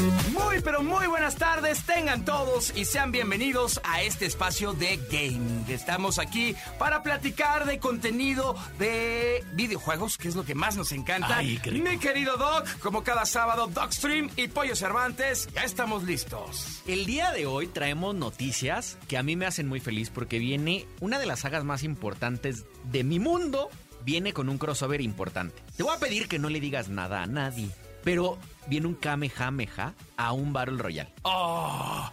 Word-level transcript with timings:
Muy 0.00 0.60
pero 0.62 0.82
muy 0.82 1.06
buenas 1.06 1.36
tardes, 1.36 1.84
tengan 1.84 2.24
todos 2.24 2.72
y 2.76 2.84
sean 2.84 3.12
bienvenidos 3.12 3.80
a 3.84 4.02
este 4.02 4.26
espacio 4.26 4.72
de 4.72 4.98
gaming. 5.10 5.64
Estamos 5.68 6.18
aquí 6.18 6.56
para 6.80 7.04
platicar 7.04 7.64
de 7.64 7.78
contenido 7.78 8.56
de 8.78 9.44
videojuegos, 9.52 10.18
que 10.18 10.28
es 10.28 10.34
lo 10.34 10.44
que 10.44 10.56
más 10.56 10.76
nos 10.76 10.90
encanta. 10.90 11.38
Ay. 11.38 11.60
Mi 11.70 11.98
querido 11.98 12.36
Doc, 12.36 12.66
como 12.80 13.04
cada 13.04 13.24
sábado, 13.24 13.68
Dogstream 13.68 14.30
y 14.36 14.48
Pollo 14.48 14.74
Cervantes, 14.74 15.48
ya 15.54 15.62
estamos 15.62 16.02
listos. 16.02 16.82
El 16.88 17.06
día 17.06 17.30
de 17.30 17.46
hoy 17.46 17.68
traemos 17.68 18.16
noticias 18.16 18.98
que 19.06 19.16
a 19.16 19.22
mí 19.22 19.36
me 19.36 19.46
hacen 19.46 19.68
muy 19.68 19.78
feliz 19.78 20.10
porque 20.10 20.40
viene 20.40 20.86
una 21.00 21.20
de 21.20 21.26
las 21.26 21.40
sagas 21.40 21.62
más 21.62 21.84
importantes 21.84 22.64
de 22.84 23.04
mi 23.04 23.20
mundo. 23.20 23.70
Viene 24.04 24.32
con 24.32 24.48
un 24.48 24.58
crossover 24.58 25.00
importante. 25.00 25.62
Te 25.76 25.82
voy 25.82 25.94
a 25.94 26.00
pedir 26.00 26.26
que 26.26 26.38
no 26.38 26.48
le 26.50 26.60
digas 26.60 26.88
nada 26.88 27.22
a 27.22 27.26
nadie. 27.26 27.70
Pero 28.02 28.38
viene 28.66 28.86
un 28.86 28.94
Kamehameha 28.94 29.94
a 30.16 30.32
un 30.32 30.52
Battle 30.52 30.76
Royale. 30.78 31.10
¡Oh! 31.22 32.10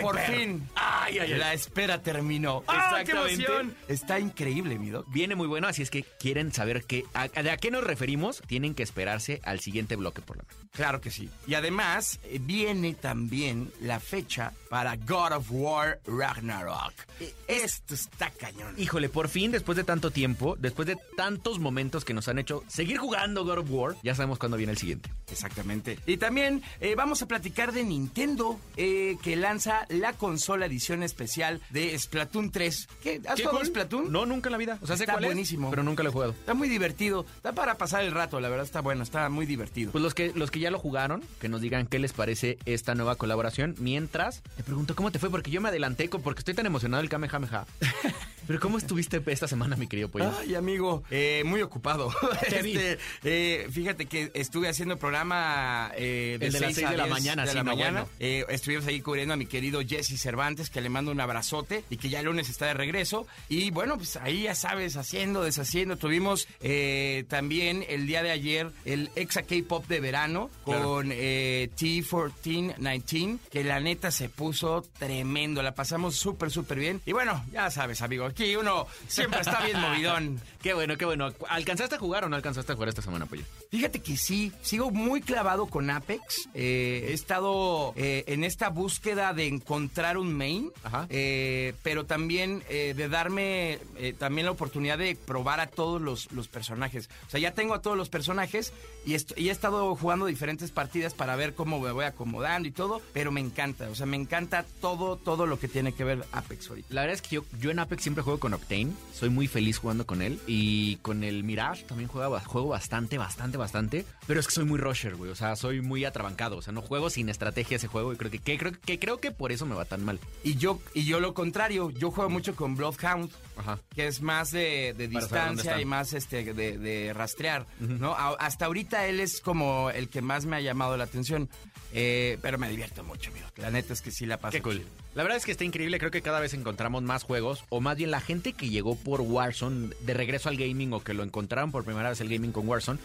Por 0.00 0.14
perro. 0.16 0.32
fin. 0.34 0.68
Ay, 0.74 1.18
ay, 1.18 1.32
ay. 1.32 1.38
La 1.38 1.52
espera 1.52 2.02
terminó. 2.02 2.62
¡Ah, 2.68 2.92
qué 3.04 3.12
Exactamente. 3.12 3.44
emoción! 3.44 3.76
Está 3.88 4.18
increíble, 4.20 4.78
mi 4.78 4.90
Doc. 4.90 5.06
Viene 5.10 5.34
muy 5.34 5.46
bueno, 5.48 5.66
así 5.68 5.82
es 5.82 5.90
que 5.90 6.04
quieren 6.18 6.52
saber 6.52 6.84
qué, 6.84 7.04
a, 7.14 7.28
de 7.28 7.50
a 7.50 7.56
qué 7.56 7.70
nos 7.70 7.82
referimos, 7.84 8.42
tienen 8.46 8.74
que 8.74 8.82
esperarse 8.82 9.40
al 9.44 9.60
siguiente 9.60 9.96
bloque 9.96 10.22
por 10.22 10.36
lo 10.36 10.44
menos. 10.44 10.60
Claro 10.72 11.00
que 11.00 11.10
sí. 11.10 11.28
Y 11.46 11.54
además 11.54 12.20
eh, 12.24 12.38
viene 12.40 12.94
también 12.94 13.72
la 13.80 13.98
fecha 13.98 14.52
para 14.68 14.96
God 14.96 15.32
of 15.32 15.46
War 15.50 16.00
Ragnarok. 16.06 16.92
Eh, 17.18 17.34
Esto 17.48 17.94
está 17.94 18.30
cañón. 18.30 18.74
Híjole, 18.78 19.08
por 19.08 19.28
fin, 19.28 19.50
después 19.50 19.76
de 19.76 19.84
tanto 19.84 20.10
tiempo, 20.12 20.56
después 20.58 20.86
de 20.86 20.96
tantos 21.16 21.58
momentos 21.58 22.04
que 22.04 22.14
nos 22.14 22.28
han 22.28 22.38
hecho 22.38 22.62
seguir 22.68 22.98
jugando 22.98 23.44
God 23.44 23.58
of 23.58 23.70
War, 23.70 23.96
ya 24.04 24.14
sabemos 24.14 24.38
cuándo 24.38 24.56
viene 24.56 24.72
el 24.72 24.78
siguiente. 24.78 25.10
Exactamente. 25.30 25.89
Y 26.06 26.16
también 26.16 26.62
eh, 26.80 26.94
vamos 26.94 27.22
a 27.22 27.26
platicar 27.26 27.72
de 27.72 27.84
Nintendo, 27.84 28.58
eh, 28.76 29.16
que 29.22 29.36
lanza 29.36 29.86
la 29.88 30.12
consola 30.12 30.66
edición 30.66 31.02
especial 31.02 31.60
de 31.70 31.98
Splatoon 31.98 32.50
3. 32.50 32.88
¿Qué? 33.02 33.20
¿Has 33.28 33.36
¿Qué 33.36 33.42
jugado 33.42 33.58
cool? 33.58 33.66
Splatoon? 33.66 34.12
No, 34.12 34.26
nunca 34.26 34.48
en 34.48 34.52
la 34.52 34.58
vida. 34.58 34.78
O 34.82 34.86
sea, 34.86 34.96
sé 34.96 35.04
Está 35.04 35.14
cuál 35.14 35.24
es, 35.24 35.28
buenísimo. 35.28 35.70
pero 35.70 35.82
nunca 35.82 36.02
lo 36.02 36.10
he 36.10 36.12
jugado. 36.12 36.32
Está 36.32 36.54
muy 36.54 36.68
divertido. 36.68 37.24
Está 37.36 37.52
para 37.52 37.76
pasar 37.76 38.04
el 38.04 38.12
rato, 38.12 38.40
la 38.40 38.48
verdad 38.48 38.66
está 38.66 38.80
bueno, 38.80 39.02
está 39.02 39.28
muy 39.28 39.46
divertido. 39.46 39.92
Pues 39.92 40.02
los 40.02 40.14
que, 40.14 40.32
los 40.34 40.50
que 40.50 40.60
ya 40.60 40.70
lo 40.70 40.78
jugaron, 40.78 41.22
que 41.40 41.48
nos 41.48 41.60
digan 41.60 41.86
qué 41.86 41.98
les 41.98 42.12
parece 42.12 42.58
esta 42.66 42.94
nueva 42.94 43.16
colaboración. 43.16 43.74
Mientras, 43.78 44.42
te 44.56 44.62
pregunto 44.62 44.94
cómo 44.94 45.10
te 45.10 45.18
fue, 45.18 45.30
porque 45.30 45.50
yo 45.50 45.60
me 45.60 45.68
adelanté 45.68 46.08
porque 46.08 46.40
estoy 46.40 46.54
tan 46.54 46.66
emocionado 46.66 47.02
del 47.02 47.10
Kamehameha. 47.10 47.66
Pero 48.46 48.58
¿cómo 48.58 48.78
estuviste 48.78 49.22
esta 49.26 49.46
semana, 49.46 49.76
mi 49.76 49.86
querido 49.86 50.08
pollo? 50.08 50.32
Ay, 50.40 50.56
amigo, 50.56 51.04
eh, 51.10 51.42
muy 51.44 51.62
ocupado. 51.62 52.10
Este, 52.50 52.98
eh, 53.22 53.68
fíjate 53.70 54.06
que 54.06 54.30
estuve 54.34 54.68
haciendo 54.68 54.96
programa 54.96 55.79
eh, 55.96 56.36
de, 56.38 56.46
El 56.46 56.52
de 56.52 56.60
las 56.60 56.74
6 56.74 56.74
seis 56.74 56.86
a 56.86 56.90
de 56.90 56.96
la 56.96 57.04
10 57.04 57.14
mañana, 57.14 57.42
de 57.44 57.50
sí, 57.50 57.56
la 57.56 57.62
no, 57.64 57.70
mañana. 57.76 58.00
bueno. 58.02 58.14
Eh, 58.20 58.44
estuvimos 58.48 58.86
ahí 58.86 59.00
cubriendo 59.00 59.34
a 59.34 59.36
mi 59.36 59.46
querido 59.46 59.80
Jesse 59.86 60.20
Cervantes, 60.20 60.70
que 60.70 60.80
le 60.80 60.88
mando 60.88 61.10
un 61.12 61.20
abrazote 61.20 61.84
y 61.90 61.96
que 61.96 62.08
ya 62.08 62.20
el 62.20 62.26
lunes 62.26 62.48
está 62.48 62.66
de 62.66 62.74
regreso. 62.74 63.26
Y 63.48 63.70
bueno, 63.70 63.96
pues 63.96 64.16
ahí 64.16 64.42
ya 64.44 64.54
sabes, 64.54 64.96
haciendo, 64.96 65.42
deshaciendo. 65.42 65.96
Tuvimos 65.96 66.48
eh, 66.60 67.24
también 67.28 67.84
el 67.88 68.06
día 68.06 68.22
de 68.22 68.30
ayer 68.30 68.70
el 68.84 69.10
Exa 69.16 69.42
K-Pop 69.42 69.86
de 69.86 70.00
verano 70.00 70.50
con 70.64 71.10
eh, 71.12 71.70
T1419, 71.78 73.38
que 73.50 73.64
la 73.64 73.80
neta 73.80 74.10
se 74.10 74.28
puso 74.28 74.84
tremendo. 74.98 75.62
La 75.62 75.74
pasamos 75.74 76.16
súper, 76.16 76.50
súper 76.50 76.78
bien. 76.78 77.00
Y 77.06 77.12
bueno, 77.12 77.44
ya 77.52 77.70
sabes, 77.70 78.02
amigo, 78.02 78.26
aquí 78.26 78.56
uno 78.56 78.86
siempre 79.08 79.40
está 79.40 79.60
bien 79.64 79.80
movidón. 79.80 80.40
Qué 80.62 80.74
bueno, 80.74 80.96
qué 80.96 81.04
bueno. 81.04 81.32
¿Alcanzaste 81.48 81.96
a 81.96 81.98
jugar 81.98 82.24
o 82.24 82.28
no 82.28 82.36
alcanzaste 82.36 82.72
a 82.72 82.74
jugar 82.74 82.88
esta 82.90 83.02
semana, 83.02 83.26
pollo? 83.26 83.42
Fíjate 83.70 84.00
que 84.00 84.16
sí, 84.16 84.52
sigo 84.62 84.90
muy 84.90 85.20
clavado 85.20 85.66
con 85.70 85.90
Apex. 85.90 86.48
Eh, 86.54 87.06
he 87.08 87.12
estado 87.12 87.92
eh, 87.96 88.24
en 88.26 88.44
esta 88.44 88.68
búsqueda 88.68 89.32
de 89.32 89.46
encontrar 89.46 90.18
un 90.18 90.34
main, 90.34 90.70
Ajá. 90.82 91.06
eh, 91.08 91.74
pero 91.82 92.06
también 92.06 92.62
de 92.68 93.08
darme 93.08 93.78
también 94.18 94.46
la 94.46 94.52
oportunidad 94.52 94.98
de 94.98 95.16
probar 95.16 95.60
a 95.60 95.66
todos 95.66 96.00
los, 96.00 96.30
los 96.32 96.48
personajes. 96.48 97.08
O 97.26 97.30
sea, 97.30 97.40
ya 97.40 97.52
tengo 97.52 97.74
a 97.74 97.82
todos 97.82 97.96
los 97.96 98.08
personajes 98.08 98.72
y, 99.06 99.14
he 99.14 99.50
estado 99.50 99.94
jugando 99.94 100.26
diferentes 100.26 100.70
partidas 100.70 101.14
para 101.14 101.36
ver 101.36 101.54
cómo 101.54 101.80
me 101.80 101.92
voy 101.92 102.04
acomodando 102.04 102.68
y 102.68 102.72
todo, 102.72 103.00
pero 103.12 103.32
me 103.32 103.40
encanta, 103.40 103.88
o 103.88 103.94
sea, 103.94 104.06
me 104.06 104.16
encanta 104.16 104.64
todo, 104.80 105.16
todo 105.16 105.46
lo 105.46 105.58
que 105.58 105.68
tiene 105.68 105.92
que 105.92 106.04
ver 106.04 106.24
Apex 106.32 106.68
ahorita. 106.68 106.88
La 106.90 107.02
verdad 107.02 107.14
es 107.14 107.22
que 107.22 107.36
yo, 107.36 107.44
yo 107.58 107.70
en 107.70 107.78
Apex 107.78 108.02
siempre 108.02 108.22
juego 108.22 108.40
con 108.40 108.54
Octane. 108.54 108.92
Soy 109.14 109.30
muy 109.30 109.46
feliz 109.46 109.78
jugando 109.78 110.06
con 110.06 110.22
él. 110.22 110.40
Y 110.46 110.96
con 110.96 111.24
el 111.24 111.44
Mirage 111.44 111.84
también 111.84 112.08
juego, 112.08 112.38
juego 112.40 112.68
bastante, 112.68 113.18
bastante, 113.18 113.58
bastante. 113.58 114.06
Pero 114.26 114.40
es 114.40 114.46
que 114.46 114.52
soy 114.52 114.64
muy 114.64 114.78
rusher, 114.78 115.16
güey. 115.16 115.30
O 115.30 115.34
sea, 115.34 115.56
soy 115.60 115.80
muy 115.82 116.04
atrabancado. 116.04 116.56
O 116.56 116.62
sea, 116.62 116.72
no 116.72 116.82
juego 116.82 117.10
sin 117.10 117.28
estrategia 117.28 117.76
ese 117.76 117.86
juego. 117.88 118.12
Y 118.12 118.16
creo 118.16 118.30
que, 118.30 118.38
que- 118.38 118.58
creo, 118.58 118.72
que 118.72 118.98
creo 118.98 119.18
que 119.20 119.30
por 119.30 119.52
eso 119.52 119.66
me 119.66 119.74
va 119.74 119.84
tan 119.84 120.04
mal. 120.04 120.18
Y 120.42 120.56
yo, 120.56 120.80
y 120.94 121.04
yo 121.04 121.20
lo 121.20 121.34
contrario, 121.34 121.90
yo 121.90 122.10
juego 122.10 122.30
mucho 122.30 122.56
con 122.56 122.76
Bloodhound. 122.76 123.30
Ajá. 123.56 123.78
que 123.94 124.06
es 124.06 124.22
más 124.22 124.52
de, 124.52 124.94
distancia 124.96 125.78
y 125.78 125.84
más 125.84 126.14
este 126.14 126.54
de, 126.54 126.78
de 126.78 127.12
rastrear, 127.12 127.66
¿no? 127.78 128.12
A- 128.14 128.30
hasta 128.40 128.64
ahorita 128.64 129.06
él 129.06 129.20
es 129.20 129.42
como 129.42 129.90
el 129.90 130.08
que 130.08 130.22
más 130.22 130.46
me 130.46 130.56
ha 130.56 130.60
llamado 130.62 130.96
la 130.96 131.04
atención, 131.04 131.46
eh, 131.92 132.38
pero 132.40 132.56
me 132.56 132.70
divierto 132.70 133.04
mucho, 133.04 133.30
amigo. 133.30 133.46
La 133.56 133.70
neta 133.70 133.92
es 133.92 134.00
que 134.00 134.10
sí 134.12 134.24
la 134.24 134.38
paso. 134.38 134.52
Qué 134.52 134.62
cool. 134.62 134.78
chido. 134.78 134.88
La 135.14 135.24
verdad 135.24 135.36
es 135.36 135.44
que 135.44 135.52
está 135.52 135.64
increíble. 135.64 135.98
Creo 135.98 136.10
que 136.10 136.22
cada 136.22 136.40
vez 136.40 136.54
encontramos 136.54 137.02
más 137.02 137.24
juegos. 137.24 137.64
O 137.68 137.80
más 137.82 137.98
bien 137.98 138.10
la 138.10 138.20
gente 138.22 138.54
que 138.54 138.70
llegó 138.70 138.94
por 138.96 139.20
Warzone 139.20 139.90
de 140.00 140.14
regreso 140.14 140.48
al 140.48 140.56
gaming 140.56 140.94
o 140.94 141.00
que 141.02 141.12
lo 141.12 141.22
encontraron 141.22 141.70
por 141.72 141.84
primera 141.84 142.08
vez 142.08 142.20
el 142.22 142.30
gaming 142.30 142.52
con 142.52 142.66
Warzone. 142.66 142.98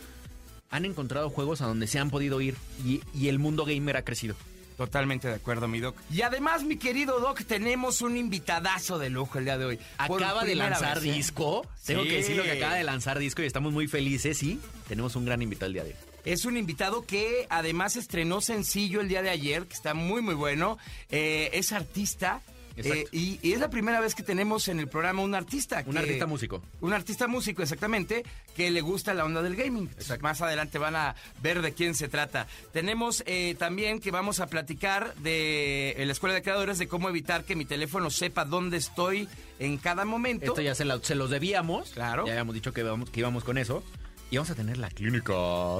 Han 0.75 0.85
encontrado 0.85 1.29
juegos 1.29 1.61
a 1.61 1.67
donde 1.67 1.87
se 1.87 1.99
han 1.99 2.09
podido 2.09 2.41
ir 2.41 2.55
y, 2.85 3.01
y 3.13 3.29
el 3.29 3.39
mundo 3.39 3.65
gamer 3.65 3.97
ha 3.97 4.03
crecido. 4.03 4.35
Totalmente 4.77 5.29
de 5.29 5.35
acuerdo, 5.35 5.67
mi 5.67 5.79
Doc. 5.79 5.95
Y 6.11 6.21
además, 6.21 6.63
mi 6.63 6.75
querido 6.75 7.19
Doc, 7.19 7.43
tenemos 7.45 8.01
un 8.01 8.17
invitadazo 8.17 8.99
de 8.99 9.09
lujo 9.09 9.37
el 9.37 9.45
día 9.45 9.57
de 9.57 9.65
hoy. 9.65 9.79
Acaba 9.97 10.43
de 10.43 10.55
lanzar 10.55 10.99
vez, 10.99 11.05
¿eh? 11.05 11.15
disco. 11.15 11.65
Tengo 11.85 12.03
que 12.03 12.17
decirlo 12.17 12.43
que 12.43 12.51
acaba 12.51 12.75
de 12.75 12.83
lanzar 12.83 13.17
disco 13.17 13.41
y 13.41 13.45
estamos 13.45 13.71
muy 13.71 13.87
felices. 13.87 14.43
Y 14.43 14.59
tenemos 14.87 15.15
un 15.15 15.25
gran 15.25 15.41
invitado 15.41 15.67
el 15.67 15.73
día 15.73 15.83
de 15.85 15.89
hoy. 15.91 15.95
Es 16.25 16.43
un 16.43 16.57
invitado 16.57 17.05
que 17.05 17.47
además 17.49 17.95
estrenó 17.95 18.41
sencillo 18.41 18.99
el 18.99 19.07
día 19.07 19.21
de 19.21 19.29
ayer, 19.29 19.65
que 19.65 19.75
está 19.75 19.93
muy, 19.93 20.21
muy 20.21 20.33
bueno. 20.33 20.77
Eh, 21.09 21.51
es 21.53 21.71
artista. 21.71 22.41
Eh, 22.77 23.05
y, 23.11 23.39
y 23.41 23.53
es 23.53 23.59
la 23.59 23.69
primera 23.69 23.99
vez 23.99 24.15
que 24.15 24.23
tenemos 24.23 24.67
en 24.67 24.79
el 24.79 24.87
programa 24.87 25.21
un 25.21 25.33
artista. 25.35 25.83
Un 25.85 25.93
que- 25.93 25.99
artista 25.99 26.25
músico. 26.25 26.61
Un 26.81 26.93
artista 26.93 27.27
músico, 27.27 27.61
exactamente, 27.61 28.23
que 28.55 28.69
le 28.71 28.81
gusta 28.81 29.13
la 29.13 29.23
onda 29.25 29.41
del 29.41 29.55
gaming. 29.55 29.89
Más 30.21 30.41
adelante 30.41 30.77
van 30.77 30.95
a 30.95 31.15
ver 31.41 31.61
de 31.61 31.73
quién 31.73 31.95
se 31.95 32.07
trata. 32.09 32.47
Tenemos 32.73 33.23
eh, 33.25 33.55
también 33.57 33.99
que 33.99 34.11
vamos 34.11 34.39
a 34.39 34.47
platicar 34.47 35.15
de 35.15 35.95
la 35.97 36.11
Escuela 36.11 36.35
de 36.35 36.41
Creadores 36.41 36.77
de 36.77 36.87
cómo 36.87 37.07
evitar 37.09 37.43
que 37.45 37.55
mi 37.55 37.65
teléfono 37.65 38.09
sepa 38.09 38.43
dónde 38.45 38.77
estoy 38.77 39.27
en 39.59 39.77
cada 39.77 40.03
momento. 40.05 40.45
Esto 40.45 40.61
ya 40.61 40.75
se, 40.75 40.83
la- 40.85 40.99
se 41.01 41.15
los 41.15 41.29
debíamos. 41.29 41.91
Claro. 41.91 42.25
Ya 42.25 42.33
habíamos 42.33 42.55
dicho 42.55 42.73
que 42.73 42.81
íbamos, 42.81 43.09
que 43.09 43.19
íbamos 43.21 43.43
con 43.43 43.57
eso. 43.57 43.83
Y 44.31 44.37
vamos 44.37 44.49
a 44.49 44.55
tener 44.55 44.77
la 44.79 44.89
clínica 44.89 45.33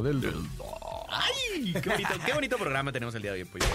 del 0.03 0.21
¡Ay! 1.09 1.73
Qué 1.81 1.89
bonito, 1.89 2.09
qué 2.25 2.33
bonito 2.33 2.57
programa 2.57 2.91
tenemos 2.91 3.15
el 3.15 3.21
día 3.23 3.33
de 3.33 3.39
hoy, 3.41 3.45
pollo. 3.45 3.65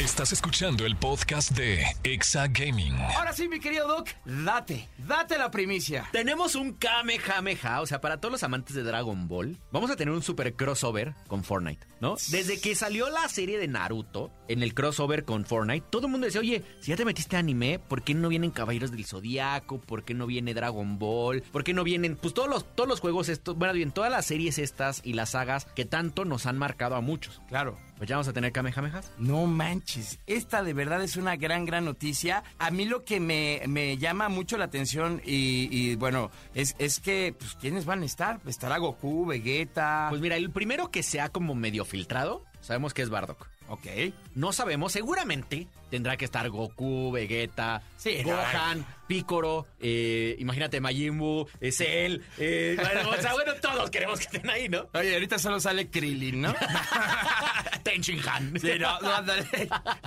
Estás 0.00 0.32
escuchando 0.32 0.84
el 0.84 0.96
podcast 0.96 1.52
de 1.52 1.84
Exa 2.02 2.48
Gaming. 2.48 2.94
Ahora 3.16 3.32
sí, 3.32 3.48
mi 3.48 3.60
querido 3.60 3.86
Doc, 3.86 4.08
date, 4.24 4.88
date 4.98 5.38
la 5.38 5.52
primicia. 5.52 6.08
Tenemos 6.10 6.56
un 6.56 6.72
Kamehameha, 6.72 7.80
o 7.80 7.86
sea, 7.86 8.00
para 8.00 8.20
todos 8.20 8.32
los 8.32 8.42
amantes 8.42 8.74
de 8.74 8.82
Dragon 8.82 9.28
Ball, 9.28 9.56
vamos 9.70 9.92
a 9.92 9.96
tener 9.96 10.12
un 10.12 10.20
super 10.22 10.56
crossover 10.56 11.14
con 11.28 11.44
Fortnite, 11.44 11.86
¿no? 12.00 12.16
Desde 12.30 12.60
que 12.60 12.74
salió 12.74 13.08
la 13.08 13.28
serie 13.28 13.56
de 13.56 13.68
Naruto 13.68 14.32
en 14.48 14.64
el 14.64 14.74
crossover 14.74 15.24
con 15.24 15.44
Fortnite, 15.44 15.86
todo 15.90 16.06
el 16.06 16.10
mundo 16.10 16.26
decía, 16.26 16.40
oye, 16.40 16.64
si 16.80 16.90
ya 16.90 16.96
te 16.96 17.04
metiste 17.04 17.36
a 17.36 17.38
anime, 17.38 17.78
¿por 17.78 18.02
qué 18.02 18.14
no 18.14 18.28
vienen 18.28 18.50
Caballeros 18.50 18.90
del 18.90 19.06
Zodiaco? 19.06 19.80
¿Por 19.80 20.04
qué 20.04 20.12
no 20.12 20.26
viene 20.26 20.54
Dragon 20.54 20.98
Ball? 20.98 21.42
¿Por 21.52 21.62
qué 21.62 21.72
no 21.72 21.84
vienen, 21.84 22.16
pues 22.16 22.34
todos 22.34 22.48
los, 22.48 22.74
todos 22.74 22.88
los 22.88 22.98
juegos 23.00 23.28
estos, 23.28 23.56
bueno, 23.56 23.72
bien, 23.72 23.92
todas 23.92 24.10
las 24.10 24.26
series 24.26 24.58
estas 24.58 25.00
y 25.04 25.12
las 25.12 25.30
sagas 25.30 25.66
que 25.76 25.84
tanto 25.84 26.24
nos 26.24 26.46
han 26.46 26.58
marcado 26.58 26.96
a 26.96 27.00
muchos? 27.00 27.40
Claro. 27.48 27.78
Pues 27.96 28.08
ya 28.08 28.16
vamos 28.16 28.28
a 28.28 28.32
tener 28.32 28.52
Kamehamehas. 28.52 29.10
No 29.18 29.46
manches, 29.46 30.18
esta 30.26 30.62
de 30.62 30.74
verdad 30.74 31.02
es 31.02 31.16
una 31.16 31.36
gran, 31.36 31.64
gran 31.64 31.84
noticia. 31.84 32.42
A 32.58 32.70
mí 32.70 32.84
lo 32.84 33.04
que 33.04 33.20
me, 33.20 33.62
me 33.68 33.96
llama 33.98 34.28
mucho 34.28 34.58
la 34.58 34.64
atención 34.64 35.22
y, 35.24 35.68
y, 35.70 35.94
bueno, 35.96 36.30
es, 36.54 36.74
es 36.78 36.98
que, 37.00 37.34
pues, 37.38 37.54
¿quiénes 37.54 37.84
van 37.84 38.02
a 38.02 38.06
estar? 38.06 38.40
Estará 38.46 38.78
Goku, 38.78 39.26
Vegeta. 39.26 40.08
Pues 40.10 40.20
mira, 40.20 40.36
el 40.36 40.50
primero 40.50 40.90
que 40.90 41.02
se 41.02 41.20
ha 41.20 41.28
como 41.28 41.54
medio 41.54 41.84
filtrado, 41.84 42.44
sabemos 42.60 42.94
que 42.94 43.02
es 43.02 43.10
Bardock. 43.10 43.46
ok. 43.68 43.86
No 44.34 44.52
sabemos, 44.52 44.92
seguramente 44.92 45.68
tendrá 45.94 46.16
que 46.16 46.24
estar 46.24 46.48
Goku, 46.50 47.12
Vegeta, 47.12 47.80
Sí, 47.96 48.20
Gohan, 48.24 48.84
Picoro, 49.06 49.68
eh, 49.80 50.34
imagínate 50.40 50.80
Majin 50.80 51.16
Buu, 51.16 51.46
eh, 51.60 51.70
Cell, 51.70 52.20
eh, 52.38 52.76
bueno, 52.80 53.10
o 53.10 53.22
sea, 53.22 53.32
bueno, 53.32 53.52
todos 53.62 53.88
queremos 53.90 54.18
que 54.18 54.24
estén 54.24 54.50
ahí, 54.50 54.68
¿no? 54.68 54.88
Oye, 54.92 55.14
ahorita 55.14 55.38
solo 55.38 55.60
sale 55.60 55.88
Krillin, 55.88 56.40
¿no? 56.40 56.52
Tenshin 57.84 58.20
Han. 58.28 58.58
sí, 58.58 58.72
no, 58.78 58.98
no, 59.00 59.14
ándale. 59.14 59.46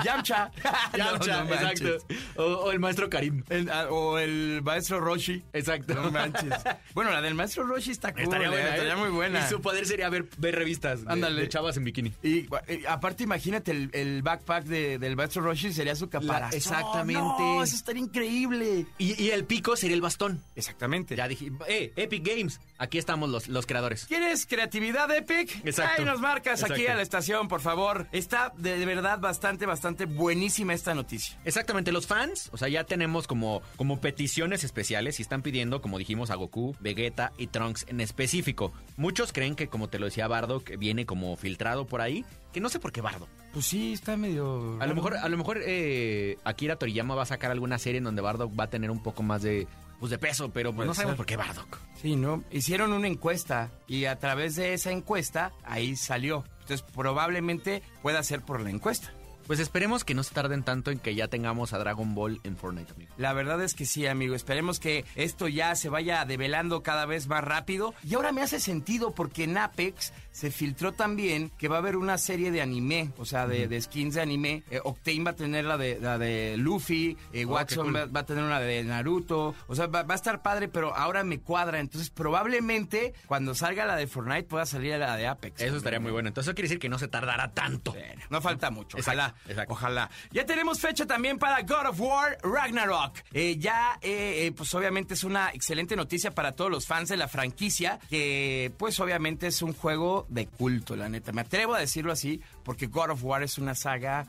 Yamcha. 0.03 0.51
Yamcha, 0.97 1.43
No, 1.43 1.43
no 1.45 1.55
manches. 1.55 1.81
exacto. 1.81 2.15
O, 2.35 2.43
o 2.43 2.71
el 2.71 2.79
maestro 2.79 3.09
Karim. 3.09 3.43
El- 3.49 3.69
ah, 3.69 3.87
o 3.89 4.17
el 4.17 4.61
maestro 4.63 4.99
Roshi. 4.99 5.43
Exacto. 5.53 5.93
No 5.93 6.11
manches. 6.11 6.53
Bueno, 6.93 7.11
la 7.11 7.21
del 7.21 7.35
maestro 7.35 7.63
Roshi 7.65 7.91
está 7.91 8.11
cool. 8.13 8.23
Estaría 8.23 8.49
buena, 8.49 8.65
¿eh? 8.69 8.71
estaría 8.71 8.95
muy 8.97 9.09
buena. 9.09 9.39
Y 9.45 9.49
su 9.49 9.61
poder 9.61 9.85
sería 9.85 10.09
ver, 10.09 10.25
ver 10.37 10.55
revistas 10.55 11.01
Ándale. 11.05 11.41
de 11.41 11.49
chavas 11.49 11.77
en 11.77 11.83
bikini. 11.83 12.13
Y, 12.23 12.47
aparte, 12.87 13.23
imagínate, 13.23 13.71
el, 13.71 13.89
el 13.93 14.21
backpack 14.23 14.63
de- 14.65 14.97
del 14.97 15.15
maestro 15.15 15.43
Roshi 15.43 15.71
sería 15.77 15.95
su 15.95 16.09
caparazón. 16.09 16.57
exactamente. 16.57 17.21
No, 17.21 17.63
eso 17.63 17.75
estaría 17.75 18.01
increíble. 18.03 18.85
Y, 18.97 19.21
y 19.23 19.29
el 19.31 19.45
pico 19.45 19.75
sería 19.75 19.95
el 19.95 20.01
bastón. 20.01 20.43
Exactamente. 20.55 21.15
Ya 21.15 21.27
dije, 21.27 21.51
eh, 21.67 21.93
Epic 21.95 22.27
Games, 22.27 22.59
aquí 22.77 22.97
estamos 22.97 23.29
los, 23.29 23.47
los 23.47 23.65
creadores. 23.65 24.05
¿Quieres 24.05 24.45
creatividad 24.45 25.09
Epic? 25.15 25.65
Exacto. 25.65 26.01
Ahí 26.01 26.05
nos 26.05 26.19
marcas 26.19 26.63
aquí 26.63 26.87
a 26.87 26.95
la 26.95 27.01
estación, 27.01 27.47
por 27.47 27.61
favor. 27.61 28.07
Está 28.11 28.51
de, 28.57 28.77
de 28.77 28.85
verdad 28.85 29.19
bastante, 29.19 29.65
bastante 29.65 30.05
buenísima 30.05 30.73
esta 30.73 30.93
noticia. 30.93 31.39
Exactamente, 31.45 31.91
los 31.91 32.07
fans, 32.07 32.49
o 32.51 32.57
sea, 32.57 32.67
ya 32.67 32.83
tenemos 32.83 33.27
como, 33.27 33.61
como 33.77 34.01
peticiones 34.01 34.63
especiales 34.63 35.19
y 35.19 35.21
están 35.21 35.41
pidiendo, 35.41 35.81
como 35.81 35.97
dijimos, 35.97 36.29
a 36.31 36.35
Goku, 36.35 36.75
Vegeta 36.79 37.31
y 37.37 37.47
Trunks 37.47 37.85
en 37.87 38.01
específico. 38.01 38.73
Muchos 38.97 39.31
creen 39.31 39.55
que, 39.55 39.67
como 39.67 39.89
te 39.89 39.99
lo 39.99 40.05
decía 40.05 40.27
Bardo, 40.27 40.63
que 40.63 40.77
viene 40.77 41.05
como 41.05 41.35
filtrado 41.37 41.85
por 41.85 42.01
ahí, 42.01 42.25
que 42.51 42.59
no 42.59 42.69
sé 42.69 42.79
por 42.79 42.91
qué 42.91 43.01
Bardo. 43.01 43.27
Pues 43.57 43.65
sí, 43.65 43.93
está 43.93 44.15
medio... 44.17 44.79
A 44.79 44.85
lo 44.85 44.93
mejor, 44.93 45.17
a 45.17 45.27
lo 45.27 45.35
mejor 45.35 45.57
eh, 45.65 46.37
Akira 46.43 46.75
Toriyama 46.75 47.15
va 47.15 47.23
a 47.23 47.25
sacar 47.25 47.49
alguna 47.49 47.79
serie 47.79 47.97
en 47.97 48.03
donde 48.03 48.21
Bardock 48.21 48.51
va 48.51 48.65
a 48.65 48.69
tener 48.69 48.91
un 48.91 49.01
poco 49.01 49.23
más 49.23 49.41
de, 49.41 49.67
pues, 49.99 50.11
de 50.11 50.19
peso, 50.19 50.51
pero 50.51 50.75
pues 50.75 50.87
no 50.87 50.93
sabemos 50.93 51.13
ser. 51.13 51.17
por 51.17 51.25
qué 51.25 51.37
Bardock. 51.37 51.79
Sí, 51.99 52.15
¿no? 52.15 52.43
Hicieron 52.51 52.93
una 52.93 53.07
encuesta 53.07 53.71
y 53.87 54.05
a 54.05 54.19
través 54.19 54.57
de 54.57 54.75
esa 54.75 54.91
encuesta 54.91 55.53
ahí 55.63 55.95
salió. 55.95 56.43
Entonces 56.61 56.85
probablemente 56.93 57.81
pueda 58.03 58.21
ser 58.21 58.43
por 58.43 58.61
la 58.61 58.69
encuesta. 58.69 59.11
Pues 59.47 59.61
esperemos 59.61 60.03
que 60.03 60.13
no 60.13 60.23
se 60.23 60.33
tarden 60.33 60.61
tanto 60.61 60.91
en 60.91 60.99
que 60.99 61.15
ya 61.15 61.29
tengamos 61.29 61.71
a 61.71 61.77
Dragon 61.77 62.13
Ball 62.13 62.41
en 62.43 62.57
Fortnite, 62.57 62.91
amigo. 62.91 63.13
La 63.17 63.31
verdad 63.31 63.63
es 63.63 63.75
que 63.75 63.85
sí, 63.85 64.05
amigo. 64.05 64.35
Esperemos 64.35 64.81
que 64.81 65.05
esto 65.15 65.47
ya 65.47 65.73
se 65.75 65.87
vaya 65.87 66.25
develando 66.25 66.83
cada 66.83 67.05
vez 67.05 67.27
más 67.27 67.45
rápido. 67.45 67.93
Y 68.03 68.15
ahora 68.15 68.33
me 68.33 68.41
hace 68.41 68.59
sentido 68.59 69.15
porque 69.15 69.45
en 69.45 69.57
Apex 69.57 70.11
se 70.37 70.51
filtró 70.51 70.91
también 70.91 71.49
que 71.57 71.67
va 71.67 71.77
a 71.77 71.79
haber 71.79 71.97
una 71.97 72.17
serie 72.19 72.51
de 72.51 72.61
anime, 72.61 73.11
o 73.17 73.25
sea, 73.25 73.47
de, 73.47 73.67
de 73.67 73.81
skins 73.81 74.13
de 74.15 74.21
anime. 74.21 74.63
Eh, 74.69 74.79
Octane 74.83 75.23
va 75.23 75.31
a 75.31 75.35
tener 75.35 75.65
la 75.65 75.77
de, 75.77 75.99
la 75.99 76.17
de 76.19 76.55
Luffy, 76.57 77.17
eh, 77.33 77.45
Oh, 77.45 77.49
Watson 77.53 77.85
cool. 77.87 77.95
va, 77.95 78.05
va 78.05 78.19
a 78.19 78.25
tener 78.25 78.43
una 78.43 78.59
de 78.59 78.83
Naruto. 78.83 79.55
O 79.67 79.75
sea, 79.75 79.87
va, 79.87 80.03
va 80.03 80.13
a 80.13 80.15
estar 80.15 80.43
padre, 80.43 80.67
pero 80.67 80.95
ahora 80.95 81.23
me 81.23 81.39
cuadra. 81.39 81.79
Entonces 81.79 82.11
probablemente 82.11 83.13
cuando 83.25 83.55
salga 83.55 83.85
la 83.85 83.95
de 83.95 84.05
Fortnite 84.05 84.43
pueda 84.43 84.65
salir 84.65 84.97
la 84.99 85.15
de 85.17 85.25
Apex. 85.27 85.59
Eso 85.61 85.77
estaría 85.77 85.99
muy 85.99 86.11
bueno. 86.11 86.27
Entonces 86.27 86.49
eso 86.49 86.55
quiere 86.55 86.67
decir 86.67 86.79
que 86.79 86.89
no 86.89 86.99
se 86.99 87.07
tardará 87.07 87.51
tanto. 87.53 87.93
Bueno, 87.93 88.21
no 88.29 88.39
falta 88.41 88.69
mucho, 88.69 88.97
ojalá. 88.99 89.33
exacto. 89.47 89.73
Ojalá. 89.73 90.09
Ya 90.31 90.45
tenemos 90.45 90.79
fecha 90.79 91.05
también 91.07 91.39
para 91.39 91.61
God 91.63 91.87
of 91.89 91.99
War 91.99 92.37
Ragnarok. 92.43 93.17
Eh, 93.33 93.57
ya, 93.57 93.97
eh, 94.01 94.45
eh, 94.45 94.51
pues 94.55 94.71
obviamente 94.75 95.15
es 95.15 95.23
una 95.23 95.49
excelente 95.51 95.95
noticia 95.95 96.31
para 96.31 96.51
todos 96.51 96.69
los 96.69 96.85
fans 96.85 97.09
de 97.09 97.17
la 97.17 97.27
franquicia, 97.27 97.99
que 98.09 98.71
pues 98.77 98.99
obviamente 98.99 99.47
es 99.47 99.61
un 99.61 99.73
juego 99.73 100.26
de 100.29 100.47
culto, 100.47 100.95
la 100.95 101.09
neta. 101.09 101.31
Me 101.31 101.41
atrevo 101.41 101.75
a 101.75 101.79
decirlo 101.79 102.11
así, 102.11 102.41
porque 102.63 102.87
God 102.87 103.11
of 103.11 103.23
War 103.23 103.43
es 103.43 103.57
una 103.57 103.75
saga, 103.75 104.27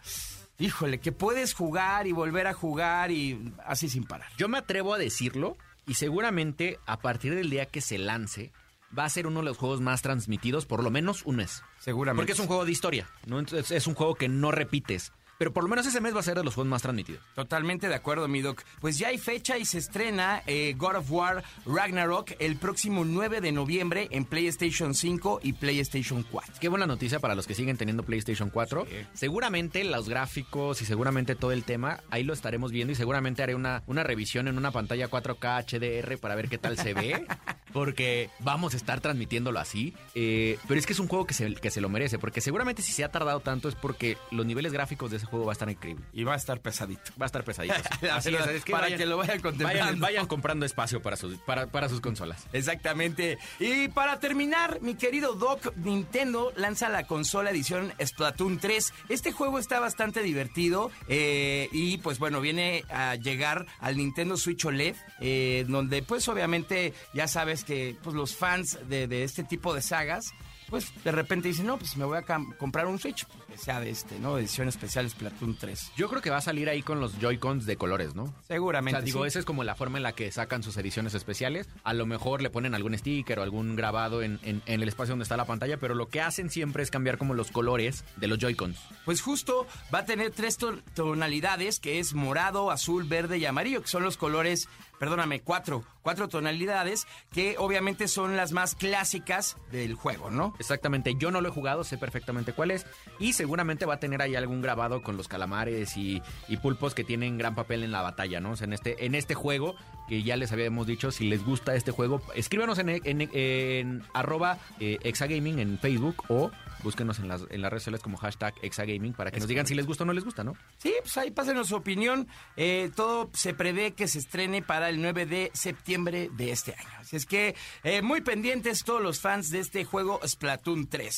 híjole, 0.58 0.98
que 0.98 1.12
puedes 1.12 1.54
jugar 1.54 2.06
y 2.06 2.12
volver 2.12 2.46
a 2.46 2.54
jugar 2.54 3.10
y 3.10 3.52
así 3.64 3.88
sin 3.88 4.04
parar. 4.04 4.30
Yo 4.36 4.48
me 4.48 4.58
atrevo 4.58 4.94
a 4.94 4.98
decirlo 4.98 5.56
y 5.86 5.94
seguramente 5.94 6.78
a 6.86 6.98
partir 6.98 7.34
del 7.34 7.50
día 7.50 7.66
que 7.66 7.80
se 7.80 7.98
lance 7.98 8.52
va 8.96 9.04
a 9.04 9.08
ser 9.08 9.26
uno 9.26 9.40
de 9.40 9.46
los 9.46 9.58
juegos 9.58 9.80
más 9.80 10.02
transmitidos 10.02 10.66
por 10.66 10.82
lo 10.82 10.90
menos 10.90 11.24
un 11.24 11.36
mes. 11.36 11.62
Seguramente. 11.78 12.20
Porque 12.20 12.32
es 12.32 12.38
un 12.38 12.46
juego 12.46 12.64
de 12.64 12.72
historia, 12.72 13.08
¿no? 13.26 13.38
Entonces, 13.38 13.70
es 13.70 13.86
un 13.86 13.94
juego 13.94 14.14
que 14.14 14.28
no 14.28 14.50
repites. 14.50 15.12
Pero 15.38 15.52
por 15.52 15.62
lo 15.62 15.70
menos 15.70 15.86
ese 15.86 16.00
mes 16.00 16.14
va 16.14 16.20
a 16.20 16.24
ser 16.24 16.36
de 16.36 16.42
los 16.42 16.54
juegos 16.54 16.68
más 16.68 16.82
transmitidos. 16.82 17.22
Totalmente 17.36 17.88
de 17.88 17.94
acuerdo, 17.94 18.26
mi 18.26 18.40
doc. 18.40 18.62
Pues 18.80 18.98
ya 18.98 19.08
hay 19.08 19.18
fecha 19.18 19.56
y 19.56 19.64
se 19.64 19.78
estrena 19.78 20.42
eh, 20.46 20.74
God 20.76 20.96
of 20.96 21.10
War 21.12 21.44
Ragnarok 21.64 22.32
el 22.40 22.56
próximo 22.56 23.04
9 23.04 23.40
de 23.40 23.52
noviembre 23.52 24.08
en 24.10 24.24
PlayStation 24.24 24.94
5 24.94 25.40
y 25.44 25.52
PlayStation 25.52 26.24
4. 26.28 26.54
Qué 26.60 26.68
buena 26.68 26.86
noticia 26.86 27.20
para 27.20 27.36
los 27.36 27.46
que 27.46 27.54
siguen 27.54 27.76
teniendo 27.76 28.02
PlayStation 28.02 28.50
4. 28.50 28.86
Sí. 28.86 28.96
Seguramente 29.14 29.84
los 29.84 30.08
gráficos 30.08 30.82
y 30.82 30.84
seguramente 30.84 31.36
todo 31.36 31.52
el 31.52 31.62
tema, 31.62 32.00
ahí 32.10 32.24
lo 32.24 32.32
estaremos 32.32 32.72
viendo 32.72 32.92
y 32.92 32.96
seguramente 32.96 33.42
haré 33.42 33.54
una, 33.54 33.84
una 33.86 34.02
revisión 34.02 34.48
en 34.48 34.58
una 34.58 34.72
pantalla 34.72 35.08
4K 35.08 35.64
HDR 35.64 36.18
para 36.18 36.34
ver 36.34 36.48
qué 36.48 36.58
tal 36.58 36.76
se 36.76 36.94
ve. 36.94 37.24
Porque 37.72 38.30
vamos 38.40 38.74
a 38.74 38.76
estar 38.76 39.00
transmitiéndolo 39.00 39.60
así. 39.60 39.94
Eh, 40.14 40.58
pero 40.66 40.80
es 40.80 40.86
que 40.86 40.94
es 40.94 40.98
un 40.98 41.06
juego 41.06 41.26
que 41.26 41.34
se, 41.34 41.54
que 41.54 41.70
se 41.70 41.80
lo 41.80 41.88
merece. 41.88 42.18
Porque 42.18 42.40
seguramente 42.40 42.82
si 42.82 42.92
se 42.92 43.04
ha 43.04 43.10
tardado 43.10 43.40
tanto 43.40 43.68
es 43.68 43.74
porque 43.74 44.16
los 44.30 44.46
niveles 44.46 44.72
gráficos 44.72 45.10
de 45.10 45.18
ese 45.18 45.27
juego 45.28 45.46
va 45.46 45.52
a 45.52 45.54
estar 45.54 45.70
increíble. 45.70 46.04
Y 46.12 46.24
va 46.24 46.34
a 46.34 46.36
estar 46.36 46.60
pesadito. 46.60 47.12
Va 47.20 47.24
a 47.24 47.26
estar 47.26 47.44
pesadito. 47.44 47.74
sí. 48.00 48.06
Así 48.18 48.34
es, 48.34 48.46
es 48.46 48.64
para 48.64 48.88
que 48.94 49.06
lo 49.06 49.16
vayan 49.16 49.40
contemplando. 49.40 49.84
Vayan, 49.84 50.00
vayan 50.00 50.26
comprando 50.26 50.66
espacio 50.66 51.00
para 51.00 51.16
sus, 51.16 51.38
para, 51.38 51.66
para 51.66 51.88
sus 51.88 52.00
consolas. 52.00 52.46
Exactamente. 52.52 53.38
Y 53.58 53.88
para 53.88 54.20
terminar, 54.20 54.80
mi 54.80 54.94
querido 54.94 55.34
Doc, 55.34 55.74
Nintendo 55.76 56.52
lanza 56.56 56.88
la 56.88 57.06
consola 57.06 57.50
edición 57.50 57.92
Splatoon 58.04 58.58
3. 58.58 58.92
Este 59.08 59.32
juego 59.32 59.58
está 59.58 59.80
bastante 59.80 60.22
divertido 60.22 60.90
eh, 61.08 61.68
y 61.72 61.98
pues 61.98 62.18
bueno, 62.18 62.40
viene 62.40 62.84
a 62.90 63.14
llegar 63.14 63.66
al 63.80 63.96
Nintendo 63.96 64.36
Switch 64.36 64.64
OLED, 64.64 64.96
eh, 65.20 65.64
donde 65.68 66.02
pues 66.02 66.28
obviamente 66.28 66.92
ya 67.14 67.28
sabes 67.28 67.64
que 67.64 67.96
pues 68.02 68.14
los 68.14 68.34
fans 68.36 68.78
de, 68.88 69.06
de 69.06 69.24
este 69.24 69.44
tipo 69.44 69.74
de 69.74 69.82
sagas 69.82 70.32
pues 70.70 70.92
de 71.02 71.12
repente 71.12 71.48
dicen, 71.48 71.66
no, 71.66 71.78
pues 71.78 71.96
me 71.96 72.04
voy 72.04 72.18
a 72.18 72.22
comprar 72.58 72.86
un 72.86 72.98
Switch, 72.98 73.26
que 73.48 73.56
sea 73.58 73.80
de 73.80 73.88
este, 73.90 74.18
¿no? 74.18 74.36
Edición 74.38 74.68
especial 74.68 75.08
Splatoon 75.08 75.56
3. 75.56 75.92
Yo 75.96 76.08
creo 76.08 76.20
que 76.20 76.28
va 76.30 76.36
a 76.36 76.40
salir 76.42 76.68
ahí 76.68 76.82
con 76.82 77.00
los 77.00 77.18
Joy-Cons 77.18 77.64
de 77.66 77.76
colores, 77.76 78.14
¿no? 78.14 78.24
O 78.24 78.34
Seguramente. 78.46 78.98
sea, 78.98 79.04
digo, 79.04 79.22
sí. 79.22 79.28
esa 79.28 79.38
es 79.38 79.44
como 79.46 79.64
la 79.64 79.74
forma 79.74 79.96
en 79.98 80.02
la 80.02 80.12
que 80.12 80.30
sacan 80.30 80.62
sus 80.62 80.76
ediciones 80.76 81.14
especiales. 81.14 81.66
A 81.82 81.94
lo 81.94 82.04
mejor 82.04 82.42
le 82.42 82.50
ponen 82.50 82.74
algún 82.74 82.96
sticker 82.96 83.38
o 83.38 83.42
algún 83.42 83.74
grabado 83.74 84.22
en, 84.22 84.38
en- 84.42 84.62
en 84.66 84.82
el 84.82 84.88
espacio 84.88 85.12
donde 85.12 85.22
está 85.22 85.36
la 85.38 85.46
pantalla, 85.46 85.78
pero 85.78 85.94
lo 85.94 86.08
que 86.08 86.20
hacen 86.20 86.50
siempre 86.50 86.82
es 86.82 86.90
cambiar 86.90 87.16
como 87.16 87.32
los 87.34 87.50
colores 87.50 88.04
de 88.16 88.26
los 88.28 88.38
Joy-Cons. 88.38 88.76
Pues 89.06 89.22
justo 89.22 89.66
va 89.94 90.00
a 90.00 90.04
tener 90.04 90.30
tres 90.30 90.58
to- 90.58 90.78
tonalidades, 90.94 91.80
que 91.80 91.98
es 92.00 92.12
morado, 92.14 92.70
azul, 92.70 93.04
verde 93.04 93.38
y 93.38 93.46
amarillo, 93.46 93.80
que 93.80 93.88
son 93.88 94.02
los 94.02 94.16
colores, 94.18 94.68
perdóname, 94.98 95.40
cuatro, 95.40 95.84
cuatro 96.02 96.28
tonalidades, 96.28 97.06
que 97.32 97.56
obviamente 97.58 98.08
son 98.08 98.36
las 98.36 98.52
más 98.52 98.74
clásicas 98.74 99.56
del 99.72 99.94
juego, 99.94 100.30
¿no? 100.30 100.54
Exactamente, 100.58 101.14
yo 101.18 101.30
no 101.30 101.40
lo 101.40 101.48
he 101.48 101.52
jugado, 101.52 101.84
sé 101.84 101.96
perfectamente 101.98 102.52
cuál 102.52 102.70
es. 102.72 102.84
Y 103.18 103.32
seguramente 103.38 103.86
va 103.86 103.94
a 103.94 104.00
tener 104.00 104.20
ahí 104.20 104.34
algún 104.34 104.60
grabado 104.60 105.02
con 105.02 105.16
los 105.16 105.28
calamares 105.28 105.96
y, 105.96 106.20
pulpos 106.60 106.92
que 106.92 107.04
tienen 107.04 107.38
gran 107.38 107.54
papel 107.54 107.84
en 107.84 107.92
la 107.92 108.02
batalla, 108.02 108.40
¿no? 108.40 108.50
O 108.50 108.56
sea, 108.56 108.66
en 108.66 108.72
este, 108.72 109.06
en 109.06 109.14
este 109.14 109.34
juego, 109.34 109.76
que 110.08 110.24
ya 110.24 110.36
les 110.36 110.50
habíamos 110.50 110.88
dicho, 110.88 111.12
si 111.12 111.28
les 111.28 111.44
gusta 111.44 111.76
este 111.76 111.92
juego, 111.92 112.20
escríbanos 112.34 112.78
en, 112.80 112.88
en, 112.88 113.30
en 113.32 114.02
arroba 114.12 114.58
eh, 114.80 114.98
exagaming 115.04 115.60
en 115.60 115.78
Facebook 115.78 116.24
o 116.28 116.50
búsquenos 116.82 117.20
en 117.20 117.28
las, 117.28 117.44
en 117.48 117.62
las 117.62 117.70
redes 117.70 117.84
sociales 117.84 118.02
como 118.02 118.16
hashtag 118.18 118.54
exagaming 118.62 119.12
para 119.12 119.30
que 119.30 119.38
nos 119.38 119.48
digan 119.48 119.66
si 119.66 119.74
les 119.74 119.86
gusta 119.86 120.02
o 120.02 120.06
no 120.06 120.12
les 120.12 120.24
gusta, 120.24 120.42
¿no? 120.42 120.54
Sí, 120.78 120.92
pues 121.00 121.16
ahí 121.16 121.30
pásenos 121.30 121.68
su 121.68 121.76
opinión. 121.76 122.26
Eh, 122.56 122.90
todo 122.94 123.30
se 123.34 123.54
prevé 123.54 123.92
que 123.92 124.08
se 124.08 124.18
estrene 124.18 124.62
para 124.62 124.88
el 124.88 125.00
9 125.00 125.26
de 125.26 125.50
septiembre 125.54 126.28
de 126.36 126.50
este 126.50 126.74
año. 126.74 126.90
Así 126.98 127.16
es 127.16 127.24
que 127.24 127.54
eh, 127.84 128.02
muy 128.02 128.20
pendientes 128.20 128.82
todos 128.82 129.02
los 129.02 129.20
fans 129.20 129.50
de 129.50 129.60
este 129.60 129.84
juego 129.84 130.20
Splatoon 130.26 130.88
3. 130.88 131.16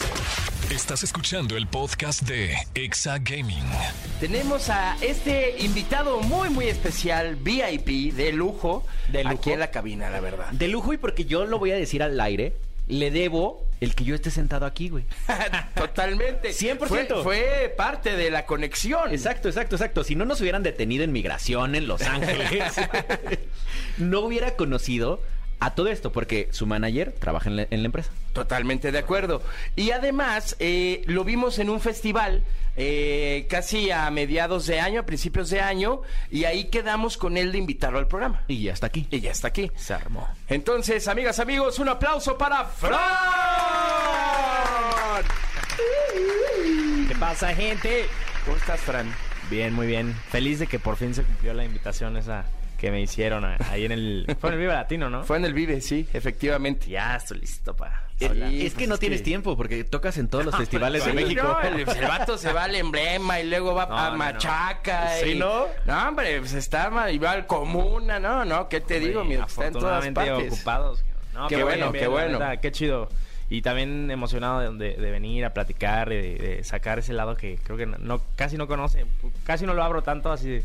Estás 0.71 1.03
escuchando 1.03 1.57
el 1.57 1.67
podcast 1.67 2.23
de 2.23 2.55
Exa 2.75 3.19
Gaming. 3.19 3.65
Tenemos 4.21 4.69
a 4.71 4.97
este 5.00 5.57
invitado 5.59 6.21
muy, 6.21 6.49
muy 6.49 6.67
especial, 6.69 7.35
VIP, 7.35 8.15
de 8.15 8.33
lujo, 8.33 8.87
De 9.09 9.25
lujo. 9.25 9.35
aquí 9.35 9.50
en 9.50 9.59
la 9.59 9.73
cabina, 9.73 10.11
la 10.11 10.21
verdad. 10.21 10.47
De 10.53 10.69
lujo 10.69 10.93
y 10.93 10.97
porque 10.97 11.25
yo 11.25 11.45
lo 11.45 11.59
voy 11.59 11.73
a 11.73 11.75
decir 11.75 12.05
al 12.05 12.21
aire, 12.21 12.53
le 12.87 13.11
debo 13.11 13.67
el 13.81 13.97
que 13.97 14.05
yo 14.05 14.15
esté 14.15 14.31
sentado 14.31 14.65
aquí, 14.65 14.91
güey. 14.91 15.05
Totalmente. 15.75 16.50
100%. 16.50 16.79
Fue, 16.87 17.07
fue 17.23 17.75
parte 17.77 18.15
de 18.15 18.31
la 18.31 18.47
conexión. 18.47 19.12
Exacto, 19.12 19.49
exacto, 19.49 19.75
exacto. 19.75 20.05
Si 20.05 20.15
no 20.15 20.25
nos 20.25 20.41
hubieran 20.41 20.62
detenido 20.62 21.03
en 21.03 21.11
migración 21.11 21.75
en 21.75 21.89
Los 21.89 22.03
Ángeles, 22.03 22.50
no 23.99 24.21
hubiera 24.21 24.55
conocido 24.55 25.21
A 25.61 25.75
todo 25.75 25.88
esto, 25.88 26.11
porque 26.11 26.49
su 26.52 26.67
manager 26.67 27.14
trabaja 27.19 27.50
en 27.50 27.57
la, 27.57 27.67
en 27.71 27.83
la 27.83 27.87
empresa. 27.87 28.11
Totalmente 28.33 28.93
de 28.93 28.99
acuerdo. 28.99 29.43
Y 29.76 29.90
además, 29.90 30.57
eh, 30.59 31.02
lo 31.07 31.23
vimos 31.23 31.59
en 31.59 31.69
un 31.69 31.81
festival 31.81 32.43
eh, 32.76 33.47
casi 33.50 33.90
a 33.90 34.11
mediados 34.11 34.67
de 34.67 34.81
año, 34.81 35.00
a 35.00 35.02
principios 35.05 35.50
de 35.50 35.61
año, 35.61 36.00
y 36.31 36.45
ahí 36.45 36.71
quedamos 36.71 37.19
con 37.19 37.37
él 37.37 37.52
de 37.52 37.59
invitarlo 37.59 37.99
al 37.99 38.07
programa. 38.07 38.43
Y 38.49 38.62
ya 38.62 38.73
está 38.73 38.87
aquí. 38.87 39.07
Y 39.11 39.21
ya 39.21 39.33
está 39.33 39.49
aquí. 39.49 39.71
Se 39.76 39.93
armó. 39.93 40.26
Entonces, 40.49 41.07
amigas, 41.09 41.38
amigos, 41.40 41.79
un 41.79 41.90
aplauso 41.90 42.38
para 42.38 42.64
Fran. 42.64 43.00
¿Qué 47.07 47.14
pasa, 47.17 47.55
gente? 47.55 48.07
¿Cómo 48.47 48.57
estás, 48.57 48.81
Fran? 48.81 49.14
Bien, 49.50 49.75
muy 49.75 49.87
bien. 49.87 50.14
Feliz 50.31 50.59
de 50.59 50.67
que 50.67 50.79
por 50.79 50.97
fin 50.97 51.14
se 51.14 51.23
cumplió 51.23 51.52
la 51.52 51.64
invitación 51.64 52.17
esa 52.17 52.47
que 52.81 52.91
me 52.91 53.03
hicieron 53.03 53.45
ahí 53.45 53.85
en 53.85 53.93
el... 53.93 54.37
Fue 54.41 54.49
en 54.49 54.55
el 54.55 54.61
Viva 54.61 54.73
Latino, 54.75 55.11
¿no? 55.11 55.23
Fue 55.25 55.37
en 55.37 55.45
el 55.45 55.53
Vive, 55.53 55.83
sí, 55.83 56.09
efectivamente. 56.15 56.89
Ya 56.89 57.15
estoy 57.17 57.39
listo 57.41 57.77
para 57.77 58.05
Sí, 58.19 58.25
hablar. 58.25 58.51
es 58.53 58.73
que 58.73 58.77
pues 58.77 58.89
no 58.89 58.95
es 58.95 59.01
tienes 59.01 59.19
que- 59.21 59.25
tiempo, 59.25 59.57
porque 59.57 59.85
tocas 59.85 60.17
en 60.17 60.29
todos 60.29 60.47
los 60.47 60.57
festivales 60.57 61.05
de 61.05 61.11
Sí, 61.11 61.17
México. 61.17 61.43
no, 61.43 61.61
el, 61.61 61.81
el 61.89 62.09
vato 62.09 62.39
se 62.39 62.53
va 62.55 62.65
al 62.65 62.75
emblema 62.75 63.39
y 63.39 63.49
luego 63.51 63.75
va 63.75 63.85
No, 63.87 63.99
a 63.99 64.05
no, 64.07 64.11
no. 64.13 64.17
Machaca. 64.17 65.11
Sí, 65.23 65.33
y- 65.33 65.39
¿no? 65.39 65.67
No, 65.87 66.09
hombre, 66.09 66.39
pues 66.41 66.55
está 66.55 66.89
ma- 66.91 67.11
y 67.11 67.19
va 67.19 67.33
al 67.33 67.47
Comuna, 67.47 68.19
no, 68.19 68.45
no, 68.47 68.69
¿qué 68.69 68.81
te 68.81 68.99
digo? 68.99 69.25
Mira, 69.25 69.45
está 69.45 69.67
en 69.67 69.75
todas 69.75 70.07
partes. 70.09 70.53
ocupados. 70.53 71.05
No, 71.35 71.49
Qué 71.49 71.63
bueno, 71.63 71.93
qué 71.93 72.07
bueno. 72.09 72.39
qué 72.63 72.73
chido. 72.73 73.09
Y 73.51 73.63
también 73.63 74.11
emocionado 74.11 74.61
de, 74.61 74.93
de- 74.93 74.97
de 74.97 75.11
venir 75.11 75.45
a 75.45 75.53
platicar, 75.53 76.09
de, 76.09 76.37
de 76.37 76.65
sacar 76.65 76.99
ese 77.01 77.13
lado 77.13 77.37
que 77.37 77.59
creo 77.63 77.77
que 77.77 77.85
no, 77.87 77.99
no- 77.99 78.23
casi 78.37 78.57
no 78.57 78.67
conoce. 78.67 79.05
Casi 79.45 79.67
no 79.67 79.75
lo 79.75 79.83
abro 79.83 80.03
tanto, 80.03 80.31
así 80.33 80.49
de- 80.49 80.63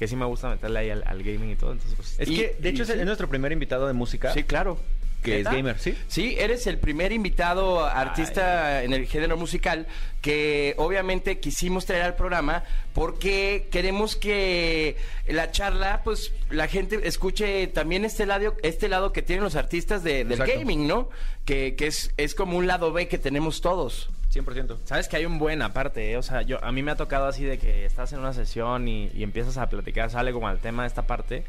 que 0.00 0.08
sí 0.08 0.16
me 0.16 0.24
gusta 0.24 0.48
meterle 0.48 0.78
ahí 0.78 0.88
al, 0.90 1.04
al 1.06 1.22
gaming 1.22 1.50
y 1.50 1.56
todo. 1.56 1.72
Entonces, 1.72 1.94
pues, 1.94 2.18
Es 2.18 2.26
Y- 2.28 2.34
que, 2.36 2.56
de 2.58 2.68
hecho, 2.70 2.82
es, 2.84 2.88
sí. 2.88 2.94
es 2.98 3.04
nuestro 3.04 3.28
primer 3.28 3.52
invitado 3.52 3.86
de 3.86 3.92
música, 3.92 4.32
Sí, 4.32 4.44
claro. 4.44 4.78
que 5.22 5.36
¿Neta? 5.36 5.50
es 5.50 5.56
gamer, 5.56 5.78
¿sí? 5.78 5.94
Sí, 6.08 6.36
eres 6.38 6.66
el 6.66 6.78
primer 6.78 7.12
invitado 7.12 7.84
artista 7.84 8.82
en 8.82 8.94
el 8.94 9.04
género 9.06 9.36
musical 9.36 9.86
que 10.22 10.72
obviamente 10.78 11.38
quisimos 11.38 11.84
traer 11.84 12.02
al 12.04 12.16
programa 12.16 12.64
porque 12.94 13.68
queremos 13.70 14.16
que 14.16 14.96
la 15.28 15.50
charla, 15.52 16.00
pues 16.02 16.32
la 16.48 16.66
gente 16.66 16.98
escuche 17.06 17.66
también 17.66 18.06
este 18.06 18.24
lado, 18.24 18.54
este 18.62 18.88
lado 18.88 19.12
que 19.12 19.20
tienen 19.20 19.44
los 19.44 19.54
artistas 19.56 20.02
de- 20.02 20.24
del 20.24 20.32
Exacto. 20.40 20.54
gaming, 20.56 20.86
¿no? 20.88 21.10
Que, 21.44 21.74
que 21.76 21.88
es, 21.88 22.10
es 22.16 22.34
como 22.34 22.56
un 22.56 22.66
lado 22.66 22.90
B 22.92 23.06
que 23.06 23.18
tenemos 23.18 23.60
todos. 23.60 24.08
100%. 24.32 24.78
Sabes 24.84 25.08
que 25.08 25.16
hay 25.16 25.26
un 25.26 25.38
buen 25.38 25.60
aparte, 25.62 26.12
¿eh? 26.12 26.16
o 26.16 26.22
sea, 26.22 26.42
yo 26.42 26.62
a 26.64 26.70
mí 26.72 26.82
me 26.82 26.90
ha 26.92 26.96
tocado 26.96 27.26
así 27.26 27.44
de 27.44 27.58
que 27.58 27.84
estás 27.84 28.12
en 28.12 28.20
una 28.20 28.32
sesión 28.32 28.86
y, 28.88 29.10
y 29.14 29.22
empiezas 29.22 29.56
a 29.58 29.68
platicar, 29.68 30.08
sale 30.10 30.32
como 30.32 30.46
al 30.48 30.58
tema 30.58 30.82
de 30.84 30.88
esta 30.88 31.06
parte 31.06 31.44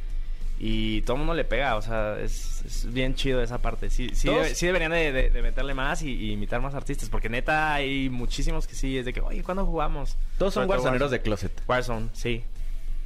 y 0.59 1.01
todo 1.01 1.13
el 1.15 1.19
mundo 1.19 1.33
le 1.33 1.43
pega, 1.43 1.75
o 1.75 1.81
sea, 1.81 2.19
es, 2.19 2.63
es 2.65 2.93
bien 2.93 3.15
chido 3.15 3.41
esa 3.41 3.57
parte. 3.59 3.89
Sí, 3.89 4.09
sí, 4.13 4.29
sí 4.53 4.65
deberían 4.67 4.91
de, 4.91 5.11
de- 5.11 5.29
de 5.31 5.41
meterle 5.41 5.73
más 5.73 6.01
y, 6.03 6.11
y 6.11 6.31
invitar 6.31 6.61
más 6.61 6.75
artistas, 6.75 7.09
porque 7.09 7.29
neta 7.29 7.73
hay 7.73 8.09
muchísimos 8.09 8.67
que 8.67 8.75
sí, 8.75 8.97
es 8.97 9.05
de 9.05 9.13
que, 9.13 9.21
oye, 9.21 9.41
¿cuándo 9.43 9.65
jugamos? 9.65 10.17
Todos 10.37 10.53
son 10.53 10.67
guarsoneros 10.67 11.09
de 11.11 11.21
closet. 11.21 11.51
Warzone, 11.67 12.09
sí. 12.13 12.43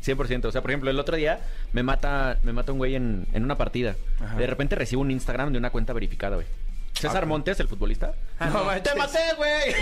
100%. 0.05 0.46
O 0.46 0.51
sea, 0.51 0.62
por 0.62 0.70
ejemplo, 0.72 0.91
el 0.91 1.00
otro 1.00 1.15
día 1.17 1.39
me 1.74 1.82
mata, 1.82 2.38
me 2.44 2.53
mata 2.53 2.72
un 2.74 2.77
güey 2.77 2.96
en, 2.96 3.25
en 3.34 3.44
una 3.44 3.58
partida. 3.58 3.96
Ajá. 4.20 4.36
De 4.36 4.46
repente 4.48 4.75
recibo 4.75 5.01
un 5.01 5.10
Instagram 5.12 5.51
de 5.51 5.58
una 5.58 5.70
cuenta 5.72 5.94
verificada, 5.94 6.36
güey. 6.36 6.48
César 7.08 7.26
Montes, 7.26 7.60
el 7.60 7.68
futbolista. 7.68 8.14
No 8.40 8.64
manches. 8.66 8.94
¡Te 8.94 9.00
maté, 9.00 9.20
güey! 9.38 9.74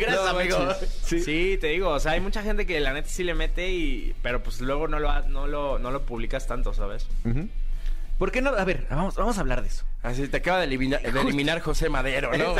Gracias, 0.00 0.10
No 0.10 0.26
amigo. 0.28 0.58
Sí. 1.04 1.58
te 1.60 1.68
digo, 1.68 1.90
o 1.90 2.00
sea, 2.00 2.12
hay 2.12 2.20
mucha 2.20 2.42
gente 2.42 2.66
que 2.66 2.80
la 2.80 2.92
neta 2.92 3.08
sí 3.08 3.24
le 3.24 3.34
mete 3.34 3.70
y... 3.70 4.14
Pero 4.22 4.42
pues 4.42 4.60
luego 4.60 4.88
no 4.88 4.98
lo, 4.98 5.22
no 5.28 5.46
lo, 5.46 5.78
no 5.78 5.90
lo 5.90 6.02
publicas 6.02 6.46
tanto, 6.46 6.72
¿sabes? 6.74 7.06
¿Por 8.18 8.32
qué 8.32 8.42
no? 8.42 8.50
A 8.50 8.64
ver, 8.64 8.86
vamos, 8.90 9.14
vamos 9.14 9.38
a 9.38 9.40
hablar 9.40 9.62
de 9.62 9.68
eso. 9.68 9.84
Así 10.02 10.26
te 10.28 10.38
acaba 10.38 10.58
de 10.58 10.64
eliminar, 10.64 11.00
de 11.00 11.20
eliminar 11.20 11.60
José 11.60 11.88
Madero, 11.88 12.36
¿no? 12.36 12.54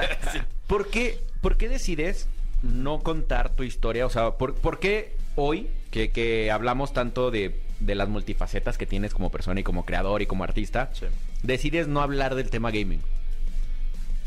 ¿Por 0.66 0.88
qué, 0.88 1.18
por 1.40 1.56
qué 1.56 1.68
decides 1.68 2.28
no 2.62 3.00
contar 3.00 3.50
tu 3.50 3.62
historia? 3.64 4.06
O 4.06 4.10
sea, 4.10 4.32
¿por, 4.32 4.54
por 4.54 4.78
qué 4.78 5.14
hoy, 5.34 5.68
que, 5.90 6.10
que 6.10 6.50
hablamos 6.50 6.92
tanto 6.92 7.30
de, 7.30 7.60
de 7.80 7.94
las 7.94 8.08
multifacetas 8.08 8.78
que 8.78 8.86
tienes 8.86 9.12
como 9.12 9.30
persona 9.30 9.60
y 9.60 9.62
como 9.64 9.84
creador 9.84 10.22
y 10.22 10.26
como 10.26 10.44
artista, 10.44 10.90
Sí. 10.92 11.06
Decides 11.42 11.88
no 11.88 12.00
hablar 12.02 12.34
del 12.34 12.50
tema 12.50 12.70
gaming? 12.70 13.00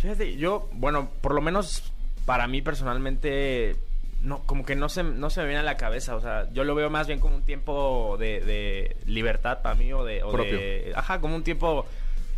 Fíjate, 0.01 0.36
yo, 0.38 0.69
bueno, 0.74 1.10
por 1.22 1.34
lo 1.34 1.41
menos 1.41 1.91
para 2.25 2.48
mí 2.48 2.62
personalmente, 2.62 3.75
no, 4.22 4.39
como 4.43 4.65
que 4.65 4.75
no 4.75 4.89
se, 4.89 5.03
no 5.03 5.29
se 5.29 5.41
me 5.41 5.48
viene 5.48 5.60
a 5.62 5.63
la 5.63 5.77
cabeza. 5.77 6.15
O 6.15 6.22
sea, 6.22 6.48
yo 6.53 6.63
lo 6.63 6.75
veo 6.75 6.89
más 6.89 7.07
bien 7.07 7.19
como 7.19 7.36
un 7.36 7.43
tiempo 7.43 8.17
de, 8.19 8.41
de 8.41 8.98
libertad 9.05 9.62
para 9.62 9.75
mí 9.75 9.91
o 9.93 10.03
de, 10.03 10.24
o 10.24 10.31
Propio. 10.31 10.57
de- 10.57 10.93
Ajá, 10.95 11.19
como 11.22 11.36
un 11.36 11.43
tiempo 11.43 11.86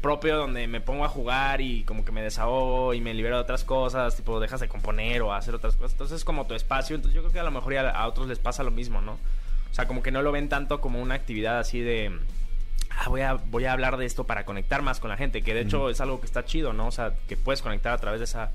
propio 0.01 0.37
donde 0.37 0.67
me 0.67 0.79
pongo 0.79 1.03
a 1.05 1.09
jugar 1.09 1.59
y 1.59 1.83
como 1.83 2.05
que 2.05 2.11
me 2.11 2.21
desahogo 2.21 2.93
y 2.93 3.01
me 3.01 3.13
libero 3.15 3.37
de 3.37 3.41
otras 3.41 3.63
cosas, 3.63 4.15
tipo 4.15 4.39
dejas 4.39 4.59
de 4.61 4.67
componer 4.67 5.23
o 5.23 5.33
hacer 5.33 5.55
otras 5.55 5.75
cosas. 5.75 5.93
Entonces 5.93 6.17
es 6.17 6.23
como 6.25 6.45
tu 6.45 6.53
espacio. 6.53 6.95
Entonces 6.95 7.15
yo 7.15 7.21
creo 7.23 7.33
que 7.33 7.39
a 7.39 7.43
lo 7.43 7.51
mejor 7.51 7.73
ya 7.73 7.89
a 7.89 8.07
otros 8.07 8.27
les 8.27 8.37
pasa 8.39 8.63
lo 8.63 8.71
mismo, 8.71 9.01
¿no? 9.01 9.13
O 9.13 9.73
sea, 9.73 9.87
como 9.87 10.03
que 10.03 10.11
no 10.11 10.21
lo 10.21 10.31
ven 10.31 10.47
tanto 10.49 10.79
como 10.81 11.01
una 11.01 11.15
actividad 11.15 11.59
así 11.59 11.79
de 11.81 12.11
ah, 12.91 13.09
voy 13.09 13.21
a, 13.21 13.33
voy 13.33 13.65
a 13.65 13.73
hablar 13.73 13.97
de 13.97 14.05
esto 14.05 14.23
para 14.25 14.45
conectar 14.45 14.81
más 14.81 14.99
con 14.99 15.09
la 15.09 15.17
gente, 15.17 15.41
que 15.41 15.53
de 15.53 15.61
hecho 15.61 15.89
es 15.89 16.01
algo 16.01 16.19
que 16.19 16.25
está 16.25 16.45
chido, 16.45 16.73
¿no? 16.73 16.87
O 16.87 16.91
sea, 16.91 17.13
que 17.27 17.37
puedes 17.37 17.61
conectar 17.61 17.93
a 17.93 17.97
través 17.97 18.19
de 18.19 18.25
esa, 18.25 18.51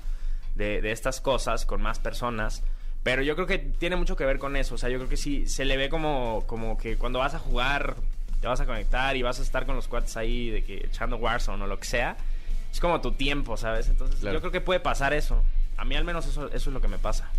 de, 0.55 0.81
de 0.81 0.91
estas 0.91 1.21
cosas 1.21 1.65
con 1.65 1.81
más 1.81 1.99
personas. 1.99 2.63
Pero 3.03 3.21
yo 3.21 3.35
creo 3.35 3.47
que 3.47 3.57
tiene 3.59 3.95
mucho 3.97 4.15
que 4.15 4.25
ver 4.25 4.39
con 4.39 4.55
eso. 4.55 4.75
O 4.75 4.77
sea, 4.77 4.89
yo 4.89 4.97
creo 4.97 5.09
que 5.09 5.17
sí 5.17 5.45
se 5.47 5.65
le 5.65 5.75
ve 5.75 5.89
como, 5.89 6.43
como 6.47 6.77
que 6.77 6.95
cuando 6.97 7.19
vas 7.19 7.33
a 7.33 7.39
jugar, 7.39 7.95
te 8.39 8.47
vas 8.47 8.61
a 8.61 8.65
conectar 8.65 9.15
y 9.17 9.21
vas 9.21 9.39
a 9.39 9.43
estar 9.43 9.65
con 9.65 9.75
los 9.75 9.87
cuates 9.89 10.15
ahí 10.15 10.49
de 10.49 10.63
que 10.63 10.77
echando 10.85 11.17
Warzone 11.17 11.63
o 11.63 11.67
lo 11.67 11.79
que 11.79 11.85
sea. 11.85 12.15
Es 12.71 12.79
como 12.79 13.01
tu 13.01 13.11
tiempo, 13.11 13.57
¿sabes? 13.57 13.89
Entonces 13.89 14.21
Claro. 14.21 14.35
yo 14.35 14.39
creo 14.39 14.51
que 14.53 14.61
puede 14.61 14.79
pasar 14.79 15.13
eso. 15.13 15.43
A 15.75 15.83
mí 15.85 15.95
al 15.95 16.05
menos 16.05 16.25
eso, 16.27 16.47
eso 16.47 16.69
es 16.69 16.73
lo 16.73 16.79
que 16.81 16.87
me 16.87 16.97
pasa. 16.97 17.29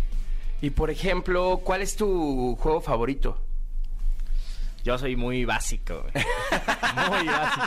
Y 0.61 0.69
por 0.69 0.89
ejemplo, 0.91 1.61
¿cuál 1.63 1.81
es 1.81 1.95
tu 1.95 2.55
juego 2.59 2.79
favorito? 2.79 3.37
Yo 4.85 4.99
soy 4.99 5.15
muy 5.15 5.45
básico. 5.45 6.03
güey. 6.13 6.25
Muy 7.09 7.27
básico. 7.27 7.65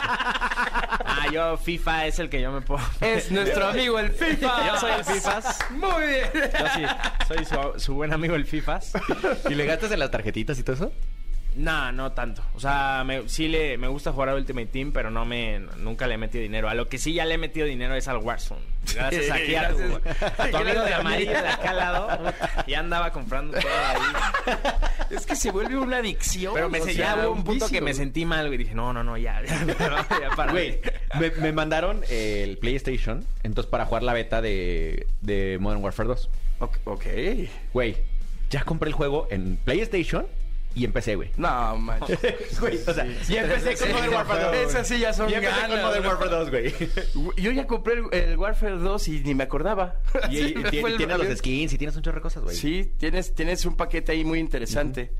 Ah, 1.05 1.27
yo 1.31 1.57
FIFA 1.57 2.07
es 2.07 2.17
el 2.19 2.29
que 2.29 2.41
yo 2.41 2.49
me 2.51 2.61
pongo. 2.61 2.81
Es 3.01 3.29
nuestro 3.29 3.67
amigo 3.67 3.99
el 3.99 4.09
FIFA. 4.11 4.67
Yo 4.67 4.79
soy 4.79 4.91
el 4.91 5.03
FIFAs. 5.03 5.59
Muy 5.71 6.07
bien. 6.07 6.29
Yo 6.33 6.65
sí, 6.73 6.81
soy 7.27 7.45
su, 7.45 7.79
su 7.79 7.93
buen 7.95 8.13
amigo 8.13 8.35
el 8.35 8.45
FIFAs. 8.45 8.93
¿Y 9.49 9.55
le 9.55 9.65
gastas 9.65 9.91
en 9.91 9.99
las 9.99 10.11
tarjetitas 10.11 10.57
y 10.59 10.63
todo 10.63 10.75
eso? 10.77 10.93
No, 11.55 11.91
no 11.91 12.11
tanto. 12.11 12.41
O 12.55 12.59
sea, 12.59 13.03
me, 13.05 13.27
sí 13.27 13.47
le, 13.47 13.77
me 13.77 13.87
gusta 13.87 14.11
jugar 14.13 14.29
a 14.29 14.35
Ultimate 14.35 14.67
Team, 14.67 14.91
pero 14.91 15.09
no 15.09 15.25
me, 15.25 15.59
nunca 15.77 16.07
le 16.07 16.13
he 16.13 16.17
metido 16.17 16.41
dinero. 16.41 16.69
A 16.69 16.73
lo 16.73 16.87
que 16.87 16.97
sí 16.97 17.13
ya 17.13 17.25
le 17.25 17.33
he 17.35 17.37
metido 17.37 17.65
dinero 17.65 17.95
es 17.95 18.07
al 18.07 18.17
Warzone. 18.17 18.61
Gracias 18.93 19.29
aquí 19.31 19.55
a 19.55 19.69
tu, 19.71 19.77
a 20.37 20.47
tu 20.49 20.57
amigo 20.57 20.81
de 20.83 20.93
amarillo 20.93 21.31
de 21.31 21.37
acá 21.47 21.71
al 21.71 21.77
lado. 21.77 22.33
Ya 22.67 22.79
andaba 22.79 23.11
comprando 23.11 23.57
todo 23.59 23.69
ahí. 23.71 24.55
Es 25.09 25.25
que 25.25 25.35
se 25.35 25.51
vuelve 25.51 25.75
una 25.77 25.97
adicción. 25.97 26.53
Pero 26.53 26.69
me 26.69 26.79
o 26.79 26.85
se- 26.85 26.93
sea, 26.93 27.15
ya 27.15 27.27
hubo 27.27 27.31
un 27.33 27.43
punto 27.43 27.65
vicio. 27.65 27.79
que 27.79 27.81
me 27.83 27.93
sentí 27.93 28.25
mal, 28.25 28.45
güey. 28.47 28.57
Dije, 28.57 28.75
no, 28.75 28.93
no, 28.93 29.03
no, 29.03 29.17
ya. 29.17 29.41
Ya, 29.43 30.07
ya 30.21 30.35
para. 30.35 30.51
Güey, 30.51 30.79
me, 31.19 31.31
me 31.31 31.51
mandaron 31.51 32.01
el 32.09 32.57
PlayStation, 32.59 33.25
entonces 33.43 33.69
para 33.69 33.85
jugar 33.85 34.03
la 34.03 34.13
beta 34.13 34.41
de, 34.41 35.07
de 35.21 35.57
Modern 35.59 35.83
Warfare 35.83 36.07
2. 36.09 36.29
Ok. 36.59 36.77
ok. 36.85 37.05
Güey, 37.73 37.97
ya 38.49 38.63
compré 38.63 38.89
el 38.89 38.93
juego 38.93 39.27
en 39.31 39.57
PlayStation 39.57 40.25
y 40.79 40.85
empecé, 40.85 41.15
güey. 41.15 41.29
No, 41.35 41.75
manches. 41.77 42.19
Güey, 42.59 42.79
o 42.87 42.93
sea, 42.93 43.05
ya 43.27 43.41
empecé 43.41 43.75
con 43.75 43.91
Modern 43.91 44.13
Warfare 44.13 44.43
2. 44.43 44.55
Esas 44.69 44.87
sí 44.87 44.99
ya 44.99 45.11
son 45.11 45.27
Ya 45.27 45.39
empecé 45.39 45.67
con 45.67 45.81
Modern. 45.81 46.05
Warfare 46.05 46.29
2, 46.29 46.49
güey. 46.49 46.73
Yo 47.35 47.51
ya 47.51 47.67
compré 47.67 47.95
el, 47.95 48.05
el 48.13 48.37
Warfare 48.37 48.77
2 48.77 49.07
y 49.09 49.19
ni 49.19 49.35
me 49.35 49.43
acordaba. 49.43 49.95
Y, 50.29 50.37
Sí, 50.39 50.53
y 50.55 50.55
me 50.55 50.69
tiene, 50.69 50.81
fue 50.81 50.91
el 50.91 50.97
tiene 50.97 51.17
los 51.17 51.37
skins 51.37 51.73
y 51.73 51.77
tienes 51.77 51.97
un 51.97 52.01
chorro 52.01 52.15
de 52.15 52.21
cosas, 52.21 52.43
güey. 52.43 52.55
Sí, 52.55 52.93
tienes, 52.97 53.35
tienes 53.35 53.65
un 53.65 53.75
paquete 53.75 54.13
ahí 54.13 54.23
muy 54.23 54.39
interesante. 54.39 55.11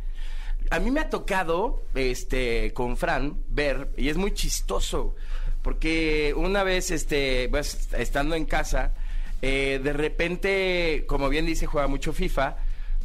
A 0.71 0.79
mí 0.79 0.91
me 0.91 1.01
ha 1.01 1.09
tocado, 1.09 1.83
este, 1.93 2.71
con 2.73 2.95
Fran, 2.95 3.41
ver, 3.49 3.89
y 3.97 4.07
es 4.07 4.15
muy 4.15 4.33
chistoso, 4.33 5.15
porque 5.61 6.33
una 6.37 6.63
vez, 6.63 6.91
este, 6.91 7.49
pues, 7.49 7.89
estando 7.97 8.35
en 8.35 8.45
casa, 8.45 8.93
eh, 9.41 9.81
de 9.83 9.91
repente, 9.91 11.03
como 11.05 11.27
bien 11.27 11.45
dice, 11.45 11.65
juega 11.65 11.87
mucho 11.87 12.13
FIFA, 12.13 12.55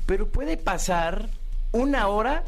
pero 0.06 0.28
puede 0.28 0.56
pasar 0.56 1.30
una 1.74 2.08
hora 2.08 2.44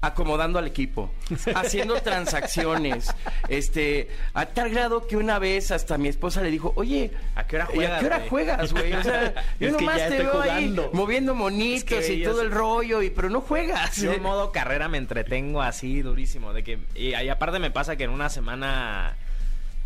acomodando 0.00 0.60
al 0.60 0.66
equipo, 0.68 1.10
haciendo 1.56 1.94
transacciones, 2.02 3.12
este, 3.48 4.08
a 4.32 4.46
tal 4.46 4.70
grado 4.70 5.08
que 5.08 5.16
una 5.16 5.40
vez 5.40 5.72
hasta 5.72 5.98
mi 5.98 6.06
esposa 6.06 6.40
le 6.40 6.52
dijo, 6.52 6.72
oye, 6.76 7.10
¿A 7.34 7.44
qué 7.44 7.56
hora 7.56 7.64
¿y 7.64 7.72
¿A 7.72 7.74
juegas, 7.74 8.00
qué 8.00 8.06
hora 8.06 8.16
güey?" 8.18 8.28
juegas, 8.28 8.72
güey? 8.72 8.92
O 8.92 9.02
sea, 9.02 9.34
yo 9.60 9.72
nomás 9.72 9.96
te 10.08 10.18
veo 10.18 10.30
jugando. 10.30 10.82
ahí 10.84 10.90
moviendo 10.92 11.34
monitos 11.34 11.98
Es 11.98 12.06
que 12.06 12.14
y 12.14 12.22
todo 12.22 12.42
el 12.42 12.52
rollo, 12.52 13.02
y 13.02 13.10
pero 13.10 13.28
no 13.28 13.40
juegas. 13.40 13.96
Yo 13.96 14.12
en 14.12 14.22
modo 14.22 14.52
carrera 14.52 14.88
me 14.88 14.98
entretengo 14.98 15.62
así 15.62 16.00
durísimo. 16.02 16.52
De 16.52 16.62
que, 16.62 16.78
y, 16.94 17.08
y 17.16 17.28
aparte 17.28 17.58
me 17.58 17.72
pasa 17.72 17.96
que 17.96 18.04
en 18.04 18.10
una 18.10 18.28
semana 18.28 19.16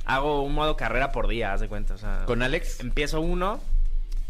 hago 0.05 0.43
un 0.43 0.55
modo 0.55 0.77
carrera 0.77 1.11
por 1.13 1.27
día, 1.29 1.55
haz 1.55 1.61
de 1.61 1.69
cuenta. 1.69 1.95
O 1.95 1.99
sea, 1.99 2.25
¿Con 2.27 2.43
Alex? 2.43 2.81
empiezo 2.81 3.23
uno 3.23 3.61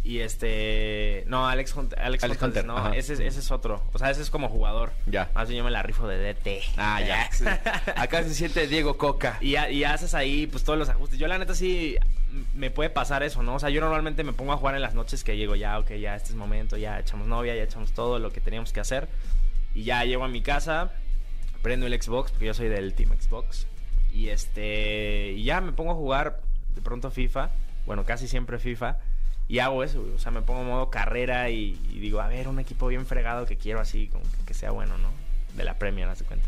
Y 0.04 0.18
este. 0.18 1.24
No, 1.28 1.46
Alex, 1.46 1.76
Hunt- 1.76 1.94
Alex, 1.96 2.24
Alex 2.24 2.42
Hunter, 2.42 2.64
Hunter, 2.64 2.64
no, 2.66 2.92
ese, 2.92 3.12
es- 3.14 3.20
ese 3.20 3.38
es 3.38 3.50
otro. 3.52 3.82
O 3.92 3.98
sea, 3.98 4.10
ese 4.10 4.20
es 4.22 4.30
como 4.30 4.48
jugador. 4.48 4.90
Ya. 5.06 5.30
Más 5.34 5.48
bien 5.48 5.58
yo 5.58 5.64
me 5.64 5.70
la 5.70 5.82
rifo 5.82 6.08
de 6.08 6.18
DT. 6.18 6.60
Ah, 6.76 7.00
ya. 7.00 7.30
Acá 7.96 8.22
se 8.24 8.34
siente 8.34 8.66
Diego 8.66 8.96
Coca. 8.98 9.38
Y, 9.40 9.56
y 9.56 9.84
haces 9.84 10.14
ahí 10.14 10.46
pues 10.48 10.64
todos 10.64 10.78
los 10.78 10.88
ajustes. 10.88 11.18
Yo 11.20 11.28
la 11.28 11.38
neta 11.38 11.54
sí 11.54 11.96
me 12.54 12.70
puede 12.70 12.90
pasar 12.90 13.22
eso, 13.22 13.42
¿no? 13.44 13.54
O 13.54 13.58
sea, 13.60 13.68
yo 13.70 13.80
normalmente 13.80 14.24
me 14.24 14.32
pongo 14.32 14.52
a 14.52 14.56
jugar 14.56 14.74
en 14.74 14.82
las 14.82 14.94
noches 14.94 15.22
que 15.22 15.36
llego 15.36 15.54
ya, 15.54 15.78
ok, 15.78 15.92
ya 15.92 16.16
este 16.16 16.30
es 16.30 16.34
momento, 16.34 16.76
ya 16.76 16.98
echamos 16.98 17.26
novia, 17.28 17.54
ya 17.54 17.62
echamos 17.62 17.92
todo 17.92 18.18
lo 18.18 18.32
que 18.32 18.40
teníamos 18.40 18.72
que 18.72 18.80
hacer. 18.80 19.06
Y 19.74 19.84
ya 19.84 20.04
llego 20.04 20.24
a 20.24 20.28
mi 20.28 20.42
casa, 20.42 20.90
prendo 21.62 21.86
el 21.86 22.02
Xbox, 22.02 22.30
porque 22.32 22.46
yo 22.46 22.54
soy 22.54 22.68
del 22.68 22.94
Team 22.94 23.10
Xbox. 23.20 23.66
Y 24.12 24.30
este, 24.30 25.32
y 25.32 25.44
ya 25.44 25.60
me 25.60 25.72
pongo 25.72 25.92
a 25.92 25.94
jugar 25.94 26.40
de 26.74 26.80
pronto 26.82 27.10
FIFA, 27.10 27.50
bueno, 27.86 28.04
casi 28.04 28.26
siempre 28.28 28.58
FIFA. 28.58 28.96
Y 29.48 29.58
hago 29.58 29.84
eso, 29.84 30.00
güey. 30.00 30.14
O 30.14 30.18
sea, 30.18 30.32
me 30.32 30.42
pongo 30.42 30.62
modo 30.64 30.90
carrera 30.90 31.50
y, 31.50 31.78
y 31.90 31.98
digo, 31.98 32.20
a 32.20 32.28
ver, 32.28 32.48
un 32.48 32.58
equipo 32.58 32.86
bien 32.88 33.04
fregado 33.06 33.44
que 33.46 33.56
quiero 33.56 33.80
así, 33.80 34.08
como 34.08 34.24
que, 34.24 34.44
que 34.46 34.54
sea 34.54 34.70
bueno, 34.70 34.96
¿no? 34.98 35.08
De 35.56 35.64
la 35.64 35.74
Premier, 35.74 36.08
haz 36.08 36.20
de 36.20 36.24
cuenta. 36.24 36.46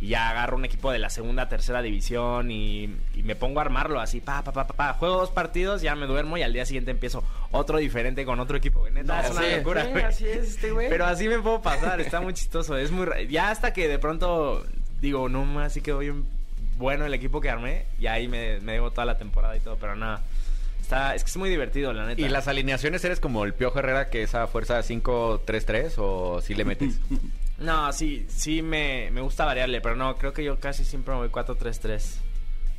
Y 0.00 0.08
ya 0.08 0.30
agarro 0.30 0.56
un 0.56 0.64
equipo 0.64 0.90
de 0.90 0.98
la 0.98 1.10
segunda, 1.10 1.48
tercera 1.48 1.80
división 1.80 2.50
y, 2.50 2.84
y 3.14 3.22
me 3.22 3.36
pongo 3.36 3.60
a 3.60 3.62
armarlo 3.62 4.00
así, 4.00 4.20
pa, 4.20 4.42
pa, 4.42 4.52
pa, 4.52 4.66
pa, 4.66 4.74
pa. 4.74 4.92
Juego 4.94 5.16
dos 5.18 5.30
partidos, 5.30 5.80
ya 5.82 5.94
me 5.94 6.06
duermo 6.06 6.36
y 6.36 6.42
al 6.42 6.52
día 6.52 6.66
siguiente 6.66 6.90
empiezo 6.90 7.22
otro 7.52 7.78
diferente 7.78 8.24
con 8.24 8.40
otro 8.40 8.56
equipo. 8.56 8.88
Neta, 8.90 9.20
es 9.20 9.30
una 9.30 9.42
Sí, 9.42 9.56
locura, 9.58 9.84
güey. 9.84 10.02
así 10.02 10.26
es 10.26 10.48
este 10.56 10.72
güey. 10.72 10.88
Pero 10.88 11.04
así 11.06 11.28
me 11.28 11.38
puedo 11.38 11.62
pasar, 11.62 12.00
está 12.00 12.20
muy 12.20 12.32
chistoso. 12.34 12.76
Es 12.76 12.90
muy 12.90 13.06
Ya 13.28 13.50
hasta 13.50 13.72
que 13.72 13.86
de 13.86 13.98
pronto 14.00 14.66
digo, 15.00 15.28
no 15.28 15.60
así 15.60 15.82
quedó 15.82 15.98
bien 15.98 16.24
bueno 16.78 17.04
el 17.06 17.14
equipo 17.14 17.40
que 17.40 17.50
armé. 17.50 17.84
Y 18.00 18.06
ahí 18.08 18.26
me, 18.26 18.58
me 18.60 18.72
debo 18.72 18.90
toda 18.90 19.04
la 19.04 19.18
temporada 19.18 19.56
y 19.56 19.60
todo, 19.60 19.76
pero 19.76 19.94
nada. 19.94 20.20
Está, 20.92 21.14
es 21.14 21.24
que 21.24 21.30
es 21.30 21.36
muy 21.38 21.48
divertido, 21.48 21.92
la 21.94 22.04
neta. 22.04 22.20
¿Y 22.20 22.28
las 22.28 22.48
alineaciones 22.48 23.02
eres 23.04 23.18
como 23.18 23.44
el 23.46 23.54
Piojo 23.54 23.78
Herrera 23.78 24.10
que 24.10 24.22
esa 24.22 24.46
fuerza 24.46 24.78
5-3-3 24.80 25.94
o 25.96 26.40
si 26.42 26.54
le 26.54 26.64
metes? 26.64 27.00
No, 27.58 27.92
sí, 27.92 28.26
sí 28.28 28.60
me, 28.60 29.10
me 29.12 29.20
gusta 29.20 29.44
variarle, 29.44 29.80
pero 29.80 29.94
no, 29.94 30.16
creo 30.16 30.32
que 30.32 30.42
yo 30.42 30.58
casi 30.58 30.84
siempre 30.84 31.14
me 31.14 31.20
voy 31.20 31.28
4-3-3. 31.28 31.60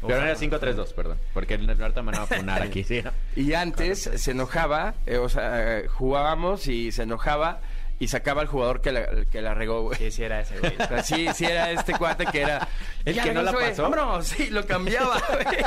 Me 0.01 0.07
Pero 0.07 0.19
gusta 0.19 0.25
era 0.25 0.33
mucho. 0.33 0.83
5-3-2, 0.83 0.93
perdón. 0.93 1.17
Porque 1.33 1.53
el 1.53 1.69
ahorita 1.69 2.01
me 2.01 2.11
van 2.11 2.21
a 2.21 2.25
funar 2.25 2.61
aquí, 2.61 2.83
sí. 2.83 3.01
Y 3.37 3.53
antes 3.53 4.09
se 4.13 4.31
enojaba, 4.31 4.95
eh, 5.05 5.19
o 5.19 5.29
sea, 5.29 5.79
eh, 5.79 5.87
jugábamos 5.87 6.67
y 6.67 6.91
se 6.91 7.03
enojaba 7.03 7.61
y 8.03 8.07
sacaba 8.07 8.41
al 8.41 8.47
jugador 8.47 8.81
que 8.81 8.91
la, 8.91 9.25
que 9.31 9.41
la 9.41 9.53
regó, 9.53 9.83
güey. 9.83 9.97
Sí, 9.97 10.11
sí 10.11 10.23
era 10.23 10.41
ese, 10.41 10.59
güey. 10.59 10.73
O 10.79 10.87
sea, 10.87 11.03
sí, 11.03 11.27
sí 11.33 11.45
era 11.45 11.71
este 11.71 11.93
cuate 11.93 12.25
que 12.25 12.41
era... 12.41 12.67
¿El 13.05 13.15
"Ya 13.15 13.23
que 13.23 13.33
no 13.33 13.41
la 13.41 13.51
regresó, 13.51 13.83
güey". 13.89 13.91
pasó? 13.93 14.03
Vámonos, 14.03 14.27
sí, 14.27 14.49
lo 14.49 14.65
cambiaba, 14.65 15.21
güey. 15.31 15.57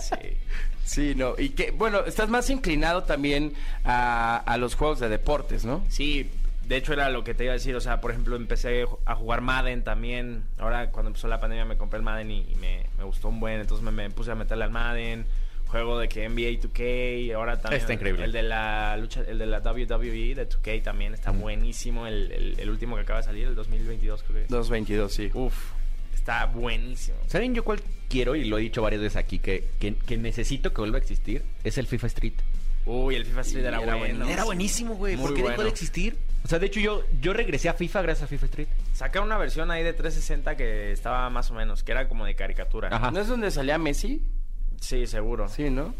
Sí. 0.00 0.36
Sí, 0.84 1.14
no. 1.16 1.34
Y 1.38 1.50
que, 1.50 1.70
bueno, 1.70 2.00
estás 2.06 2.28
más 2.28 2.50
inclinado 2.50 3.04
también 3.04 3.54
a, 3.84 4.36
a 4.36 4.56
los 4.58 4.74
juegos 4.74 5.00
de 5.00 5.08
deportes, 5.08 5.64
¿no? 5.64 5.84
Sí, 5.88 6.30
de 6.66 6.76
hecho 6.76 6.92
era 6.92 7.08
lo 7.10 7.24
que 7.24 7.34
te 7.34 7.44
iba 7.44 7.52
a 7.52 7.56
decir. 7.56 7.74
O 7.76 7.80
sea, 7.80 8.00
por 8.00 8.10
ejemplo, 8.10 8.36
empecé 8.36 8.84
a 9.06 9.14
jugar 9.14 9.40
Madden 9.40 9.84
también. 9.84 10.44
Ahora, 10.58 10.90
cuando 10.90 11.08
empezó 11.08 11.28
la 11.28 11.40
pandemia, 11.40 11.64
me 11.64 11.76
compré 11.76 11.98
el 11.98 12.02
Madden 12.04 12.30
y, 12.30 12.40
y 12.50 12.56
me, 12.56 12.84
me 12.98 13.04
gustó 13.04 13.28
un 13.28 13.40
buen. 13.40 13.60
Entonces 13.60 13.82
me, 13.84 13.90
me 13.90 14.10
puse 14.10 14.32
a 14.32 14.34
meterle 14.34 14.64
al 14.64 14.70
Madden. 14.70 15.24
Juego 15.72 15.98
de 15.98 16.08
que 16.08 16.28
NBA 16.28 16.60
2K. 16.60 17.34
Ahora 17.34 17.58
también. 17.60 17.80
Está 17.80 17.92
increíble. 17.94 18.24
El 18.24 18.32
de 18.32 18.42
la 18.42 18.96
lucha, 18.98 19.22
el 19.26 19.38
de 19.38 19.46
la 19.46 19.58
WWE 19.60 20.34
de 20.34 20.48
2K 20.48 20.82
también 20.82 21.14
está 21.14 21.30
buenísimo. 21.32 22.06
El, 22.06 22.30
el- 22.30 22.60
el 22.60 22.70
último 22.70 22.94
que 22.96 23.02
acaba 23.02 23.20
de 23.20 23.24
salir, 23.24 23.48
el 23.48 23.54
2022, 23.54 24.22
creo 24.22 24.46
que. 24.46 24.54
2.22, 24.54 25.08
sí. 25.08 25.30
Uf, 25.34 25.54
está 26.14 26.46
buenísimo. 26.46 27.16
¿Saben 27.26 27.54
yo 27.54 27.64
cuál 27.64 27.80
quiero? 28.08 28.36
Y 28.36 28.44
lo 28.44 28.58
he 28.58 28.60
dicho 28.60 28.82
varias 28.82 29.00
veces 29.02 29.16
aquí, 29.16 29.38
que, 29.38 29.64
que, 29.80 29.94
que 29.96 30.16
necesito 30.18 30.72
que 30.72 30.80
vuelva 30.82 30.98
a 30.98 31.00
existir. 31.00 31.42
Es 31.64 31.78
el 31.78 31.86
FIFA 31.86 32.06
Street. 32.08 32.34
Uy, 32.84 33.14
el 33.14 33.24
FIFA 33.24 33.40
Street 33.42 33.64
era, 33.64 33.80
Era 33.80 33.94
bueno. 33.94 34.28
Era 34.28 34.44
buenísimo, 34.44 34.94
güey. 34.96 35.16
¿Por 35.16 35.30
qué 35.34 35.36
dejó 35.42 35.48
bueno. 35.54 35.62
de 35.64 35.68
existir? 35.70 36.18
O 36.44 36.48
sea, 36.48 36.58
de 36.58 36.66
hecho, 36.66 36.80
yo, 36.80 37.04
yo 37.20 37.32
regresé 37.32 37.68
a 37.68 37.74
FIFA 37.74 38.02
gracias 38.02 38.24
a 38.24 38.26
FIFA 38.26 38.46
Street. 38.46 38.68
Saca 38.92 39.20
una 39.20 39.38
versión 39.38 39.70
ahí 39.70 39.84
de 39.84 39.92
360 39.92 40.56
que 40.56 40.90
estaba 40.92 41.30
más 41.30 41.50
o 41.52 41.54
menos, 41.54 41.82
que 41.84 41.92
era 41.92 42.08
como 42.08 42.24
de 42.26 42.34
caricatura. 42.34 42.88
Ajá. 42.90 43.10
¿No 43.12 43.20
es 43.20 43.28
donde 43.28 43.50
salía 43.52 43.78
Messi? 43.78 44.20
Sí, 44.82 45.06
seguro. 45.06 45.48
Sí, 45.48 45.70
¿no? 45.70 45.94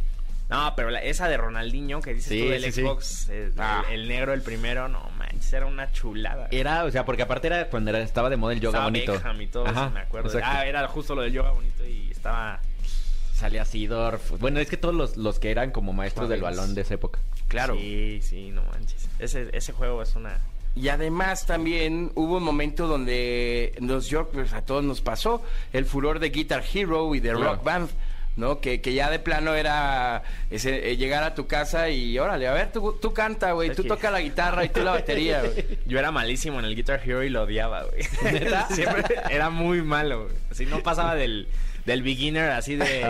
No, 0.51 0.75
pero 0.77 0.91
la- 0.91 1.01
esa 1.03 1.29
de 1.29 1.37
Ronaldinho 1.39 2.03
que 2.03 2.12
dices 2.12 2.29
Sí, 2.29 2.41
tú 2.43 2.49
del 2.51 2.62
sí, 2.65 2.73
sí. 2.73 2.81
Xbox, 2.83 3.31
Ah. 3.57 3.85
el, 3.91 4.07
negro, 4.07 4.35
el 4.35 4.43
primero, 4.43 4.87
no 4.89 5.09
manches, 5.17 5.51
era 5.53 5.65
una 5.67 5.91
chulada. 5.93 6.49
Era, 6.51 6.85
o 6.85 6.91
sea, 6.91 7.07
porque 7.07 7.23
aparte 7.23 7.47
era 7.47 7.71
cuando 7.71 7.91
era, 7.91 8.01
estaba 8.01 8.29
de 8.29 8.37
moda 8.37 8.53
el 8.53 8.61
yoga 8.61 8.71
Estaba 8.79 8.85
bonito. 8.91 9.12
Beckham 9.12 9.41
y 9.41 9.47
todo 9.47 9.67
Ajá, 9.67 9.85
eso, 9.85 9.91
me 9.93 10.01
acuerdo. 10.01 10.29
exacto. 10.29 10.49
Ah, 10.53 10.67
era 10.67 10.87
justo 10.89 11.15
lo 11.15 11.23
del 11.23 11.33
yoga 11.33 11.53
bonito 11.53 11.87
y 11.87 12.11
estaba... 12.11 12.61
Salía 13.35 13.65
Sidorf. 13.65 14.39
Bueno, 14.39 14.61
es 14.61 14.69
que 14.69 14.77
todos 14.77 14.95
los, 14.95 15.17
los 15.17 15.39
que 15.39 15.51
eran 15.51 15.71
como 15.71 15.93
maestros 15.93 16.29
del 16.29 16.43
balón 16.43 16.75
de 16.75 16.83
esa 16.83 16.95
época. 16.95 17.19
Claro. 17.49 17.75
Sí, 17.75 18.21
sí, 18.23 18.51
no 18.51 18.62
manches. 18.65 19.09
Ese, 19.19 19.49
ese 19.53 19.73
juego 19.73 20.03
es 20.03 20.15
una... 20.17 20.39
Y 20.77 20.89
además 20.89 21.45
también 21.47 22.12
hubo 22.15 22.37
un 22.37 22.43
momento 22.45 22.87
donde 22.87 23.75
los 23.81 24.09
York, 24.09 24.31
pues 24.33 24.53
a 24.53 24.62
todos 24.64 24.85
nos 24.85 25.01
pasó, 25.01 25.42
el 25.73 25.87
furor 25.87 26.18
de 26.18 26.31
Guitar 26.31 26.62
Hero 26.73 27.14
y 27.14 27.21
de 27.21 27.31
Claro. 27.31 27.55
Rock 27.55 27.64
Band, 27.64 27.90
¿no? 28.37 28.61
Que, 28.61 28.81
que 28.81 28.95
ya 28.95 29.11
de 29.11 29.18
plano 29.18 29.55
era 29.55 30.23
ese, 30.51 30.90
eh, 30.90 30.97
llegar 30.97 31.23
a 31.23 31.35
tu 31.35 31.47
casa 31.47 31.90
y 31.90 32.18
órale, 32.18 32.49
a 32.49 32.53
ver, 32.53 32.73
tú, 32.73 32.99
tú 33.01 33.12
canta, 33.12 33.53
güey, 33.53 33.75
tú 33.75 33.85
toca 33.85 34.11
la 34.11 34.21
guitarra 34.21 34.64
y 34.64 34.68
tú 34.71 34.83
la 34.83 34.92
batería, 34.92 35.42
güey. 35.42 35.79
Yo 35.87 35.99
era 35.99 36.11
malísimo 36.11 36.59
en 36.59 36.64
el 36.64 36.75
Guitar 36.75 37.01
Hero 37.05 37.23
y 37.23 37.29
lo 37.31 37.42
odiaba, 37.42 37.85
güey. 37.85 38.03
Siempre 38.71 39.05
era 39.31 39.51
muy 39.51 39.83
malo, 39.83 40.25
güey. 40.25 40.35
Así 40.51 40.66
no 40.66 40.81
pasaba 40.83 41.14
del, 41.14 41.49
del 41.85 42.03
beginner 42.03 42.51
así 42.51 42.77
de, 42.77 43.07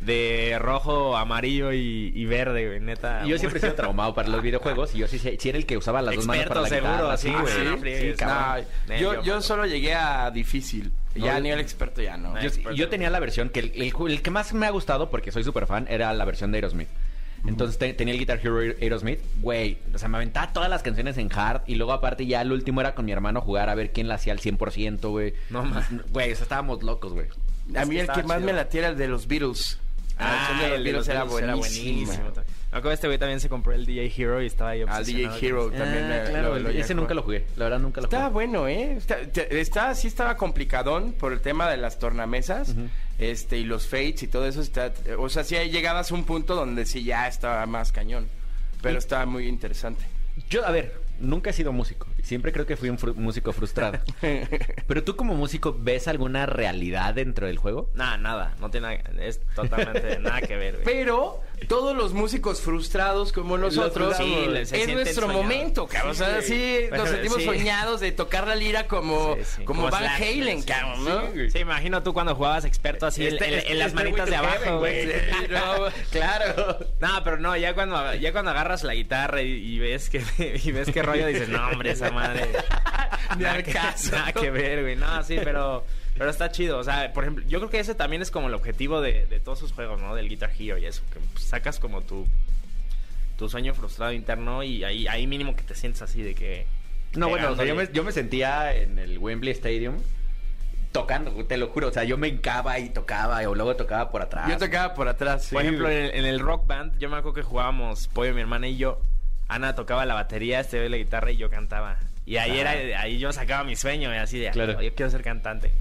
de 0.00 0.56
rojo, 0.58 1.16
amarillo 1.16 1.72
y, 1.72 2.12
y 2.14 2.24
verde, 2.26 2.66
güey, 2.66 2.80
neta. 2.80 3.24
Yo 3.24 3.38
siempre 3.38 3.58
he 3.58 3.62
sido 3.62 3.74
traumado 3.74 4.14
para 4.14 4.28
los 4.28 4.42
videojuegos 4.42 4.94
y 4.94 4.98
yo 4.98 5.08
sí, 5.08 5.18
sí 5.18 5.48
era 5.48 5.58
el 5.58 5.66
que 5.66 5.76
usaba 5.76 6.02
las 6.02 6.14
dos 6.16 6.26
manos 6.26 6.46
para 6.46 6.60
la 6.62 6.68
seguro, 6.68 6.92
guitarra. 6.92 7.16
sí, 7.16 7.30
güey. 7.30 7.64
no 7.64 7.78
friegues, 7.78 8.16
cabrón. 8.18 8.66
No, 8.88 8.96
yo, 8.96 9.14
yo- 9.14 9.22
yo 9.22 9.40
solo 9.42 9.66
llegué 9.66 9.94
a 9.94 10.30
difícil, 10.30 10.90
ya 11.16 11.32
No, 11.32 11.36
a 11.36 11.40
nivel 11.40 11.60
experto 11.60 12.02
ya 12.02 12.16
no. 12.16 12.34
Yo, 12.40 12.48
experto. 12.48 12.72
yo 12.72 12.88
tenía 12.88 13.10
la 13.10 13.20
versión 13.20 13.48
que 13.48 13.60
el, 13.60 13.72
el 13.74 13.92
el 14.10 14.22
que 14.22 14.30
más 14.30 14.52
me 14.54 14.66
ha 14.66 14.70
gustado, 14.70 15.10
porque 15.10 15.32
soy 15.32 15.44
súper 15.44 15.66
fan, 15.66 15.86
era 15.88 16.12
la 16.12 16.24
versión 16.24 16.52
de 16.52 16.58
Aerosmith. 16.58 16.88
Entonces 17.46 17.78
te- 17.78 17.92
tenía 17.94 18.12
el 18.14 18.18
Guitar 18.18 18.40
Hero 18.42 18.58
Aerosmith, 18.58 19.20
güey, 19.40 19.78
o 19.94 19.98
sea, 19.98 20.08
me 20.08 20.16
aventaba 20.16 20.52
todas 20.52 20.68
las 20.68 20.82
canciones 20.82 21.16
en 21.18 21.30
hard 21.32 21.60
y 21.66 21.76
luego 21.76 21.92
aparte 21.92 22.26
ya 22.26 22.40
el 22.40 22.50
último 22.50 22.80
era 22.80 22.94
con 22.94 23.04
mi 23.04 23.12
hermano 23.12 23.40
jugar 23.40 23.68
a 23.68 23.74
ver 23.76 23.92
quién 23.92 24.08
la 24.08 24.14
hacía 24.16 24.32
al 24.32 24.40
100%, 24.40 25.08
güey. 25.10 25.34
No, 25.50 25.62
ma. 25.64 25.86
Güey, 26.10 26.32
o 26.32 26.34
sea, 26.34 26.42
estábamos 26.42 26.82
locos, 26.82 27.12
güey. 27.12 27.26
A 27.76 27.84
mí 27.84 27.98
el 27.98 28.06
que 28.08 28.22
más 28.24 28.38
chido. 28.38 28.46
me 28.46 28.52
latía 28.52 28.80
era 28.80 28.88
el 28.90 28.96
de 28.96 29.06
los 29.08 29.28
Beatles. 29.28 29.78
La 30.18 30.30
versión 30.30 30.58
de 30.58 30.68
los 30.68 30.76
el 30.78 30.84
de 30.84 30.90
Beatles 30.92 31.08
era. 31.08 31.24
Me 31.24 31.30
acuerdo 32.78 32.92
este 32.92 33.06
güey 33.06 33.18
también 33.18 33.40
se 33.40 33.48
compró 33.48 33.72
el 33.72 33.86
DJ 33.86 34.12
Hero 34.16 34.42
y 34.42 34.46
estaba 34.46 34.70
ahí 34.70 34.82
Al 34.82 35.04
DJ 35.04 35.26
obsesionado 35.28 35.38
Hero 35.40 35.64
con 35.64 35.74
eso. 35.74 35.82
también. 35.84 36.04
Ah, 36.04 36.08
me- 36.24 36.30
claro, 36.30 36.58
lo- 36.58 36.68
ese 36.70 36.94
nunca 36.94 37.14
lo 37.14 37.22
jugué, 37.22 37.44
la 37.56 37.64
verdad 37.64 37.78
nunca 37.80 38.00
lo 38.00 38.06
Estaba 38.06 38.24
jugué. 38.30 38.32
bueno, 38.46 38.68
¿eh? 38.68 38.92
Está, 38.96 39.16
está- 39.20 39.94
sí 39.94 40.08
estaba 40.08 40.36
complicadón 40.36 41.12
por 41.12 41.32
el 41.32 41.40
tema 41.40 41.70
de 41.70 41.76
las 41.76 41.98
tornamesas 41.98 42.74
este, 43.18 43.58
y 43.58 43.64
los 43.64 43.86
fates 43.86 44.24
y 44.24 44.28
todo 44.28 44.46
eso. 44.46 44.60
Está, 44.60 44.92
o 45.18 45.28
sea, 45.28 45.44
sí 45.44 45.54
llegabas 45.70 46.10
a 46.10 46.14
un 46.14 46.24
punto 46.24 46.54
donde 46.54 46.84
sí 46.86 47.04
ya 47.04 47.26
estaba 47.28 47.64
más 47.66 47.92
cañón. 47.92 48.28
Pero 48.82 48.96
Y- 48.96 48.98
estaba 48.98 49.24
muy 49.26 49.46
interesante. 49.48 50.04
Yo, 50.50 50.66
a 50.66 50.70
ver, 50.70 50.92
nunca 51.20 51.50
he 51.50 51.52
sido 51.52 51.72
músico. 51.72 52.06
Siempre 52.22 52.52
creo 52.52 52.66
que 52.66 52.76
fui 52.76 52.88
un 52.88 52.98
fru- 52.98 53.14
músico 53.14 53.52
frustrado. 53.52 53.98
Pero 54.86 55.04
tú 55.04 55.16
como 55.16 55.34
músico, 55.34 55.76
¿ves 55.78 56.08
alguna 56.08 56.46
realidad 56.46 57.14
dentro 57.14 57.46
del 57.46 57.58
juego? 57.58 57.90
Nada, 57.94 58.16
nada, 58.16 58.54
no 58.60 58.70
tiene 58.70 58.96
nada, 58.98 59.22
es 59.22 59.40
totalmente 59.54 60.18
nada 60.20 60.40
que 60.42 60.56
ver, 60.56 60.74
güey. 60.74 60.84
Pero 60.84 61.40
todos 61.68 61.96
los 61.96 62.12
músicos 62.12 62.60
frustrados 62.60 63.32
como 63.32 63.56
nosotros, 63.58 64.16
Sí, 64.16 64.46
es 64.72 64.88
nuestro 64.88 65.28
momento, 65.28 65.86
cabrón. 65.86 66.10
O 66.12 66.14
sea, 66.14 66.40
Sí, 66.42 66.48
sí, 66.48 66.96
nos 66.96 67.08
sentimos 67.08 67.38
Sí. 67.38 67.44
soñados 67.44 68.00
de 68.00 68.12
tocar 68.12 68.46
la 68.46 68.54
lira 68.54 68.86
como, 68.86 69.36
Sí, 69.36 69.42
sí. 69.44 69.64
como, 69.64 69.82
Como 69.82 69.90
Van 69.90 70.02
Slash, 70.04 70.22
Halen, 70.22 70.60
sí, 70.62 70.66
cabrón, 70.66 70.96
sí, 70.98 71.38
¿no? 71.44 71.50
Sí, 71.50 71.58
imagino 71.58 72.02
tú 72.02 72.12
cuando 72.12 72.34
jugabas 72.34 72.64
experto 72.64 73.06
así 73.06 73.26
en- 73.26 73.34
Este- 73.34 73.46
en, 73.46 73.52
en 73.52 73.58
este- 73.60 73.74
las 73.74 73.86
este 73.88 73.96
manitas 74.02 74.28
de 74.30 74.36
abajo, 74.36 74.78
güey. 74.78 75.06
Sí, 75.06 75.12
no, 75.50 75.60
claro. 76.10 76.78
No, 77.00 77.24
pero 77.24 77.38
no, 77.38 77.56
ya 77.56 77.74
cuando, 77.74 78.14
ya 78.14 78.32
cuando 78.32 78.50
agarras 78.50 78.84
la 78.84 78.94
guitarra 78.94 79.42
y, 79.42 79.52
y 79.52 79.78
ves 79.78 80.10
que 80.10 80.22
y 80.64 80.72
ves 80.72 80.90
qué 80.92 81.02
rollo 81.06 81.26
dices, 81.26 81.48
no, 81.48 81.68
hombre, 81.68 81.92
esa 81.92 82.10
madre. 82.10 82.46
Ni 83.36 83.42
nada 83.42 83.54
al 83.56 83.62
que, 83.64 83.72
caso. 83.72 84.12
nada 84.16 84.32
que 84.32 84.50
ver, 84.50 84.82
güey. 84.82 84.96
No, 84.96 85.22
sí, 85.22 85.36
pero, 85.42 85.84
pero 86.16 86.30
está 86.30 86.50
chido. 86.50 86.78
O 86.78 86.84
sea, 86.84 87.12
por 87.12 87.24
ejemplo, 87.24 87.44
yo 87.48 87.58
creo 87.58 87.70
que 87.70 87.80
ese 87.80 87.94
también 87.94 88.22
es 88.22 88.30
como 88.30 88.48
el 88.48 88.54
objetivo 88.54 89.00
de, 89.00 89.26
de 89.26 89.40
todos 89.40 89.58
sus 89.58 89.72
juegos, 89.72 90.00
¿no? 90.00 90.14
Del 90.14 90.28
Guitar 90.28 90.50
Hero 90.58 90.78
y 90.78 90.86
eso. 90.86 91.02
Que 91.12 91.18
pues, 91.32 91.44
sacas 91.44 91.78
como 91.80 92.02
tu, 92.02 92.26
tu 93.38 93.48
sueño 93.48 93.74
frustrado 93.74 94.12
interno 94.12 94.62
y 94.62 94.84
ahí, 94.84 95.06
ahí 95.06 95.26
mínimo 95.26 95.56
que 95.56 95.62
te 95.62 95.74
sientes 95.74 96.02
así 96.02 96.22
de 96.22 96.34
que. 96.34 96.66
No, 97.14 97.28
bueno, 97.28 97.50
o 97.52 97.56
sea, 97.56 97.64
yo 97.64 97.74
me, 97.74 97.88
yo 97.92 98.04
me 98.04 98.12
sentía 98.12 98.74
en 98.74 98.98
el 98.98 99.18
Wembley 99.18 99.52
Stadium 99.52 99.96
tocando, 100.92 101.32
te 101.44 101.56
lo 101.56 101.68
juro. 101.68 101.88
O 101.88 101.92
sea, 101.92 102.04
yo 102.04 102.16
me 102.18 102.28
hincaba 102.28 102.78
y 102.78 102.88
tocaba, 102.90 103.38
o 103.48 103.54
luego 103.54 103.76
tocaba 103.76 104.10
por 104.10 104.22
atrás. 104.22 104.48
Yo 104.48 104.56
tocaba 104.58 104.94
por 104.94 105.08
atrás. 105.08 105.44
sí, 105.44 105.54
Por 105.54 105.62
ejemplo, 105.62 105.86
güey. 105.86 105.96
en 105.98 106.04
el, 106.04 106.14
en 106.14 106.24
el 106.26 106.40
rock 106.40 106.66
band, 106.66 106.98
yo 106.98 107.08
me 107.08 107.16
acuerdo 107.16 107.34
que 107.34 107.42
jugábamos 107.42 108.08
Pollo, 108.08 108.34
mi 108.34 108.40
hermana 108.40 108.68
y 108.68 108.76
yo. 108.76 109.00
Ana 109.48 109.74
tocaba 109.74 110.04
la 110.06 110.14
batería, 110.14 110.60
este 110.60 110.78
ve 110.80 110.88
la 110.88 110.96
guitarra 110.96 111.30
y 111.30 111.36
yo 111.36 111.48
cantaba. 111.50 111.98
Y 112.24 112.36
ahí 112.38 112.58
Ah. 112.60 112.74
era, 112.74 113.00
ahí 113.00 113.18
yo 113.18 113.32
sacaba 113.32 113.62
mi 113.64 113.76
sueño, 113.76 114.12
y 114.12 114.16
así 114.18 114.38
de, 114.38 114.50
Claro. 114.50 114.76
"Ah, 114.78 114.82
yo 114.82 114.94
quiero 114.94 115.10
ser 115.10 115.22
cantante. 115.22 115.72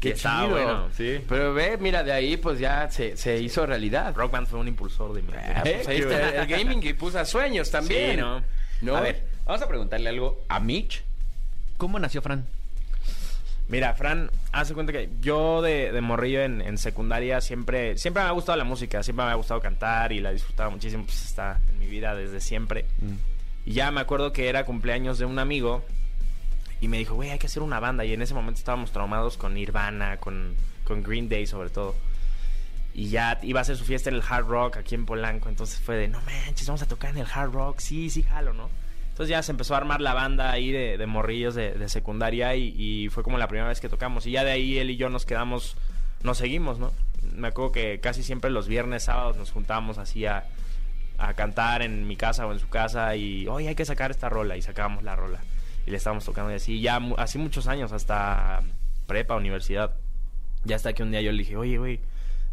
Qué 0.00 0.12
chido. 0.14 0.48
bueno. 0.50 0.88
Sí. 0.96 1.20
Pero 1.28 1.54
ve, 1.54 1.78
mira, 1.78 2.02
de 2.04 2.12
ahí 2.12 2.36
pues 2.36 2.58
ya 2.58 2.90
se, 2.90 3.16
se 3.16 3.38
hizo 3.40 3.64
realidad. 3.64 4.14
Rock 4.14 4.30
Band 4.32 4.46
fue 4.46 4.58
un 4.58 4.68
impulsor 4.68 5.14
de 5.14 5.22
mi 5.22 5.32
Ah, 5.32 5.60
pues 5.62 5.88
ahí 5.88 5.98
está 5.98 6.42
el 6.42 6.46
gaming 6.46 6.80
que 6.80 6.94
puso 6.94 7.18
a 7.18 7.24
sueños 7.24 7.70
también. 7.70 8.10
Sí, 8.12 8.16
¿no? 8.18 8.42
¿No? 8.82 8.96
A 8.96 9.00
ver, 9.00 9.22
vamos 9.46 9.62
a 9.62 9.68
preguntarle 9.68 10.10
algo 10.10 10.44
a 10.48 10.60
Mitch. 10.60 11.02
¿Cómo 11.78 11.98
nació 11.98 12.20
Fran? 12.22 12.44
Mira, 13.68 13.94
Fran, 13.94 14.30
hace 14.52 14.74
cuenta 14.74 14.92
que 14.92 15.08
yo 15.20 15.60
de, 15.60 15.90
de 15.90 16.00
morrillo 16.00 16.42
en, 16.42 16.60
en 16.60 16.78
secundaria 16.78 17.40
siempre, 17.40 17.98
siempre 17.98 18.22
me 18.22 18.28
ha 18.28 18.32
gustado 18.32 18.56
la 18.56 18.64
música, 18.64 19.02
siempre 19.02 19.24
me 19.24 19.32
ha 19.32 19.34
gustado 19.34 19.60
cantar 19.60 20.12
y 20.12 20.20
la 20.20 20.30
disfrutaba 20.30 20.70
muchísimo, 20.70 21.04
pues 21.04 21.24
está 21.24 21.60
en 21.68 21.78
mi 21.80 21.86
vida 21.86 22.14
desde 22.14 22.40
siempre. 22.40 22.86
Y 23.64 23.72
ya 23.72 23.90
me 23.90 24.00
acuerdo 24.00 24.32
que 24.32 24.48
era 24.48 24.64
cumpleaños 24.64 25.18
de 25.18 25.24
un 25.24 25.40
amigo 25.40 25.84
y 26.80 26.86
me 26.86 26.98
dijo, 26.98 27.16
güey, 27.16 27.30
hay 27.30 27.38
que 27.40 27.48
hacer 27.48 27.62
una 27.62 27.80
banda. 27.80 28.04
Y 28.04 28.12
en 28.12 28.22
ese 28.22 28.34
momento 28.34 28.58
estábamos 28.58 28.92
traumados 28.92 29.36
con 29.36 29.54
Nirvana, 29.54 30.18
con, 30.18 30.54
con 30.84 31.02
Green 31.02 31.28
Day 31.28 31.46
sobre 31.46 31.70
todo. 31.70 31.96
Y 32.94 33.08
ya 33.08 33.40
iba 33.42 33.60
a 33.60 33.62
hacer 33.62 33.76
su 33.76 33.84
fiesta 33.84 34.10
en 34.10 34.16
el 34.16 34.22
Hard 34.26 34.46
Rock 34.46 34.76
aquí 34.76 34.94
en 34.94 35.04
Polanco. 35.06 35.48
Entonces 35.48 35.80
fue 35.80 35.96
de, 35.96 36.06
no 36.06 36.20
manches, 36.20 36.68
vamos 36.68 36.82
a 36.82 36.86
tocar 36.86 37.10
en 37.10 37.18
el 37.18 37.26
Hard 37.26 37.50
Rock. 37.50 37.80
Sí, 37.80 38.10
sí, 38.10 38.22
jalo, 38.22 38.54
¿no? 38.54 38.70
Entonces 39.16 39.30
ya 39.30 39.42
se 39.42 39.50
empezó 39.50 39.72
a 39.72 39.78
armar 39.78 40.02
la 40.02 40.12
banda 40.12 40.50
ahí 40.50 40.70
de, 40.70 40.98
de 40.98 41.06
morrillos 41.06 41.54
de, 41.54 41.88
secundaria 41.88 42.54
y, 42.54 43.08
fue 43.08 43.22
como 43.22 43.38
la 43.38 43.48
primera 43.48 43.66
vez 43.66 43.80
que 43.80 43.88
tocamos. 43.88 44.26
Y 44.26 44.32
ya 44.32 44.44
de 44.44 44.50
ahí 44.50 44.76
él 44.76 44.90
y 44.90 44.98
yo 44.98 45.08
nos 45.08 45.24
quedamos, 45.24 45.74
nos 46.22 46.36
seguimos, 46.36 46.78
¿no? 46.78 46.92
Me 47.34 47.48
acuerdo 47.48 47.72
que 47.72 47.98
casi 47.98 48.22
siempre 48.22 48.50
los 48.50 48.68
viernes, 48.68 49.04
sábados 49.04 49.38
nos 49.38 49.52
juntábamos 49.52 49.96
así 49.96 50.26
a, 50.26 50.44
a 51.16 51.32
cantar 51.32 51.80
en 51.80 52.06
mi 52.06 52.16
casa 52.16 52.46
o 52.46 52.52
en 52.52 52.58
su 52.58 52.68
casa 52.68 53.16
y, 53.16 53.48
oye, 53.48 53.68
hay 53.68 53.74
que 53.74 53.86
sacar 53.86 54.10
esta 54.10 54.28
rola 54.28 54.58
y 54.58 54.60
sacábamos 54.60 55.02
la 55.02 55.16
rola. 55.16 55.40
Y 55.86 55.92
le 55.92 55.96
estábamos 55.96 56.26
tocando 56.26 56.52
y 56.52 56.56
así, 56.56 56.82
ya 56.82 57.00
así 57.16 57.38
muchos 57.38 57.68
años, 57.68 57.92
hasta 57.92 58.60
prepa, 59.06 59.34
universidad. 59.34 59.92
Ya 60.64 60.76
hasta 60.76 60.92
que 60.92 61.02
un 61.02 61.10
día 61.10 61.22
yo 61.22 61.32
le 61.32 61.38
dije, 61.38 61.56
oye, 61.56 61.78
güey, 61.78 62.00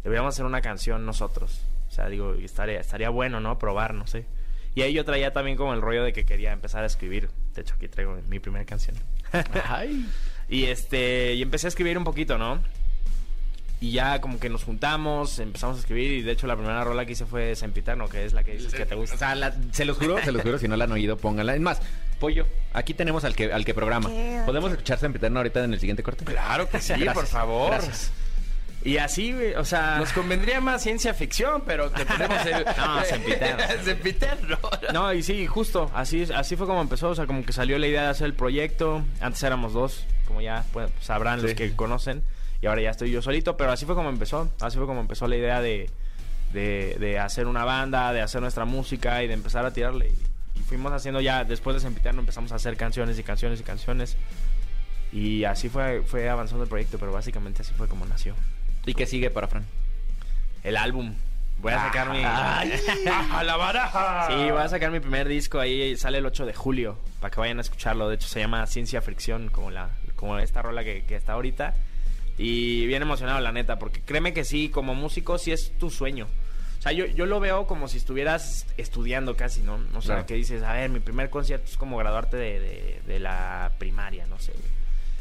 deberíamos 0.02 0.34
hacer 0.34 0.46
una 0.46 0.62
canción 0.62 1.04
nosotros. 1.04 1.60
O 1.90 1.92
sea, 1.92 2.08
digo, 2.08 2.32
estaría, 2.32 2.80
estaría 2.80 3.10
bueno, 3.10 3.38
¿no? 3.38 3.58
Probar, 3.58 3.92
no 3.92 4.06
sé. 4.06 4.24
Y 4.74 4.82
ahí 4.82 4.92
yo 4.92 5.04
traía 5.04 5.32
también 5.32 5.56
como 5.56 5.72
el 5.74 5.80
rollo 5.80 6.02
de 6.02 6.12
que 6.12 6.24
quería 6.24 6.52
empezar 6.52 6.82
a 6.82 6.86
escribir. 6.86 7.28
De 7.54 7.62
hecho, 7.62 7.74
aquí 7.76 7.88
traigo 7.88 8.18
mi 8.28 8.40
primera 8.40 8.64
canción. 8.64 8.96
Ay. 9.68 10.06
Y 10.46 10.64
este, 10.64 11.32
y 11.34 11.40
empecé 11.42 11.66
a 11.66 11.68
escribir 11.68 11.96
un 11.96 12.04
poquito, 12.04 12.36
¿no? 12.36 12.62
Y 13.80 13.92
ya 13.92 14.20
como 14.20 14.38
que 14.38 14.50
nos 14.50 14.62
juntamos, 14.64 15.38
empezamos 15.38 15.78
a 15.78 15.80
escribir 15.80 16.12
y 16.12 16.20
de 16.22 16.32
hecho 16.32 16.46
la 16.46 16.54
primera 16.54 16.84
rola 16.84 17.06
que 17.06 17.12
hice 17.12 17.24
fue 17.24 17.56
Sempiterno, 17.56 18.08
que 18.10 18.26
es 18.26 18.34
la 18.34 18.44
que 18.44 18.52
dices 18.52 18.74
que 18.74 18.84
te 18.84 18.94
gusta. 18.94 19.14
O 19.14 19.18
sea, 19.18 19.34
la- 19.34 19.54
se 19.72 19.86
los 19.86 19.96
juro, 19.96 20.22
se 20.22 20.32
los 20.32 20.42
juro, 20.42 20.58
si 20.58 20.68
no 20.68 20.76
la 20.76 20.84
han 20.84 20.92
oído, 20.92 21.16
pónganla. 21.16 21.54
Es 21.54 21.60
más, 21.62 21.80
Pollo, 22.20 22.46
aquí 22.74 22.92
tenemos 22.92 23.24
al 23.24 23.34
que, 23.34 23.52
al 23.54 23.64
que 23.64 23.72
programa. 23.72 24.10
¿Podemos 24.44 24.70
escuchar 24.70 24.98
Sempiterno 24.98 25.38
ahorita 25.40 25.64
en 25.64 25.72
el 25.72 25.80
siguiente 25.80 26.02
corte? 26.02 26.26
Claro 26.26 26.68
que 26.68 26.78
sí, 26.80 26.88
Gracias, 26.98 27.14
por 27.14 27.26
favor. 27.26 27.70
gracias. 27.72 28.12
Y 28.84 28.98
así, 28.98 29.32
güey, 29.32 29.54
o 29.54 29.64
sea... 29.64 29.96
Nos 29.98 30.12
convendría 30.12 30.60
más 30.60 30.82
ciencia 30.82 31.14
ficción, 31.14 31.62
pero 31.64 31.90
que 31.90 32.04
tenemos 32.04 32.44
el... 32.44 32.64
No. 34.48 34.58
No, 34.92 35.12
y 35.12 35.22
sí, 35.22 35.46
justo, 35.46 35.90
así, 35.94 36.26
así 36.34 36.54
fue 36.56 36.66
como 36.66 36.82
empezó, 36.82 37.08
o 37.08 37.14
sea, 37.14 37.26
como 37.26 37.44
que 37.44 37.52
salió 37.52 37.78
la 37.78 37.86
idea 37.86 38.02
de 38.02 38.08
hacer 38.08 38.26
el 38.26 38.34
proyecto, 38.34 39.02
antes 39.20 39.42
éramos 39.42 39.72
dos, 39.72 40.04
como 40.26 40.42
ya 40.42 40.64
pues, 40.72 40.90
sabrán 41.00 41.40
los 41.42 41.54
que 41.54 41.74
conocen, 41.74 42.22
y 42.60 42.66
ahora 42.66 42.82
ya 42.82 42.90
estoy 42.90 43.10
yo 43.10 43.22
solito, 43.22 43.56
pero 43.56 43.72
así 43.72 43.86
fue 43.86 43.94
como 43.94 44.10
empezó, 44.10 44.50
así 44.60 44.76
fue 44.76 44.86
como 44.86 45.00
empezó 45.00 45.26
la 45.28 45.36
idea 45.36 45.62
de, 45.62 45.88
de, 46.52 46.96
de 47.00 47.18
hacer 47.18 47.46
una 47.46 47.64
banda, 47.64 48.12
de 48.12 48.20
hacer 48.20 48.42
nuestra 48.42 48.66
música 48.66 49.22
y 49.22 49.28
de 49.28 49.34
empezar 49.34 49.64
a 49.64 49.72
tirarle. 49.72 50.08
Y, 50.08 50.60
y 50.60 50.62
fuimos 50.62 50.92
haciendo 50.92 51.22
ya, 51.22 51.44
después 51.44 51.74
de 51.74 51.80
Sempiterno 51.80 52.20
empezamos 52.20 52.52
a 52.52 52.56
hacer 52.56 52.76
canciones 52.76 53.18
y 53.18 53.22
canciones 53.22 53.60
y 53.60 53.62
canciones, 53.62 54.16
y 55.10 55.44
así 55.44 55.70
fue, 55.70 56.02
fue 56.02 56.28
avanzando 56.28 56.64
el 56.64 56.68
proyecto, 56.68 56.98
pero 56.98 57.12
básicamente 57.12 57.62
así 57.62 57.72
fue 57.72 57.88
como 57.88 58.04
nació. 58.04 58.34
¿Y 58.86 58.94
qué 58.94 59.06
sigue 59.06 59.30
para 59.30 59.48
Fran? 59.48 59.64
El 60.62 60.76
álbum, 60.76 61.14
voy 61.58 61.72
a 61.72 61.78
sacar 61.80 62.10
mi... 62.10 62.22
¡A 62.24 63.42
la 63.44 63.56
baraja! 63.56 64.26
Sí, 64.28 64.50
voy 64.50 64.60
a 64.62 64.68
sacar 64.68 64.90
mi 64.90 65.00
primer 65.00 65.28
disco 65.28 65.58
ahí, 65.60 65.96
sale 65.96 66.18
el 66.18 66.26
8 66.26 66.46
de 66.46 66.54
julio, 66.54 66.98
para 67.20 67.30
que 67.32 67.40
vayan 67.40 67.58
a 67.58 67.62
escucharlo. 67.62 68.08
De 68.08 68.16
hecho, 68.16 68.28
se 68.28 68.40
llama 68.40 68.66
Ciencia 68.66 69.00
Fricción, 69.02 69.48
como, 69.50 69.70
la, 69.70 69.90
como 70.16 70.38
esta 70.38 70.62
rola 70.62 70.84
que, 70.84 71.04
que 71.04 71.16
está 71.16 71.32
ahorita. 71.34 71.74
Y 72.38 72.86
bien 72.86 73.02
emocionado, 73.02 73.40
la 73.40 73.52
neta, 73.52 73.78
porque 73.78 74.00
créeme 74.00 74.32
que 74.32 74.44
sí, 74.44 74.68
como 74.68 74.94
músico, 74.94 75.38
sí 75.38 75.52
es 75.52 75.72
tu 75.78 75.90
sueño. 75.90 76.26
O 76.78 76.82
sea, 76.82 76.92
yo, 76.92 77.06
yo 77.06 77.24
lo 77.26 77.40
veo 77.40 77.66
como 77.66 77.88
si 77.88 77.96
estuvieras 77.98 78.66
estudiando 78.76 79.36
casi, 79.36 79.62
¿no? 79.62 79.74
O 79.94 80.02
sea, 80.02 80.16
Claro. 80.16 80.26
que 80.26 80.34
dices, 80.34 80.62
a 80.62 80.72
ver, 80.74 80.90
mi 80.90 81.00
primer 81.00 81.30
concierto 81.30 81.66
es 81.70 81.76
como 81.78 81.96
graduarte 81.96 82.36
de, 82.36 82.58
de- 82.60 83.00
de 83.06 83.18
la 83.20 83.70
primaria, 83.78 84.26
no 84.26 84.38
sé. 84.38 84.52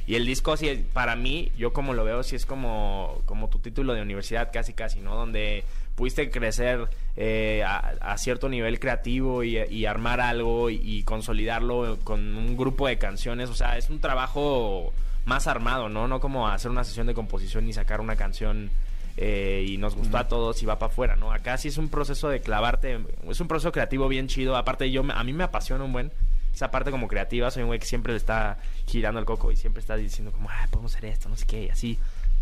Y 0.05 0.15
el 0.15 0.25
disco, 0.25 0.57
sí, 0.57 0.85
para 0.93 1.15
mí, 1.15 1.51
yo 1.57 1.71
como 1.71 1.93
lo 1.93 2.03
veo, 2.03 2.23
sí 2.23 2.35
es 2.35 2.45
como, 2.45 3.21
como 3.25 3.49
tu 3.49 3.59
título 3.59 3.93
de 3.93 4.01
universidad, 4.01 4.51
casi, 4.51 4.73
casi, 4.73 4.99
¿no? 4.99 5.15
Donde 5.15 5.63
pudiste 5.95 6.29
crecer 6.29 6.89
eh, 7.15 7.63
a, 7.65 7.93
a 8.01 8.17
cierto 8.17 8.49
nivel 8.49 8.79
creativo 8.79 9.43
y, 9.43 9.57
y 9.57 9.85
armar 9.85 10.19
algo 10.19 10.69
y, 10.69 10.81
y 10.83 11.03
consolidarlo 11.03 11.99
con 12.03 12.35
un 12.35 12.57
grupo 12.57 12.87
de 12.87 12.97
canciones. 12.97 13.49
O 13.49 13.55
sea, 13.55 13.77
es 13.77 13.89
un 13.89 13.99
trabajo 13.99 14.91
más 15.25 15.47
armado, 15.47 15.87
¿no? 15.87 16.07
No 16.07 16.19
como 16.19 16.49
hacer 16.49 16.69
una 16.69 16.83
sesión 16.83 17.07
de 17.07 17.13
composición 17.13 17.67
y 17.69 17.73
sacar 17.73 18.01
una 18.01 18.17
canción 18.17 18.71
eh, 19.15 19.63
y 19.67 19.77
nos 19.77 19.95
gustó 19.95 20.17
a 20.17 20.27
todos 20.27 20.61
y 20.63 20.65
va 20.65 20.79
para 20.79 20.91
afuera, 20.91 21.15
¿no? 21.15 21.31
Acá 21.31 21.57
sí 21.57 21.69
es 21.69 21.77
un 21.77 21.87
proceso 21.87 22.27
de 22.27 22.41
clavarte, 22.41 22.99
es 23.29 23.39
un 23.39 23.47
proceso 23.47 23.71
creativo 23.71 24.07
bien 24.09 24.27
chido. 24.27 24.57
Aparte, 24.57 24.91
yo 24.91 25.03
a 25.13 25.23
mí 25.23 25.31
me 25.31 25.45
apasiona 25.45 25.83
un 25.83 25.93
buen 25.93 26.11
esa 26.53 26.69
parte 26.71 26.91
como 26.91 27.07
creativa. 27.07 27.49
Soy 27.51 27.63
un 27.63 27.67
güey 27.67 27.79
que 27.79 27.85
siempre 27.85 28.13
le 28.13 28.17
está 28.17 28.57
girando 28.87 29.19
el 29.19 29.25
coco 29.25 29.51
y 29.51 29.55
siempre 29.55 29.81
está 29.81 29.95
diciendo 29.95 30.31
como, 30.31 30.49
ah, 30.49 30.67
podemos 30.69 30.93
hacer 30.95 31.09
esto, 31.09 31.29
no 31.29 31.35
sé 31.35 31.45
qué, 31.45 31.63
y 31.65 31.69
así. 31.69 31.99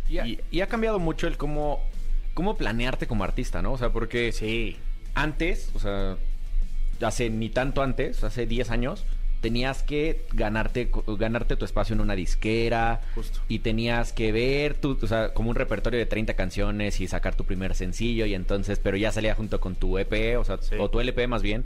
Y 0.10 0.18
ha, 0.20 0.28
Y- 0.28 0.40
y 0.52 0.62
ha 0.62 0.68
cambiado 0.68 1.00
mucho 1.00 1.28
el 1.28 1.38
cómo, 1.38 1.80
cómo 2.34 2.58
planearte 2.58 3.08
como 3.08 3.24
artista, 3.24 3.62
¿no? 3.62 3.72
O 3.74 3.78
sea, 3.78 3.90
porque 3.92 4.32
Sí. 4.32 4.78
antes, 5.16 5.72
o 5.74 5.80
sea, 5.80 6.18
hace 7.02 7.30
ni 7.30 7.50
tanto 7.50 7.82
antes, 7.82 8.24
hace 8.24 8.46
10 8.46 8.70
años, 8.72 9.06
tenías 9.42 9.82
que 9.82 10.24
ganarte 10.34 10.92
ganarte 11.08 11.56
tu 11.56 11.66
espacio 11.66 11.96
en 11.96 12.02
una 12.02 12.14
disquera 12.16 13.02
Justo. 13.16 13.40
y 13.50 13.58
tenías 13.60 14.14
que 14.14 14.32
ver 14.32 14.76
tu, 14.76 15.00
o 15.02 15.08
sea, 15.08 15.34
como 15.34 15.50
un 15.50 15.56
repertorio 15.56 15.98
de 15.98 16.06
30 16.06 16.36
canciones 16.36 17.02
y 17.02 17.08
sacar 17.08 17.34
tu 17.34 17.44
primer 17.46 17.74
sencillo 17.74 18.28
y 18.28 18.36
entonces, 18.36 18.78
pero 18.78 18.98
ya 18.98 19.12
salía 19.12 19.34
junto 19.34 19.60
con 19.60 19.74
tu 19.76 19.98
EP, 19.98 20.38
o 20.38 20.44
sea, 20.44 20.60
Sí. 20.62 20.76
o 20.78 20.90
tu 20.92 21.00
LP 21.00 21.26
más 21.26 21.42
bien. 21.42 21.66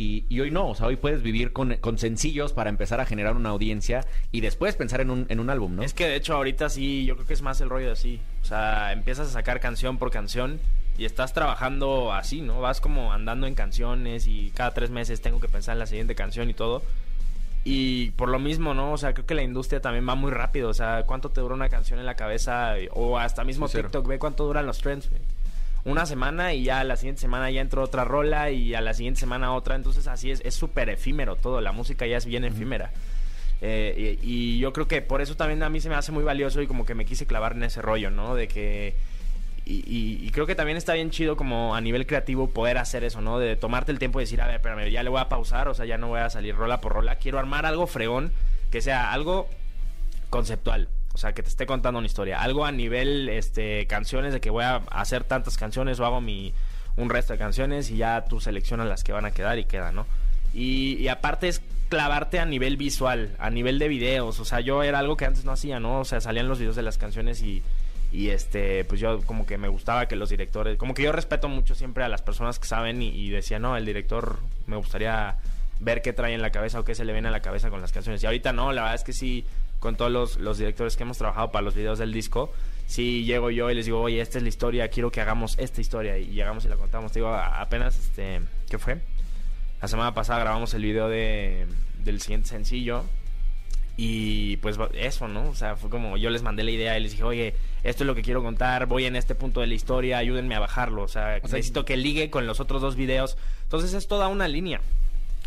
Y, 0.00 0.24
y 0.28 0.38
hoy 0.40 0.52
no, 0.52 0.68
o 0.68 0.74
sea, 0.76 0.86
hoy 0.86 0.94
puedes 0.94 1.22
vivir 1.22 1.52
con, 1.52 1.74
con 1.78 1.98
sencillos 1.98 2.52
para 2.52 2.70
empezar 2.70 3.00
a 3.00 3.04
generar 3.04 3.34
una 3.34 3.48
audiencia 3.48 4.06
y 4.30 4.40
después 4.40 4.76
pensar 4.76 5.00
en 5.00 5.10
un, 5.10 5.26
en 5.28 5.40
un 5.40 5.50
álbum, 5.50 5.74
¿no? 5.74 5.82
Es 5.82 5.92
que 5.92 6.06
de 6.06 6.14
hecho 6.14 6.36
ahorita 6.36 6.68
sí, 6.70 7.04
yo 7.04 7.16
creo 7.16 7.26
que 7.26 7.34
es 7.34 7.42
más 7.42 7.60
el 7.60 7.68
rollo 7.68 7.86
de 7.86 7.92
así. 7.92 8.20
O 8.42 8.44
sea, 8.44 8.92
empiezas 8.92 9.26
a 9.28 9.32
sacar 9.32 9.58
canción 9.58 9.98
por 9.98 10.12
canción 10.12 10.60
y 10.96 11.04
estás 11.04 11.32
trabajando 11.32 12.12
así, 12.12 12.42
¿no? 12.42 12.60
Vas 12.60 12.80
como 12.80 13.12
andando 13.12 13.48
en 13.48 13.56
canciones 13.56 14.28
y 14.28 14.52
cada 14.54 14.72
tres 14.72 14.90
meses 14.90 15.20
tengo 15.20 15.40
que 15.40 15.48
pensar 15.48 15.72
en 15.74 15.80
la 15.80 15.86
siguiente 15.86 16.14
canción 16.14 16.48
y 16.48 16.54
todo. 16.54 16.82
Y 17.64 18.12
por 18.12 18.28
lo 18.28 18.38
mismo, 18.38 18.72
¿no? 18.74 18.92
O 18.92 18.98
sea, 18.98 19.12
creo 19.14 19.26
que 19.26 19.34
la 19.34 19.42
industria 19.42 19.80
también 19.80 20.08
va 20.08 20.14
muy 20.14 20.30
rápido. 20.30 20.70
O 20.70 20.74
sea, 20.74 21.02
¿cuánto 21.06 21.30
te 21.30 21.40
dura 21.40 21.54
una 21.54 21.68
canción 21.68 21.98
en 21.98 22.06
la 22.06 22.14
cabeza? 22.14 22.74
O 22.92 23.18
hasta 23.18 23.44
mismo 23.44 23.66
Sí. 23.68 23.78
TikTok, 23.78 24.06
ve 24.06 24.18
cuánto 24.18 24.44
duran 24.46 24.64
los 24.64 24.78
trends, 24.78 25.10
güey. 25.10 25.20
Una 25.88 26.06
semana 26.06 26.52
y 26.54 26.64
ya 26.64 26.84
la 26.84 26.96
siguiente 26.96 27.20
semana 27.20 27.50
ya 27.50 27.60
entró 27.60 27.82
otra 27.82 28.04
rola 28.04 28.50
y 28.50 28.74
a 28.74 28.80
la 28.80 28.92
siguiente 28.94 29.20
semana 29.20 29.54
otra. 29.54 29.74
Entonces 29.74 30.06
así 30.06 30.30
es, 30.30 30.40
es 30.44 30.54
súper 30.54 30.88
efímero 30.90 31.36
todo. 31.36 31.60
La 31.60 31.72
música 31.72 32.06
ya 32.06 32.16
es 32.18 32.26
bien 32.26 32.44
efímera. 32.44 32.90
Eh, 33.60 34.18
y, 34.22 34.54
y 34.56 34.58
yo 34.58 34.72
creo 34.72 34.86
que 34.86 35.02
por 35.02 35.20
eso 35.20 35.34
también 35.36 35.62
a 35.62 35.68
mí 35.68 35.80
se 35.80 35.88
me 35.88 35.94
hace 35.96 36.12
muy 36.12 36.22
valioso 36.24 36.60
y 36.62 36.66
como 36.66 36.84
que 36.84 36.94
me 36.94 37.04
quise 37.04 37.26
clavar 37.26 37.52
en 37.52 37.62
ese 37.64 37.80
rollo, 37.82 38.10
¿no? 38.10 38.34
De 38.34 38.48
que... 38.48 38.94
Y, 39.64 39.82
y- 39.86 40.26
y 40.26 40.30
creo 40.30 40.46
que 40.46 40.54
también 40.54 40.78
está 40.78 40.94
bien 40.94 41.10
chido 41.10 41.36
como 41.36 41.74
a 41.74 41.80
nivel 41.80 42.06
creativo 42.06 42.48
poder 42.50 42.78
hacer 42.78 43.04
eso, 43.04 43.20
¿no? 43.20 43.38
De 43.38 43.56
tomarte 43.56 43.90
el 43.92 43.98
tiempo 43.98 44.20
y 44.20 44.22
decir, 44.24 44.40
a 44.40 44.46
ver, 44.46 44.56
espérame, 44.56 44.90
ya 44.90 45.02
le 45.02 45.10
voy 45.10 45.20
a 45.20 45.28
pausar, 45.28 45.68
o 45.68 45.74
sea, 45.74 45.84
ya 45.86 45.98
no 45.98 46.08
voy 46.08 46.20
a 46.20 46.30
salir 46.30 46.54
rola 46.54 46.80
por 46.80 46.92
rola. 46.92 47.16
Quiero 47.16 47.38
armar 47.38 47.66
algo 47.66 47.86
fregón, 47.86 48.32
que 48.70 48.80
sea 48.80 49.12
algo 49.12 49.48
conceptual. 50.30 50.88
O 51.18 51.20
sea, 51.20 51.32
que 51.32 51.42
te 51.42 51.48
esté 51.48 51.66
contando 51.66 51.98
una 51.98 52.06
historia. 52.06 52.40
Algo 52.40 52.64
a 52.64 52.70
nivel 52.70 53.28
este, 53.28 53.88
canciones, 53.88 54.32
de 54.32 54.40
que 54.40 54.50
voy 54.50 54.62
a 54.62 54.76
hacer 54.92 55.24
tantas 55.24 55.56
canciones 55.56 55.98
o 55.98 56.06
hago 56.06 56.20
mi, 56.20 56.54
un 56.96 57.10
resto 57.10 57.32
de 57.32 57.40
canciones 57.40 57.90
y 57.90 57.96
ya 57.96 58.24
tú 58.26 58.38
seleccionas 58.38 58.86
las 58.86 59.02
que 59.02 59.10
van 59.10 59.24
a 59.24 59.32
quedar 59.32 59.58
y 59.58 59.64
quedan, 59.64 59.96
¿no? 59.96 60.06
Y, 60.54 61.08
aparte 61.08 61.48
es 61.48 61.60
clavarte 61.88 62.38
a 62.38 62.44
nivel 62.44 62.76
visual, 62.76 63.34
a 63.40 63.50
nivel 63.50 63.80
de 63.80 63.88
videos. 63.88 64.38
O 64.38 64.44
sea, 64.44 64.60
yo 64.60 64.84
era 64.84 65.00
algo 65.00 65.16
que 65.16 65.24
antes 65.24 65.44
no 65.44 65.50
hacía, 65.50 65.80
¿no? 65.80 65.98
O 65.98 66.04
sea, 66.04 66.20
salían 66.20 66.46
los 66.46 66.60
videos 66.60 66.76
de 66.76 66.82
las 66.82 66.98
canciones 66.98 67.42
y, 67.42 67.64
y 68.12 68.28
este, 68.28 68.84
pues 68.84 69.00
yo 69.00 69.20
como 69.22 69.44
que 69.44 69.58
me 69.58 69.66
gustaba 69.66 70.06
que 70.06 70.14
los 70.14 70.30
directores, 70.30 70.78
como 70.78 70.94
que 70.94 71.02
yo 71.02 71.10
respeto 71.10 71.48
mucho 71.48 71.74
siempre 71.74 72.04
a 72.04 72.08
las 72.08 72.22
personas 72.22 72.60
que 72.60 72.68
saben 72.68 73.02
y, 73.02 73.08
y 73.08 73.30
decía, 73.30 73.58
no, 73.58 73.76
el 73.76 73.84
director 73.84 74.38
me 74.68 74.76
gustaría 74.76 75.34
ver 75.80 76.00
qué 76.00 76.12
trae 76.12 76.34
en 76.34 76.42
la 76.42 76.50
cabeza 76.50 76.78
o 76.78 76.84
qué 76.84 76.94
se 76.94 77.04
le 77.04 77.12
viene 77.12 77.26
a 77.26 77.32
la 77.32 77.40
cabeza 77.40 77.70
con 77.70 77.80
las 77.80 77.90
canciones. 77.90 78.22
Y 78.22 78.26
ahorita 78.26 78.52
no, 78.52 78.72
la 78.72 78.82
verdad 78.82 78.94
es 78.94 79.04
que 79.04 79.12
sí, 79.12 79.44
con 79.80 79.96
todos 79.96 80.10
los, 80.10 80.36
los 80.38 80.58
directores 80.58 80.96
que 80.96 81.02
hemos 81.04 81.18
trabajado 81.18 81.50
para 81.50 81.62
los 81.62 81.74
videos 81.74 81.98
del 81.98 82.12
disco, 82.12 82.52
sí 82.88 83.24
llego 83.24 83.50
yo 83.50 83.70
y 83.70 83.74
les 83.74 83.84
digo, 83.84 84.00
oye, 84.00 84.20
esta 84.20 84.38
es 84.38 84.42
la 84.42 84.48
historia, 84.48 84.88
quiero 84.88 85.12
que 85.12 85.20
hagamos 85.20 85.56
esta 85.58 85.80
historia. 85.80 86.18
Y 86.18 86.26
llegamos 86.28 86.64
y 86.64 86.68
la 86.68 86.76
contamos. 86.76 87.12
Te 87.12 87.20
digo, 87.20 87.32
apenas, 87.32 87.98
este, 87.98 88.40
¿qué 88.68 88.78
fue? 88.78 89.00
La 89.80 89.86
semana 89.86 90.14
pasada 90.14 90.40
grabamos 90.40 90.74
el 90.74 90.82
video 90.82 91.08
de, 91.08 91.66
del 92.02 92.20
siguiente 92.20 92.48
sencillo. 92.48 93.04
Y 94.00 94.58
pues 94.58 94.78
eso, 94.94 95.26
¿no? 95.26 95.48
O 95.48 95.54
sea, 95.54 95.76
fue 95.76 95.90
como 95.90 96.16
yo 96.16 96.30
les 96.30 96.42
mandé 96.42 96.62
la 96.62 96.70
idea 96.70 96.96
y 96.96 97.02
les 97.02 97.12
dije, 97.12 97.24
oye, 97.24 97.54
esto 97.82 98.04
es 98.04 98.06
lo 98.06 98.14
que 98.14 98.22
quiero 98.22 98.42
contar, 98.44 98.86
voy 98.86 99.06
en 99.06 99.16
este 99.16 99.34
punto 99.34 99.60
de 99.60 99.66
la 99.66 99.74
historia, 99.74 100.18
ayúdenme 100.18 100.54
a 100.54 100.60
bajarlo. 100.60 101.02
O 101.02 101.08
sea, 101.08 101.40
necesito 101.40 101.84
que 101.84 101.96
ligue 101.96 102.30
con 102.30 102.46
los 102.46 102.60
otros 102.60 102.80
dos 102.80 102.96
videos. 102.96 103.36
Entonces 103.64 103.92
es 103.94 104.06
toda 104.06 104.28
una 104.28 104.48
línea. 104.48 104.80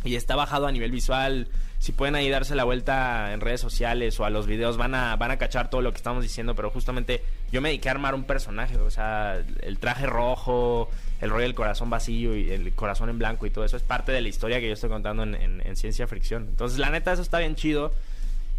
Y 0.04 0.15
está 0.15 0.36
bajado 0.36 0.67
a 0.67 0.72
nivel 0.72 0.91
visual. 0.91 1.48
Si 1.82 1.94
pueden 1.94 2.13
ahí 2.13 2.30
darse 2.30 2.54
la 2.54 2.63
vuelta 2.63 3.34
en 3.34 3.41
redes 3.41 3.60
sociales 3.60 4.20
o 4.20 4.26
a 4.26 4.30
los 4.30 4.46
videos, 4.46 4.78
van 4.78 4.94
a, 4.94 5.15
van 5.15 5.32
a 5.32 5.38
cachar 5.38 5.72
todo 5.72 5.82
lo 5.82 5.91
que 5.91 5.98
estamos 5.98 6.22
diciendo. 6.22 6.54
Pero 6.54 6.70
justamente 6.70 7.24
yo 7.52 7.60
me 7.60 7.70
dediqué 7.70 7.89
a 7.89 7.94
armar 7.94 8.13
un 8.13 8.24
personaje. 8.24 8.78
O 8.78 8.91
sea, 8.91 9.41
el 9.62 9.80
traje 9.80 10.06
rojo, 10.06 10.91
el 11.22 11.32
rollo 11.32 11.41
del 11.41 11.56
corazón 11.56 11.89
vacío 11.89 12.36
y 12.38 12.52
el 12.52 12.72
corazón 12.74 13.10
en 13.10 13.17
blanco 13.17 13.48
y 13.48 13.50
todo 13.50 13.65
eso 13.65 13.78
es 13.78 13.82
parte 13.84 14.12
de 14.12 14.22
la 14.22 14.28
historia 14.30 14.60
que 14.60 14.67
yo 14.67 14.74
estoy 14.74 14.91
contando 14.91 15.24
en, 15.24 15.34
en- 15.34 15.65
en 15.65 15.76
Ciencia 15.76 16.06
Fricción. 16.06 16.46
Entonces, 16.50 16.78
la 16.78 16.91
neta, 16.91 17.13
eso 17.13 17.24
está 17.24 17.39
bien 17.39 17.56
chido. 17.56 17.91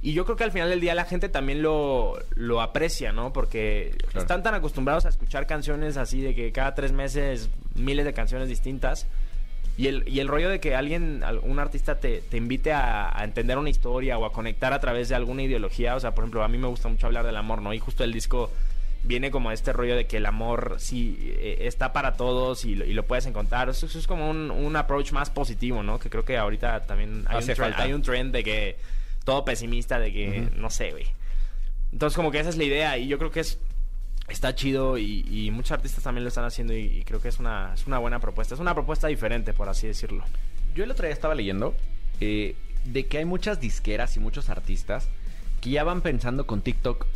Y 0.02 0.14
yo 0.14 0.24
creo 0.24 0.36
que 0.36 0.42
al 0.42 0.50
final 0.50 0.68
del 0.68 0.80
día 0.80 0.96
la 0.96 1.04
gente 1.04 1.28
también 1.28 1.62
lo, 1.62 2.18
lo 2.34 2.60
aprecia, 2.60 3.12
¿no? 3.12 3.32
Porque 3.32 3.94
están 4.16 4.42
tan 4.42 4.52
acostumbrados 4.56 5.06
a 5.06 5.10
escuchar 5.10 5.46
canciones 5.46 5.96
así 5.96 6.20
de 6.22 6.34
que 6.34 6.50
cada 6.50 6.74
tres 6.74 6.90
meses 6.90 7.50
miles 7.76 8.04
de 8.04 8.12
canciones 8.12 8.48
distintas. 8.48 9.06
Y 9.78 9.86
el, 9.86 10.06
y 10.06 10.20
el 10.20 10.28
rollo 10.28 10.50
de 10.50 10.60
que 10.60 10.74
alguien, 10.76 11.22
al- 11.24 11.38
un 11.38 11.58
artista 11.58 11.98
te, 11.98 12.20
te 12.20 12.36
invite 12.36 12.72
a, 12.72 13.18
a 13.18 13.24
entender 13.24 13.56
una 13.56 13.70
historia 13.70 14.18
o 14.18 14.24
a 14.26 14.32
conectar 14.32 14.72
a 14.72 14.80
través 14.80 15.08
de 15.08 15.14
alguna 15.14 15.42
ideología. 15.42 15.96
O 15.96 16.00
sea, 16.00 16.14
por 16.14 16.24
ejemplo, 16.24 16.42
a 16.44 16.48
mí 16.48 16.58
me 16.58 16.68
gusta 16.68 16.88
mucho 16.88 17.06
hablar 17.06 17.24
del 17.24 17.36
amor, 17.36 17.62
¿no? 17.62 17.72
Y 17.72 17.78
justo 17.78 18.04
el 18.04 18.12
disco 18.12 18.50
viene 19.04 19.30
como 19.30 19.50
este 19.50 19.72
rollo 19.72 19.96
de 19.96 20.06
que 20.06 20.18
el 20.18 20.26
amor 20.26 20.76
sí 20.78 21.16
eh, 21.38 21.58
está 21.62 21.92
para 21.92 22.14
todos 22.16 22.64
y 22.66 22.74
lo, 22.76 22.84
y 22.84 22.92
lo 22.92 23.04
puedes 23.04 23.24
encontrar. 23.26 23.68
Eso, 23.70 23.86
eso 23.86 23.98
es 23.98 24.06
como 24.06 24.28
un, 24.30 24.50
un 24.50 24.76
approach 24.76 25.10
más 25.12 25.30
positivo, 25.30 25.82
¿no? 25.82 25.98
Que 25.98 26.10
creo 26.10 26.24
que 26.24 26.36
ahorita 26.36 26.84
también 26.86 27.24
hay, 27.26 27.36
un, 27.36 27.42
Hace 27.42 27.54
tre- 27.54 27.56
falta. 27.56 27.82
hay 27.82 27.92
un 27.94 28.02
trend 28.02 28.32
de 28.32 28.44
que 28.44 28.76
todo 29.24 29.44
pesimista, 29.44 29.98
de 29.98 30.12
que 30.12 30.48
no 30.54 30.68
sé, 30.70 30.90
güey. 30.90 31.06
Entonces 31.92 32.14
como 32.16 32.30
que 32.30 32.40
esa 32.40 32.50
es 32.50 32.56
la 32.58 32.64
idea 32.64 32.98
y 32.98 33.08
yo 33.08 33.18
creo 33.18 33.30
que 33.30 33.40
es 33.40 33.58
está 34.28 34.54
chido 34.54 34.98
y, 34.98 35.24
y 35.30 35.50
muchos 35.50 35.72
artistas 35.72 36.04
también 36.04 36.24
lo 36.24 36.28
están 36.28 36.44
haciendo 36.44 36.74
y, 36.74 36.80
y 36.98 37.02
creo 37.04 37.20
que 37.20 37.28
es 37.28 37.38
una, 37.38 37.72
es 37.74 37.86
una 37.86 37.98
buena 37.98 38.18
propuesta. 38.20 38.54
Es 38.54 38.60
una 38.60 38.74
propuesta 38.74 39.08
diferente, 39.08 39.52
por 39.52 39.68
así 39.68 39.86
decirlo. 39.86 40.24
Yo 40.74 40.84
el 40.84 40.90
otro 40.90 41.06
día 41.06 41.12
estaba 41.12 41.34
leyendo 41.34 41.74
eh, 42.20 42.56
de 42.84 43.06
que 43.06 43.18
hay 43.18 43.24
muchas 43.24 43.60
disqueras 43.60 44.16
y 44.16 44.20
muchos 44.20 44.48
artistas 44.48 45.08
que 45.60 45.70
ya 45.70 45.84
van 45.84 46.00
pensando 46.00 46.46
con 46.46 46.62
TikTok, 46.62 47.06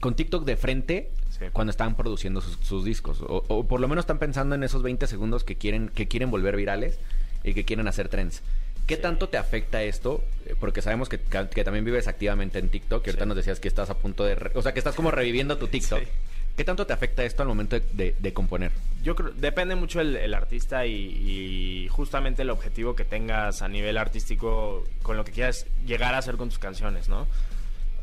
con 0.00 0.14
TikTok 0.14 0.44
de 0.44 0.56
frente 0.56 1.10
Sí. 1.30 1.46
cuando 1.52 1.72
están 1.72 1.96
produciendo 1.96 2.40
sus, 2.40 2.58
sus 2.64 2.84
discos. 2.84 3.20
O, 3.22 3.44
o 3.48 3.64
por 3.66 3.80
lo 3.80 3.88
menos 3.88 4.04
están 4.04 4.20
pensando 4.20 4.54
en 4.54 4.62
esos 4.62 4.82
20 4.84 5.08
segundos 5.08 5.42
que 5.42 5.56
quieren, 5.56 5.88
que 5.88 6.06
quieren 6.06 6.30
volver 6.30 6.54
virales 6.54 7.00
y 7.42 7.54
que 7.54 7.64
quieren 7.64 7.88
hacer 7.88 8.08
trends. 8.08 8.40
¿Qué 8.86 8.96
tanto 8.96 9.28
te 9.28 9.38
afecta 9.38 9.82
esto? 9.82 10.22
Eh, 10.46 10.54
Porque 10.58 10.82
sabemos 10.82 11.08
que, 11.08 11.18
que- 11.18 11.48
que 11.48 11.64
también 11.64 11.84
vives 11.84 12.06
activamente 12.08 12.58
en 12.58 12.68
TikTok 12.68 13.06
y 13.06 13.10
ahorita 13.10 13.24
Sí. 13.24 13.28
nos 13.28 13.36
decías 13.36 13.60
que 13.60 13.68
estás 13.68 13.88
a 13.90 13.94
punto 13.98 14.24
de... 14.24 14.34
re- 14.34 14.50
o 14.54 14.62
sea, 14.62 14.72
que 14.72 14.78
estás 14.80 14.94
como 14.94 15.10
reviviendo 15.10 15.56
tu 15.56 15.68
TikTok. 15.68 16.00
Sí. 16.00 16.08
¿Qué 16.56 16.64
tanto 16.64 16.86
te 16.86 16.92
afecta 16.92 17.24
esto 17.24 17.42
al 17.42 17.48
momento 17.48 17.76
de, 17.80 17.84
de- 17.94 18.14
de 18.18 18.32
componer? 18.32 18.70
Yo 19.02 19.16
creo, 19.16 19.30
depende 19.32 19.74
mucho 19.74 20.00
el, 20.00 20.16
el 20.16 20.34
artista 20.34 20.86
y, 20.86 20.92
y 20.94 21.88
justamente 21.88 22.42
el 22.42 22.50
objetivo 22.50 22.94
que 22.94 23.04
tengas 23.04 23.60
a 23.62 23.68
nivel 23.68 23.96
artístico 23.98 24.84
con 25.02 25.16
lo 25.16 25.24
que 25.24 25.32
quieras 25.32 25.66
llegar 25.86 26.14
a 26.14 26.18
hacer 26.18 26.36
con 26.36 26.48
tus 26.50 26.58
canciones, 26.58 27.08
¿no? 27.08 27.26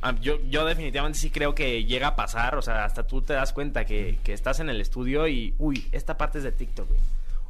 Ah, 0.02 0.16
Yo, 0.20 0.40
yo 0.50 0.66
definitivamente 0.66 1.20
sí 1.20 1.30
creo 1.30 1.54
que 1.56 1.86
llega 1.86 2.08
a 2.08 2.16
pasar, 2.16 2.56
o 2.58 2.62
sea, 2.64 2.84
hasta 2.86 3.04
tú 3.08 3.22
te 3.22 3.34
das 3.34 3.54
cuenta 3.54 3.86
que, 3.86 4.18
que 4.24 4.34
estás 4.34 4.60
en 4.60 4.70
el 4.70 4.82
estudio 4.82 5.28
y, 5.28 5.54
uy, 5.60 5.88
esta 5.92 6.18
parte 6.18 6.40
es 6.40 6.44
de 6.44 6.52
TikTok, 6.52 6.88
güey. 6.90 7.00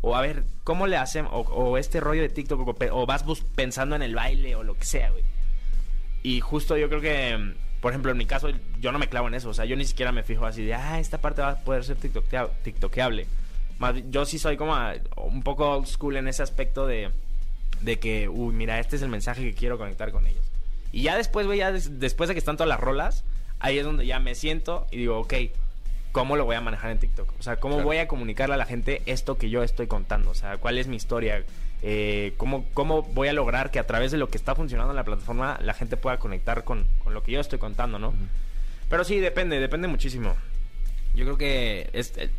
O 0.02 0.16
a 0.16 0.22
ver, 0.22 0.44
¿cómo 0.64 0.88
le 0.88 0.98
hacen? 0.98 1.26
O, 1.26 1.42
o 1.42 1.78
este 1.78 2.00
rollo 2.00 2.22
de 2.24 2.30
TikTok, 2.30 2.60
o, 2.68 2.76
o 2.92 3.06
vas 3.06 3.24
pensando 3.56 3.96
en 3.96 4.02
el 4.02 4.16
baile 4.16 4.56
o 4.56 4.64
lo 4.64 4.76
que 4.76 4.86
sea, 4.86 5.12
güey. 5.12 5.24
Y 6.24 6.40
justo 6.40 6.76
yo 6.78 6.90
creo 6.90 7.02
que, 7.02 7.54
por 7.82 7.92
ejemplo, 7.92 8.12
en 8.12 8.18
mi 8.18 8.26
caso, 8.26 8.50
yo 8.80 8.92
no 8.92 9.00
me 9.00 9.08
clavo 9.10 9.28
en 9.28 9.36
eso. 9.36 9.50
O 9.50 9.54
sea, 9.54 9.66
yo 9.66 9.76
ni 9.76 9.86
siquiera 9.86 10.12
me 10.12 10.24
fijo 10.24 10.46
así 10.46 10.64
de, 10.64 10.74
ah, 10.74 11.00
esta 11.00 11.20
parte 11.20 11.42
va 11.42 11.52
a 11.52 11.60
poder 11.64 11.84
ser 11.84 11.98
tiktokea- 11.98 12.50
tiktokeable. 12.64 13.28
Más, 13.80 13.96
yo 14.10 14.26
sí 14.26 14.38
soy 14.40 14.58
como 14.58 14.76
ah, 14.76 14.94
un 15.18 15.42
poco 15.44 15.70
old 15.70 15.88
school 15.88 16.16
en 16.18 16.28
ese 16.28 16.44
aspecto 16.44 16.86
de, 16.88 17.10
de 17.82 18.00
que, 18.00 18.28
uy, 18.30 18.54
mira, 18.54 18.80
este 18.80 18.96
es 18.96 19.02
el 19.02 19.10
mensaje 19.10 19.42
que 19.44 19.54
quiero 19.54 19.78
conectar 19.78 20.12
con 20.12 20.26
ellos. 20.28 20.44
Y 20.92 21.04
ya 21.04 21.16
después, 21.18 21.46
güey, 21.48 21.60
ya 21.60 21.72
des- 21.72 22.00
después 22.00 22.28
de 22.28 22.36
que 22.36 22.40
están 22.40 22.58
todas 22.58 22.70
las 22.70 22.80
rolas, 22.80 23.24
ahí 23.60 23.78
es 23.80 23.86
donde 23.86 24.06
ya 24.06 24.20
me 24.20 24.36
siento 24.36 24.88
y 24.92 24.98
digo, 24.98 25.20
ok, 25.20 25.34
¿cómo 26.12 26.36
lo 26.36 26.45
voy 26.45 26.56
a 26.56 26.62
manejar 26.62 26.91
en 26.91 27.00
TikTok? 27.00 27.32
O 27.39 27.43
sea, 27.43 27.58
¿cómo 27.58 27.76
Claro. 27.76 27.88
voy 27.88 27.97
a 27.97 28.08
comunicarle 28.08 28.56
a 28.56 28.58
la 28.58 28.65
gente 28.65 29.02
esto 29.06 29.38
que 29.38 29.50
yo 29.50 29.63
estoy 29.63 29.88
contando? 29.88 30.32
O 30.32 30.36
sea, 30.36 30.58
¿cuál 30.58 30.78
es 30.78 30.88
mi 30.88 30.95
historia? 30.95 31.43
Eh, 31.84 32.34
¿cómo, 32.38 32.65
¿Cómo 32.74 33.02
voy 33.04 33.28
a 33.28 33.34
lograr 33.34 33.71
que 33.71 33.80
a 33.80 33.88
través 33.88 34.12
de 34.12 34.17
lo 34.17 34.30
que 34.30 34.38
está 34.38 34.54
funcionando 34.56 34.91
en 34.91 34.97
la 34.97 35.04
plataforma 35.04 35.58
la 35.62 35.74
gente 35.74 35.97
pueda 35.97 36.17
conectar 36.17 36.63
con, 36.63 36.86
con 37.04 37.13
lo 37.13 37.24
que 37.24 37.32
yo 37.32 37.39
estoy 37.39 37.58
contando, 37.60 37.97
¿no? 37.97 38.13
Pero 38.89 39.04
sí, 39.04 39.19
depende, 39.19 39.60
depende 39.60 39.88
muchísimo. 39.88 40.36
Yo 41.15 41.26
creo 41.26 41.38
que 41.38 41.89
es, 41.93 42.13
eh, 42.17 42.30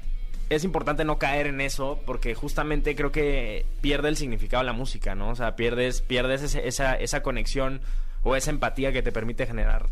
es 0.49 0.65
importante 0.65 1.05
no 1.05 1.19
caer 1.19 1.47
en 1.47 1.61
eso 1.61 2.01
porque 2.07 2.35
justamente 2.35 2.95
creo 2.95 3.11
que 3.11 3.65
pierde 3.81 4.09
el 4.11 4.17
significado 4.17 4.63
de 4.63 4.67
la 4.67 4.73
música, 4.75 5.15
¿no? 5.15 5.31
O 5.31 5.35
sea, 5.37 5.57
pierdes, 5.57 6.03
pierdes 6.03 6.43
ese- 6.43 6.69
esa, 6.69 6.95
esa 6.95 7.23
conexión 7.23 7.81
o 8.23 8.37
esa 8.37 8.51
empatía 8.51 8.93
que 8.93 9.03
te 9.03 9.11
permite 9.13 9.47
generar 9.47 9.87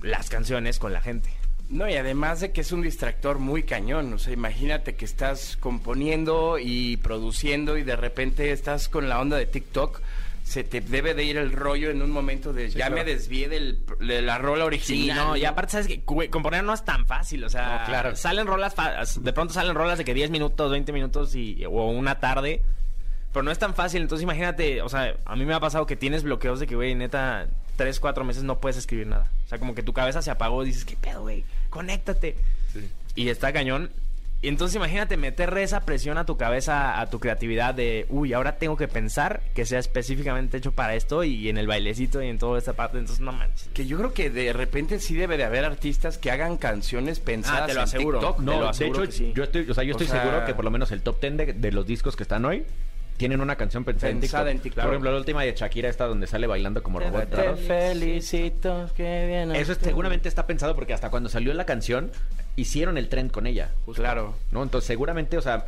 las 0.00 0.30
canciones 0.30 0.78
con 0.78 0.92
la 0.92 1.00
gente. 1.00 1.28
No, 1.70 1.88
y 1.88 1.94
además 1.94 2.40
de 2.40 2.52
que 2.52 2.60
es 2.60 2.72
un 2.72 2.82
distractor 2.82 3.38
muy 3.38 3.62
cañón. 3.62 4.12
O 4.12 4.18
sea, 4.18 4.32
imagínate 4.32 4.94
que 4.96 5.04
estás 5.04 5.56
componiendo 5.58 6.58
y 6.60 6.98
produciendo 6.98 7.78
y 7.78 7.82
de 7.82 7.96
repente 7.96 8.52
estás 8.52 8.88
con 8.88 9.08
la 9.08 9.20
onda 9.20 9.36
de 9.36 9.46
TikTok. 9.46 10.00
Se 10.44 10.62
te 10.62 10.82
debe 10.82 11.14
de 11.14 11.24
ir 11.24 11.38
el 11.38 11.52
rollo 11.52 11.90
en 11.90 12.02
un 12.02 12.10
momento 12.10 12.52
de 12.52 12.68
ya 12.68 12.76
claro. 12.88 12.96
me 12.96 13.04
desvié 13.04 13.48
del, 13.48 13.78
de 13.98 14.20
la 14.20 14.36
rola 14.36 14.64
Sí, 14.64 14.66
original. 14.66 15.16
no, 15.16 15.36
y 15.38 15.46
aparte 15.46 15.72
sabes 15.72 15.86
que 15.88 16.02
güey, 16.04 16.28
componer 16.28 16.62
no 16.62 16.74
es 16.74 16.84
tan 16.84 17.06
fácil, 17.06 17.42
o 17.44 17.48
sea, 17.48 17.78
No, 17.80 17.86
claro. 17.86 18.14
salen 18.14 18.46
rolas, 18.46 18.74
fa- 18.74 19.02
de 19.18 19.32
pronto 19.32 19.54
salen 19.54 19.74
rolas 19.74 19.96
de 19.96 20.04
que 20.04 20.12
10 20.12 20.28
minutos, 20.28 20.70
20 20.70 20.92
minutos 20.92 21.34
y, 21.34 21.64
o 21.64 21.88
una 21.88 22.20
tarde, 22.20 22.60
pero 23.32 23.42
no 23.42 23.50
es 23.50 23.58
tan 23.58 23.74
fácil, 23.74 24.02
entonces 24.02 24.22
imagínate, 24.22 24.82
o 24.82 24.88
sea, 24.90 25.16
a 25.24 25.34
mí 25.34 25.46
me 25.46 25.54
ha 25.54 25.60
pasado 25.60 25.86
que 25.86 25.96
tienes 25.96 26.22
bloqueos 26.24 26.60
de 26.60 26.66
que, 26.66 26.74
güey, 26.76 26.94
neta, 26.94 27.46
3, 27.76 28.00
4 28.00 28.24
meses 28.24 28.42
no 28.42 28.58
puedes 28.60 28.76
escribir 28.76 29.06
nada, 29.06 29.30
o 29.44 29.48
sea, 29.48 29.58
como 29.58 29.74
que 29.74 29.82
tu 29.82 29.92
cabeza 29.92 30.22
se 30.22 30.30
apagó 30.30 30.62
y 30.62 30.66
dices, 30.66 30.84
¿qué 30.84 30.96
pedo, 30.96 31.22
güey? 31.22 31.44
Conéctate. 31.70 32.36
Y 33.14 33.28
está 33.28 33.52
cañón. 33.52 33.90
Y 34.42 34.48
entonces 34.48 34.76
imagínate 34.76 35.16
meterle 35.16 35.62
esa 35.62 35.86
presión 35.86 36.18
a 36.18 36.26
tu 36.26 36.36
cabeza, 36.36 37.00
a 37.00 37.08
tu 37.08 37.18
creatividad 37.18 37.72
de, 37.74 38.04
uy, 38.10 38.34
ahora 38.34 38.56
tengo 38.58 38.76
que 38.76 38.88
pensar 38.88 39.40
que 39.54 39.64
sea 39.64 39.78
específicamente 39.78 40.58
hecho 40.58 40.72
para 40.72 40.94
esto 40.94 41.24
y 41.24 41.48
en 41.48 41.56
el 41.56 41.66
bailecito 41.66 42.22
y 42.22 42.28
en 42.28 42.38
toda 42.38 42.58
esta 42.58 42.74
parte, 42.74 42.98
entonces 42.98 43.24
no 43.24 43.32
manches. 43.32 43.68
Que 43.72 43.86
yo 43.86 43.96
creo 43.96 44.12
que 44.12 44.28
de 44.28 44.52
repente 44.52 44.98
sí 45.00 45.14
debe 45.14 45.38
de 45.38 45.44
haber 45.44 45.64
artistas 45.64 46.18
que 46.18 46.30
hagan 46.30 46.58
canciones 46.58 47.20
pensadas 47.20 47.62
Ah, 47.62 47.66
te 47.68 47.72
lo 47.74 47.80
en 47.80 47.84
aseguro. 47.84 48.18
TikTok. 48.18 48.38
No, 48.40 48.52
No, 48.52 48.58
lo 48.58 48.64
de 48.64 48.70
aseguro 48.70 49.02
hecho, 49.04 49.10
que 49.12 49.16
sí. 49.16 49.32
yo 49.34 49.44
estoy, 49.44 49.70
o 49.70 49.72
sea, 49.72 49.82
yo 49.84 49.94
O 49.94 49.96
estoy 49.96 50.08
sea- 50.08 50.22
seguro 50.22 50.44
que 50.44 50.52
por 50.52 50.64
lo 50.66 50.70
menos 50.70 50.92
el 50.92 51.00
top 51.00 51.20
10 51.22 51.36
de, 51.38 51.52
de 51.54 51.72
los 51.72 51.86
discos 51.86 52.14
que 52.14 52.24
están 52.24 52.44
hoy 52.44 52.66
tienen 53.16 53.40
una 53.40 53.56
canción 53.56 53.84
pensada, 53.84 54.12
Pensada 54.12 54.50
en 54.50 54.56
en 54.56 54.62
TikTok. 54.62 54.82
Por 54.84 54.92
ejemplo, 54.92 55.12
la 55.12 55.18
última 55.18 55.42
de 55.42 55.52
Shakira 55.54 55.88
esta 55.88 56.06
donde 56.06 56.26
sale 56.26 56.46
bailando 56.46 56.82
como 56.82 56.98
robot. 57.00 57.32
raro. 57.32 57.56
felicito, 57.56 58.90
que 58.96 59.26
bien. 59.26 59.54
Eso 59.54 59.72
es- 59.72 59.78
seguramente 59.78 60.28
está 60.28 60.46
pensado 60.46 60.74
porque 60.74 60.92
hasta 60.94 61.10
cuando 61.10 61.28
salió 61.28 61.52
la 61.54 61.64
canción 61.66 62.10
hicieron 62.56 62.98
el 62.98 63.08
trend 63.08 63.30
con 63.30 63.46
ella. 63.46 63.72
Claro. 63.94 64.34
¿No? 64.50 64.62
Entonces, 64.62 64.86
seguramente, 64.86 65.36
o 65.36 65.42
sea, 65.42 65.66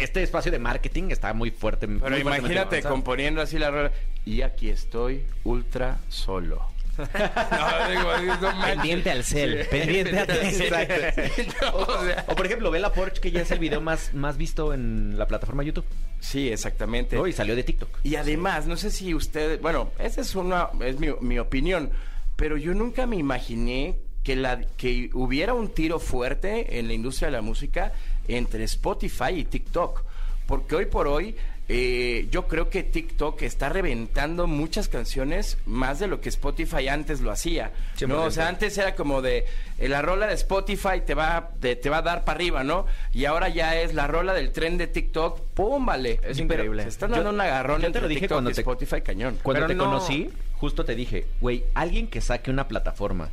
este 0.00 0.22
espacio 0.22 0.50
de 0.52 0.58
marketing 0.58 1.10
está 1.10 1.32
muy 1.32 1.50
fuerte. 1.50 1.86
Pero 1.88 2.18
imagínate 2.18 2.82
componiendo 2.82 3.40
así 3.40 3.58
la 3.58 3.70
rola. 3.70 3.92
Y 4.24 4.42
aquí 4.42 4.68
estoy, 4.70 5.24
ultra 5.44 5.98
solo. 6.08 6.73
No, 6.98 7.90
digo, 8.20 8.36
no. 8.40 8.62
Pendiente 8.66 9.10
al 9.10 9.24
cel, 9.24 9.62
Sí. 9.62 9.68
pendiente 9.70 10.18
al 10.18 10.30
Exacto. 10.30 11.22
No, 11.62 11.76
o 11.76 12.04
sea, 12.04 12.24
O 12.28 12.34
por 12.34 12.46
ejemplo, 12.46 12.70
Bella 12.70 12.92
Porsche, 12.92 13.20
que 13.20 13.30
ya 13.30 13.42
es 13.42 13.50
el 13.50 13.58
video 13.58 13.80
más, 13.80 14.14
más 14.14 14.36
visto 14.36 14.72
en 14.74 15.18
la 15.18 15.26
plataforma 15.26 15.62
YouTube. 15.62 15.84
Sí, 16.20 16.48
exactamente. 16.50 17.16
¿no? 17.16 17.26
Y 17.26 17.32
salió 17.32 17.54
de 17.56 17.62
TikTok. 17.62 17.98
Y 18.02 18.16
además, 18.16 18.66
no 18.66 18.76
sé 18.76 18.90
si 18.90 19.14
ustedes, 19.14 19.60
bueno, 19.60 19.90
esa 19.98 20.20
es 20.20 20.34
una, 20.34 20.68
es 20.80 20.98
mi, 20.98 21.08
mi 21.20 21.38
opinión, 21.38 21.90
pero 22.36 22.56
yo 22.56 22.74
nunca 22.74 23.06
me 23.06 23.16
imaginé 23.16 23.98
que 24.22 24.36
la 24.36 24.60
que 24.78 25.10
hubiera 25.12 25.52
un 25.52 25.68
tiro 25.74 25.98
fuerte 25.98 26.78
en 26.78 26.88
la 26.88 26.94
industria 26.94 27.26
de 27.28 27.32
la 27.32 27.42
música 27.42 27.92
entre 28.26 28.64
Spotify 28.64 29.32
y 29.34 29.44
TikTok, 29.44 30.02
porque 30.46 30.74
hoy 30.76 30.86
por 30.86 31.06
hoy 31.08 31.36
eh, 31.68 32.28
yo 32.30 32.46
creo 32.46 32.68
que 32.68 32.82
TikTok 32.82 33.40
está 33.42 33.70
reventando 33.70 34.46
muchas 34.46 34.88
canciones 34.88 35.56
más 35.64 35.98
de 35.98 36.08
lo 36.08 36.20
que 36.20 36.28
Spotify 36.28 36.88
antes 36.88 37.22
lo 37.22 37.30
hacía. 37.30 37.72
¿no? 38.06 38.22
O 38.24 38.30
sea, 38.30 38.48
antes 38.48 38.76
era 38.76 38.94
como 38.94 39.22
de 39.22 39.46
eh, 39.78 39.88
la 39.88 40.02
rola 40.02 40.26
de 40.26 40.34
Spotify 40.34 41.00
te 41.06 41.14
va, 41.14 41.50
te, 41.60 41.74
te 41.76 41.88
va 41.88 41.98
a 41.98 42.02
dar 42.02 42.24
para 42.24 42.36
arriba, 42.36 42.64
¿no? 42.64 42.84
Y 43.14 43.24
ahora 43.24 43.48
ya 43.48 43.80
es 43.80 43.94
la 43.94 44.06
rola 44.06 44.34
del 44.34 44.52
tren 44.52 44.76
de 44.76 44.86
TikTok, 44.88 45.40
¡pum! 45.54 45.86
Vale. 45.86 46.20
Es 46.22 46.38
increíble. 46.38 46.82
Se 46.82 46.90
están 46.90 47.10
Yo- 47.10 47.16
dando 47.16 47.30
un 47.30 47.40
agarrón 47.40 47.80
yo 47.80 47.90
te 47.92 48.00
lo 48.00 48.08
dije 48.08 48.20
TikTok 48.22 48.34
cuando 48.36 48.50
y 48.50 48.54
te- 48.54 48.60
Spotify 48.60 49.00
cañón. 49.00 49.38
Cuando 49.42 49.60
Pero 49.60 49.68
te 49.68 49.74
no- 49.74 49.84
conocí, 49.84 50.30
justo 50.54 50.84
te 50.84 50.94
dije, 50.94 51.26
güey, 51.40 51.64
alguien 51.74 52.08
que 52.08 52.20
saque 52.20 52.50
una 52.50 52.68
plataforma 52.68 53.30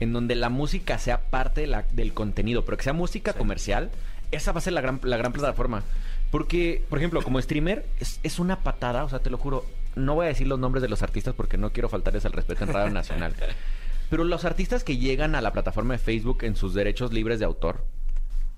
en 0.00 0.12
donde 0.12 0.34
la 0.34 0.48
música 0.48 0.98
sea 0.98 1.20
parte 1.20 1.60
de 1.60 1.66
la- 1.68 1.84
del 1.92 2.12
contenido, 2.12 2.64
pero 2.64 2.76
que 2.76 2.82
sea 2.84 2.92
música 2.92 3.34
comercial, 3.34 3.90
esa 4.32 4.50
va 4.52 4.58
a 4.58 4.62
ser 4.62 4.72
la 4.72 4.80
gran, 4.80 5.00
la 5.04 5.16
gran 5.16 5.32
plataforma. 5.32 5.84
Porque, 6.30 6.82
por 6.88 6.98
ejemplo, 6.98 7.22
como 7.22 7.40
streamer, 7.40 7.86
es, 8.00 8.20
es 8.22 8.38
una 8.38 8.60
patada, 8.62 9.04
o 9.04 9.08
sea, 9.08 9.18
te 9.20 9.30
lo 9.30 9.38
juro, 9.38 9.64
no 9.96 10.14
voy 10.14 10.26
a 10.26 10.28
decir 10.28 10.46
los 10.46 10.58
nombres 10.58 10.82
de 10.82 10.88
los 10.88 11.02
artistas 11.02 11.34
porque 11.34 11.56
no 11.56 11.70
quiero 11.72 11.88
faltarles 11.88 12.24
al 12.26 12.32
respeto 12.32 12.64
en 12.64 12.72
Radio 12.72 12.90
Nacional. 12.90 13.34
Pero 14.10 14.24
los 14.24 14.44
artistas 14.44 14.84
que 14.84 14.96
llegan 14.98 15.34
a 15.34 15.40
la 15.40 15.52
plataforma 15.52 15.94
de 15.94 15.98
Facebook 15.98 16.38
en 16.42 16.56
sus 16.56 16.74
derechos 16.74 17.12
libres 17.12 17.38
de 17.38 17.44
autor, 17.44 17.84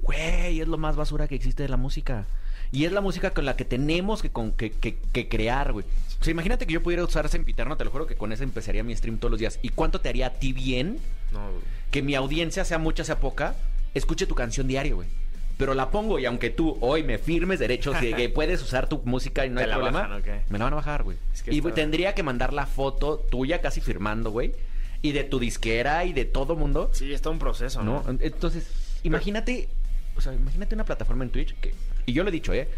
güey, 0.00 0.60
es 0.60 0.68
lo 0.68 0.78
más 0.78 0.96
basura 0.96 1.28
que 1.28 1.34
existe 1.34 1.62
de 1.62 1.68
la 1.68 1.76
música. 1.76 2.26
Y 2.72 2.84
es 2.84 2.92
la 2.92 3.00
música 3.00 3.30
con 3.32 3.44
la 3.44 3.56
que 3.56 3.64
tenemos 3.64 4.22
que, 4.22 4.30
con- 4.30 4.52
que, 4.52 4.70
que- 4.70 4.96
que 5.12 5.28
crear, 5.28 5.72
güey. 5.72 5.84
O 6.20 6.24
sea, 6.24 6.30
imagínate 6.30 6.66
que 6.66 6.72
yo 6.72 6.82
pudiera 6.82 7.02
usar 7.02 7.28
Sempiterno, 7.28 7.76
te 7.76 7.84
lo 7.84 7.90
juro 7.90 8.06
que 8.06 8.14
con 8.14 8.32
ese 8.32 8.44
empezaría 8.44 8.84
mi 8.84 8.94
stream 8.94 9.18
todos 9.18 9.30
los 9.32 9.40
días. 9.40 9.58
¿Y 9.62 9.70
cuánto 9.70 10.00
te 10.00 10.08
haría 10.08 10.26
a 10.28 10.30
ti 10.34 10.52
bien 10.52 10.98
No, 11.32 11.40
que 11.90 12.02
mi 12.02 12.14
audiencia, 12.14 12.64
sea 12.64 12.78
mucha, 12.78 13.02
sea 13.04 13.18
poca, 13.18 13.54
escuche 13.94 14.26
tu 14.26 14.34
canción 14.36 14.68
diario, 14.68 14.96
güey? 14.96 15.08
Pero 15.60 15.74
la 15.74 15.90
pongo 15.90 16.18
y 16.18 16.24
aunque 16.24 16.50
tú 16.50 16.76
hoy 16.80 17.04
me 17.04 17.18
firmes 17.18 17.58
derechos 17.60 18.00
de 18.00 18.14
que 18.14 18.28
puedes 18.38 18.60
usar 18.62 18.88
tu 18.88 19.00
música 19.04 19.44
y 19.46 19.50
no 19.50 19.56
Te 19.56 19.64
hay 19.64 19.68
la 19.68 19.74
problema, 19.76 20.00
bajan, 20.00 20.20
¿o 20.20 20.22
qué? 20.24 20.40
me 20.48 20.58
la 20.58 20.64
van 20.64 20.72
a 20.72 20.76
bajar, 20.76 21.02
güey. 21.04 21.18
Es 21.32 21.42
que 21.42 21.54
y 21.54 21.58
está- 21.58 21.74
tendría 21.74 22.14
que 22.14 22.22
mandar 22.22 22.52
la 22.52 22.66
foto 22.66 23.18
tuya 23.30 23.60
casi 23.60 23.80
firmando, 23.80 24.30
güey. 24.30 24.52
Y 25.02 25.12
de 25.12 25.22
tu 25.24 25.38
disquera 25.38 26.04
y 26.06 26.12
de 26.12 26.24
todo 26.24 26.56
mundo. 26.56 26.90
Sí, 26.92 27.12
es 27.12 27.20
todo 27.22 27.32
un 27.34 27.38
proceso, 27.38 27.82
¿no? 27.82 28.02
¿no? 28.06 28.18
Entonces, 28.20 28.68
imagínate, 29.02 29.68
o 30.16 30.20
sea, 30.20 30.32
imagínate 30.34 30.74
una 30.74 30.84
plataforma 30.84 31.24
en 31.24 31.30
Twitch 31.30 31.54
que, 31.60 31.74
y 32.06 32.12
yo 32.14 32.22
lo 32.22 32.30
he 32.30 32.32
dicho, 32.32 32.52
¿eh? 32.54 32.68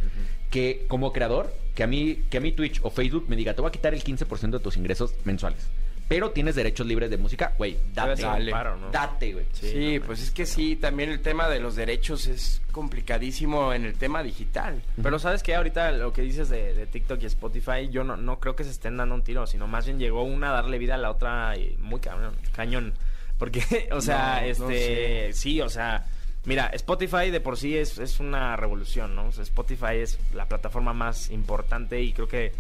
Que 0.51 0.85
como 0.89 1.13
creador, 1.13 1.53
que 1.75 1.83
a 1.83 1.87
mí, 1.87 2.19
que 2.31 2.37
a 2.39 2.41
mí 2.41 2.53
Twitch 2.53 2.81
o 2.83 2.91
Facebook 2.91 3.27
me 3.29 3.37
diga, 3.37 3.55
te 3.55 3.61
voy 3.63 3.69
a 3.69 3.73
quitar 3.73 3.95
el 3.95 4.03
15% 4.05 4.51
de 4.51 4.59
tus 4.61 4.77
ingresos 4.77 5.15
mensuales. 5.25 5.69
Pero 6.09 6.31
tienes 6.31 6.55
derechos 6.55 6.87
libres 6.87 7.09
de 7.11 7.17
música, 7.17 7.55
güey, 7.57 7.79
date. 7.95 8.23
Dale. 8.23 8.51
paro, 8.51 8.77
¿no? 8.77 8.91
Date, 8.91 9.33
güey. 9.33 9.47
Sí, 9.53 10.01
pues 10.05 10.23
es 10.23 10.31
que 10.31 10.45
sí, 10.45 10.77
también 10.77 11.11
el 11.11 11.21
tema 11.21 11.49
de 11.49 11.59
los 11.59 11.75
derechos 11.75 12.27
es 12.27 12.61
complicadísimo 12.71 13.73
en 13.73 13.87
el 13.87 13.95
tema 13.95 14.23
digital. 14.23 14.83
Pero 15.03 15.19
sabes 15.19 15.43
que 15.43 15.55
ahorita 15.55 15.93
lo 15.93 16.13
que 16.13 16.23
dices 16.23 16.49
de, 16.49 16.75
de 16.75 16.87
TikTok 16.87 17.23
y 17.23 17.27
Spotify, 17.27 17.89
yo 17.91 18.05
no, 18.05 18.17
no 18.17 18.41
creo 18.41 18.55
que 18.57 18.65
se 18.65 18.71
estén 18.71 18.97
dando 18.99 19.15
un 19.15 19.23
tiro, 19.23 19.47
sino 19.47 19.67
más 19.67 19.87
bien 19.87 19.99
llegó 19.99 20.23
una 20.23 20.51
a 20.51 20.53
darle 20.53 20.79
vida 20.79 20.95
a 20.95 20.99
la 20.99 21.11
otra 21.11 21.57
y 21.57 21.77
muy 21.79 22.01
cañón. 22.01 22.35
cañón. 22.55 22.93
Porque, 23.39 23.89
o 23.91 24.01
sea, 24.01 24.37
No, 24.37 24.67
no 24.67 24.71
este, 24.71 25.33
sí, 25.33 25.61
o 25.61 25.69
sea, 25.69 26.07
mira, 26.45 26.67
Spotify 26.75 27.31
de 27.31 27.41
por 27.41 27.57
sí 27.57 27.77
es, 27.77 27.99
es 27.99 28.21
una 28.21 28.55
revolución, 28.55 29.17
¿no? 29.17 29.27
O 29.27 29.33
sea, 29.33 29.43
Spotify 29.43 29.97
es 29.97 30.19
la 30.33 30.47
plataforma 30.47 30.93
más 30.93 31.29
importante 31.31 32.01
y 32.01 32.13
creo 32.13 32.29
que, 32.29 32.53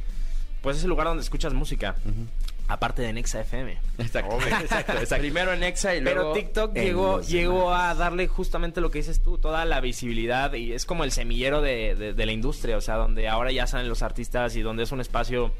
pues 0.61 0.79
es 0.79 0.83
el 0.83 0.91
lugar 0.91 1.07
donde 1.07 1.23
escuchas 1.23 1.53
música. 1.53 1.95
Aparte 2.73 3.03
de 3.03 3.13
Nexa 3.13 3.41
FM. 3.43 3.77
Exacto. 3.99 4.39
exacto, 4.61 4.93
exacto. 4.93 5.17
Primero 5.19 5.53
en 5.53 5.63
Exa 5.63 5.95
y 5.95 6.03
Pero 6.03 6.17
luego 6.23 6.33
TikTok 6.35 6.77
en 6.77 6.85
llegó, 6.85 7.21
llegó 7.21 7.75
a 7.75 7.95
darle 7.95 8.27
justamente 8.29 8.81
lo 8.81 8.91
que 8.91 8.99
dices 8.99 9.23
tú, 9.23 9.39
toda 9.39 9.65
la 9.65 9.81
visibilidad 9.81 10.53
y 10.55 10.73
es 10.73 10.85
como 10.87 11.05
el 11.05 11.13
semillero 11.13 11.61
de, 11.61 11.95
de- 11.95 12.13
de 12.15 12.27
la 12.27 12.33
industria, 12.33 12.77
o 12.77 12.81
sea, 12.81 12.97
donde 12.97 13.29
ahora 13.29 13.53
ya 13.53 13.67
salen 13.67 13.89
los 13.89 14.03
artistas 14.03 14.57
y 14.57 14.63
donde 14.63 14.85
es 14.85 14.93
un 14.93 15.01
espacio 15.01 15.53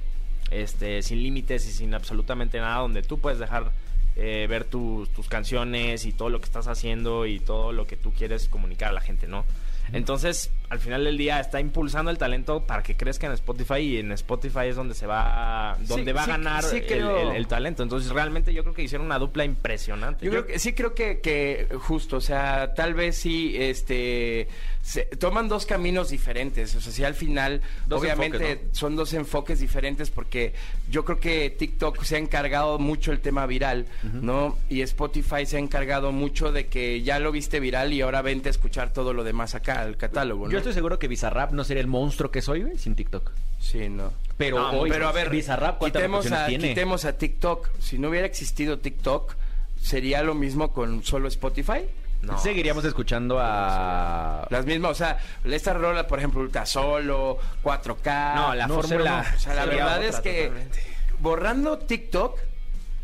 este, 0.51 1.03
sin 1.03 1.23
límites 1.23 1.67
y 1.67 1.73
sin 1.73 1.95
absolutamente 1.95 2.59
nada, 2.59 2.79
donde 2.81 3.03
tú 3.03 3.19
puedes 3.19 3.39
dejar 3.39 3.73
eh, 4.17 4.47
ver 4.49 4.65
tus, 4.65 5.09
tus 5.13 5.29
canciones 5.29 6.05
y 6.05 6.13
todo 6.13 6.29
lo 6.29 6.39
que 6.41 6.45
estás 6.47 6.67
haciendo 6.69 7.27
y 7.27 7.41
todo 7.41 7.73
lo 7.73 7.87
que 7.87 7.97
tú 7.97 8.13
quieres 8.13 8.49
comunicar 8.49 8.91
a 8.91 8.93
la 8.93 9.01
gente, 9.01 9.27
¿no? 9.27 9.45
Entonces, 9.93 10.51
al 10.73 10.79
final 10.81 11.05
del 11.05 11.19
día 11.19 11.39
está 11.39 11.61
impulsando 11.61 12.11
el 12.11 12.17
talento 12.17 12.65
para 12.67 12.83
que 12.83 12.97
crezca 12.97 13.27
en 13.27 13.35
Spotify 13.35 13.75
y 13.81 13.99
en 13.99 14.11
Spotify 14.13 14.69
es 14.69 14.77
donde 14.77 14.95
se 14.95 15.07
va, 15.07 15.77
donde 15.81 16.13
Sí, 16.13 16.17
va 16.17 16.23
a 16.23 16.25
sí, 16.25 16.31
ganar 16.31 16.65
sí 16.65 16.77
el- 16.79 16.87
creo. 16.87 17.31
el- 17.31 17.37
el 17.37 17.47
talento. 17.47 17.83
Entonces, 17.83 18.11
realmente 18.11 18.55
yo 18.55 18.63
creo 18.63 18.75
que 18.75 18.83
hicieron 18.83 19.05
una 19.05 19.19
dupla 19.19 19.45
impresionante. 19.45 20.25
Yo 20.25 20.31
creo 20.31 20.47
que 20.47 20.59
sí 20.59 20.73
creo 20.73 20.95
que, 20.95 21.21
que 21.21 21.69
justo, 21.79 22.17
o 22.17 22.21
sea, 22.23 22.73
tal 22.73 22.95
vez 22.95 23.19
sí, 23.19 23.55
este, 23.59 24.49
se- 24.81 25.05
toman 25.19 25.47
dos 25.47 25.67
caminos 25.67 26.09
diferentes, 26.09 26.75
o 26.75 26.81
sea, 26.81 26.91
sí 26.91 27.05
al 27.05 27.15
final, 27.15 27.61
Dos 27.87 28.01
obviamente 28.01 28.53
enfoques, 28.53 28.79
son 28.79 28.97
dos 28.97 29.13
enfoques 29.13 29.61
diferentes 29.61 30.09
porque 30.11 30.55
yo 30.91 31.05
creo 31.05 31.21
que 31.21 31.51
TikTok 31.51 32.03
se 32.03 32.17
ha 32.17 32.19
encargado 32.19 32.79
mucho 32.79 33.13
el 33.13 33.21
tema 33.21 33.45
viral, 33.45 33.85
¿no? 34.23 34.57
Y 34.71 34.81
Spotify 34.81 35.45
se 35.45 35.57
ha 35.57 35.61
encargado 35.61 36.13
mucho 36.13 36.51
de 36.51 36.69
que 36.69 37.03
ya 37.03 37.19
lo 37.19 37.31
viste 37.31 37.61
viral 37.61 37.93
y 37.93 38.01
ahora 38.01 38.23
vente 38.23 38.49
a 38.49 38.53
escuchar 38.53 38.91
todo 38.95 39.13
lo 39.13 39.23
demás 39.23 39.55
acá, 39.55 39.83
al 39.83 39.99
catálogo, 39.99 40.47
¿no? 40.47 40.53
Yo 40.53 40.62
estoy 40.63 40.75
seguro 40.75 40.99
que 40.99 41.09
Bizarrap 41.09 41.53
no 41.53 41.65
sería 41.65 41.81
el 41.81 41.87
monstruo 41.87 42.31
que 42.31 42.43
soy, 42.43 42.63
güey, 42.63 42.79
sin 42.79 42.95
TikTok. 42.95 43.31
Sí, 43.61 43.89
no. 43.89 44.13
Pero 44.37 44.59
No, 44.59 44.71
hoy, 44.81 44.91
pero 44.91 45.07
a 45.09 45.13
ver, 45.13 45.31
Bizarrap, 45.31 45.79
¿cuántas 45.79 46.01
quitemos 46.01 46.33
a, 46.33 46.47
tiene? 46.47 46.69
quitemos 46.71 47.05
a 47.05 47.13
TikTok. 47.17 47.69
Si 47.79 47.99
no 47.99 48.09
hubiera 48.09 48.27
existido 48.27 48.79
TikTok, 48.79 49.35
¿sería 49.81 50.23
lo 50.23 50.35
mismo 50.35 50.73
con 50.73 51.05
solo 51.05 51.29
Spotify? 51.29 51.83
No. 52.23 52.39
Seguiríamos 52.39 52.85
escuchando 52.85 53.39
a... 53.41 54.47
Las 54.51 54.65
mismas, 54.65 54.93
o 54.93 54.95
sea, 54.95 55.19
esta 55.45 55.73
rola, 55.75 56.07
por 56.07 56.19
ejemplo, 56.21 56.41
Ultra 56.41 56.65
Solo, 56.67 57.39
4K. 57.65 58.35
No, 58.37 58.55
la 58.55 58.67
No, 58.69 58.81
fórmula. 58.81 59.25
cero 59.25 59.37
O 59.37 59.41
sea, 59.41 59.55
la 59.55 59.65
verdad 59.67 59.97
otra 59.97 60.09
es 60.09 60.21
que 60.21 60.43
totalmente. 60.47 60.81
borrando 61.19 61.79
TikTok, 61.79 62.39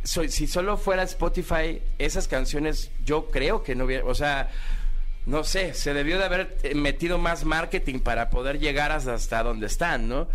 soy- 0.05 0.29
si 0.29 0.47
solo 0.47 0.77
fuera 0.77 1.03
Spotify, 1.03 1.83
esas 1.99 2.29
canciones 2.29 2.93
yo 3.05 3.27
creo 3.29 3.65
que 3.65 3.75
no 3.75 3.87
hubiera, 3.87 4.05
o 4.05 4.15
sea, 4.15 4.51
no 5.29 5.45
sé, 5.45 5.75
se 5.75 5.93
debió 5.95 6.19
de 6.19 6.25
haber 6.25 6.57
eh, 6.63 6.75
metido 6.75 7.19
más 7.19 7.45
marketing 7.45 8.01
para 8.01 8.31
poder 8.31 8.59
llegar 8.59 8.91
hasta, 8.93 9.15
hasta 9.15 9.43
donde 9.43 9.67
están, 9.67 10.09
¿no? 10.09 10.27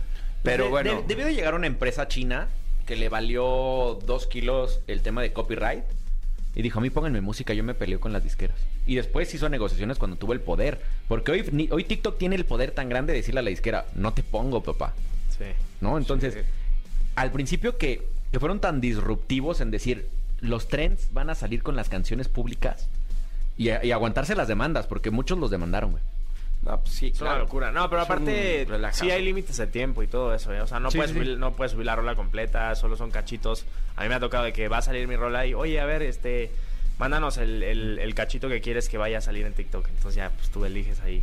Pero 0.43 0.65
De- 0.65 0.69
bueno. 0.69 1.01
de- 1.01 1.08
debió 1.08 1.25
de 1.25 1.34
llegar 1.36 1.56
una 1.56 1.67
empresa 1.67 2.08
china 2.08 2.47
que 2.86 2.95
le 2.95 3.10
valió 3.10 3.99
dos 4.06 4.27
kilos 4.27 4.79
el 4.88 5.01
tema 5.01 5.21
de 5.21 5.34
copyright 5.34 5.84
y 6.56 6.62
dijo, 6.62 6.79
a 6.79 6.82
mí 6.82 6.89
pónganme 6.89 7.21
música, 7.21 7.53
yo 7.53 7.63
me 7.63 7.73
peleo 7.73 7.99
con 7.99 8.13
las 8.13 8.23
disqueras. 8.23 8.58
Y 8.86 8.95
después 8.95 9.34
hizo 9.34 9.49
negociaciones 9.49 9.97
cuando 9.97 10.17
tuvo 10.17 10.34
el 10.34 10.41
poder. 10.41 10.79
Porque 11.08 11.32
hoy, 11.32 11.49
ni- 11.51 11.69
hoy 11.71 11.84
TikTok 11.86 12.17
tiene 12.17 12.36
el 12.36 12.45
poder 12.45 12.71
tan 12.71 12.89
grande 12.89 13.13
de 13.13 13.19
decirle 13.19 13.39
a 13.39 13.43
la 13.43 13.49
disquera, 13.49 13.86
no 13.95 14.13
te 14.13 14.21
pongo, 14.21 14.62
papá. 14.62 14.93
Sí. 15.36 15.45
¿No? 15.82 15.97
Entonces, 15.97 16.34
Sí. 16.36 16.39
al 17.15 17.32
principio 17.32 17.77
que, 17.77 18.06
que 18.32 18.39
fueron 18.39 18.60
tan 18.60 18.82
disruptivos 18.82 19.62
en 19.62 19.71
decir, 19.71 20.08
los 20.41 20.67
trends 20.67 21.08
van 21.13 21.29
a 21.32 21.36
salir 21.36 21.63
con 21.63 21.75
las 21.75 21.89
canciones 21.89 22.27
públicas 22.27 22.88
y, 23.57 23.69
aguantarse 23.69 24.35
las 24.35 24.47
demandas, 24.47 24.87
porque 24.87 25.11
muchos 25.11 25.37
los 25.37 25.51
demandaron, 25.51 25.91
güey. 25.91 26.03
No, 26.63 26.79
pues 26.79 26.93
sí, 26.95 27.07
Es 27.13 27.19
una 27.21 27.37
locura. 27.37 27.71
No, 27.73 27.89
pero 27.89 28.01
Es 28.03 28.05
aparte, 28.09 28.65
sí 28.93 29.11
hay 29.11 29.21
límites 29.23 29.57
de 29.57 29.67
tiempo 29.67 30.01
y 30.01 30.07
todo 30.07 30.33
eso, 30.33 30.53
¿eh? 30.53 30.61
O 30.61 30.67
sea, 30.67 30.79
no, 30.79 30.89
Sí, 30.91 30.97
puedes 30.97 31.11
sí, 31.11 31.35
no 31.37 31.51
puedes 31.53 31.73
subir 31.73 31.85
la 31.85 31.95
rola 31.97 32.15
completa, 32.15 32.73
solo 32.75 32.95
son 32.95 33.11
cachitos. 33.11 33.65
A 33.97 34.03
mí 34.03 34.09
me 34.09 34.15
ha 34.15 34.19
tocado 34.21 34.45
de 34.45 34.53
que 34.53 34.69
va 34.69 34.77
a 34.77 34.81
salir 34.81 35.07
mi 35.07 35.15
rola 35.17 35.45
y, 35.45 35.53
oye, 35.53 35.81
a 35.81 35.85
ver, 35.85 36.01
este, 36.03 36.51
mándanos 36.99 37.37
el, 37.37 37.61
el- 37.63 37.99
el 37.99 38.15
cachito 38.15 38.47
que 38.47 38.61
quieres 38.61 38.87
que 38.87 38.97
vaya 38.97 39.17
a 39.17 39.21
salir 39.21 39.45
en 39.45 39.53
TikTok. 39.53 39.87
Entonces 39.89 40.15
ya, 40.15 40.29
pues 40.29 40.49
tú 40.51 40.63
eliges 40.63 41.01
ahí. 41.01 41.21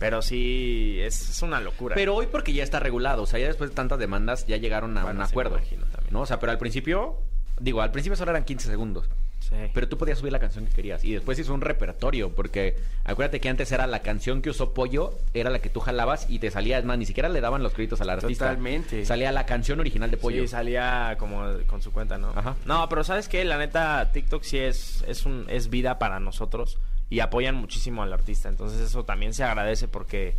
Pero 0.00 0.22
sí, 0.22 0.98
es, 1.00 1.30
es 1.30 1.42
una 1.42 1.60
locura. 1.60 1.94
Pero 1.94 2.14
hoy 2.16 2.26
porque 2.26 2.52
ya 2.52 2.62
está 2.64 2.78
regulado, 2.80 3.22
o 3.22 3.26
sea, 3.26 3.38
ya 3.40 3.46
después 3.46 3.70
de 3.70 3.76
tantas 3.76 3.98
demandas 3.98 4.46
ya 4.46 4.56
llegaron 4.56 4.96
a 4.98 5.02
Bueno, 5.04 5.20
un 5.20 5.26
sí, 5.26 5.30
me 5.30 5.32
acuerdo. 5.40 5.56
imagino 5.58 5.84
también. 5.86 6.12
¿no? 6.12 6.20
O 6.22 6.26
sea, 6.26 6.38
pero 6.40 6.52
al 6.52 6.58
principio, 6.58 7.16
digo, 7.60 7.80
al 7.80 7.90
principio 7.92 8.16
solo 8.16 8.30
eran 8.32 8.44
15 8.44 8.68
segundos. 8.68 9.08
Sí. 9.54 9.70
Pero 9.72 9.88
tú 9.88 9.96
podías 9.96 10.18
subir 10.18 10.32
la 10.32 10.38
canción 10.38 10.66
que 10.66 10.72
querías. 10.72 11.04
Y 11.04 11.12
después 11.12 11.38
hizo 11.38 11.54
un 11.54 11.60
repertorio, 11.60 12.30
porque 12.30 12.76
acuérdate 13.04 13.40
que 13.40 13.48
antes 13.48 13.70
era 13.72 13.86
la 13.86 14.00
canción 14.00 14.42
que 14.42 14.50
usó 14.50 14.74
Pollo, 14.74 15.14
era 15.32 15.50
la 15.50 15.60
que 15.60 15.70
tú 15.70 15.80
jalabas 15.80 16.26
y 16.28 16.38
te 16.38 16.50
salía, 16.50 16.78
es 16.78 16.84
más, 16.84 16.98
ni 16.98 17.06
siquiera 17.06 17.28
le 17.28 17.40
daban 17.40 17.62
los 17.62 17.72
créditos 17.72 18.00
al 18.00 18.10
artista. 18.10 18.46
Totalmente. 18.48 19.04
Salía 19.04 19.32
la 19.32 19.46
canción 19.46 19.80
original 19.80 20.10
de 20.10 20.16
Pollo. 20.16 20.42
Sí, 20.42 20.48
salía 20.48 21.16
como 21.18 21.44
con 21.66 21.82
su 21.82 21.92
cuenta, 21.92 22.18
¿no? 22.18 22.30
Ajá. 22.34 22.56
No, 22.64 22.88
pero 22.88 23.04
¿sabes 23.04 23.28
qué? 23.28 23.44
La 23.44 23.58
neta, 23.58 24.10
TikTok 24.12 24.42
sí 24.42 24.58
es, 24.58 25.04
es, 25.06 25.24
un, 25.26 25.46
es 25.48 25.70
vida 25.70 25.98
para 25.98 26.20
nosotros 26.20 26.78
y 27.10 27.20
apoyan 27.20 27.54
muchísimo 27.54 28.02
al 28.02 28.12
artista. 28.12 28.48
Entonces 28.48 28.80
eso 28.80 29.04
también 29.04 29.34
se 29.34 29.44
agradece 29.44 29.88
porque 29.88 30.34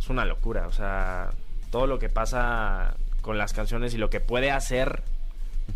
es 0.00 0.08
una 0.08 0.24
locura. 0.24 0.66
O 0.66 0.72
sea, 0.72 1.30
todo 1.70 1.86
lo 1.86 1.98
que 1.98 2.08
pasa 2.08 2.94
con 3.20 3.38
las 3.38 3.52
canciones 3.52 3.94
y 3.94 3.98
lo 3.98 4.10
que 4.10 4.20
puede 4.20 4.50
hacer 4.50 5.02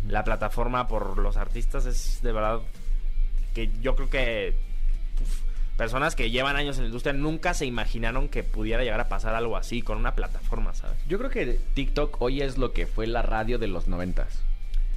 la 0.07 0.23
plataforma 0.23 0.87
por 0.87 1.17
los 1.17 1.37
artistas 1.37 1.85
es 1.85 2.19
de 2.21 2.31
verdad 2.31 2.59
que 3.53 3.69
yo 3.81 3.95
creo 3.95 4.09
que 4.09 4.53
uf, 5.21 5.41
personas 5.77 6.15
que 6.15 6.29
llevan 6.29 6.55
años 6.55 6.77
en 6.77 6.83
la 6.83 6.87
industria 6.87 7.13
nunca 7.13 7.53
se 7.53 7.65
imaginaron 7.65 8.27
que 8.29 8.43
pudiera 8.43 8.83
llegar 8.83 8.99
a 8.99 9.09
pasar 9.09 9.35
algo 9.35 9.57
así 9.57 9.81
con 9.81 9.97
una 9.97 10.15
plataforma, 10.15 10.73
¿sabes? 10.73 10.97
Yo 11.07 11.17
creo 11.17 11.29
que 11.29 11.59
TikTok 11.73 12.21
hoy 12.21 12.41
es 12.41 12.57
lo 12.57 12.73
que 12.73 12.85
fue 12.87 13.07
la 13.07 13.21
radio 13.21 13.57
de 13.59 13.67
los 13.67 13.87
noventas. 13.87 14.41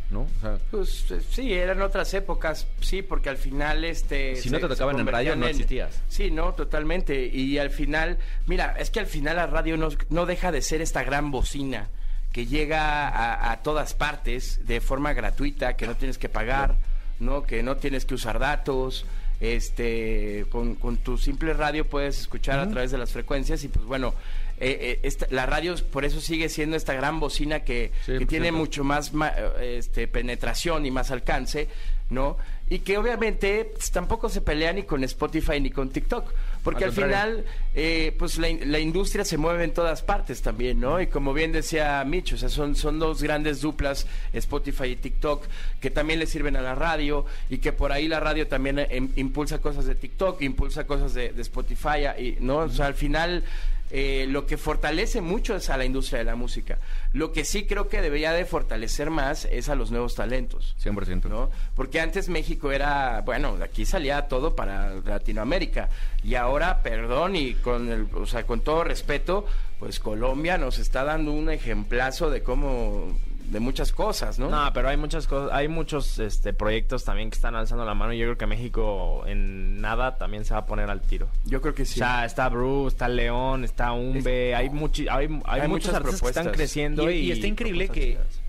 ¿No? 0.08 0.20
O 0.20 0.40
sea, 0.40 0.58
Pues 0.70 1.10
eh, 1.10 1.20
sí, 1.20 1.52
eran 1.52 1.82
otras 1.82 2.14
épocas, 2.14 2.68
sí, 2.80 3.02
porque 3.02 3.28
al 3.28 3.36
final 3.36 3.84
este 3.84 4.36
Si 4.36 4.50
no 4.50 4.60
te 4.60 4.68
tocaban 4.68 5.00
en 5.00 5.06
radio, 5.08 5.34
no 5.34 5.48
existías. 5.48 6.00
Sí, 6.08 6.30
no, 6.30 6.54
totalmente. 6.54 7.26
Y 7.26 7.58
al 7.58 7.70
final, 7.70 8.16
mira, 8.46 8.76
es 8.78 8.90
que 8.90 9.00
al 9.00 9.06
final 9.06 9.34
la 9.34 9.48
radio 9.48 9.76
no, 9.76 9.88
no 10.08 10.24
deja 10.24 10.52
de 10.52 10.62
ser 10.62 10.80
esta 10.80 11.02
gran 11.02 11.32
bocina 11.32 11.88
que 12.36 12.44
llega 12.44 13.08
a, 13.08 13.50
a 13.50 13.62
todas 13.62 13.94
partes 13.94 14.60
de 14.66 14.82
forma 14.82 15.14
gratuita, 15.14 15.74
que 15.74 15.86
no 15.86 15.94
tienes 15.96 16.18
que 16.18 16.28
pagar, 16.28 16.74
¿no? 17.18 17.44
Que 17.44 17.62
no 17.62 17.78
tienes 17.78 18.04
que 18.04 18.12
usar 18.12 18.38
datos. 18.38 19.06
Este, 19.40 20.44
con, 20.50 20.74
con 20.74 20.98
tu 20.98 21.16
simple 21.16 21.54
radio 21.54 21.86
puedes 21.86 22.20
escuchar 22.20 22.58
a 22.58 22.68
través 22.68 22.90
de 22.90 22.98
las 22.98 23.10
frecuencias 23.12 23.64
y 23.64 23.68
pues 23.68 23.86
bueno, 23.86 24.12
eh, 24.60 24.76
eh, 24.80 25.00
esta- 25.02 25.26
la 25.30 25.46
radio 25.46 25.74
por 25.92 26.04
eso 26.04 26.20
sigue 26.20 26.50
siendo 26.50 26.76
esta 26.76 26.92
gran 26.92 27.20
bocina 27.20 27.60
que, 27.60 27.90
Sí, 28.04 28.18
que 28.18 28.26
tiene 28.26 28.50
100%. 28.50 28.52
mucho 28.52 28.84
más 28.84 29.14
ma- 29.14 29.32
este, 29.62 30.06
penetración 30.08 30.84
y 30.84 30.90
más 30.90 31.10
alcance, 31.10 31.68
¿no? 32.10 32.36
Y 32.68 32.80
que 32.80 32.98
obviamente 32.98 33.70
pues, 33.74 33.90
tampoco 33.90 34.28
se 34.28 34.40
pelea 34.42 34.72
ni 34.74 34.82
con 34.82 35.02
Spotify 35.04 35.58
ni 35.60 35.70
con 35.70 35.88
TikTok, 35.90 36.30
Porque 36.66 36.84
al, 36.84 36.92
final, 36.92 37.44
eh, 37.74 38.14
pues 38.18 38.38
la, 38.38 38.48
la 38.66 38.78
industria 38.78 39.24
se 39.24 39.38
mueve 39.38 39.64
en 39.64 39.72
todas 39.72 40.02
partes 40.02 40.42
también, 40.42 40.78
¿no? 40.80 41.00
Y 41.00 41.06
como 41.06 41.32
bien 41.32 41.52
decía 41.52 42.04
Mitch, 42.04 42.34
o 42.34 42.36
sea, 42.36 42.48
son, 42.48 42.74
son 42.76 42.98
dos 42.98 43.22
grandes 43.22 43.60
duplas, 43.60 44.06
Spotify 44.32 44.88
y 44.88 44.96
TikTok, 44.96 45.44
que 45.80 45.90
también 45.90 46.18
le 46.18 46.26
sirven 46.26 46.56
a 46.56 46.60
la 46.60 46.74
radio 46.74 47.24
y 47.48 47.58
que 47.58 47.72
por 47.72 47.92
ahí 47.92 48.08
la 48.08 48.20
radio 48.20 48.46
también 48.48 48.78
eh, 48.80 48.88
im- 48.92 49.10
impulsa 49.16 49.58
cosas 49.60 49.86
de 49.86 49.94
TikTok, 49.94 50.42
impulsa 50.42 50.86
cosas 50.86 51.14
de, 51.14 51.30
de 51.32 51.42
Spotify, 51.42 52.06
y, 52.18 52.36
¿no? 52.40 52.58
O 52.58 52.68
sea, 52.68 52.86
al 52.86 52.94
final... 52.94 53.44
eh, 53.90 54.26
lo 54.28 54.46
que 54.46 54.56
fortalece 54.56 55.20
mucho 55.20 55.56
es 55.56 55.70
a 55.70 55.76
la 55.76 55.84
industria 55.84 56.18
de 56.18 56.24
la 56.24 56.36
música. 56.36 56.78
Lo 57.12 57.32
que 57.32 57.44
sí 57.44 57.66
creo 57.66 57.88
que 57.88 58.02
debería 58.02 58.32
de 58.32 58.44
fortalecer 58.44 59.10
más 59.10 59.44
es 59.46 59.68
a 59.68 59.74
los 59.74 59.90
nuevos 59.90 60.14
talentos. 60.14 60.74
100%. 60.82 61.24
¿no? 61.24 61.50
Porque 61.74 62.00
antes 62.00 62.28
México 62.28 62.72
era, 62.72 63.20
bueno, 63.22 63.56
aquí 63.62 63.84
salía 63.84 64.28
todo 64.28 64.56
para 64.56 64.94
Latinoamérica 64.94 65.88
y 66.22 66.34
ahora, 66.34 66.82
perdón 66.82 67.36
y 67.36 67.54
con 67.54 67.90
el, 67.90 68.08
o 68.14 68.26
sea, 68.26 68.44
con 68.44 68.60
todo 68.60 68.84
respeto, 68.84 69.46
pues 69.78 70.00
Colombia 70.00 70.58
nos 70.58 70.78
está 70.78 71.04
dando 71.04 71.32
un 71.32 71.50
ejemplazo 71.50 72.30
de 72.30 72.42
cómo 72.42 73.16
de 73.50 73.60
muchas 73.60 73.92
cosas, 73.92 74.38
¿no? 74.38 74.50
No, 74.50 74.70
pero 74.74 74.88
hay 74.88 74.96
muchas 74.96 75.26
cosas, 75.26 75.50
hay 75.52 75.68
muchos 75.68 76.18
este, 76.18 76.52
proyectos 76.52 77.04
también 77.04 77.30
que 77.30 77.36
están 77.36 77.54
alzando 77.54 77.84
la 77.84 77.94
mano 77.94 78.12
y 78.12 78.18
yo 78.18 78.24
creo 78.26 78.38
que 78.38 78.46
México 78.46 79.22
en 79.26 79.80
nada 79.80 80.16
también 80.18 80.44
se 80.44 80.52
va 80.54 80.60
a 80.60 80.66
poner 80.66 80.90
al 80.90 81.00
tiro. 81.02 81.28
Yo 81.44 81.60
creo 81.60 81.74
que 81.74 81.84
sí. 81.84 81.94
O 82.00 82.04
sea, 82.04 82.24
está 82.24 82.48
Bruce, 82.48 82.94
está 82.94 83.08
León, 83.08 83.62
está 83.64 83.92
Umbe, 83.92 84.54
hay, 84.54 84.68
muchi- 84.68 85.08
hay, 85.08 85.28
hay, 85.44 85.68
muchas 85.68 85.94
artistas 85.94 86.20
que 86.22 86.28
están 86.28 86.44
propuestas. 86.44 86.52
creciendo 86.52 87.10
Y, 87.10 87.14
y, 87.14 87.18
y 87.28 87.30
está 87.32 87.46
increíble 87.46 87.86
propuestas 87.86 88.40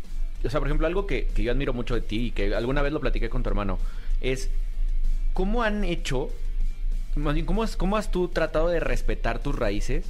que, 0.42 0.48
o 0.48 0.50
sea, 0.50 0.60
por 0.60 0.68
ejemplo, 0.68 0.88
algo 0.88 1.06
que, 1.06 1.28
que 1.28 1.44
yo 1.44 1.52
admiro 1.52 1.74
mucho 1.74 1.94
de 1.94 2.02
ti 2.02 2.28
y 2.28 2.32
que 2.32 2.56
alguna 2.56 2.82
vez 2.82 2.92
lo 2.92 3.00
platiqué 3.00 3.30
con 3.30 3.44
tu 3.44 3.50
hermano, 3.50 3.78
es 4.22 4.50
cómo 5.34 5.62
han 5.62 5.84
hecho, 5.84 6.30
más 7.16 7.36
bien, 7.36 7.46
cómo 7.46 7.62
has, 7.62 7.76
cómo 7.78 7.98
has 7.98 8.10
tú 8.12 8.30
tratado 8.30 8.70
de 8.70 8.80
respetar 8.80 9.40
tus 9.40 9.56
raíces 9.56 10.06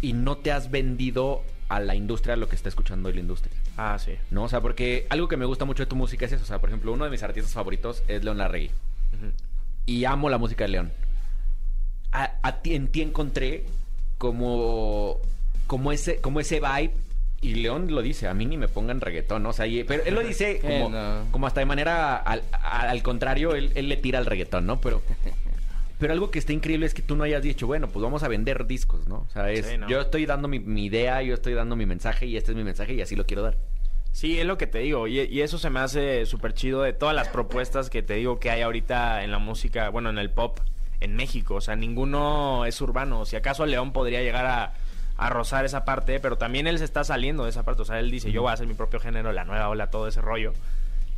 y 0.00 0.14
no 0.14 0.38
te 0.38 0.50
has 0.50 0.70
vendido 0.70 1.42
a 1.70 1.80
la 1.80 1.94
industria 1.94 2.36
lo 2.36 2.48
que 2.48 2.56
está 2.56 2.68
escuchando 2.68 3.08
hoy 3.08 3.14
la 3.14 3.20
industria. 3.20 3.54
Ah, 3.78 3.96
sí. 3.98 4.12
¿No? 4.30 4.42
O 4.44 4.48
sea, 4.48 4.60
porque 4.60 5.06
algo 5.08 5.28
que 5.28 5.36
me 5.38 5.46
gusta 5.46 5.64
mucho 5.64 5.82
de 5.84 5.86
tu 5.86 5.96
música 5.96 6.26
es 6.26 6.32
eso. 6.32 6.42
O 6.42 6.46
sea, 6.46 6.58
por 6.58 6.68
ejemplo, 6.68 6.92
uno 6.92 7.04
de 7.04 7.10
mis 7.10 7.22
artistas 7.22 7.52
favoritos 7.52 8.02
es 8.08 8.22
León 8.24 8.36
Larregui. 8.38 8.70
Y 9.86 10.04
amo 10.04 10.28
la 10.28 10.36
música 10.38 10.64
de 10.64 10.68
León. 10.68 10.92
A, 12.12 12.32
a 12.42 12.60
ti, 12.60 12.74
en 12.74 12.88
ti 12.88 13.02
encontré 13.02 13.64
como, 14.18 15.18
como, 15.66 15.92
ese, 15.92 16.18
como 16.20 16.40
ese 16.40 16.60
vibe. 16.60 16.92
Y 17.42 17.54
León 17.54 17.86
lo 17.94 18.02
dice, 18.02 18.28
a 18.28 18.34
mí 18.34 18.44
ni 18.44 18.58
me 18.58 18.68
pongan 18.68 19.00
reggaetón, 19.00 19.42
¿no? 19.44 19.48
O 19.48 19.52
sea, 19.54 19.66
y- 19.66 19.82
pero 19.84 20.02
él 20.04 20.14
lo 20.14 20.20
dice 20.22 20.60
como, 20.62 20.90
no. 20.90 21.24
como 21.30 21.46
hasta 21.46 21.60
de 21.60 21.66
manera 21.66 22.16
al, 22.18 22.42
al- 22.52 22.88
al 22.88 23.02
contrario, 23.02 23.54
él, 23.54 23.72
él 23.76 23.88
le 23.88 23.96
tira 23.96 24.18
al 24.18 24.26
reggaetón, 24.26 24.66
¿no? 24.66 24.78
Pero, 24.82 25.00
pero 26.00 26.12
algo 26.12 26.30
que 26.30 26.38
está 26.40 26.52
increíble 26.52 26.86
es 26.86 26.94
que 26.94 27.02
tú 27.02 27.14
no 27.14 27.22
hayas 27.24 27.42
dicho, 27.42 27.66
bueno, 27.68 27.88
pues 27.88 28.02
vamos 28.02 28.22
a 28.24 28.28
vender 28.28 28.66
discos, 28.66 29.06
¿no? 29.06 29.26
O 29.28 29.30
sea, 29.30 29.50
es, 29.52 29.66
Sí, 29.66 29.78
¿no? 29.78 29.88
yo 29.88 30.00
estoy 30.00 30.26
dando 30.26 30.48
mi, 30.48 30.58
mi 30.58 30.86
idea, 30.86 31.22
yo 31.22 31.34
estoy 31.34 31.54
dando 31.54 31.76
mi 31.76 31.86
mensaje 31.86 32.26
y 32.26 32.36
este 32.36 32.50
es 32.52 32.56
mi 32.56 32.64
mensaje 32.64 32.94
y 32.94 33.02
así 33.02 33.14
lo 33.14 33.26
quiero 33.26 33.42
dar. 33.42 33.56
Sí, 34.12 34.40
es 34.40 34.46
lo 34.46 34.58
que 34.58 34.66
te 34.66 34.78
digo. 34.80 35.06
Y, 35.06 35.20
y 35.20 35.42
eso 35.42 35.58
se 35.58 35.70
me 35.70 35.78
hace 35.78 36.26
súper 36.26 36.54
chido 36.54 36.82
de 36.82 36.92
todas 36.92 37.14
las 37.14 37.28
propuestas 37.28 37.90
que 37.90 38.02
te 38.02 38.14
digo 38.14 38.40
que 38.40 38.50
hay 38.50 38.62
ahorita 38.62 39.22
en 39.22 39.30
la 39.30 39.38
música, 39.38 39.88
bueno, 39.90 40.10
en 40.10 40.18
el 40.18 40.30
pop 40.30 40.58
en 41.00 41.14
México. 41.14 41.54
O 41.56 41.60
sea, 41.60 41.76
ninguno 41.76 42.64
es 42.64 42.80
urbano. 42.80 43.24
Si 43.24 43.36
acaso 43.36 43.66
León 43.66 43.92
podría 43.92 44.22
llegar 44.22 44.46
a, 44.46 44.72
a 45.16 45.28
rozar 45.30 45.64
esa 45.64 45.84
parte, 45.84 46.18
pero 46.18 46.38
también 46.38 46.66
él 46.66 46.78
se 46.78 46.84
está 46.84 47.04
saliendo 47.04 47.44
de 47.44 47.50
esa 47.50 47.62
parte. 47.62 47.82
O 47.82 47.84
sea, 47.84 48.00
él 48.00 48.10
dice, 48.10 48.32
yo 48.32 48.42
voy 48.42 48.50
a 48.50 48.54
hacer 48.54 48.66
mi 48.66 48.74
propio 48.74 49.00
género, 49.00 49.32
la 49.32 49.44
nueva 49.44 49.68
ola, 49.68 49.90
todo 49.90 50.08
ese 50.08 50.20
rollo. 50.20 50.54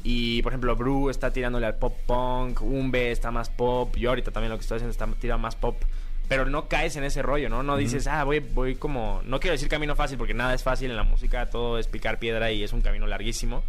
Y, 0.05 0.42
por 0.42 0.53
ejemplo, 0.53 0.74
Bru 0.74 1.11
está 1.11 1.32
tirándole 1.32 1.66
al 1.66 1.76
pop 1.76 1.96
punk, 2.07 2.61
Umbe 2.62 3.12
está 3.12 3.30
más 3.30 3.50
pop, 3.50 3.94
yo 3.96 4.11
ahorita 4.11 4.32
también 4.32 4.50
lo 4.50 4.59
que 4.59 4.62
estoy 4.62 4.76
haciendo 4.76 4.90
está 4.90 5.07
tirando 5.20 5.42
más 5.42 5.57
pop. 5.57 5.76
Pero 6.28 6.46
no 6.46 6.68
caes 6.68 6.96
en 6.96 7.05
ese 7.05 7.22
rollo, 7.22 7.48
¿no? 7.48 7.62
No 7.62 7.76
dices, 7.76 8.07
ah, 8.07 8.24
voy, 8.24 8.40
voy 8.40 8.76
como... 8.76 9.20
No 9.24 9.38
quiero 9.38 9.53
decir 9.53 9.68
camino 9.68 9.94
fácil 9.94 10.18
porque 10.18 10.34
nada 10.34 10.55
es 10.55 10.62
fácil 10.62 10.90
en 10.90 10.96
la 10.96 11.03
música, 11.03 11.50
todo 11.50 11.78
es 11.78 11.88
picar 11.88 12.18
piedra 12.18 12.50
y 12.53 12.62
es 12.62 12.72
un 12.72 12.80
camino 12.80 13.07
larguísimo. 13.07 13.62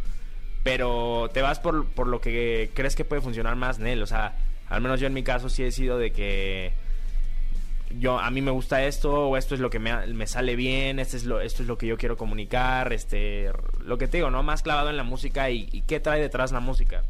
Pero 0.63 1.29
te 1.33 1.41
vas 1.41 1.59
por, 1.59 1.87
por 1.87 2.07
lo 2.07 2.21
que 2.21 2.71
crees 2.73 2.95
que 2.95 3.05
puede 3.05 3.21
funcionar 3.21 3.55
más 3.57 3.79
en 3.79 3.87
él. 3.87 4.01
O 4.01 4.07
sea, 4.07 4.37
al 4.69 4.81
menos 4.81 4.99
yo 4.99 5.07
en 5.07 5.13
mi 5.13 5.23
caso 5.23 5.49
sí 5.49 5.63
he 5.63 5.71
sido 5.71 5.97
de 5.97 6.11
que 6.11 6.71
yo 7.99 8.19
a 8.19 8.29
mí 8.31 8.41
me 8.41 8.51
gusta 8.51 8.83
esto 8.83 9.29
o 9.29 9.37
esto 9.37 9.55
es 9.55 9.61
lo 9.61 9.69
que 9.69 9.79
me, 9.79 10.07
me 10.07 10.27
sale 10.27 10.55
bien, 10.55 10.99
este 10.99 11.17
es 11.17 11.25
lo, 11.25 11.41
esto 11.41 11.61
es 11.63 11.67
lo 11.67 11.77
que 11.77 11.87
yo 11.87 11.97
quiero 11.97 12.17
comunicar, 12.17 12.93
este, 12.93 13.51
lo 13.79 13.97
que 13.97 14.07
te 14.07 14.17
digo, 14.17 14.29
¿no? 14.29 14.43
Más 14.43 14.61
clavado 14.63 14.89
en 14.89 14.97
la 14.97 15.03
música 15.03 15.49
y, 15.49 15.83
qué 15.87 15.99
trae 15.99 16.21
detrás 16.21 16.51
la 16.51 16.59
música. 16.59 17.03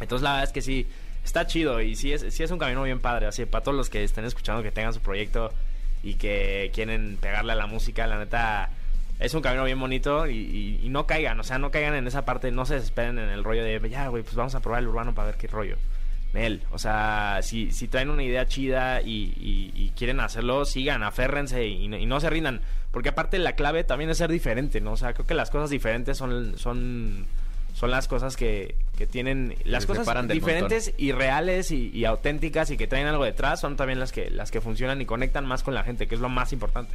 Entonces 0.00 0.22
la 0.22 0.30
verdad 0.30 0.44
es 0.44 0.52
que 0.52 0.62
sí, 0.62 0.86
está 1.24 1.46
chido 1.46 1.80
y 1.80 1.94
sí 1.96 2.12
es, 2.12 2.26
sí 2.34 2.42
es 2.42 2.50
un 2.50 2.58
camino 2.58 2.82
bien 2.82 3.00
padre, 3.00 3.26
así 3.26 3.44
para 3.46 3.62
todos 3.64 3.76
los 3.76 3.90
que 3.90 4.02
estén 4.04 4.24
escuchando 4.24 4.62
que 4.62 4.70
tengan 4.72 4.92
su 4.92 5.00
proyecto 5.00 5.52
y 6.02 6.14
que 6.14 6.70
quieren 6.74 7.16
pegarle 7.20 7.52
a 7.52 7.56
la 7.56 7.66
música, 7.66 8.06
la 8.06 8.18
neta 8.18 8.70
es 9.20 9.34
un 9.34 9.42
camino 9.42 9.64
bien 9.64 9.78
bonito 9.78 10.26
y, 10.26 10.36
y- 10.36 10.80
y 10.82 10.88
no 10.88 11.06
caigan, 11.06 11.38
o 11.38 11.44
sea, 11.44 11.58
no 11.58 11.70
caigan 11.70 11.94
en 11.94 12.06
esa 12.08 12.24
parte, 12.24 12.50
no 12.50 12.66
se 12.66 12.74
desesperen 12.74 13.18
en 13.20 13.28
el 13.28 13.44
rollo 13.44 13.62
de, 13.62 13.80
ya, 13.88 14.08
güey, 14.08 14.24
pues 14.24 14.34
vamos 14.34 14.54
a 14.56 14.60
probar 14.60 14.80
el 14.82 14.88
urbano 14.88 15.14
para 15.14 15.28
ver 15.28 15.36
qué 15.36 15.46
rollo. 15.46 15.76
Nel, 16.32 16.62
o 16.70 16.78
sea, 16.78 17.40
si, 17.42 17.70
si 17.72 17.88
traen 17.88 18.08
una 18.08 18.22
idea 18.22 18.46
chida 18.46 19.02
y, 19.02 19.34
y- 19.38 19.72
y 19.74 19.92
quieren 19.96 20.18
hacerlo, 20.20 20.64
sigan, 20.64 21.02
aférrense 21.02 21.66
y, 21.66 21.88
no- 21.88 21.98
y 21.98 22.06
no 22.06 22.20
se 22.20 22.30
rindan. 22.30 22.60
Porque 22.90 23.10
aparte 23.10 23.38
la 23.38 23.52
clave 23.54 23.84
también 23.84 24.10
es 24.10 24.18
ser 24.18 24.30
diferente, 24.30 24.80
¿no? 24.80 24.92
O 24.92 24.96
sea, 24.96 25.12
creo 25.14 25.26
que 25.26 25.34
las 25.34 25.50
cosas 25.50 25.68
diferentes 25.70 26.16
son, 26.16 26.58
son, 26.58 27.26
son 27.74 27.90
las 27.90 28.06
cosas 28.08 28.36
que, 28.36 28.74
que 28.98 29.06
tienen... 29.06 29.56
Las 29.64 29.84
se 29.84 29.88
cosas 29.88 30.28
diferentes 30.28 30.92
y 30.98 31.12
reales 31.12 31.70
y, 31.70 31.90
y 31.90 32.04
auténticas 32.06 32.70
y 32.70 32.76
que 32.76 32.86
traen 32.86 33.06
algo 33.06 33.24
detrás 33.24 33.60
son 33.60 33.76
también 33.76 33.98
las 33.98 34.12
que, 34.12 34.30
las 34.30 34.50
que 34.50 34.60
funcionan 34.60 35.00
y 35.02 35.06
conectan 35.06 35.44
más 35.46 35.62
con 35.62 35.74
la 35.74 35.84
gente, 35.84 36.06
que 36.06 36.14
es 36.14 36.20
lo 36.20 36.28
más 36.30 36.52
importante. 36.52 36.94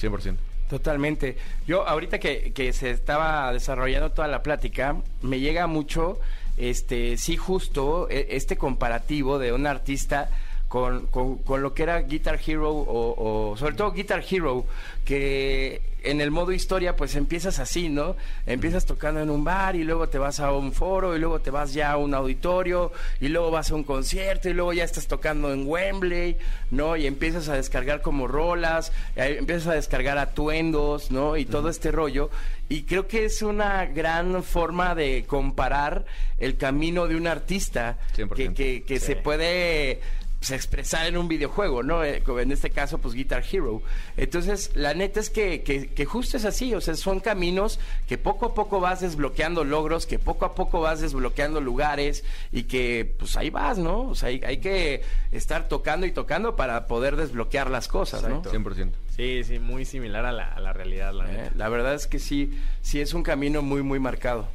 100%. 0.00 0.36
Totalmente. 0.68 1.36
Yo 1.66 1.86
ahorita 1.86 2.18
que, 2.18 2.52
que 2.54 2.72
se 2.72 2.90
estaba 2.90 3.52
desarrollando 3.52 4.10
toda 4.12 4.28
la 4.28 4.42
plática, 4.42 4.96
me 5.22 5.40
llega 5.40 5.66
mucho, 5.66 6.18
este, 6.56 7.16
sí 7.16 7.36
justo, 7.36 8.08
e- 8.10 8.28
este 8.30 8.56
comparativo 8.56 9.38
de 9.38 9.52
un 9.52 9.66
artista 9.66 10.30
con, 10.68 11.06
con- 11.06 11.38
con 11.38 11.62
lo 11.62 11.72
que 11.74 11.84
era 11.84 12.00
Guitar 12.00 12.38
Hero 12.44 12.70
o, 12.72 13.50
o 13.52 13.56
sobre 13.56 13.74
todo 13.74 13.92
Guitar 13.92 14.24
Hero, 14.28 14.64
que 15.04 15.82
en 16.02 16.20
el 16.20 16.30
modo 16.30 16.52
historia 16.52 16.96
pues 16.96 17.14
empiezas 17.14 17.58
así, 17.60 17.88
¿no? 17.88 18.16
Empiezas 18.46 18.84
tocando 18.84 19.20
en 19.20 19.30
un 19.30 19.42
bar 19.44 19.74
y 19.76 19.84
luego 19.84 20.08
te 20.08 20.18
vas 20.18 20.40
a 20.40 20.52
un 20.52 20.72
foro 20.72 21.16
y 21.16 21.18
luego 21.18 21.40
te 21.40 21.50
vas 21.50 21.72
ya 21.72 21.92
a 21.92 21.96
un 21.96 22.12
auditorio 22.12 22.92
y 23.20 23.28
luego 23.28 23.50
vas 23.50 23.70
a 23.70 23.74
un 23.74 23.84
concierto 23.84 24.48
y 24.48 24.52
luego 24.52 24.72
ya 24.74 24.84
estás 24.84 25.06
tocando 25.06 25.52
en 25.52 25.66
Wembley, 25.66 26.36
¿no? 26.70 26.96
Y 26.96 27.06
empiezas 27.06 27.48
a 27.48 27.54
descargar 27.54 28.02
como 28.02 28.26
rolas, 28.26 28.92
eh, 29.16 29.36
empiezas 29.38 29.68
a 29.68 29.74
descargar 29.74 30.18
atuendos, 30.18 31.10
¿no? 31.10 31.36
Y 31.36 31.44
todo 31.46 31.68
este 31.70 31.90
rollo. 31.92 32.30
Y 32.74 32.82
creo 32.82 33.06
que 33.06 33.24
es 33.26 33.40
una 33.40 33.86
gran 33.86 34.42
forma 34.42 34.96
de 34.96 35.24
comparar 35.28 36.04
el 36.38 36.56
camino 36.56 37.06
de 37.06 37.14
un 37.14 37.28
artista 37.28 37.98
100%. 38.16 38.34
que, 38.34 38.52
que, 38.52 38.82
que 38.82 38.98
Sí. 38.98 39.06
se 39.06 39.16
puede 39.16 40.00
pues, 40.44 40.50
expresar 40.50 41.06
en 41.06 41.16
un 41.16 41.26
videojuego, 41.26 41.82
¿no? 41.82 42.04
Eh, 42.04 42.22
como 42.22 42.38
en 42.40 42.52
este 42.52 42.68
caso, 42.68 42.98
pues 42.98 43.14
Guitar 43.14 43.42
Hero. 43.50 43.80
Entonces, 44.18 44.72
la 44.74 44.92
neta 44.92 45.18
es 45.20 45.30
que, 45.30 45.62
que, 45.62 45.86
que 45.88 46.04
justo 46.04 46.36
es 46.36 46.44
así, 46.44 46.74
o 46.74 46.82
sea, 46.82 46.94
son 46.96 47.20
caminos 47.20 47.80
que 48.06 48.18
poco 48.18 48.44
a 48.46 48.54
poco 48.54 48.78
vas 48.78 49.00
desbloqueando 49.00 49.64
logros, 49.64 50.04
que 50.04 50.18
poco 50.18 50.44
a 50.44 50.54
poco 50.54 50.82
vas 50.82 51.00
desbloqueando 51.00 51.62
lugares 51.62 52.24
y 52.52 52.64
que 52.64 53.14
pues 53.18 53.38
ahí 53.38 53.48
vas, 53.48 53.78
¿no? 53.78 54.02
O 54.02 54.14
sea, 54.14 54.28
hay, 54.28 54.42
hay 54.44 54.58
que 54.58 55.00
estar 55.32 55.66
tocando 55.66 56.04
y 56.04 56.12
tocando 56.12 56.56
para 56.56 56.86
poder 56.88 57.16
desbloquear 57.16 57.70
las 57.70 57.88
cosas, 57.88 58.22
¿no? 58.28 58.42
100%. 58.42 58.90
Sí, 59.16 59.44
sí, 59.44 59.58
muy 59.58 59.86
similar 59.86 60.26
a 60.26 60.32
la, 60.32 60.48
a 60.48 60.60
la 60.60 60.74
realidad, 60.74 61.14
la 61.14 61.24
Eh, 61.24 61.36
neta. 61.36 61.52
la 61.56 61.68
verdad 61.70 61.94
es 61.94 62.06
que 62.06 62.18
sí, 62.18 62.58
sí 62.82 63.00
es 63.00 63.14
un 63.14 63.22
camino 63.22 63.62
muy, 63.62 63.82
muy 63.82 63.98
marcado. 63.98 64.48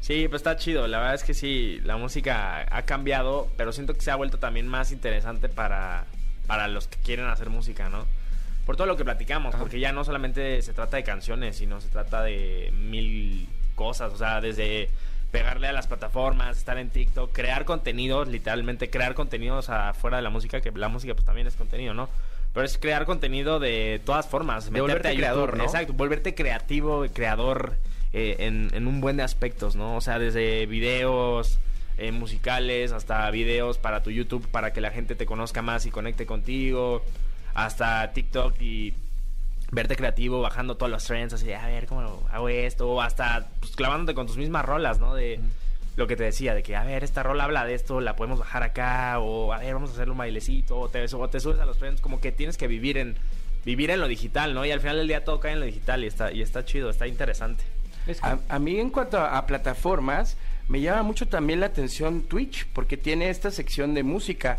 Sí, 0.00 0.28
pues 0.28 0.40
está 0.40 0.56
chido. 0.56 0.86
La 0.86 0.98
verdad 0.98 1.14
es 1.14 1.24
que 1.24 1.34
sí, 1.34 1.80
la 1.84 1.96
música 1.96 2.66
ha 2.70 2.82
cambiado, 2.82 3.48
pero 3.56 3.72
siento 3.72 3.94
que 3.94 4.00
se 4.00 4.10
ha 4.10 4.16
vuelto 4.16 4.38
también 4.38 4.66
más 4.66 4.92
interesante 4.92 5.48
para, 5.48 6.04
para 6.46 6.68
los 6.68 6.86
que 6.86 6.98
quieren 6.98 7.26
hacer 7.26 7.50
música, 7.50 7.88
¿no? 7.88 8.06
Por 8.64 8.76
todo 8.76 8.86
lo 8.86 8.96
que 8.96 9.04
platicamos, 9.04 9.54
porque 9.56 9.80
ya 9.80 9.92
no 9.92 10.04
solamente 10.04 10.62
se 10.62 10.72
trata 10.72 10.96
de 10.96 11.04
canciones, 11.04 11.56
sino 11.56 11.80
se 11.80 11.88
trata 11.88 12.22
de 12.22 12.72
mil 12.72 13.48
cosas, 13.74 14.12
o 14.12 14.16
sea, 14.16 14.40
desde 14.40 14.88
pegarle 15.30 15.68
a 15.68 15.72
las 15.72 15.86
plataformas, 15.86 16.56
estar 16.56 16.78
en 16.78 16.90
TikTok, 16.90 17.32
crear 17.32 17.64
contenidos, 17.64 18.28
literalmente 18.28 18.90
crear 18.90 19.14
contenidos 19.14 19.70
afuera 19.70 20.16
de 20.18 20.22
la 20.22 20.30
música, 20.30 20.60
que 20.60 20.70
la 20.72 20.88
música 20.88 21.14
pues 21.14 21.24
también 21.24 21.46
es 21.46 21.56
contenido, 21.56 21.94
¿no? 21.94 22.08
Pero 22.52 22.66
es 22.66 22.78
crear 22.78 23.06
contenido 23.06 23.60
de 23.60 24.00
todas 24.04 24.26
formas. 24.26 24.64
De 24.64 24.70
meterte 24.72 24.82
volverte 24.82 25.08
a 25.08 25.12
YouTube, 25.12 25.20
creador, 25.20 25.56
¿no? 25.56 25.64
Exacto, 25.64 25.92
volverte 25.92 26.34
creativo, 26.34 27.06
creador 27.12 27.76
eh, 28.12 28.36
en, 28.40 28.70
en 28.72 28.86
un 28.86 29.00
buen 29.00 29.16
de 29.16 29.22
aspectos, 29.22 29.76
¿no? 29.76 29.96
O 29.96 30.00
sea, 30.00 30.18
desde 30.18 30.66
videos 30.66 31.58
eh, 31.98 32.12
musicales 32.12 32.92
hasta 32.92 33.30
videos 33.30 33.78
para 33.78 34.02
tu 34.02 34.10
YouTube 34.10 34.48
para 34.48 34.72
que 34.72 34.80
la 34.80 34.90
gente 34.90 35.14
te 35.14 35.26
conozca 35.26 35.62
más 35.62 35.86
y 35.86 35.90
conecte 35.90 36.26
contigo, 36.26 37.04
hasta 37.54 38.12
TikTok 38.12 38.60
y 38.60 38.94
verte 39.70 39.96
creativo, 39.96 40.40
bajando 40.40 40.76
todos 40.76 40.90
los 40.90 41.04
trends, 41.04 41.34
así, 41.34 41.46
de, 41.46 41.56
a 41.56 41.66
ver, 41.66 41.86
¿cómo 41.86 42.26
hago 42.32 42.48
esto? 42.48 42.90
O 42.90 43.00
hasta 43.00 43.48
pues, 43.60 43.76
clavándote 43.76 44.14
con 44.14 44.26
tus 44.26 44.36
mismas 44.36 44.64
rolas, 44.64 44.98
¿no? 44.98 45.14
De... 45.14 45.40
lo 45.96 46.06
que 46.06 46.16
te 46.16 46.24
decía, 46.24 46.54
de 46.54 46.62
que, 46.62 46.74
a 46.74 46.84
ver, 46.84 47.04
esta 47.04 47.22
rola 47.22 47.44
habla 47.44 47.64
de 47.64 47.74
esto, 47.74 48.00
la 48.00 48.16
podemos 48.16 48.38
bajar 48.38 48.62
acá, 48.62 49.18
o 49.20 49.52
a 49.52 49.58
ver, 49.58 49.74
vamos 49.74 49.90
a 49.90 49.92
hacerle 49.92 50.12
un 50.12 50.18
bailecito, 50.18 50.78
o 50.78 50.88
te, 50.88 51.04
o 51.04 51.28
te 51.28 51.40
subes 51.40 51.60
a 51.60 51.66
los 51.66 51.78
trends, 51.78 52.00
como 52.00 52.20
que 52.20 52.32
tienes 52.32 52.56
que 52.56 52.66
vivir 52.66 52.96
en 52.96 53.16
vivir 53.64 53.90
en 53.90 54.00
lo 54.00 54.08
digital, 54.08 54.54
¿no? 54.54 54.64
Y 54.64 54.70
al 54.70 54.80
final 54.80 54.96
del 54.96 55.08
día 55.08 55.22
todo 55.24 55.38
cae 55.38 55.52
en 55.52 55.60
lo 55.60 55.66
digital 55.66 56.02
y 56.02 56.06
está, 56.06 56.32
y 56.32 56.40
está 56.40 56.64
chido, 56.64 56.88
está 56.88 57.06
interesante. 57.06 57.62
A, 58.22 58.38
a 58.48 58.58
mí 58.58 58.78
en 58.78 58.90
cuanto 58.90 59.18
a, 59.18 59.36
a 59.38 59.46
plataformas, 59.46 60.36
me 60.68 60.80
llama 60.80 61.02
mucho 61.02 61.26
también 61.28 61.60
la 61.60 61.66
atención 61.66 62.22
Twitch, 62.22 62.66
porque 62.72 62.96
tiene 62.96 63.28
esta 63.30 63.50
sección 63.50 63.94
de 63.94 64.02
música. 64.02 64.58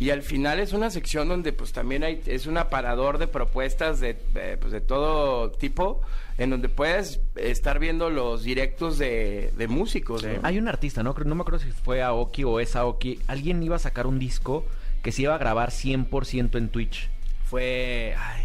Y 0.00 0.10
al 0.10 0.22
final 0.22 0.58
es 0.58 0.72
una 0.72 0.90
sección 0.90 1.28
donde 1.28 1.52
pues 1.52 1.72
también 1.72 2.02
hay, 2.02 2.20
es 2.26 2.46
un 2.46 2.58
aparador 2.58 3.18
de 3.18 3.28
propuestas 3.28 4.00
de, 4.00 4.14
de, 4.34 4.56
pues, 4.56 4.72
de 4.72 4.80
todo 4.80 5.52
tipo, 5.52 6.02
en 6.36 6.50
donde 6.50 6.68
puedes 6.68 7.20
estar 7.36 7.78
viendo 7.78 8.10
los 8.10 8.42
directos 8.42 8.98
de, 8.98 9.52
de 9.56 9.68
músicos. 9.68 10.24
¿no? 10.24 10.40
Hay 10.42 10.58
un 10.58 10.66
artista, 10.66 11.04
¿no? 11.04 11.14
Creo- 11.14 11.28
No 11.28 11.36
me 11.36 11.42
acuerdo 11.42 11.60
si 11.60 11.70
fue 11.70 12.02
Aoki 12.02 12.42
o 12.42 12.58
es 12.58 12.74
Aoki. 12.74 13.20
Alguien 13.28 13.62
iba 13.62 13.76
a 13.76 13.78
sacar 13.78 14.08
un 14.08 14.18
disco 14.18 14.64
que 15.04 15.12
se 15.12 15.22
iba 15.22 15.34
a 15.36 15.38
grabar 15.38 15.70
100% 15.70 16.58
en 16.58 16.68
Twitch. 16.70 17.08
Fue, 17.48 18.14
ay, 18.18 18.42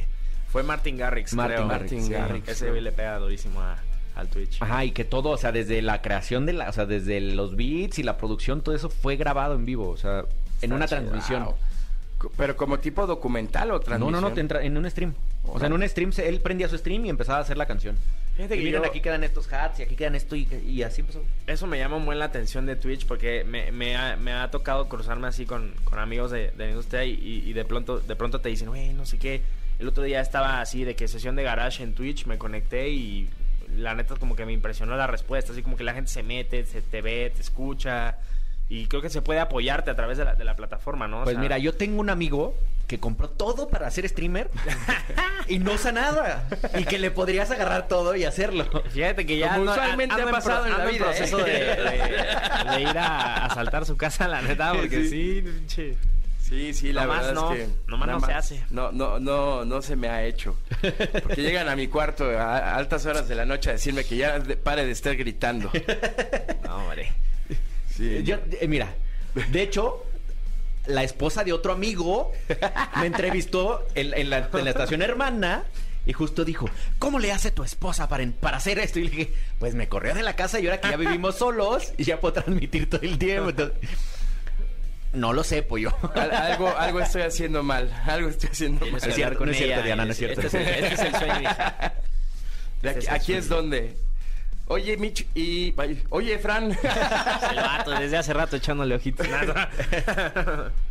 fue 0.51 0.61
Martin 0.61 0.97
Garrix, 0.97 1.33
Martin 1.33 1.55
creo. 1.55 1.67
Garrix, 1.67 1.89
Sí, 1.89 2.01
sí. 2.01 2.11
Garrix, 2.13 2.47
Ese 2.49 2.71
le 2.79 2.91
pega 2.91 3.17
durísimo 3.17 3.59
a- 3.61 3.79
al 4.19 4.27
Twitch. 4.29 4.61
Ajá, 4.61 4.85
y 4.85 4.91
que 4.91 5.03
todo, 5.05 5.29
o 5.29 5.37
sea, 5.37 5.51
desde 5.51 5.81
la 5.81 6.01
creación 6.01 6.45
de 6.45 6.53
la, 6.53 6.69
o 6.69 6.73
sea, 6.73 6.85
desde 6.85 7.19
los 7.21 7.55
beats 7.55 7.99
y 7.99 8.03
la 8.03 8.17
producción, 8.17 8.61
todo 8.61 8.75
eso 8.75 8.89
fue 8.89 9.15
grabado 9.15 9.55
en 9.55 9.65
vivo, 9.65 9.89
o 9.89 9.97
sea, 9.97 10.25
en 10.61 10.73
una 10.73 10.87
transmisión. 10.87 11.47
Pero 12.35 12.57
como 12.57 12.79
tipo 12.79 13.07
documental 13.07 13.71
o 13.71 13.75
No, 13.75 13.79
transmisión. 13.79 14.11
no, 14.11 14.21
no, 14.29 14.33
te 14.33 14.41
entra 14.41 14.61
en 14.63 14.77
un 14.77 14.89
stream. 14.89 15.13
O 15.45 15.57
sea, 15.57 15.67
en 15.67 15.73
un 15.73 15.87
stream 15.87 16.11
él 16.17 16.41
prendía 16.41 16.67
su 16.67 16.77
stream 16.77 17.05
y 17.05 17.09
empezaba 17.09 17.37
a 17.39 17.41
hacer 17.41 17.55
la 17.57 17.65
canción. 17.65 17.95
Fíjate 18.35 18.55
Y 18.55 18.59
que 18.59 18.65
miren, 18.65 18.83
yo- 18.83 18.89
aquí 18.89 18.99
quedan 18.99 19.23
estos 19.23 19.51
hats 19.51 19.79
y 19.79 19.83
aquí 19.83 19.95
quedan 19.95 20.15
esto 20.15 20.35
y, 20.35 20.45
y 20.67 20.83
así 20.83 20.99
empezó. 21.01 21.23
Eso 21.47 21.65
me 21.65 21.77
llama 21.77 21.97
muy 21.97 22.15
la 22.17 22.25
atención 22.25 22.65
de 22.65 22.75
Twitch 22.75 23.05
porque 23.05 23.45
me, 23.45 23.71
me 23.71 23.95
ha, 23.95 24.17
me 24.17 24.33
ha 24.33 24.51
tocado 24.51 24.89
cruzarme 24.89 25.27
así 25.27 25.45
con, 25.45 25.73
con 25.85 25.97
amigos 25.99 26.31
de, 26.31 26.51
de 26.51 26.65
la 26.65 26.69
industria 26.69 27.05
y 27.05 27.51
de 27.53 27.63
pronto 27.65 27.99
de 27.99 28.15
pronto 28.17 28.41
te 28.41 28.49
dicen, 28.49 28.67
güey, 28.67 28.91
no 28.93 29.05
sé 29.05 29.17
qué. 29.17 29.41
El 29.79 29.87
otro 29.87 30.03
día 30.03 30.19
estaba 30.19 30.59
así 30.59 30.83
de 30.83 30.97
que 30.97 31.07
sesión 31.07 31.37
de 31.37 31.43
garage 31.43 31.83
en 31.83 31.93
Twitch, 31.93 32.25
me 32.25 32.37
conecté 32.37 32.89
y 32.89 33.29
la 33.75 33.93
neta 33.95 34.15
como 34.15 34.35
que 34.35 34.45
me 34.45 34.53
impresionó 34.53 34.95
la 34.97 35.07
respuesta, 35.07 35.51
así 35.53 35.61
como 35.61 35.77
que 35.77 35.83
la 35.83 35.93
gente 35.93 36.09
se 36.11 36.23
mete, 36.23 36.65
se 36.65 36.81
te 36.81 37.01
ve, 37.01 37.31
te 37.35 37.41
escucha 37.41 38.17
y 38.69 38.85
creo 38.87 39.01
que 39.01 39.09
se 39.09 39.21
puede 39.21 39.39
apoyarte 39.39 39.89
a 39.91 39.95
través 39.95 40.17
de 40.17 40.25
la, 40.25 40.35
de 40.35 40.43
la 40.43 40.55
plataforma, 40.55 41.07
¿no? 41.07 41.21
O 41.21 41.23
Pues 41.23 41.33
sea, 41.35 41.41
mira, 41.41 41.57
yo 41.57 41.73
tengo 41.73 41.99
un 41.99 42.09
amigo 42.09 42.55
que 42.87 42.99
compró 42.99 43.29
todo 43.29 43.69
para 43.69 43.89
ser 43.91 44.07
streamer 44.09 44.49
y 45.47 45.59
no 45.59 45.73
usa 45.73 45.91
nada. 45.91 46.47
Y 46.77 46.85
que 46.85 46.97
le 46.99 47.11
podrías 47.11 47.49
agarrar 47.51 47.87
todo 47.87 48.15
y 48.15 48.25
hacerlo. 48.25 48.65
Fíjate 48.91 49.25
que 49.25 49.37
ya 49.37 49.55
Como 49.55 49.71
usualmente 49.71 50.13
ando 50.15 50.25
ha 50.25 50.29
en 50.29 50.35
pasado 50.35 50.63
pro- 50.63 50.71
en 50.71 50.77
la 50.77 50.85
vida, 50.85 51.05
¿eh? 51.05 51.07
proceso 51.09 51.37
de, 51.37 51.51
de- 51.53 52.71
de 52.75 52.81
ir 52.81 52.97
a 52.97 53.45
asaltar 53.45 53.85
su 53.85 53.95
casa, 53.97 54.27
la 54.27 54.41
neta, 54.41 54.73
porque 54.73 55.05
sí, 55.07 55.43
pinche. 55.43 55.97
Sí, 56.49 56.73
sí, 56.73 56.91
la 56.91 57.03
Nomás 57.05 57.27
verdad 57.27 57.33
no, 57.41 57.53
es 57.53 57.59
que 57.59 57.67
nomás 57.87 58.09
no 58.09 58.19
se 58.25 58.33
hace. 58.33 58.63
No, 58.71 58.91
no, 58.91 59.19
no, 59.19 59.65
no 59.65 59.81
se 59.83 59.95
me 59.95 60.09
ha 60.09 60.25
hecho. 60.25 60.55
Porque 61.23 61.41
llegan 61.43 61.69
a 61.69 61.75
mi 61.75 61.87
cuarto 61.87 62.25
a, 62.37 62.75
altas 62.75 63.05
horas 63.05 63.27
de 63.27 63.35
la 63.35 63.45
noche 63.45 63.69
a 63.69 63.73
decirme 63.73 64.03
que 64.03 64.17
ya 64.17 64.39
de- 64.39 64.57
pare 64.57 64.83
de 64.85 64.91
estar 64.91 65.15
gritando. 65.15 65.71
No, 66.65 66.77
hombre. 66.77 67.11
Sí. 67.95 68.23
Yo, 68.23 68.37
eh, 68.59 68.67
mira, 68.67 68.95
de 69.51 69.61
hecho, 69.61 70.05
la 70.87 71.03
esposa 71.03 71.43
de 71.43 71.53
otro 71.53 71.71
amigo 71.73 72.31
me 72.99 73.05
entrevistó 73.05 73.85
en, 73.93 74.13
en 74.15 74.29
la, 74.31 74.49
en 74.51 74.63
la 74.65 74.69
estación 74.71 75.01
hermana 75.03 75.65
y 76.07 76.13
justo 76.13 76.45
dijo, 76.45 76.67
¿cómo 76.97 77.19
le 77.19 77.31
hace 77.31 77.51
tu 77.51 77.63
esposa 77.63 78.09
para, 78.09 78.23
en- 78.23 78.33
para 78.33 78.57
hacer 78.57 78.79
esto? 78.79 78.97
Y 78.97 79.03
le 79.03 79.09
dije, 79.11 79.33
pues 79.59 79.75
me 79.75 79.87
corrió 79.87 80.15
de 80.15 80.23
la 80.23 80.35
casa 80.35 80.59
y 80.59 80.65
ahora 80.65 80.81
que 80.81 80.89
ya 80.89 80.97
vivimos 80.97 81.35
solos 81.37 81.93
y 81.97 82.05
ya 82.05 82.19
puedo 82.19 82.33
transmitir 82.33 82.89
todo 82.89 83.01
el 83.03 83.19
tiempo. 83.19 83.49
Entonces, 83.51 83.77
no 85.13 85.33
lo 85.33 85.43
sé, 85.43 85.63
pollo. 85.63 85.91
Al- 86.15 86.31
algo, 86.31 86.75
algo 86.77 86.99
estoy 86.99 87.23
haciendo 87.23 87.63
mal. 87.63 87.91
Algo 88.05 88.29
estoy 88.29 88.49
haciendo 88.51 88.85
mal. 88.85 89.01
Que 89.01 89.09
es 89.09 89.15
cierto, 89.15 89.45
no 89.45 89.51
es 89.51 89.57
cierto, 89.57 89.83
Diana, 89.83 90.05
no 90.05 90.11
es 90.11 90.17
cierto. 90.17 90.41
Este 90.41 90.61
es 90.61 90.67
el, 90.67 90.83
este 90.83 90.93
es 90.95 90.99
el 91.13 91.15
sueño. 91.15 91.49
De 92.81 92.89
aquí, 92.91 92.99
es 92.99 93.09
aquí 93.09 93.33
donde. 93.41 93.97
Oye, 94.67 94.95
Mitch, 94.97 95.25
y. 95.33 95.73
Oye, 96.09 96.37
Fran. 96.37 96.65
El 97.51 97.55
vato, 97.55 97.89
desde 97.91 98.17
hace 98.17 98.33
rato 98.33 98.55
echándole 98.55 98.93
ojitos. 98.95 99.27
Nada. 99.27 99.69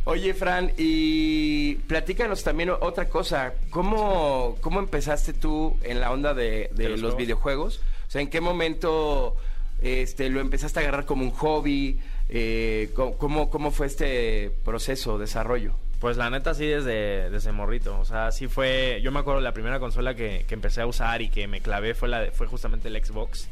Oye, 0.03 0.33
Fran, 0.33 0.71
y 0.77 1.75
platícanos 1.87 2.43
también 2.43 2.71
otra 2.71 3.07
cosa. 3.07 3.53
¿Cómo, 3.69 4.57
cómo 4.59 4.79
empezaste 4.79 5.31
tú 5.33 5.77
en 5.83 6.01
la 6.01 6.11
onda 6.11 6.33
de, 6.33 6.69
de 6.73 6.83
¿De 6.83 6.89
los, 6.89 6.99
los 6.99 6.99
juegos? 7.13 7.17
videojuegos? 7.17 7.81
O 8.07 8.11
sea, 8.11 8.21
¿en 8.21 8.29
qué 8.29 8.41
momento 8.41 9.37
este, 9.81 10.29
lo 10.29 10.41
empezaste 10.41 10.79
a 10.79 10.81
agarrar 10.81 11.05
como 11.05 11.23
un 11.23 11.31
hobby? 11.31 11.99
Eh, 12.29 12.91
¿cómo- 12.95 13.17
¿cómo, 13.17 13.49
¿Cómo 13.49 13.71
fue 13.71 13.87
este 13.87 14.51
proceso, 14.63 15.17
desarrollo? 15.17 15.75
Pues 15.99 16.15
la 16.15 16.29
neta 16.29 16.53
sí 16.53 16.65
desde, 16.65 17.29
desde 17.29 17.51
morrito, 17.51 17.99
o 17.99 18.05
sea, 18.05 18.31
sí 18.31 18.47
fue, 18.47 19.01
yo 19.03 19.11
me 19.11 19.19
acuerdo 19.19 19.41
la 19.41 19.51
primera 19.51 19.79
consola 19.79 20.13
que, 20.15 20.45
que 20.47 20.53
empecé 20.53 20.81
a 20.81 20.85
usar 20.87 21.21
y 21.21 21.29
que 21.29 21.47
me 21.47 21.59
clavé 21.59 21.93
fue 21.93 22.07
la 22.07 22.21
de- 22.21 22.31
fue 22.31 22.47
justamente 22.47 22.87
el 22.87 23.03
Xbox, 23.03 23.49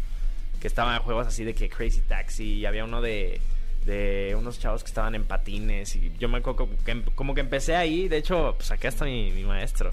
que 0.62 0.68
estaban 0.68 1.00
juegos 1.02 1.28
así 1.28 1.44
de 1.44 1.54
que 1.54 1.68
Crazy 1.70 2.02
Taxi 2.02 2.54
y 2.60 2.66
había 2.66 2.86
uno 2.86 3.02
de, 3.02 3.42
de 3.86 4.34
unos 4.40 4.60
chavos 4.60 4.84
que 4.84 4.88
estaban 4.88 5.14
en 5.16 5.26
patines 5.26 5.94
y 5.98 6.12
yo 6.20 6.30
me 6.30 6.38
acuerdo 6.38 6.58
como 6.68 6.78
que, 6.86 7.02
como 7.16 7.34
que 7.36 7.42
empecé 7.42 7.76
ahí, 7.76 8.08
de 8.08 8.18
hecho, 8.18 8.54
pues 8.58 8.72
acá 8.72 8.88
está 8.88 9.04
mi, 9.06 9.32
mi 9.32 9.44
maestro. 9.44 9.92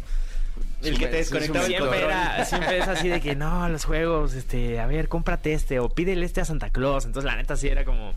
El 0.82 0.96
que 0.98 1.06
te 1.08 1.16
desconectaba. 1.16 1.64
Siempre 1.66 2.04
era, 2.04 2.44
siempre 2.44 2.78
es 2.78 2.86
así 2.86 3.08
de 3.08 3.20
que 3.20 3.34
no, 3.34 3.68
los 3.68 3.84
juegos, 3.84 4.34
este, 4.34 4.78
a 4.78 4.86
ver, 4.86 5.08
cómprate 5.08 5.54
este 5.54 5.80
o 5.80 5.88
pídele 5.88 6.24
este 6.24 6.40
a 6.42 6.44
Santa 6.44 6.70
Claus. 6.70 7.04
Entonces, 7.06 7.28
la 7.28 7.36
neta 7.36 7.56
sí 7.56 7.66
era 7.66 7.84
como 7.84 8.12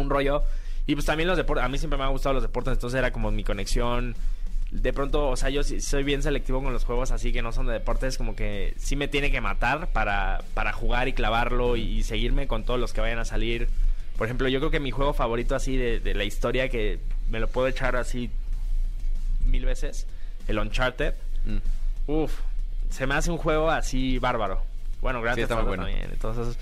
un 0.00 0.10
rollo. 0.10 0.42
Y 0.86 0.94
pues 0.94 1.04
también 1.06 1.28
los 1.28 1.36
deportes, 1.36 1.64
a 1.64 1.68
mí 1.68 1.78
siempre 1.78 1.98
me 1.98 2.04
han 2.04 2.12
gustado 2.12 2.32
los 2.34 2.42
deportes, 2.42 2.72
entonces 2.72 2.98
era 2.98 3.10
como 3.12 3.30
mi 3.30 3.44
conexión. 3.44 4.14
De 4.70 4.92
pronto, 4.92 5.28
o 5.28 5.36
sea, 5.36 5.48
yo 5.50 5.62
sí 5.62 5.80
soy 5.80 6.02
bien 6.02 6.22
selectivo 6.22 6.62
con 6.62 6.72
los 6.74 6.84
juegos 6.84 7.10
así 7.10 7.32
que 7.32 7.40
no 7.40 7.52
son 7.52 7.66
de 7.66 7.72
deportes, 7.74 8.18
como 8.18 8.36
que 8.36 8.74
sí 8.76 8.96
me 8.96 9.08
tiene 9.08 9.30
que 9.30 9.40
matar 9.40 9.88
para, 9.92 10.42
para 10.54 10.72
jugar 10.72 11.08
y 11.08 11.14
clavarlo 11.14 11.76
y, 11.76 11.82
y 11.82 12.02
seguirme 12.02 12.46
con 12.46 12.64
todos 12.64 12.78
los 12.78 12.92
que 12.92 13.00
vayan 13.00 13.18
a 13.18 13.24
salir. 13.24 13.68
Por 14.18 14.26
ejemplo, 14.26 14.48
yo 14.48 14.58
creo 14.60 14.70
que 14.70 14.80
mi 14.80 14.90
juego 14.90 15.14
favorito 15.14 15.54
así 15.54 15.76
de, 15.76 16.00
de 16.00 16.14
la 16.14 16.24
historia 16.24 16.68
que 16.68 16.98
me 17.30 17.40
lo 17.40 17.48
puedo 17.48 17.66
echar 17.68 17.96
así 17.96 18.30
mil 19.46 19.64
veces, 19.64 20.06
el 20.48 20.58
Uncharted. 20.58 21.14
Mm. 21.46 22.10
Uf, 22.10 22.32
se 22.90 23.06
me 23.06 23.14
hace 23.14 23.30
un 23.30 23.38
juego 23.38 23.70
así 23.70 24.18
bárbaro. 24.18 24.62
Bueno, 25.00 25.20
Sí, 25.20 25.24
gracias 25.24 25.44
está 25.44 25.56
muy 25.56 25.68
bueno. 25.68 25.84
también. 25.84 26.08
Entonces, 26.12 26.58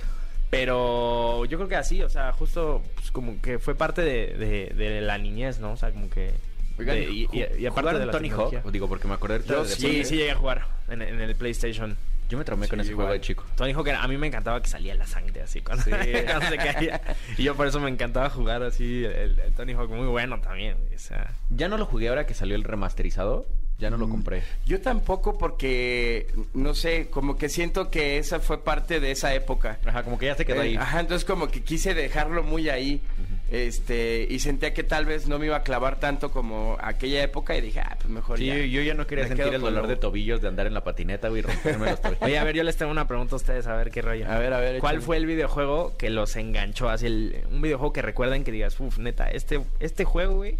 pero 0.51 1.45
yo 1.47 1.59
creo 1.59 1.69
que 1.69 1.77
así, 1.77 2.03
o 2.03 2.09
sea, 2.09 2.33
justo 2.33 2.83
pues, 2.95 3.11
como 3.11 3.41
que 3.41 3.59
fue 3.59 3.75
parte 3.75 4.03
de, 4.03 4.35
de- 4.35 4.75
de 4.75 5.01
la 5.01 5.19
niñez, 5.19 5.59
¿no? 5.59 5.73
O 5.73 5.77
sea, 5.77 5.91
como 5.91 6.09
que... 6.11 6.33
Oigan, 6.79 6.97
de- 6.97 7.05
y, 7.11 7.23
y- 7.33 7.39
y 7.59 7.67
aparte 7.67 7.71
¿jugaron 7.71 8.01
de 8.01 8.07
la 8.07 8.13
Tony 8.13 8.29
tecnología. 8.29 8.61
Hawk? 8.65 8.73
Digo, 8.73 8.89
porque 8.89 9.09
me 9.09 9.15
acordé 9.15 9.43
Yo 9.47 9.65
de 9.65 9.69
sí, 9.71 9.81
Sí, 9.81 10.05
sí 10.05 10.17
llegué 10.17 10.31
a 10.33 10.37
jugar 10.37 10.67
en, 10.89 11.03
en 11.03 11.21
el 11.21 11.35
PlayStation. 11.35 11.97
Yo 12.29 12.37
me 12.39 12.45
traumé 12.45 12.67
con 12.67 12.81
ese 12.81 12.93
juego 12.93 13.13
de 13.13 13.21
chico. 13.21 13.45
Tony 13.55 13.73
Hawk, 13.73 13.89
a 13.89 14.09
mí 14.09 14.17
me 14.17 14.27
encantaba 14.27 14.61
que 14.61 14.69
salía 14.69 14.97
la 14.97 15.07
sangre 15.07 15.43
así 15.43 15.61
cuando, 15.61 15.85
cuando 15.85 16.49
se 16.49 16.57
caía. 16.57 17.01
Y 17.39 17.45
yo 17.45 17.55
por 17.55 17.69
eso 17.69 17.79
me 17.79 17.89
encantaba 17.89 18.29
jugar 18.31 18.65
así 18.65 19.05
el, 19.05 19.39
el 19.39 19.53
Tony 19.57 19.75
Hawk, 19.75 19.91
muy 19.91 20.09
bueno 20.09 20.41
también. 20.41 20.77
O 20.93 20.99
sea, 20.99 21.31
Ya 21.51 21.69
no 21.69 21.77
lo 21.79 21.87
jugué 21.87 22.09
ahora 22.09 22.27
que 22.27 22.35
salió 22.35 22.57
el 22.57 22.65
remasterizado. 22.65 23.47
Ya 23.79 23.91
no 23.91 23.99
lo 23.99 24.09
compré. 24.09 24.43
Yo 24.65 24.81
tampoco 24.81 25.37
porque, 25.37 26.29
no 26.55 26.73
sé, 26.75 27.09
como 27.11 27.37
que 27.37 27.51
siento 27.51 27.91
que 27.91 28.17
esa 28.17 28.41
fue 28.41 28.65
parte 28.65 29.01
de 29.01 29.11
esa 29.11 29.35
época. 29.35 29.79
Ajá, 29.85 30.03
como 30.03 30.19
que 30.19 30.27
ya 30.27 30.35
se 30.35 30.47
quedó 30.47 30.63
Eh, 30.63 30.69
ahí. 30.69 30.77
Ajá, 30.77 31.01
entonces 31.01 31.27
como 31.27 31.49
que 31.49 31.63
quise 31.63 31.93
dejarlo 31.93 32.43
muy 32.43 32.71
ahí. 32.71 33.03
Este, 33.51 34.27
y 34.29 34.39
sentía 34.41 34.75
que 34.75 34.83
tal 34.83 35.05
vez 35.07 35.29
no 35.29 35.39
me 35.39 35.47
iba 35.47 35.57
a 35.57 35.63
clavar 35.63 36.01
tanto 36.01 36.33
como 36.33 36.77
aquella 36.81 37.23
época 37.23 37.57
y 37.57 37.61
dije, 37.61 37.81
ah, 37.81 37.97
pues 38.01 38.09
mejor 38.13 38.39
Sí, 38.39 38.47
ya. 38.47 38.57
yo 38.57 38.83
ya 38.83 38.95
no 38.95 39.07
quería 39.07 39.25
Me 39.25 39.29
sentir 39.29 39.55
el 39.55 39.61
dolor 39.61 39.83
lo- 39.83 39.89
de 39.89 39.97
tobillos 39.97 40.41
de 40.41 40.49
andar 40.49 40.67
en 40.67 40.75
la 40.75 40.83
patineta, 40.83 41.29
güey, 41.29 41.41
y 41.41 41.43
romperme 41.43 41.91
los 41.91 42.01
tobillos. 42.01 42.23
Oye, 42.23 42.39
a 42.39 42.45
ver, 42.45 42.57
yo 42.57 42.63
les 42.65 42.77
tengo 42.77 42.91
una 42.91 43.07
pregunta 43.07 43.35
a 43.35 43.37
ustedes, 43.37 43.67
a 43.67 43.77
ver 43.77 43.91
qué 43.91 44.03
rollo. 44.03 44.27
A 44.31 44.39
ver, 44.39 44.53
a 44.53 44.59
ver, 44.59 44.81
¿Cuál 44.81 44.95
échale. 44.97 45.07
fue 45.07 45.17
el 45.19 45.27
videojuego 45.27 45.97
que 45.97 46.11
los 46.11 46.35
enganchó? 46.37 46.89
Así, 46.89 47.07
el, 47.07 47.45
un 47.51 47.63
videojuego 47.63 47.93
que 47.93 48.03
recuerden 48.03 48.43
que 48.43 48.51
digas, 48.53 48.81
uff, 48.81 48.99
neta, 48.99 49.31
este, 49.31 49.61
este 49.81 50.05
juego, 50.05 50.35
güey, 50.37 50.57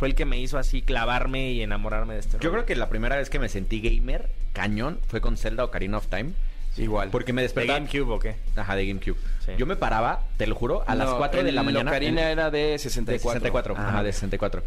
fue 0.00 0.08
el 0.08 0.14
que 0.14 0.24
me 0.24 0.38
hizo 0.40 0.56
así 0.56 0.80
clavarme 0.80 1.52
y 1.52 1.60
enamorarme 1.60 2.14
de 2.14 2.20
este 2.20 2.38
Yo 2.40 2.50
creo 2.50 2.64
que 2.64 2.74
la 2.74 2.88
primera 2.88 3.16
vez 3.16 3.28
que 3.28 3.38
me 3.38 3.50
sentí 3.50 3.82
gamer, 3.82 4.30
cañón, 4.54 4.98
fue 5.08 5.20
con 5.20 5.36
Zelda 5.36 5.62
Ocarina 5.62 5.98
of 5.98 6.06
Time. 6.06 6.32
Igual. 6.78 7.10
Porque 7.10 7.34
me 7.34 7.42
¿De 7.42 7.48
despertaba... 7.48 7.78
GameCube 7.80 8.10
o 8.14 8.18
qué? 8.18 8.36
Ajá, 8.56 8.76
de 8.76 8.86
GameCube. 8.86 9.18
Sí. 9.44 9.52
Yo 9.58 9.66
me 9.66 9.76
paraba, 9.76 10.22
te 10.38 10.46
lo 10.46 10.54
juro, 10.54 10.84
a 10.86 10.94
las 10.94 11.10
No, 11.10 11.18
4 11.18 11.42
de 11.44 11.52
la 11.52 11.62
mañana. 11.62 11.90
Ocarina 11.90 12.22
en- 12.22 12.38
era 12.38 12.50
de 12.50 12.68
de 12.68 12.78
64. 12.78 13.40
64. 13.40 13.74
Ah, 13.76 13.88
Ajá, 13.90 14.02
de 14.02 14.10
64. 14.14 14.62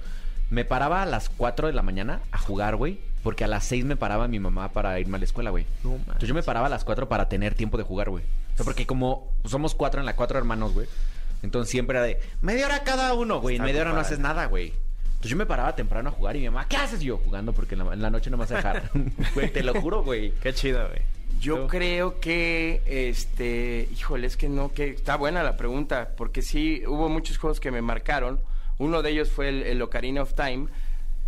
Me 0.52 0.66
paraba 0.66 1.02
a 1.02 1.08
las 1.08 1.30
4 1.30 1.66
de 1.66 1.74
la 1.74 1.82
mañana 1.82 2.20
a 2.32 2.38
jugar, 2.38 2.76
güey. 2.76 3.00
Porque 3.24 3.44
a 3.44 3.48
las 3.48 3.64
6 3.64 3.86
me 3.86 3.96
paraba 3.96 4.28
mi 4.28 4.38
mamá 4.40 4.70
para 4.72 5.00
irme 5.00 5.16
a 5.16 5.20
la 5.20 5.26
escuela, 5.26 5.50
güey. 5.50 5.66
No 5.84 5.96
Entonces 5.96 6.30
yo 6.30 6.36
me 6.36 6.44
paraba 6.44 6.68
a 6.68 6.70
las 6.70 6.84
4 6.86 7.10
para 7.10 7.28
tener 7.28 7.56
tiempo 7.56 7.80
de 7.80 7.84
jugar, 7.84 8.12
güey. 8.12 8.24
O 8.54 8.56
sea, 8.58 8.66
porque 8.66 8.86
como 8.86 9.32
somos 9.46 9.74
cuatro 9.74 10.00
en 10.00 10.06
la 10.06 10.16
cuatro 10.16 10.38
hermanos, 10.38 10.74
güey. 10.74 10.86
Entonces 11.42 11.72
siempre 11.72 11.98
era 11.98 12.06
de 12.06 12.20
media 12.42 12.68
hora 12.68 12.84
cada 12.84 13.16
uno, 13.16 13.42
güey. 13.42 13.56
En 13.56 13.64
media 13.64 13.82
hora 13.82 13.94
no 13.94 14.00
haces 14.00 14.20
nada, 14.20 14.46
güey. 14.46 14.74
Entonces 15.24 15.32
yo 15.32 15.38
me 15.38 15.46
paraba 15.46 15.74
temprano 15.74 16.10
a 16.10 16.12
jugar 16.12 16.36
y 16.36 16.40
mi 16.40 16.46
mamá, 16.48 16.68
¿qué 16.68 16.76
haces? 16.76 17.00
Yo 17.00 17.18
jugando 17.18 17.54
porque 17.54 17.76
en 17.76 17.86
la, 17.86 17.94
en 17.94 18.02
la 18.02 18.10
noche 18.10 18.30
no 18.30 18.36
me 18.38 18.42
vas 18.44 18.52
a 18.52 18.56
dejar. 18.58 18.92
Güey, 19.34 19.52
te 19.54 19.64
lo 19.64 19.74
juro, 19.80 20.04
güey. 20.04 20.32
Qué 20.42 20.54
chido, 20.54 20.86
güey. 20.88 21.02
Yo 21.40 21.62
Tú. 21.62 21.68
creo 21.68 22.20
que, 22.20 22.82
este, 22.86 23.88
híjole, 23.94 24.28
es 24.28 24.36
que 24.38 24.50
no, 24.50 24.72
que 24.74 24.90
está 24.90 25.16
buena 25.16 25.44
la 25.44 25.56
pregunta, 25.58 26.12
porque 26.18 26.42
sí 26.42 26.84
hubo 26.88 27.08
muchos 27.10 27.38
juegos 27.38 27.60
que 27.60 27.72
me 27.72 27.82
marcaron. 27.82 28.40
Uno 28.80 29.02
de 29.02 29.12
ellos 29.12 29.30
fue 29.32 29.50
el, 29.50 29.64
el 29.64 29.82
Ocarina 29.82 30.22
of 30.24 30.34
Time, 30.34 30.68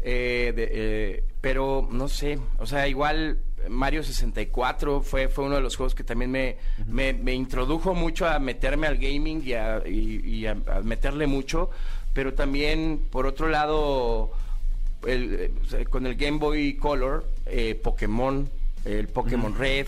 eh, 0.04 0.54
de- 0.56 0.70
eh, 0.72 1.24
pero 1.42 1.88
no 1.92 2.08
sé, 2.08 2.38
o 2.60 2.66
sea, 2.66 2.88
igual 2.88 3.40
Mario 3.70 4.04
64 4.04 5.02
fue, 5.02 5.28
fue 5.28 5.46
uno 5.46 5.56
de 5.56 5.62
los 5.62 5.76
juegos 5.76 5.96
que 5.96 6.04
también 6.04 6.30
me, 6.32 6.58
me, 6.88 7.14
me 7.14 7.34
introdujo 7.34 7.94
mucho 7.96 8.28
a 8.28 8.38
meterme 8.40 8.88
al 8.88 8.98
gaming 8.98 9.42
y 9.44 9.54
a, 9.54 9.82
y- 9.86 10.22
y 10.24 10.46
a- 10.48 10.58
a 10.68 10.82
meterle 10.82 11.28
mucho, 11.28 11.70
pero 12.16 12.34
también, 12.34 13.00
por 13.12 13.28
otro 13.28 13.48
lado, 13.50 14.32
el, 15.06 15.52
eh, 15.74 15.86
con 15.88 16.08
el 16.08 16.16
Game 16.16 16.40
Boy 16.40 16.76
Color, 16.78 17.28
eh, 17.46 17.76
Pokémon, 17.76 18.50
el 18.86 19.08
Pokémon 19.10 19.56
Red, 19.56 19.86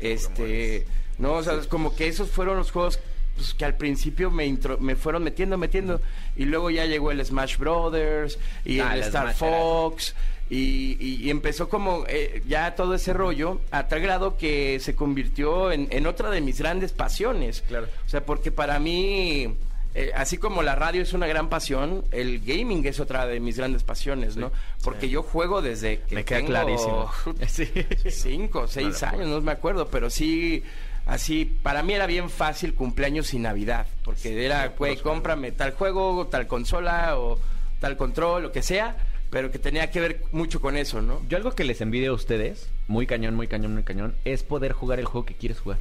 este, 0.00 0.86
no, 1.18 1.34
o 1.34 1.42
sea, 1.42 1.54
es 1.54 1.66
como 1.66 1.94
que 1.94 2.08
esos 2.08 2.30
fueron 2.30 2.56
los 2.56 2.70
juegos 2.70 2.98
pues, 3.36 3.52
que 3.54 3.64
al 3.64 3.74
principio 3.76 4.30
me, 4.30 4.46
intro- 4.46 4.78
me 4.78 4.94
fueron 4.96 5.24
metiendo, 5.24 5.58
metiendo, 5.58 6.00
y 6.36 6.44
luego 6.44 6.70
ya 6.70 6.86
llegó 6.86 7.10
el 7.10 7.24
Smash 7.24 7.58
Brothers 7.58 8.38
y 8.64 8.78
Ah, 8.80 8.94
el 8.94 9.02
Star 9.02 9.34
Smash 9.34 9.36
Fox. 9.36 10.14
Y, 10.50 10.98
y- 11.00 11.22
y 11.24 11.30
empezó 11.30 11.70
como 11.70 12.04
eh, 12.06 12.42
ya 12.46 12.74
todo 12.74 12.94
ese 12.94 13.14
rollo 13.14 13.60
a 13.70 13.88
tal 13.88 14.00
grado 14.02 14.36
que 14.36 14.78
se 14.78 14.94
convirtió 14.94 15.72
en, 15.72 15.88
en 15.90 16.06
otra 16.06 16.28
de 16.30 16.42
mis 16.42 16.58
grandes 16.58 16.92
pasiones. 16.92 17.64
Claro. 17.66 17.86
O 18.06 18.08
sea, 18.08 18.24
porque 18.26 18.52
para 18.52 18.78
mí, 18.78 19.54
eh, 19.96 20.10
así 20.16 20.38
como 20.38 20.62
la 20.64 20.74
radio 20.74 21.02
es 21.02 21.12
una 21.12 21.28
gran 21.28 21.48
pasión, 21.48 22.04
el 22.10 22.40
gaming 22.40 22.84
es 22.84 22.98
otra 22.98 23.26
de 23.26 23.38
mis 23.38 23.56
grandes 23.56 23.84
pasiones, 23.84 24.36
¿no? 24.36 24.50
Porque 24.82 25.08
yo 25.08 25.22
juego 25.22 25.62
desde 25.62 26.00
que 26.00 26.16
Me 26.16 26.24
queda 26.24 26.38
tengo 26.38 26.50
clarísimo. 26.50 27.10
Cinco, 28.10 28.66
seis 28.66 29.02
años, 29.04 29.28
no 29.28 29.40
me 29.40 29.52
acuerdo, 29.52 29.86
pero 29.86 30.10
sí, 30.10 30.64
así, 31.06 31.44
para 31.44 31.84
mí 31.84 31.92
era 31.92 32.06
bien 32.06 32.28
fácil 32.28 32.74
cumpleaños 32.74 33.32
y 33.34 33.38
Navidad, 33.38 33.86
porque 34.04 34.44
era, 34.44 34.66
güey, 34.76 34.96
cómprame 34.96 35.52
tal 35.52 35.72
juego, 35.74 36.26
tal 36.26 36.48
consola 36.48 37.16
o 37.16 37.38
tal 37.78 37.96
control, 37.96 38.42
lo 38.42 38.52
que 38.52 38.62
sea, 38.62 38.96
pero 39.30 39.52
que 39.52 39.60
tenía 39.60 39.92
que 39.92 40.00
ver 40.00 40.22
mucho 40.32 40.60
con 40.60 40.76
eso, 40.76 41.02
¿no? 41.02 41.22
Yo 41.28 41.36
algo 41.36 41.52
que 41.52 41.62
les 41.62 41.80
envidio 41.80 42.10
a 42.10 42.14
ustedes, 42.14 42.68
muy 42.88 43.06
cañón, 43.06 43.36
muy 43.36 43.46
cañón, 43.46 43.74
muy 43.74 43.84
cañón, 43.84 44.16
es 44.24 44.42
poder 44.42 44.72
jugar 44.72 44.98
el 44.98 45.04
juego 45.04 45.24
que 45.24 45.34
quieres 45.34 45.60
jugar. 45.60 45.78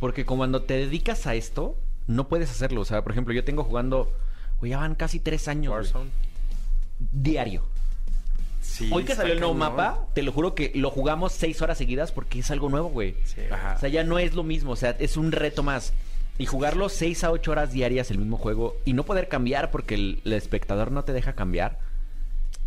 Porque 0.00 0.26
cuando 0.26 0.64
te 0.64 0.74
dedicas 0.74 1.26
a 1.26 1.34
esto, 1.34 1.78
no 2.06 2.28
puedes 2.28 2.50
hacerlo. 2.50 2.80
O 2.80 2.84
sea, 2.84 3.02
por 3.02 3.12
ejemplo, 3.12 3.32
yo 3.34 3.44
tengo 3.44 3.64
jugando, 3.64 4.12
güey, 4.60 4.70
ya 4.70 4.78
van 4.78 4.94
casi 4.94 5.20
tres 5.20 5.48
años. 5.48 5.68
güey, 5.72 5.82
Warzone. 5.84 6.10
diario. 7.12 7.62
Sí, 8.60 8.88
Hoy 8.92 9.04
que 9.04 9.14
salió 9.14 9.34
el 9.34 9.40
nuevo 9.40 9.54
mapa, 9.54 10.06
te 10.14 10.22
lo 10.22 10.32
juro 10.32 10.54
que 10.54 10.72
lo 10.74 10.90
jugamos 10.90 11.32
seis 11.32 11.60
horas 11.60 11.76
seguidas 11.76 12.12
porque 12.12 12.38
es 12.38 12.50
algo 12.50 12.70
nuevo, 12.70 12.88
güey. 12.88 13.14
Sí. 13.24 13.42
Ajá. 13.50 13.74
O 13.76 13.78
sea, 13.80 13.88
ya 13.90 14.04
no 14.04 14.18
es 14.18 14.34
lo 14.34 14.42
mismo, 14.42 14.72
o 14.72 14.76
sea, 14.76 14.96
es 14.98 15.16
un 15.18 15.32
reto 15.32 15.62
más. 15.62 15.92
Y 16.38 16.46
jugarlo 16.46 16.88
seis 16.88 17.22
a 17.24 17.30
ocho 17.30 17.52
horas 17.52 17.72
diarias 17.72 18.10
el 18.10 18.18
mismo 18.18 18.38
juego 18.38 18.76
y 18.84 18.94
no 18.94 19.04
poder 19.04 19.28
cambiar 19.28 19.70
porque 19.70 19.94
el, 19.94 20.20
el 20.24 20.32
espectador 20.32 20.90
no 20.90 21.04
te 21.04 21.12
deja 21.12 21.34
cambiar. 21.34 21.78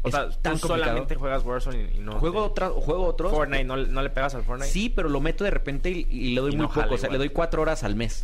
O 0.03 0.09
es 0.09 0.13
sea, 0.13 0.29
tan 0.29 0.53
tú 0.53 0.67
complicado. 0.67 0.77
solamente 0.91 1.15
juegas 1.15 1.43
Warzone 1.43 1.89
y, 1.93 1.97
y 1.97 1.99
no. 1.99 2.19
Juego, 2.19 2.43
te- 2.43 2.49
otra, 2.51 2.69
juego 2.69 3.05
otros. 3.07 3.31
Fortnite, 3.31 3.63
¿no, 3.65 3.75
no 3.75 4.01
le 4.03 4.09
pegas 4.11 4.35
al 4.35 4.43
Fortnite? 4.43 4.71
Sí, 4.71 4.89
pero 4.89 5.09
lo 5.09 5.19
meto 5.19 5.43
de 5.43 5.49
repente 5.49 5.89
y, 5.89 6.07
y 6.11 6.35
le 6.35 6.41
doy 6.41 6.53
Y 6.53 6.57
muy 6.57 6.67
no 6.67 6.71
poco. 6.73 6.93
O 6.93 6.97
sea, 6.97 7.07
igual. 7.07 7.11
le 7.13 7.17
doy 7.17 7.29
cuatro 7.29 7.61
horas 7.63 7.83
al 7.83 7.95
mes. 7.95 8.23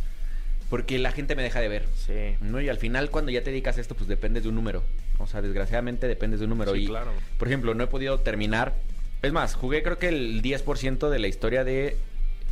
Porque 0.74 0.98
la 0.98 1.12
gente 1.12 1.36
me 1.36 1.44
deja 1.44 1.60
de 1.60 1.68
ver. 1.68 1.86
Sí. 1.94 2.34
¿no? 2.40 2.60
Y 2.60 2.68
al 2.68 2.78
final, 2.78 3.08
cuando 3.08 3.30
ya 3.30 3.44
te 3.44 3.50
dedicas 3.50 3.78
a 3.78 3.80
esto, 3.80 3.94
pues 3.94 4.08
dependes 4.08 4.42
de 4.42 4.48
un 4.48 4.56
número. 4.56 4.82
O 5.18 5.26
sea, 5.28 5.40
desgraciadamente 5.40 6.08
dependes 6.08 6.40
de 6.40 6.46
un 6.46 6.50
número. 6.50 6.72
Sí, 6.72 6.78
y, 6.82 6.86
claro. 6.88 7.12
por 7.38 7.46
ejemplo, 7.46 7.74
no 7.74 7.84
he 7.84 7.86
podido 7.86 8.18
terminar. 8.18 8.74
Es 9.22 9.32
más, 9.32 9.54
jugué 9.54 9.84
creo 9.84 9.98
que 9.98 10.08
el 10.08 10.42
10% 10.42 11.10
de 11.10 11.18
la 11.20 11.28
historia 11.28 11.62
de. 11.62 11.96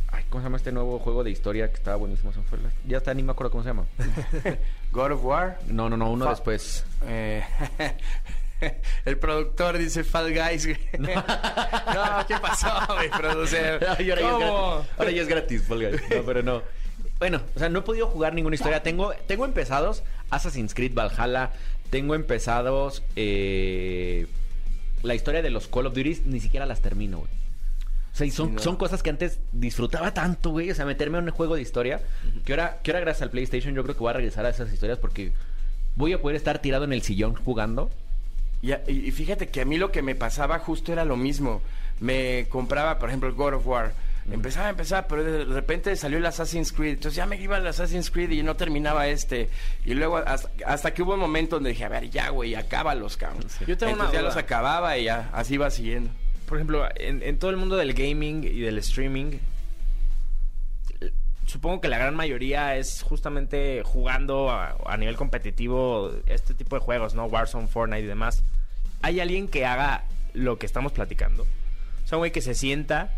Ay, 0.07 0.23
¿cómo 0.29 0.41
se 0.41 0.45
llama 0.45 0.55
este 0.55 0.71
nuevo 0.71 0.99
juego 0.99 1.25
de 1.25 1.31
historia 1.31 1.67
que 1.67 1.75
estaba 1.75 1.97
buenísimo? 1.97 2.31
Ya 2.87 2.99
está, 2.99 3.13
ni 3.13 3.23
me 3.23 3.33
acuerdo 3.33 3.51
cómo 3.51 3.63
se 3.63 3.71
llama. 3.71 3.87
God 4.93 5.11
of 5.11 5.25
War. 5.25 5.59
No, 5.67 5.89
no, 5.89 5.97
no, 5.97 6.09
uno 6.09 6.23
Fa- 6.23 6.31
después. 6.31 6.85
Eh, 7.05 7.43
el 9.03 9.17
productor 9.17 9.77
dice 9.77 10.05
Fall 10.05 10.33
Guys. 10.33 10.65
No, 10.97 12.25
¿qué 12.25 12.37
pasó, 12.41 12.69
mi 13.01 13.09
producer? 13.09 13.85
Ay, 13.97 14.11
ahora, 14.11 14.21
ya 14.21 14.31
es 14.31 14.39
gratis. 14.39 14.89
Ahora 14.97 15.11
ya 15.11 15.21
es 15.23 15.27
gratis, 15.27 15.63
Fall 15.67 15.89
Guys. 15.89 16.01
No, 16.09 16.23
pero 16.23 16.41
no. 16.41 16.82
Bueno, 17.23 17.39
o 17.55 17.59
sea, 17.59 17.69
no 17.69 17.79
he 17.79 17.81
podido 17.83 18.07
jugar 18.07 18.33
ninguna 18.33 18.55
historia. 18.55 18.83
Tengo, 18.83 19.13
tengo 19.27 19.45
empezados 19.45 20.03
Assassin's 20.29 20.73
Creed 20.73 20.93
Valhalla. 20.93 21.51
Tengo 21.89 22.15
empezados 22.15 23.01
eh, 23.15 24.27
la 25.03 25.15
historia 25.15 25.41
de 25.41 25.49
los 25.49 25.69
Call 25.69 25.85
of 25.85 25.93
Duty. 25.93 26.23
Ni 26.25 26.41
siquiera 26.41 26.65
las 26.65 26.81
termino, 26.81 27.19
güey. 27.19 27.31
O 28.11 28.15
sea, 28.17 28.27
y 28.27 28.31
son, 28.31 28.49
Sí, 28.49 28.53
no. 28.55 28.61
son 28.61 28.75
cosas 28.75 29.01
que 29.01 29.09
antes 29.09 29.39
disfrutaba 29.53 30.13
tanto, 30.13 30.49
güey. 30.49 30.69
O 30.69 30.75
sea, 30.75 30.85
meterme 30.85 31.17
en 31.19 31.23
un 31.23 31.31
juego 31.31 31.55
de 31.55 31.61
historia. 31.61 32.01
Que 32.43 32.51
ahora, 32.51 32.79
que 32.83 32.91
ahora 32.91 32.99
gracias 32.99 33.21
al 33.21 33.29
PlayStation, 33.29 33.73
yo 33.73 33.83
creo 33.83 33.95
que 33.95 34.01
voy 34.01 34.09
a 34.09 34.13
regresar 34.17 34.45
a 34.45 34.49
esas 34.49 34.73
historias 34.73 34.99
porque 34.99 35.31
voy 35.95 36.11
a 36.11 36.21
poder 36.21 36.35
estar 36.35 36.59
tirado 36.59 36.83
en 36.83 36.91
el 36.91 37.03
sillón 37.03 37.35
jugando. 37.35 37.89
Y- 38.61 38.73
y 38.89 39.11
fíjate 39.11 39.47
que 39.47 39.61
a 39.61 39.65
mí 39.65 39.77
lo 39.77 39.93
que 39.93 40.01
me 40.01 40.13
pasaba 40.15 40.59
justo 40.59 40.91
era 40.91 41.05
lo 41.05 41.15
mismo. 41.15 41.61
Me 42.01 42.47
compraba, 42.49 42.99
por 42.99 43.07
ejemplo, 43.07 43.29
el 43.29 43.35
God 43.35 43.53
of 43.53 43.65
War. 43.67 43.93
Empezaba, 44.31 44.69
empezaba, 44.69 45.07
pero 45.07 45.23
de 45.23 45.45
repente 45.45 45.95
salió 45.95 46.17
el 46.17 46.25
Assassin's 46.25 46.71
Creed. 46.71 46.93
Entonces 46.93 47.15
ya 47.15 47.25
me 47.25 47.35
iba 47.35 47.57
al 47.57 47.67
Assassin's 47.67 48.09
Creed 48.09 48.31
y 48.31 48.41
no 48.41 48.55
terminaba 48.55 49.07
este. 49.07 49.49
Y 49.85 49.93
luego 49.93 50.17
hasta, 50.17 50.49
hasta 50.65 50.93
que 50.93 51.03
hubo 51.03 51.15
un 51.15 51.19
momento 51.19 51.57
donde 51.57 51.71
dije, 51.71 51.83
a 51.83 51.89
ver, 51.89 52.09
ya, 52.09 52.29
güey, 52.29 52.55
acábalos, 52.55 53.17
cabrón. 53.17 53.45
Yo 53.67 53.77
tengo 53.77 53.93
una 53.93 54.11
ya 54.11 54.21
los 54.21 54.37
acababa 54.37 54.97
y 54.97 55.05
ya, 55.05 55.29
así 55.33 55.55
iba 55.55 55.69
siguiendo. 55.69 56.09
Por 56.47 56.57
ejemplo, 56.57 56.87
en, 56.95 57.21
en 57.21 57.37
todo 57.37 57.51
el 57.51 57.57
mundo 57.57 57.75
del 57.75 57.93
gaming 57.93 58.43
y 58.43 58.61
del 58.61 58.77
streaming, 58.77 59.39
supongo 61.45 61.81
que 61.81 61.87
la 61.87 61.97
gran 61.97 62.15
mayoría 62.15 62.75
es 62.77 63.01
justamente 63.01 63.83
jugando 63.83 64.49
a, 64.49 64.77
a 64.85 64.97
nivel 64.97 65.15
competitivo 65.15 66.11
este 66.27 66.53
tipo 66.53 66.75
de 66.75 66.81
juegos, 66.81 67.13
¿no? 67.13 67.25
Warzone, 67.25 67.67
Fortnite 67.67 68.03
y 68.03 68.07
demás. 68.07 68.43
¿Hay 69.01 69.19
alguien 69.19 69.47
que 69.47 69.65
haga 69.65 70.05
lo 70.33 70.57
que 70.57 70.65
estamos 70.65 70.93
platicando? 70.93 71.43
O 71.43 72.07
sea, 72.07 72.17
un 72.17 72.21
güey 72.21 72.31
que 72.31 72.41
se 72.41 72.55
sienta, 72.55 73.11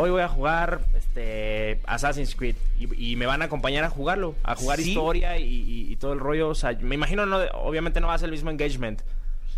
hoy 0.00 0.10
voy 0.10 0.22
a 0.22 0.28
jugar 0.28 0.80
este 0.96 1.80
Assassin's 1.86 2.36
Creed 2.36 2.54
y, 2.78 3.12
y 3.12 3.16
me 3.16 3.26
van 3.26 3.42
a 3.42 3.46
acompañar 3.46 3.82
a 3.84 3.90
jugarlo, 3.90 4.34
a 4.44 4.54
jugar 4.54 4.78
Sí. 4.78 4.90
historia 4.90 5.38
y, 5.38 5.44
y- 5.44 5.92
y 5.92 5.96
todo 5.96 6.12
el 6.12 6.20
rollo. 6.20 6.48
O 6.50 6.54
sea, 6.54 6.72
me 6.80 6.94
imagino, 6.94 7.26
no, 7.26 7.38
obviamente 7.62 8.00
no 8.00 8.06
va 8.06 8.14
a 8.14 8.18
ser 8.18 8.26
el 8.26 8.32
mismo 8.32 8.50
engagement. 8.50 9.00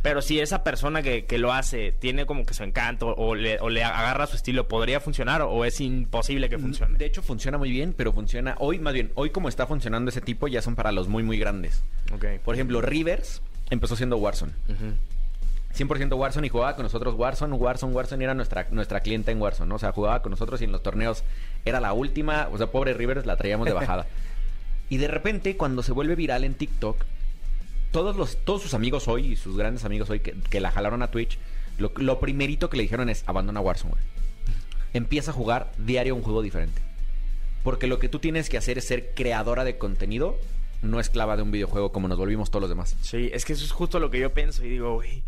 Pero 0.02 0.22
si 0.22 0.40
esa 0.40 0.64
persona 0.64 1.02
que, 1.02 1.26
que 1.26 1.36
lo 1.36 1.52
hace 1.52 1.92
tiene 1.92 2.24
como 2.24 2.46
que 2.46 2.54
su 2.54 2.62
encanto 2.64 3.08
o 3.08 3.34
le, 3.34 3.60
o 3.60 3.68
le 3.68 3.84
agarra 3.84 4.26
su 4.26 4.34
estilo, 4.36 4.66
¿podría 4.66 4.98
funcionar 4.98 5.42
o 5.42 5.66
es 5.66 5.78
imposible 5.82 6.48
que 6.48 6.58
funcione? 6.58 6.96
De 6.96 7.04
hecho, 7.04 7.20
funciona 7.20 7.58
muy 7.58 7.70
bien, 7.70 7.92
pero 7.94 8.10
funciona. 8.14 8.54
Hoy, 8.60 8.78
más 8.78 8.94
bien, 8.94 9.12
hoy 9.14 9.28
como 9.28 9.50
está 9.50 9.66
funcionando 9.66 10.08
ese 10.08 10.22
tipo, 10.22 10.48
ya 10.48 10.62
son 10.62 10.74
para 10.74 10.90
los 10.90 11.06
muy, 11.08 11.22
muy 11.22 11.38
grandes. 11.38 11.84
Ok. 12.14 12.24
Por 12.42 12.54
ejemplo, 12.54 12.80
Rivers 12.80 13.42
empezó 13.68 13.94
siendo 13.94 14.16
Warzone. 14.16 14.52
100% 15.76 16.16
Warzone 16.16 16.46
y 16.46 16.50
jugaba 16.50 16.74
con 16.74 16.82
nosotros 16.82 17.14
Warzone. 17.16 17.54
Warzone, 17.54 17.94
Warzone 17.94 18.24
era 18.24 18.34
nuestra, 18.34 18.66
nuestra 18.70 19.00
clienta 19.00 19.30
en 19.30 19.40
Warzone, 19.40 19.68
¿no? 19.68 19.76
O 19.76 19.78
sea, 19.78 19.92
jugaba 19.92 20.22
con 20.22 20.30
nosotros 20.30 20.60
y 20.60 20.64
en 20.64 20.72
los 20.72 20.82
torneos 20.82 21.22
era 21.64 21.80
la 21.80 21.92
última. 21.92 22.48
O 22.52 22.58
sea, 22.58 22.68
pobre 22.68 22.94
Rivers 22.94 23.26
la 23.26 23.36
traíamos 23.36 23.66
de 23.66 23.72
bajada. 23.72 24.06
y 24.88 24.96
de 24.96 25.08
repente, 25.08 25.56
cuando 25.56 25.82
se 25.82 25.92
vuelve 25.92 26.16
viral 26.16 26.44
en 26.44 26.54
TikTok, 26.54 27.04
todos, 27.92 28.16
los, 28.16 28.36
todos 28.44 28.62
sus 28.62 28.74
amigos 28.74 29.08
hoy 29.08 29.32
y 29.32 29.36
sus 29.36 29.56
grandes 29.56 29.84
amigos 29.84 30.10
hoy 30.10 30.20
que, 30.20 30.32
que 30.32 30.60
la 30.60 30.70
jalaron 30.70 31.02
a 31.02 31.10
Twitch, 31.10 31.38
lo, 31.78 31.92
lo 31.96 32.20
primerito 32.20 32.70
que 32.70 32.76
le 32.76 32.82
dijeron 32.84 33.08
es 33.08 33.24
abandona 33.26 33.60
Warzone, 33.60 33.92
güey. 33.92 34.04
Empieza 34.92 35.30
a 35.30 35.34
jugar 35.34 35.72
diario 35.78 36.14
un 36.14 36.22
juego 36.22 36.42
diferente. 36.42 36.82
Porque 37.62 37.86
lo 37.86 37.98
que 37.98 38.08
tú 38.08 38.18
tienes 38.18 38.48
que 38.48 38.56
hacer 38.56 38.78
es 38.78 38.86
ser 38.86 39.12
creadora 39.14 39.64
de 39.64 39.76
contenido, 39.78 40.36
no 40.82 40.98
esclava 40.98 41.36
de 41.36 41.42
un 41.42 41.50
videojuego 41.50 41.92
como 41.92 42.08
nos 42.08 42.18
volvimos 42.18 42.50
todos 42.50 42.62
los 42.62 42.70
demás. 42.70 42.96
Sí, 43.02 43.30
es 43.32 43.44
que 43.44 43.52
eso 43.52 43.64
es 43.64 43.72
justo 43.72 43.98
lo 44.00 44.10
que 44.10 44.18
yo 44.18 44.32
pienso 44.32 44.64
y 44.64 44.70
digo, 44.70 44.94
güey. 44.94 45.22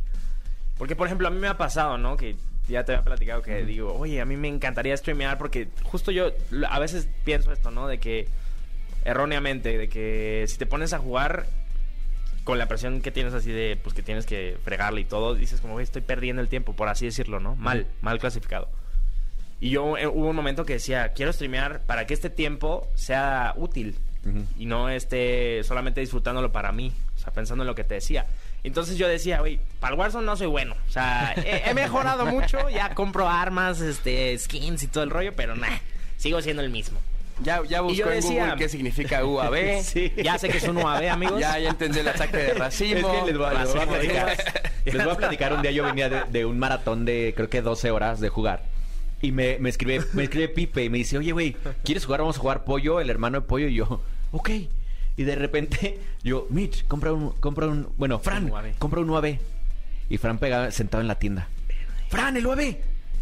Porque, 0.78 0.96
por 0.96 1.06
ejemplo, 1.06 1.28
a 1.28 1.30
mí 1.30 1.38
me 1.38 1.48
ha 1.48 1.56
pasado, 1.56 1.98
¿no? 1.98 2.16
Que 2.16 2.36
ya 2.68 2.84
te 2.84 2.92
había 2.92 3.04
platicado 3.04 3.42
que 3.42 3.64
digo, 3.64 3.94
oye, 3.94 4.20
a 4.20 4.24
mí 4.24 4.36
me 4.36 4.48
encantaría 4.48 4.96
streamear 4.96 5.38
porque 5.38 5.68
justo 5.82 6.10
yo 6.10 6.32
a 6.68 6.78
veces 6.78 7.08
pienso 7.24 7.52
esto, 7.52 7.70
¿no? 7.70 7.88
De 7.88 7.98
que, 7.98 8.28
erróneamente, 9.04 9.76
de 9.76 9.88
que 9.88 10.44
si 10.48 10.58
te 10.58 10.66
pones 10.66 10.92
a 10.92 10.98
jugar 10.98 11.46
con 12.44 12.58
la 12.58 12.66
presión 12.66 13.00
que 13.02 13.10
tienes 13.10 13.34
así 13.34 13.52
de, 13.52 13.78
pues 13.80 13.94
que 13.94 14.02
tienes 14.02 14.26
que 14.26 14.58
fregarle 14.64 15.02
y 15.02 15.04
todo, 15.04 15.34
dices 15.34 15.60
como, 15.60 15.78
estoy 15.80 16.02
perdiendo 16.02 16.42
el 16.42 16.48
tiempo, 16.48 16.74
por 16.74 16.88
así 16.88 17.04
decirlo, 17.04 17.40
¿no? 17.40 17.54
Mal, 17.56 17.86
mal 18.00 18.18
clasificado. 18.18 18.68
Y 19.60 19.70
yo 19.70 19.96
eh, 19.96 20.08
hubo 20.08 20.28
un 20.28 20.36
momento 20.36 20.64
que 20.64 20.74
decía, 20.74 21.12
quiero 21.12 21.32
streamear 21.32 21.82
para 21.86 22.04
que 22.06 22.14
este 22.14 22.30
tiempo 22.30 22.88
sea 22.94 23.54
útil 23.56 23.96
Ujú. 24.26 24.44
y 24.58 24.66
no 24.66 24.88
esté 24.88 25.62
solamente 25.62 26.00
disfrutándolo 26.00 26.50
para 26.50 26.72
mí, 26.72 26.92
o 27.14 27.18
sea, 27.18 27.32
pensando 27.32 27.62
en 27.62 27.68
lo 27.68 27.74
que 27.76 27.84
te 27.84 27.94
decía. 27.94 28.26
Entonces 28.64 28.96
yo 28.96 29.08
decía, 29.08 29.40
güey, 29.40 29.58
para 29.80 29.94
el 29.94 29.98
Warzone 30.00 30.24
no 30.24 30.36
soy 30.36 30.46
bueno, 30.46 30.76
o 30.88 30.90
sea, 30.90 31.34
he, 31.36 31.68
he 31.68 31.74
mejorado 31.74 32.26
mucho, 32.26 32.68
ya 32.70 32.94
compro 32.94 33.28
armas, 33.28 33.80
este, 33.80 34.38
skins 34.38 34.82
y 34.84 34.86
todo 34.86 35.02
el 35.02 35.10
rollo, 35.10 35.32
pero 35.34 35.56
nah, 35.56 35.78
sigo 36.16 36.40
siendo 36.42 36.62
el 36.62 36.70
mismo. 36.70 37.00
Ya, 37.42 37.60
ya 37.68 37.78
Y 37.78 37.96
yo 37.96 38.04
buscó 38.04 38.10
en 38.10 38.14
decía- 38.16 38.42
Google 38.44 38.58
qué 38.58 38.68
significa 38.68 39.24
UAB. 39.24 39.82
Sí. 39.82 40.12
Ya 40.22 40.38
sé 40.38 40.48
que 40.48 40.58
es 40.58 40.68
un 40.68 40.76
UAV, 40.76 41.08
amigos. 41.10 41.40
Ya, 41.40 41.58
ya 41.58 41.70
entendí 41.70 41.98
el 41.98 42.06
ataque 42.06 42.36
de 42.36 42.54
racismo. 42.54 43.12
Es 43.12 43.20
que 43.20 43.26
les 43.32 43.38
voy, 43.38 43.46
a- 43.46 43.64
les 43.64 43.72
voy 43.72 43.80
a 43.82 43.86
platicar. 43.86 44.36
Les 44.84 45.04
voy 45.04 45.12
a 45.12 45.16
platicar. 45.16 45.52
Un 45.54 45.62
día 45.62 45.70
yo 45.72 45.82
venía 45.84 46.08
de, 46.08 46.22
de 46.30 46.44
un 46.44 46.58
maratón 46.60 47.04
de 47.04 47.32
creo 47.34 47.48
que 47.50 47.62
12 47.62 47.90
horas 47.90 48.20
de 48.20 48.28
jugar. 48.28 48.62
Y 49.22 49.32
me, 49.32 49.58
me 49.58 49.70
escribe, 49.70 50.04
me 50.12 50.24
escribe 50.24 50.48
Pipe 50.50 50.84
y 50.84 50.88
me 50.90 50.98
dice, 50.98 51.18
oye, 51.18 51.32
güey, 51.32 51.56
¿quieres 51.84 52.04
jugar? 52.04 52.20
Vamos 52.20 52.36
a 52.36 52.40
jugar 52.40 52.62
pollo, 52.64 53.00
el 53.00 53.10
hermano 53.10 53.40
de 53.40 53.46
pollo 53.46 53.66
y 53.66 53.74
yo, 53.74 54.02
ok. 54.30 54.50
Y 55.16 55.24
de 55.24 55.36
repente, 55.36 55.98
yo, 56.22 56.46
Mitch, 56.50 56.86
compra 56.86 57.12
un, 57.12 57.30
compra 57.32 57.66
un, 57.66 57.88
bueno, 57.96 58.18
Fran, 58.18 58.50
Un 58.50 58.72
compra 58.78 59.00
un 59.00 59.10
UAV. 59.10 59.38
Y 60.08 60.18
Fran 60.18 60.38
pegado, 60.38 60.70
sentado 60.70 61.00
en 61.00 61.08
la 61.08 61.18
tienda. 61.18 61.48
Fran, 62.08 62.36
el 62.36 62.46
UAV. 62.46 62.76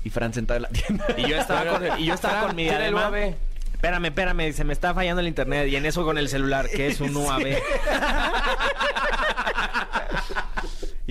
Y 0.05 0.11
Fran 0.11 0.32
sentado 0.32 0.57
en 0.57 0.62
la 0.62 0.68
tienda. 0.70 1.07
Y 1.16 1.28
yo 1.28 1.36
estaba 1.36 1.78
con, 1.78 2.01
y 2.01 2.07
yo 2.07 2.14
estaba 2.14 2.47
con 2.47 2.57
mi 2.57 2.64
Tira 2.64 2.86
el 2.86 2.93
diadema. 2.95 3.11
UAV. 3.11 3.34
Espérame, 3.74 4.05
espérame, 4.07 4.53
se 4.53 4.64
me 4.64 4.74
está 4.74 4.93
fallando 4.93 5.20
el 5.20 5.28
internet. 5.28 5.68
Y 5.68 5.76
en 5.76 5.86
eso 5.86 6.05
con 6.05 6.18
el 6.18 6.28
celular, 6.28 6.68
que 6.68 6.88
es 6.88 7.01
un 7.01 7.16
UAV. 7.16 7.57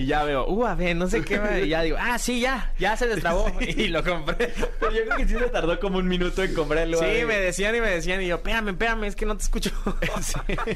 Y 0.02 0.06
ya 0.06 0.24
veo, 0.24 0.46
UAV, 0.46 0.94
no 0.94 1.06
sé 1.08 1.22
qué. 1.24 1.62
Y 1.64 1.68
ya 1.68 1.82
digo, 1.82 1.96
ah, 2.00 2.18
sí, 2.18 2.40
ya, 2.40 2.72
ya 2.78 2.96
se 2.96 3.06
destrabó. 3.06 3.50
Y 3.60 3.88
lo 3.88 4.02
compré. 4.04 4.52
Pero 4.78 4.92
yo 4.92 5.04
creo 5.04 5.16
que 5.16 5.28
sí 5.28 5.34
se 5.38 5.48
tardó 5.48 5.78
como 5.80 5.98
un 5.98 6.08
minuto 6.08 6.42
en 6.42 6.54
comprar 6.54 6.84
el 6.84 6.94
Sí, 6.96 7.04
UAV. 7.04 7.26
me 7.26 7.36
decían 7.38 7.74
y 7.76 7.80
me 7.80 7.90
decían. 7.90 8.22
Y 8.22 8.26
yo, 8.28 8.36
espérame, 8.36 8.68
espérame, 8.70 9.04
es 9.04 9.16
que 9.16 9.26
no 9.26 9.36
te 9.36 9.42
escucho. 9.42 9.70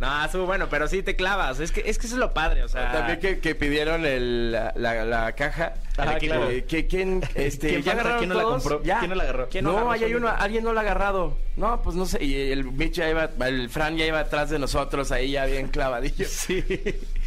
No, 0.00 0.24
estuvo 0.24 0.46
bueno, 0.46 0.68
pero 0.70 0.86
sí 0.86 1.02
te 1.02 1.16
clavas. 1.16 1.58
Es 1.58 1.72
que, 1.72 1.82
es 1.84 1.98
que 1.98 2.06
eso 2.06 2.14
es 2.14 2.20
lo 2.20 2.32
padre, 2.32 2.62
o 2.62 2.68
sea. 2.68 2.92
También 2.92 3.18
que, 3.18 3.40
que 3.40 3.56
pidieron 3.56 4.06
el, 4.06 4.52
la, 4.52 4.72
la- 4.76 5.04
la 5.04 5.32
caja. 5.32 5.72
Claro. 5.96 6.48
Eh, 6.50 6.64
que- 6.68 6.86
¿Quién, 6.86 7.20
este, 7.34 7.66
¿Quién 7.70 7.82
ya 7.82 7.92
agarraron 7.94 8.18
¿Quién 8.18 8.28
no 8.28 8.34
la 8.36 8.42
todos? 8.42 8.62
compró? 8.62 8.82
Ya. 8.84 9.00
¿Quién 9.00 9.10
no 9.10 9.16
la 9.16 9.24
agarró? 9.24 9.48
¿Quién 9.48 9.64
no 9.64 9.90
ahí 9.90 10.04
hay 10.04 10.14
uno, 10.14 10.28
alguien 10.28 10.62
no 10.62 10.72
la 10.72 10.82
ha 10.82 10.84
agarrado. 10.84 11.36
No, 11.56 11.82
pues 11.82 11.96
no 11.96 12.06
sé. 12.06 12.22
Y 12.22 12.52
el 12.52 12.62
Mitch 12.62 12.92
ya 12.94 13.10
iba, 13.10 13.28
el 13.44 13.68
Fran 13.70 13.96
ya 13.96 14.06
iba 14.06 14.20
atrás 14.20 14.50
de 14.50 14.60
nosotros, 14.60 15.10
ahí 15.10 15.32
ya 15.32 15.46
bien 15.46 15.66
clavadillo. 15.66 16.26
Sí. 16.28 16.64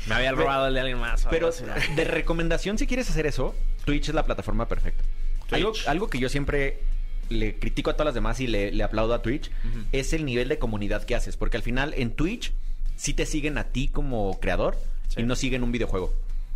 Me 0.08 0.16
había 0.16 0.32
robado 0.32 0.68
el 0.68 0.74
de 0.74 0.80
alguien 0.80 0.98
más. 1.00 1.28
Pero 1.30 1.52
de 1.96 2.04
recomendación, 2.06 2.78
si 2.78 2.88
quieres 2.88 3.10
hacer 3.10 3.26
eso, 3.26 3.56
Twitch 3.86 4.10
es 4.10 4.16
la 4.16 4.26
plataforma 4.26 4.68
perfecta. 4.68 5.04
Algo, 5.88 6.10
que 6.10 6.18
yo 6.20 6.30
siempre 6.30 6.80
le 7.30 7.56
critico 7.60 7.90
a 7.90 7.94
todas 7.94 8.06
las 8.08 8.16
demás 8.16 8.40
y 8.40 8.48
le, 8.48 8.72
le 8.72 8.84
aplaudo 8.84 9.14
a 9.14 9.22
Twitch 9.22 9.52
es 9.92 10.14
el 10.14 10.26
nivel 10.26 10.48
de 10.50 10.58
comunidad 10.60 11.04
que 11.04 11.16
haces. 11.16 11.38
Porque 11.38 11.58
al 11.58 11.64
final 11.64 11.94
en 11.98 12.12
Twitch 12.12 12.54
sí 12.96 13.14
te 13.14 13.26
siguen 13.26 13.58
a 13.58 13.66
ti 13.66 13.88
como 13.88 14.40
creador 14.40 14.78
Sí. 15.10 15.20
y 15.20 15.24
no 15.24 15.36
siguen 15.36 15.62
un 15.64 15.74
videojuego. 15.74 16.14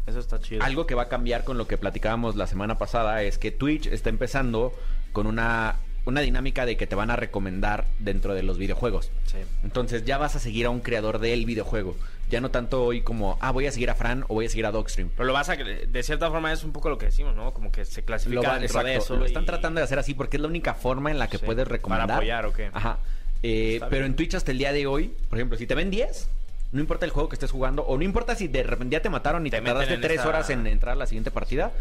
Eso 0.07 0.19
está 0.19 0.39
chido. 0.39 0.63
Algo 0.63 0.87
que 0.87 0.95
va 0.95 1.03
a 1.03 1.09
cambiar 1.09 1.43
con 1.43 1.57
lo 1.57 1.67
que 1.67 1.77
platicábamos 1.77 2.37
la 2.37 2.47
semana 2.47 2.77
pasada 2.77 3.21
es 3.23 3.37
que 3.37 3.51
Twitch 3.51 3.87
está 3.87 4.09
empezando 4.09 4.71
con 5.11 5.27
una, 5.27 5.75
una 6.05 6.21
dinámica 6.21 6.65
de 6.65 6.77
que 6.77 6.87
te 6.87 6.95
van 6.95 7.11
a 7.11 7.17
recomendar 7.17 7.85
dentro 7.99 8.33
de 8.33 8.43
los 8.43 8.57
videojuegos. 8.57 9.11
Sí. 9.25 9.39
Entonces 9.63 10.05
ya 10.05 10.17
vas 10.17 10.37
a 10.37 10.39
seguir 10.39 10.67
a 10.67 10.69
un 10.69 10.79
creador 10.79 11.19
del 11.19 11.45
videojuego. 11.45 11.97
Ya 12.29 12.41
no 12.41 12.49
tanto 12.49 12.83
hoy 12.83 13.01
como, 13.01 13.37
ah, 13.39 13.51
voy 13.51 13.67
a 13.67 13.71
seguir 13.71 13.89
a 13.91 13.95
Fran 13.95 14.23
o 14.27 14.33
voy 14.33 14.47
a 14.47 14.49
seguir 14.49 14.65
a 14.65 14.71
Dogstream. 14.71 15.09
Pero 15.15 15.25
lo 15.25 15.33
vas 15.33 15.47
a... 15.49 15.55
De 15.55 16.03
cierta 16.03 16.29
forma 16.31 16.51
es 16.51 16.63
un 16.63 16.71
poco 16.71 16.89
lo 16.89 16.97
que 16.97 17.05
decimos, 17.05 17.35
¿no? 17.35 17.53
Como 17.53 17.71
que 17.71 17.85
se 17.85 18.03
clasifica 18.03 18.41
Lo, 18.41 18.47
va- 18.47 18.57
dentro 18.59 18.83
de 18.83 18.95
exacto, 18.95 19.13
eso. 19.13 19.19
lo 19.19 19.25
están 19.25 19.45
tratando 19.45 19.79
de 19.79 19.83
hacer 19.85 19.99
así 19.99 20.15
porque 20.15 20.37
es 20.37 20.41
la 20.41 20.47
única 20.47 20.73
forma 20.73 21.11
en 21.11 21.19
la 21.19 21.27
que 21.29 21.37
Sí, 21.37 21.45
puedes 21.45 21.65
para 21.65 21.73
recomendar. 21.75 22.11
apoyar, 22.17 22.45
¿o 22.47 22.53
qué? 22.53 22.69
Ajá. 22.73 22.97
Eh, 23.43 23.77
pero 23.79 23.89
bien. 23.91 24.05
en 24.05 24.15
Twitch 24.15 24.33
hasta 24.33 24.51
el 24.51 24.57
día 24.57 24.73
de 24.73 24.87
hoy, 24.87 25.13
por 25.29 25.37
ejemplo, 25.37 25.55
si 25.57 25.67
te 25.67 25.75
ven 25.75 25.91
10, 25.91 26.27
no 26.71 26.79
importa 26.79 27.05
el 27.05 27.11
juego 27.11 27.29
que 27.29 27.35
estés 27.35 27.51
jugando, 27.51 27.83
o 27.83 27.95
no 27.95 28.03
importa 28.03 28.33
si 28.35 28.47
de 28.47 28.63
repente 28.63 28.93
ya 28.93 29.01
te 29.03 29.09
mataron 29.11 29.45
y 29.45 29.51
Te 29.51 29.59
te, 29.59 29.65
tardaste 29.67 29.93
en 29.93 30.01
3 30.01 30.19
esa- 30.19 30.27
horas 30.27 30.49
en 30.49 30.65
entrar 30.65 30.93
a 30.93 30.95
la 30.95 31.05
siguiente 31.05 31.29
partida, 31.29 31.71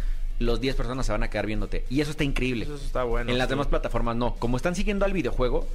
los 0.41 0.61
10 0.61 0.77
personas 0.77 1.07
se 1.07 1.13
van 1.13 1.23
a 1.23 1.31
quedar 1.31 1.47
viéndote. 1.47 1.87
Y 1.89 2.03
eso 2.03 2.11
está 2.11 2.23
increíble. 2.25 2.65
Eso 2.67 2.75
está 2.75 3.05
bueno. 3.05 3.31
en 3.31 3.39
las 3.39 3.47
sí. 3.47 3.53
demás 3.53 3.69
plataformas 3.69 4.15
no. 4.17 4.35
Como 4.35 4.59
están 4.59 4.75
siguiendo 4.75 5.07
al 5.07 5.15
videojuego, 5.15 5.67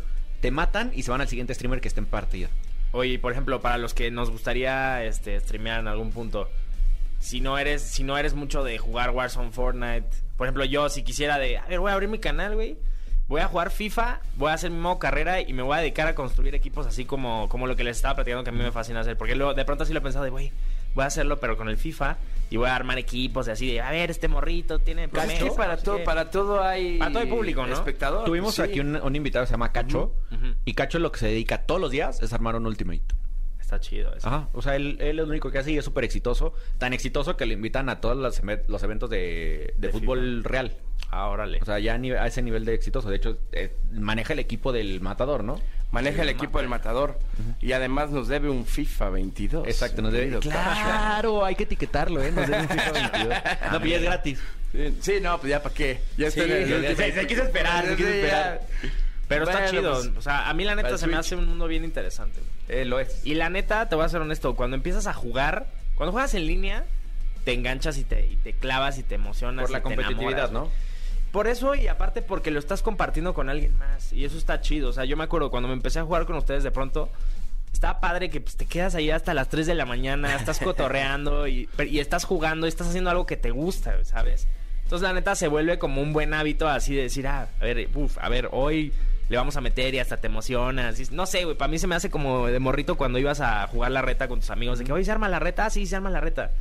te 0.41 0.51
matan 0.51 0.91
y 0.93 1.01
se 1.03 1.09
van 1.11 1.21
al 1.21 1.27
siguiente 1.27 1.55
streamer 1.55 1.81
que 1.81 1.87
esté 1.87 2.01
en 2.01 2.05
partida. 2.05 2.49
Oye, 2.91 3.19
por 3.19 3.31
ejemplo, 3.31 3.61
para 3.61 3.77
los 3.77 3.93
que 3.93 4.09
nos 4.09 4.31
gustaría 4.31 5.03
este 5.03 5.39
streamear 5.39 5.79
en 5.79 5.87
algún 5.87 6.11
punto, 6.11 6.49
si 7.19 7.41
no 7.41 7.57
eres 7.57 7.81
si 7.81 8.03
no 8.03 8.17
eres 8.17 8.33
mucho 8.33 8.63
de 8.63 8.77
jugar 8.77 9.11
Warzone, 9.11 9.51
Fortnite, 9.51 10.09
por 10.37 10.47
ejemplo, 10.47 10.65
yo 10.65 10.89
si 10.89 11.03
quisiera 11.03 11.37
de, 11.37 11.57
a 11.57 11.65
ver, 11.67 11.79
voy 11.79 11.91
a 11.91 11.93
abrir 11.93 12.09
mi 12.09 12.19
canal, 12.19 12.55
güey. 12.55 12.77
Voy 13.27 13.41
a 13.41 13.47
jugar 13.47 13.69
FIFA, 13.69 14.21
voy 14.37 14.49
a 14.49 14.53
hacer 14.53 14.71
mi 14.71 14.79
modo 14.79 14.97
carrera 14.97 15.39
y 15.39 15.53
me 15.53 15.61
voy 15.61 15.77
a 15.77 15.81
dedicar 15.81 16.07
a 16.07 16.15
construir 16.15 16.55
equipos 16.55 16.87
así 16.87 17.05
como, 17.05 17.47
como 17.47 17.67
lo 17.67 17.75
que 17.75 17.83
les 17.83 17.97
estaba 17.97 18.15
platicando 18.15 18.43
que 18.43 18.49
a 18.49 18.53
mí 18.53 18.63
me 18.63 18.71
fascina 18.71 19.01
hacer. 19.01 19.17
Porque 19.17 19.35
luego, 19.35 19.53
de 19.53 19.65
pronto 19.65 19.85
sí 19.85 19.93
lo 19.93 19.99
he 19.99 20.01
pensado 20.01 20.23
de, 20.23 20.31
güey, 20.31 20.51
voy 20.95 21.03
a 21.03 21.07
hacerlo 21.07 21.39
pero 21.39 21.57
con 21.57 21.69
el 21.69 21.77
FIFA 21.77 22.17
y 22.51 22.57
voy 22.57 22.67
a 22.67 22.75
armar 22.75 22.97
equipos 22.97 23.47
y 23.47 23.51
así 23.51 23.71
de, 23.73 23.81
a 23.81 23.91
ver, 23.91 24.09
este 24.09 24.27
morrito 24.27 24.79
tiene... 24.79 25.07
Pues 25.07 25.27
que 25.33 25.51
para 25.51 25.77
todo, 25.77 25.97
qué". 25.97 26.03
para 26.03 26.31
todo 26.31 26.63
hay 26.63 26.97
Para 26.97 27.11
todo 27.11 27.21
hay 27.23 27.29
público, 27.29 27.65
¿no? 27.67 27.73
espectador. 27.73 28.25
Tuvimos 28.25 28.55
Sí. 28.55 28.61
aquí 28.63 28.79
un, 28.79 28.95
un 28.95 29.15
invitado 29.15 29.43
que 29.45 29.47
se 29.47 29.53
llama 29.53 29.71
Cacho. 29.71 30.13
Y 30.65 30.73
Cacho 30.73 30.97
lo 30.99 31.11
que 31.11 31.19
se 31.19 31.27
dedica 31.27 31.59
todos 31.63 31.79
los 31.79 31.91
días 31.91 32.21
es 32.23 32.33
armar 32.33 32.55
un 32.55 32.65
Ultimate. 32.65 33.03
Está 33.59 33.79
chido 33.79 34.11
eso. 34.15 34.27
Ajá, 34.27 34.47
o 34.53 34.63
sea, 34.63 34.75
él, 34.75 34.97
él 34.99 35.09
es 35.09 35.15
lo 35.17 35.25
único 35.25 35.51
que 35.51 35.59
hace 35.59 35.71
y 35.71 35.77
es 35.77 35.85
súper 35.85 36.03
exitoso. 36.03 36.53
Tan 36.79 36.91
exitoso 36.91 37.37
que 37.37 37.45
le 37.45 37.53
invitan 37.53 37.87
a 37.89 38.01
todos 38.01 38.17
los, 38.17 38.39
eventos 38.83 39.11
de, 39.11 39.75
de 39.77 39.87
De 39.87 39.89
fútbol 39.93 40.43
real. 40.43 40.75
Ah, 41.11 41.27
órale. 41.27 41.59
O 41.61 41.65
sea, 41.65 41.77
ya 41.77 41.93
a, 41.93 42.23
a 42.23 42.25
ese 42.27 42.41
nivel 42.41 42.65
de 42.65 42.73
exitoso. 42.73 43.11
De 43.11 43.17
hecho, 43.17 43.37
eh, 43.51 43.75
maneja 43.91 44.33
el 44.33 44.39
equipo 44.39 44.71
del 44.71 45.01
matador, 45.01 45.43
¿no? 45.43 45.61
Maneja 45.91 46.21
el 46.21 46.29
equipo 46.29 46.59
del 46.59 46.67
matador. 46.67 47.17
Y 47.61 47.71
además 47.71 48.11
nos 48.11 48.27
debe 48.27 48.49
un 48.49 48.65
FIFA 48.65 49.09
22. 49.09 49.67
Exacto, 49.67 50.01
nos 50.01 50.11
debe. 50.13 50.37
Claro, 50.39 51.43
hay 51.45 51.55
que 51.55 51.63
etiquetarlo, 51.63 52.21
¿eh? 52.23 52.31
Nos 52.31 52.47
debe 52.47 52.61
un 52.61 52.69
FIFA 52.69 52.91
22. 52.91 53.37
No, 53.71 53.79
pero 53.79 53.85
ya 53.85 53.95
es 53.97 54.03
gratis. 54.03 54.39
Sí, 55.01 55.13
no, 55.21 55.39
pues 55.39 55.49
ya 55.49 55.63
para 55.63 55.73
qué. 55.73 55.99
Ya 56.17 56.29
Sí, 56.29 56.39
está 56.41 56.53
en 56.55 56.61
el 56.73 56.81
ya- 56.83 56.95
se- 56.95 57.11
se 57.13 57.27
quiso 57.27 57.43
esperar, 57.43 57.85
se 57.87 57.95
quiso 57.95 58.09
esperar. 58.09 58.61
Pero 59.27 59.43
está 59.45 59.57
Bueno, 59.59 59.71
chido. 59.71 59.93
pues, 59.93 60.07
o 60.17 60.21
sea, 60.21 60.49
a 60.49 60.53
mí 60.53 60.63
la 60.63 60.75
neta 60.75 60.97
se 60.97 61.05
me 61.07 61.13
Switch. 61.13 61.19
hace 61.25 61.35
un 61.35 61.45
mundo 61.47 61.67
bien 61.67 61.83
interesante. 61.83 62.39
güey. 62.39 62.81
Eh, 62.81 62.85
lo 62.85 62.99
es. 62.99 63.21
Y 63.25 63.33
la 63.35 63.49
neta, 63.49 63.87
te 63.89 63.95
voy 63.95 64.05
a 64.05 64.09
ser 64.09 64.21
honesto, 64.21 64.55
cuando 64.55 64.75
empiezas 64.75 65.07
a 65.07 65.13
jugar, 65.13 65.65
cuando 65.95 66.11
juegas 66.11 66.33
en 66.35 66.45
línea, 66.45 66.85
te 67.45 67.53
enganchas 67.53 67.97
y 67.97 68.03
te, 68.03 68.27
y 68.27 68.35
te 68.37 68.53
clavas 68.53 68.97
y 68.99 69.03
te 69.03 69.15
emocionas. 69.15 69.63
Por 69.63 69.71
la 69.71 69.79
y 69.79 69.81
te 69.81 69.83
competitividad, 69.83 70.31
enamoras, 70.31 70.51
¿no? 70.51 70.59
güey. 70.65 70.71
Por 71.31 71.47
eso 71.47 71.75
y 71.75 71.87
aparte 71.87 72.21
porque 72.21 72.51
lo 72.51 72.59
estás 72.59 72.81
compartiendo 72.81 73.33
con 73.33 73.49
alguien 73.49 73.77
más. 73.77 74.11
Y 74.13 74.25
eso 74.25 74.37
está 74.37 74.61
chido. 74.61 74.89
O 74.89 74.93
sea, 74.93 75.05
yo 75.05 75.15
me 75.15 75.23
acuerdo 75.23 75.51
cuando 75.51 75.67
me 75.67 75.73
empecé 75.73 75.99
a 75.99 76.03
jugar 76.03 76.25
con 76.25 76.35
ustedes 76.35 76.63
de 76.63 76.71
pronto, 76.71 77.09
estaba 77.71 77.99
padre 77.99 78.29
que 78.29 78.41
pues, 78.41 78.55
te 78.55 78.65
quedas 78.65 78.95
ahí 78.95 79.11
hasta 79.11 79.33
las 79.33 79.49
3 79.49 79.67
de 79.67 79.75
la 79.75 79.85
mañana, 79.85 80.35
estás 80.35 80.59
cotorreando 80.63 81.47
y, 81.47 81.69
y 81.87 81.99
estás 81.99 82.25
jugando 82.25 82.65
y 82.65 82.69
estás 82.69 82.87
haciendo 82.87 83.09
algo 83.09 83.25
que 83.25 83.37
te 83.37 83.51
gusta, 83.51 84.03
¿sabes? 84.05 84.47
Entonces 84.83 85.07
la 85.07 85.13
neta 85.13 85.35
se 85.35 85.47
vuelve 85.47 85.77
como 85.77 86.01
un 86.01 86.13
buen 86.13 86.33
hábito 86.33 86.67
así 86.67 86.95
de 86.95 87.03
decir, 87.03 87.27
ah, 87.27 87.47
a 87.59 87.63
ver, 87.63 87.89
uf, 87.93 88.17
a 88.19 88.27
ver, 88.27 88.49
hoy 88.51 88.91
le 89.29 89.37
vamos 89.37 89.55
a 89.55 89.61
meter 89.61 89.93
y 89.93 89.99
hasta 89.99 90.17
te 90.17 90.25
emocionas. 90.25 90.99
Y 90.99 91.13
no 91.13 91.27
sé, 91.27 91.45
güey, 91.45 91.55
para 91.55 91.69
mí 91.69 91.77
se 91.77 91.85
me 91.85 91.93
hace 91.93 92.09
como 92.09 92.47
de 92.47 92.57
morrito 92.57 92.97
cuando 92.97 93.19
ibas 93.19 93.39
a 93.39 93.67
jugar 93.67 93.91
la 93.91 94.01
reta 94.01 94.27
con 94.27 94.39
tus 94.39 94.49
amigos, 94.49 94.79
de 94.79 94.85
que 94.85 94.91
hoy 94.91 95.05
se 95.05 95.11
arma 95.11 95.29
la 95.29 95.37
reta, 95.37 95.67
ah, 95.67 95.69
sí, 95.69 95.85
se 95.85 95.95
arma 95.95 96.09
la 96.09 96.21
reta. 96.21 96.51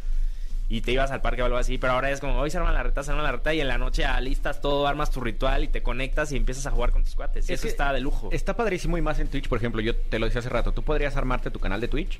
Y 0.70 0.82
te 0.82 0.92
ibas 0.92 1.10
al 1.10 1.22
parque 1.22 1.40
o 1.40 1.46
algo 1.46 1.56
así, 1.56 1.78
pero 1.78 1.94
ahora 1.94 2.10
es 2.10 2.20
como, 2.20 2.38
hoy 2.38 2.50
se 2.50 2.58
arma 2.58 2.72
la 2.72 2.82
reta, 2.82 3.02
se 3.02 3.10
arma 3.10 3.22
la 3.22 3.32
reta 3.32 3.54
y 3.54 3.60
en 3.62 3.68
la 3.68 3.78
noche 3.78 4.04
alistas 4.04 4.60
todo, 4.60 4.86
armas 4.86 5.10
tu 5.10 5.20
ritual 5.20 5.64
y 5.64 5.68
te 5.68 5.82
conectas 5.82 6.30
y 6.32 6.36
empiezas 6.36 6.66
a 6.66 6.70
jugar 6.70 6.90
con 6.90 7.04
tus 7.04 7.14
cuates. 7.14 7.48
Y 7.48 7.54
Es 7.54 7.60
eso 7.60 7.68
está 7.68 7.90
de 7.92 8.00
lujo. 8.00 8.28
Está 8.32 8.54
padrísimo 8.54 8.98
y 8.98 9.00
más 9.00 9.18
en 9.18 9.28
Twitch, 9.28 9.48
por 9.48 9.56
ejemplo, 9.58 9.80
yo 9.80 9.96
te 9.96 10.18
lo 10.18 10.26
decía 10.26 10.40
hace 10.40 10.50
rato, 10.50 10.72
tú 10.72 10.82
podrías 10.82 11.16
armarte 11.16 11.50
tu 11.50 11.58
canal 11.58 11.80
de 11.80 11.88
Twitch 11.88 12.18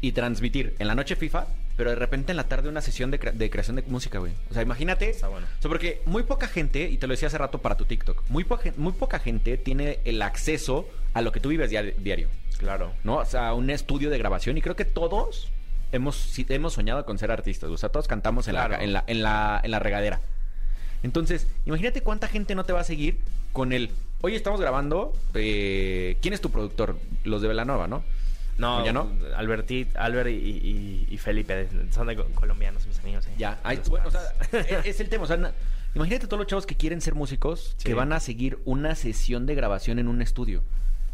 y 0.00 0.12
transmitir 0.12 0.74
en 0.78 0.86
la 0.86 0.94
noche 0.94 1.16
FIFA, 1.16 1.46
pero 1.76 1.90
de 1.90 1.96
repente 1.96 2.30
en 2.32 2.36
la 2.36 2.44
tarde 2.44 2.68
una 2.68 2.80
sesión 2.82 3.10
de, 3.10 3.18
cre- 3.20 3.32
de 3.32 3.50
creación 3.50 3.74
de 3.76 3.82
música, 3.82 4.18
güey. 4.20 4.32
O 4.50 4.54
sea, 4.54 4.62
imagínate. 4.62 5.10
Está 5.10 5.26
bueno. 5.28 5.46
O 5.58 5.62
sea, 5.62 5.68
porque 5.68 6.02
muy 6.06 6.22
poca 6.22 6.46
gente, 6.48 6.88
y 6.88 6.98
te 6.98 7.06
lo 7.08 7.12
decía 7.14 7.28
hace 7.28 7.38
rato 7.38 7.58
para 7.58 7.76
tu 7.76 7.84
TikTok, 7.84 8.22
muy, 8.28 8.44
poca- 8.44 8.72
muy 8.76 8.92
poca 8.92 9.18
gente 9.18 9.56
tiene 9.56 9.98
el 10.04 10.22
acceso 10.22 10.88
a 11.14 11.20
lo 11.22 11.32
que 11.32 11.40
tú 11.40 11.48
vives 11.48 11.70
dia- 11.70 11.82
diario, 11.82 12.28
Claro. 12.58 12.92
¿no? 13.02 13.16
O 13.16 13.24
sea, 13.24 13.54
un 13.54 13.70
estudio 13.70 14.08
de 14.10 14.18
grabación 14.18 14.56
y 14.56 14.62
creo 14.62 14.76
que 14.76 14.84
todos 14.84 15.50
hemos, 15.92 16.16
sí, 16.16 16.44
hemos 16.48 16.72
soñado 16.72 17.04
con 17.04 17.18
ser 17.18 17.30
artistas, 17.30 17.70
o 17.70 17.76
sea, 17.76 17.88
todos 17.90 18.08
cantamos 18.08 18.48
en, 18.48 18.54
Claro. 18.54 18.76
la, 18.76 18.82
en, 18.82 18.92
la, 18.92 19.04
en, 19.06 19.22
la, 19.22 19.60
en 19.62 19.70
la 19.70 19.78
regadera. 19.78 20.20
Entonces, 21.02 21.46
imagínate 21.66 22.02
cuánta 22.02 22.28
gente 22.28 22.54
no 22.54 22.64
te 22.64 22.72
va 22.72 22.80
a 22.80 22.84
seguir 22.84 23.18
con 23.52 23.72
el, 23.72 23.90
oye, 24.20 24.36
estamos 24.36 24.60
grabando, 24.60 25.12
eh, 25.34 26.16
¿quién 26.22 26.32
es 26.34 26.40
tu 26.40 26.50
productor? 26.50 26.96
Los 27.24 27.42
de 27.42 27.48
Velanova, 27.48 27.88
¿no? 27.88 28.02
No, 28.58 28.84
¿Ya 28.84 28.92
no? 28.92 29.10
Albertit, 29.36 29.96
Albert 29.96 30.28
y, 30.28 30.32
y- 30.32 31.06
y 31.10 31.18
Felipe, 31.18 31.68
son 31.90 32.06
de 32.06 32.16
co- 32.16 32.26
colombianos 32.34 32.86
mis 32.86 32.98
amigos. 33.00 33.26
¿eh? 33.26 33.30
Ya, 33.38 33.58
ay, 33.64 33.78
Los 33.78 33.88
bueno, 33.88 34.08
o 34.08 34.10
sea, 34.10 34.20
padres. 34.38 34.66
e- 34.86 34.88
es 34.90 35.00
el 35.00 35.08
tema. 35.08 35.24
O 35.24 35.26
sea, 35.26 35.38
na- 35.38 35.52
imagínate 35.94 36.26
todos 36.26 36.38
los 36.38 36.46
chavos 36.46 36.66
que 36.66 36.76
quieren 36.76 37.00
ser 37.00 37.14
músicos 37.14 37.74
Sí. 37.78 37.84
que 37.84 37.94
van 37.94 38.12
a 38.12 38.20
seguir 38.20 38.58
una 38.66 38.94
sesión 38.94 39.46
de 39.46 39.54
grabación 39.54 39.98
en 39.98 40.06
un 40.06 40.20
estudio. 40.22 40.62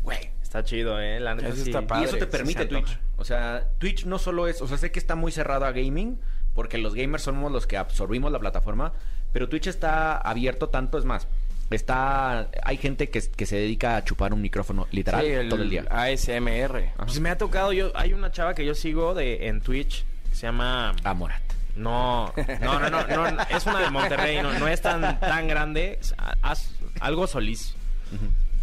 Güey. 0.02 0.30
Está 0.48 0.64
chido, 0.64 0.98
¿eh? 0.98 1.20
La 1.20 1.34
neta 1.34 1.48
Eso 1.48 1.56
sí. 1.62 1.68
está 1.68 1.82
Y 1.82 1.86
padre, 1.86 2.06
eso 2.06 2.16
te 2.16 2.26
permite. 2.26 2.64
Twitch. 2.64 2.98
O 3.18 3.24
sea, 3.24 3.68
Twitch 3.76 4.06
no 4.06 4.18
solo 4.18 4.48
es, 4.48 4.62
o 4.62 4.66
sea, 4.66 4.78
sé 4.78 4.90
que 4.90 4.98
está 4.98 5.14
muy 5.14 5.30
cerrado 5.30 5.66
a 5.66 5.72
gaming, 5.72 6.18
porque 6.54 6.78
los 6.78 6.94
gamers 6.94 7.24
somos 7.24 7.52
los 7.52 7.66
que 7.66 7.76
absorbimos 7.76 8.32
la 8.32 8.38
plataforma, 8.38 8.94
pero 9.34 9.50
Twitch 9.50 9.66
está 9.66 10.16
abierto 10.16 10.70
tanto, 10.70 10.96
es 10.96 11.04
más, 11.04 11.28
está, 11.68 12.48
hay 12.62 12.78
gente 12.78 13.10
que, 13.10 13.20
que 13.20 13.44
se 13.44 13.56
dedica 13.56 13.96
a 13.96 14.04
chupar 14.04 14.32
un 14.32 14.40
micrófono, 14.40 14.86
literal, 14.90 15.22
Sí, 15.22 15.48
todo 15.50 15.60
el 15.60 15.68
día. 15.68 15.84
ASMR. 15.90 16.94
Pues 16.96 17.20
me 17.20 17.28
ha 17.28 17.36
tocado, 17.36 17.74
yo 17.74 17.92
hay 17.94 18.14
una 18.14 18.32
chava 18.32 18.54
que 18.54 18.64
yo 18.64 18.74
sigo 18.74 19.12
de 19.12 19.48
en 19.48 19.60
Twitch 19.60 20.06
que 20.30 20.34
se 20.34 20.46
llama 20.46 20.96
A 21.04 21.12
Morat. 21.12 21.42
No, 21.76 22.32
no, 22.62 22.80
no, 22.80 22.88
no, 22.88 23.06
no, 23.06 23.30
no, 23.32 23.42
es 23.50 23.66
una 23.66 23.80
de 23.80 23.90
Monterrey, 23.90 24.40
no, 24.40 24.58
no 24.58 24.66
es 24.66 24.80
tan 24.80 25.20
tan 25.20 25.46
grande, 25.46 25.98
haz 26.40 26.70
algo 27.00 27.26
Solís. 27.26 27.74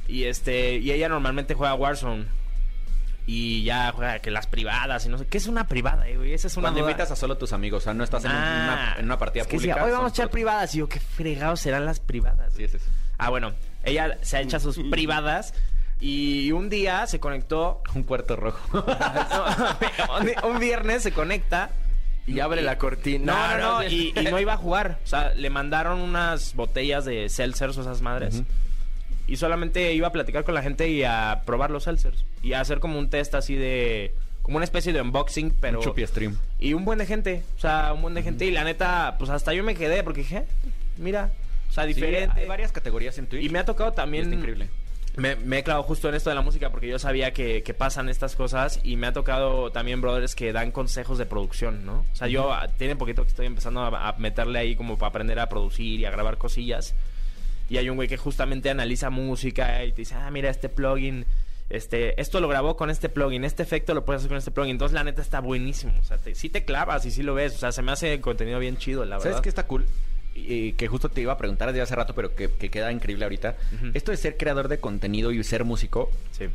Y 0.08 0.26
este 0.26 0.76
y 0.78 0.92
ella 0.92 1.10
normalmente 1.10 1.54
juega 1.54 1.74
Warzone. 1.76 2.26
Y 3.28 3.64
ya 3.64 3.92
juega 3.92 4.20
que 4.20 4.30
las 4.30 4.46
privadas 4.46 5.04
y 5.06 5.10
no 5.10 5.18
sé. 5.18 5.26
¿Qué 5.26 5.40
es 5.40 5.48
una 5.48 5.68
privada, 5.68 6.08
eh, 6.08 6.16
güey? 6.16 6.34
Esa 6.34 6.46
es 6.48 6.58
una 6.58 6.66
Cuando 6.66 6.82
duda. 6.82 6.92
invitas 6.92 7.10
a 7.12 7.16
solo 7.16 7.38
tus 7.38 7.54
amigos, 7.54 7.82
o 7.82 7.86
sea, 7.86 7.94
no 7.96 8.04
estás 8.04 8.24
en, 8.24 8.32
Ah, 8.32 8.64
una, 8.94 8.96
en 9.00 9.06
una 9.06 9.18
partida 9.18 9.42
es 9.42 9.48
que 9.48 9.56
pública. 9.58 9.84
Hoy 9.84 9.92
vamos 9.92 10.12
a 10.12 10.14
echar 10.14 10.30
privadas. 10.30 10.76
Y 10.76 10.78
yo, 10.80 10.88
qué 10.88 11.00
fregados 11.00 11.60
serán 11.60 11.86
las 11.86 12.00
privadas. 12.00 12.54
Sí, 12.56 12.64
es 12.66 12.76
eso. 12.76 12.86
Ah, 13.18 13.32
bueno, 13.32 13.54
ella 13.84 14.18
se 14.22 14.38
ha 14.38 14.42
hecho 14.42 14.60
sus 14.60 14.78
privadas 14.92 15.56
y 16.00 16.52
un 16.52 16.70
día 16.70 17.08
se 17.08 17.20
conectó. 17.20 17.82
Un 17.96 18.04
puerto 18.04 18.36
rojo. 18.36 18.60
un, 20.44 20.50
un 20.52 20.60
viernes 20.60 21.02
se 21.02 21.12
conecta. 21.12 21.72
Y 22.28 22.40
abre 22.42 22.62
la 22.62 22.78
cortina. 22.78 23.34
No, 23.34 23.58
no, 23.58 23.74
no, 23.82 23.88
y, 23.88 24.14
y 24.16 24.24
no 24.26 24.40
iba 24.40 24.54
a 24.54 24.58
jugar. 24.58 25.00
O 25.04 25.08
sea, 25.08 25.34
le 25.34 25.50
mandaron 25.50 26.00
unas 26.00 26.54
botellas 26.56 27.06
de 27.06 27.28
seltzers 27.30 27.76
o 27.78 27.82
esas 27.82 28.02
madres. 28.02 28.44
Y 29.28 29.38
solamente 29.38 29.94
iba 29.94 30.08
a 30.08 30.12
platicar 30.12 30.44
con 30.44 30.54
la 30.54 30.62
gente 30.62 30.90
y 30.90 31.04
a 31.04 31.42
probar 31.46 31.72
los 31.72 31.84
seltzers. 31.84 32.26
Y 32.44 32.54
a 32.54 32.62
hacer 32.62 32.80
como 32.80 33.00
un 33.00 33.10
test 33.10 33.34
así 33.36 33.56
de. 33.56 34.14
Como 34.44 34.58
una 34.58 34.66
especie 34.66 34.94
de 34.94 35.02
unboxing, 35.02 35.56
pero. 35.60 35.80
Un 35.82 36.08
stream. 36.08 36.38
Y 36.60 36.74
un 36.74 36.86
buen 36.86 37.00
de 37.00 37.06
gente. 37.08 37.44
O 37.58 37.60
sea, 37.60 37.94
un 37.94 38.02
buen 38.04 38.14
de 38.14 38.22
gente. 38.22 38.46
Y 38.46 38.52
la 38.52 38.64
neta, 38.64 39.16
pues 39.18 39.32
hasta 39.32 39.54
yo 39.54 39.64
me 39.64 39.74
quedé 39.76 40.04
porque 40.04 40.22
dije, 40.22 40.38
"Eh, 40.38 40.46
mira. 40.98 41.32
O 41.70 41.74
sea, 41.74 41.86
diferente. 41.86 42.34
Sí, 42.36 42.42
hay 42.42 42.48
varias 42.48 42.72
categorías 42.72 43.18
en 43.18 43.28
Twitch. 43.28 43.44
Y 43.44 43.50
me 43.50 43.60
ha 43.60 43.66
tocado 43.66 43.94
también. 43.94 44.26
está 44.26 44.36
increíble. 44.36 44.70
Me, 45.18 45.36
me 45.38 45.60
he 45.60 45.64
clavado 45.64 45.84
justo 45.84 46.10
en 46.10 46.16
esto 46.16 46.30
de 46.30 46.36
la 46.36 46.42
música 46.42 46.72
porque 46.72 46.90
yo 46.90 47.00
sabía 47.00 47.32
que, 47.32 47.64
que 47.64 47.74
pasan 47.74 48.10
estas 48.10 48.36
cosas 48.36 48.82
y 48.84 48.98
me 48.98 49.08
ha 49.08 49.14
tocado 49.14 49.72
también 49.72 50.02
brothers 50.02 50.36
que 50.36 50.52
dan 50.52 50.72
consejos 50.72 51.18
de 51.18 51.26
producción, 51.26 51.86
¿no? 51.86 52.06
O 52.12 52.16
sea, 52.16 52.28
yo 52.28 52.54
tiene 52.78 52.98
poquito 52.98 53.24
que 53.24 53.30
estoy 53.30 53.46
empezando 53.46 53.80
a, 53.82 54.10
a 54.10 54.18
meterle 54.18 54.60
ahí 54.60 54.76
como 54.76 54.98
para 54.98 55.10
aprender 55.12 55.40
a 55.40 55.48
producir 55.48 56.02
y 56.02 56.06
a 56.06 56.12
grabar 56.12 56.38
cosillas. 56.38 56.96
Y 57.70 57.78
hay 57.78 57.90
un 57.90 57.96
güey 57.96 58.08
que 58.08 58.18
justamente 58.18 58.70
analiza 58.70 59.10
música 59.10 59.84
y 59.84 59.92
te 59.92 60.02
dice, 60.02 60.16
ah, 60.16 60.30
mira, 60.32 60.50
este 60.50 60.70
plugin, 60.70 61.26
este, 61.70 62.20
esto 62.22 62.40
lo 62.40 62.48
grabó 62.48 62.78
con 62.78 62.90
este 62.92 63.10
plugin, 63.10 63.44
este 63.44 63.64
efecto 63.64 63.94
lo 63.94 64.06
puedes 64.06 64.20
hacer 64.22 64.30
con 64.30 64.38
este 64.38 64.52
plugin. 64.52 64.72
Entonces, 64.72 64.94
la 64.94 65.04
neta 65.04 65.22
está 65.22 65.40
buenísimo. 65.40 65.94
O 66.00 66.04
sea, 66.04 66.18
te, 66.18 66.36
sí 66.36 66.50
te 66.50 66.64
clavas 66.66 67.06
y 67.06 67.12
sí 67.12 67.24
lo 67.24 67.34
ves. 67.34 67.56
O 67.56 67.58
sea, 67.58 67.72
se 67.72 67.82
me 67.82 67.92
hace 67.92 68.22
contenido 68.22 68.60
bien 68.60 68.78
chido, 68.78 69.04
la 69.06 69.18
verdad. 69.18 69.32
¿Sabes 69.32 69.42
qué 69.42 69.50
está 69.50 69.66
cool? 69.66 69.86
Y 70.36 70.74
que 70.74 70.88
justo 70.88 71.10
te 71.10 71.22
iba 71.22 71.32
a 71.34 71.38
preguntar 71.38 71.70
desde 71.70 71.82
hace 71.82 71.96
rato, 71.96 72.14
pero 72.14 72.36
que, 72.36 72.52
que 72.52 72.70
queda 72.70 72.92
increíble 72.92 73.24
ahorita. 73.26 73.56
Esto 73.94 74.12
de 74.12 74.18
ser 74.18 74.38
creador 74.38 74.68
de 74.68 74.80
contenido 74.80 75.32
y 75.32 75.42
ser 75.44 75.64
músico 75.64 76.12
Sí. 76.32 76.46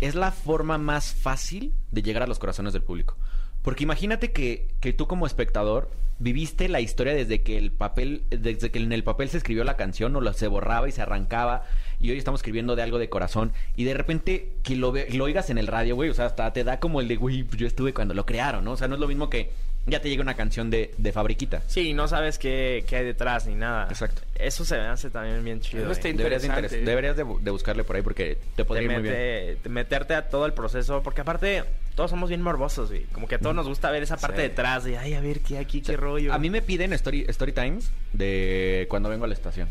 es 0.00 0.14
la 0.14 0.32
forma 0.32 0.78
más 0.78 1.12
fácil 1.12 1.72
de 1.92 2.02
llegar 2.02 2.22
a 2.22 2.26
los 2.26 2.38
corazones 2.38 2.72
del 2.72 2.82
público. 2.82 3.16
Porque 3.62 3.82
imagínate 3.84 4.32
que, 4.32 4.66
que 4.80 4.92
tú 4.94 5.06
como 5.06 5.26
espectador 5.26 5.90
viviste 6.20 6.68
la 6.68 6.80
historia 6.80 7.14
desde 7.14 7.42
que 7.42 7.58
el 7.58 7.70
papel, 7.70 8.22
desde 8.30 8.70
que 8.70 8.78
en 8.80 8.92
el 8.92 9.04
papel 9.04 9.28
se 9.28 9.36
escribió 9.36 9.62
la 9.64 9.76
canción 9.76 10.14
o 10.16 10.20
lo, 10.20 10.32
se 10.32 10.48
borraba 10.48 10.88
y 10.88 10.92
se 10.92 11.02
arrancaba 11.02 11.64
y 12.00 12.10
hoy 12.10 12.18
estamos 12.18 12.40
escribiendo 12.40 12.74
de 12.76 12.82
algo 12.82 12.98
de 12.98 13.08
corazón 13.08 13.52
y 13.76 13.84
de 13.84 13.94
repente 13.94 14.52
que 14.62 14.74
lo, 14.76 14.90
ve- 14.92 15.08
lo 15.12 15.24
oigas 15.24 15.50
en 15.50 15.58
el 15.58 15.66
radio, 15.68 15.94
güey, 15.94 16.10
o 16.10 16.14
sea, 16.14 16.26
hasta 16.26 16.52
te 16.52 16.64
da 16.64 16.80
como 16.80 17.00
el 17.00 17.08
de, 17.08 17.16
güey, 17.16 17.46
yo 17.56 17.66
estuve 17.66 17.94
cuando 17.94 18.14
lo 18.14 18.26
crearon, 18.26 18.64
¿no? 18.64 18.72
O 18.72 18.76
sea, 18.76 18.88
no 18.88 18.94
es 18.94 19.00
lo 19.00 19.08
mismo 19.08 19.30
que 19.30 19.50
ya 19.90 20.00
te 20.00 20.08
llega 20.08 20.22
una 20.22 20.34
canción 20.34 20.70
de, 20.70 20.94
de 20.98 21.12
fabriquita. 21.12 21.62
Sí, 21.66 21.92
no 21.94 22.08
sabes 22.08 22.38
qué, 22.38 22.84
qué 22.88 22.96
hay 22.96 23.04
detrás 23.04 23.46
ni 23.46 23.54
nada. 23.54 23.86
Exacto. 23.88 24.22
Eso 24.34 24.64
se 24.64 24.76
me 24.76 24.82
hace 24.86 25.10
también 25.10 25.42
bien 25.44 25.60
chido. 25.60 25.82
Eso 25.84 25.92
está 25.92 26.08
eh. 26.08 26.12
Deberías, 26.14 26.42
de, 26.42 26.48
interes- 26.48 26.84
deberías 26.84 27.16
de, 27.16 27.24
bu- 27.24 27.40
de 27.40 27.50
buscarle 27.50 27.84
por 27.84 27.96
ahí 27.96 28.02
porque 28.02 28.38
te 28.56 28.64
podría 28.64 28.84
ir 28.86 28.92
muy 28.92 29.02
bien. 29.02 29.58
meterte 29.68 30.14
a 30.14 30.28
todo 30.28 30.46
el 30.46 30.52
proceso, 30.52 31.02
porque 31.02 31.20
aparte 31.22 31.64
todos 31.94 32.10
somos 32.10 32.28
bien 32.28 32.42
morbosos, 32.42 32.90
güey. 32.90 33.04
Como 33.12 33.26
que 33.26 33.34
a 33.34 33.38
todos 33.38 33.54
nos 33.56 33.66
gusta 33.66 33.90
ver 33.90 34.02
esa 34.02 34.16
parte 34.16 34.36
Sí. 34.36 34.42
detrás 34.42 34.84
de, 34.84 34.96
ay, 34.98 35.14
a 35.14 35.20
ver 35.20 35.40
qué 35.40 35.58
aquí, 35.58 35.80
qué 35.82 35.96
rollo. 35.96 36.32
A 36.32 36.38
mí 36.38 36.50
me 36.50 36.62
piden 36.62 36.92
story, 36.92 37.24
story 37.28 37.52
times 37.52 37.90
de 38.12 38.86
cuando 38.88 39.08
vengo 39.08 39.24
a 39.24 39.28
la 39.28 39.34
estación. 39.34 39.68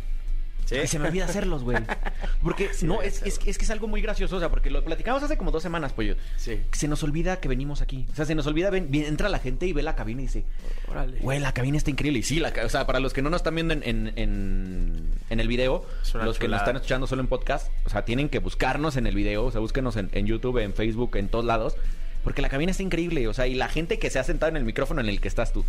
¿Sí? 0.68 0.76
Y 0.84 0.88
se 0.88 1.00
me 1.00 1.08
olvida 1.08 1.26
hacerlos, 1.26 1.64
güey. 1.64 1.78
Porque 2.44 2.70
no, 2.84 3.02
es, 3.02 3.24
es, 3.24 3.40
es 3.46 3.58
que 3.58 3.64
es 3.66 3.72
algo 3.72 3.88
muy 3.88 4.02
gracioso, 4.02 4.36
o 4.36 4.40
sea, 4.40 4.50
porque 4.50 4.70
lo 4.70 4.84
platicamos 4.84 5.24
hace 5.24 5.38
como 5.38 5.50
dos 5.50 5.64
semanas, 5.64 5.94
pollo. 5.94 6.16
Sí. 6.36 6.60
Se 6.74 6.88
nos 6.88 7.02
olvida 7.04 7.40
que 7.40 7.48
venimos 7.48 7.82
aquí. 7.82 8.06
O 8.12 8.16
sea, 8.16 8.26
se 8.26 8.36
nos 8.36 8.46
olvida, 8.48 8.70
ven, 8.70 8.90
entra 8.94 9.30
la 9.30 9.40
gente 9.40 9.66
y 9.66 9.74
ve 9.74 9.82
la 9.82 9.96
cabina 9.96 10.22
y 10.22 10.26
dice, 10.26 10.44
Órale. 10.90 11.20
güey, 11.20 11.40
la 11.40 11.54
cabina 11.54 11.78
está 11.78 11.90
increíble. 11.90 12.20
Y 12.20 12.24
sí, 12.24 12.40
la, 12.40 12.54
o 12.66 12.70
sea, 12.70 12.86
para 12.86 13.00
los 13.00 13.14
que 13.14 13.22
no 13.22 13.30
nos 13.30 13.40
están 13.40 13.56
viendo 13.56 13.74
en, 13.74 13.82
en, 13.84 14.14
en- 14.16 15.08
en 15.30 15.40
el 15.40 15.48
video, 15.48 15.86
los 16.14 16.38
que 16.40 16.48
nos 16.48 16.60
están 16.60 16.76
escuchando 16.76 17.08
solo 17.08 17.22
en 17.22 17.28
podcast, 17.28 17.70
o 17.86 17.90
sea, 17.90 18.06
tienen 18.06 18.30
que 18.30 18.40
buscarnos 18.40 18.96
en 18.98 19.08
el 19.08 19.16
video, 19.16 19.46
o 19.46 19.52
sea, 19.52 19.60
búsquenos 19.62 19.96
en, 19.98 20.10
en 20.14 20.26
YouTube, 20.26 20.58
en 20.60 20.74
Facebook, 20.74 21.16
en 21.18 21.28
todos 21.30 21.46
lados. 21.46 21.76
Porque 22.24 22.42
la 22.42 22.50
cabina 22.50 22.72
está 22.72 22.84
increíble, 22.84 23.28
o 23.30 23.34
sea, 23.34 23.48
y 23.48 23.56
la 23.56 23.70
gente 23.70 24.00
que 24.00 24.10
se 24.10 24.20
ha 24.20 24.24
sentado 24.24 24.50
en 24.50 24.58
el 24.58 24.64
micrófono 24.66 25.00
en 25.02 25.08
el 25.08 25.22
que 25.22 25.28
estás 25.30 25.54
tú, 25.54 25.64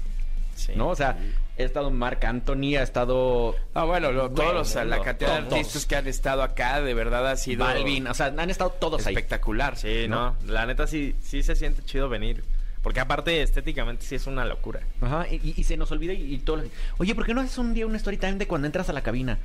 Sí. 0.59 0.72
¿no? 0.76 0.88
O 0.88 0.96
sea, 0.96 1.16
ha 1.59 1.62
estado 1.62 1.90
Marc 1.90 2.24
Anthony, 2.24 2.76
ha 2.78 2.82
estado 2.82 3.54
Ah, 3.74 3.84
bueno, 3.84 4.12
lo- 4.12 4.30
todos 4.30 4.52
los, 4.54 4.74
Bueno, 4.74 4.90
la 4.90 5.00
cantidad 5.02 5.40
de 5.40 5.46
artistas 5.56 5.86
que 5.86 5.96
han 5.96 6.06
estado 6.09 6.42
acá, 6.42 6.80
de 6.80 6.94
verdad 6.94 7.26
ha 7.30 7.36
sido 7.36 7.64
Balvin, 7.64 8.06
o 8.09 8.14
sea, 8.14 8.26
han 8.36 8.50
estado 8.50 8.70
todos 8.70 9.06
ahí. 9.06 9.14
espectacular. 9.14 9.76
Sí, 9.76 10.06
no. 10.09 10.36
La 10.46 10.66
neta 10.66 10.86
sí, 10.86 11.14
sí 11.20 11.42
se 11.42 11.54
siente 11.56 11.82
chido 11.84 12.09
venir. 12.09 12.42
Porque 12.82 13.00
aparte 13.00 13.42
estéticamente 13.42 14.04
sí 14.06 14.14
es 14.14 14.26
una 14.26 14.44
locura. 14.44 14.80
Ajá, 15.00 15.26
y, 15.30 15.54
y 15.56 15.64
se 15.64 15.76
nos 15.76 15.90
olvida 15.90 16.12
y, 16.12 16.34
y 16.34 16.38
todo. 16.38 16.56
lo- 16.59 16.64
Oye, 16.98 17.14
¿por 17.14 17.26
qué 17.26 17.34
no 17.34 17.40
haces 17.40 17.59
un 17.59 17.74
día 17.74 17.86
un 17.86 17.96
story 17.96 18.16
time 18.18 18.34
de 18.34 18.46
cuando 18.46 18.66
entras 18.66 18.88
a 18.88 18.92
la 18.92 19.02
cabina? 19.02 19.38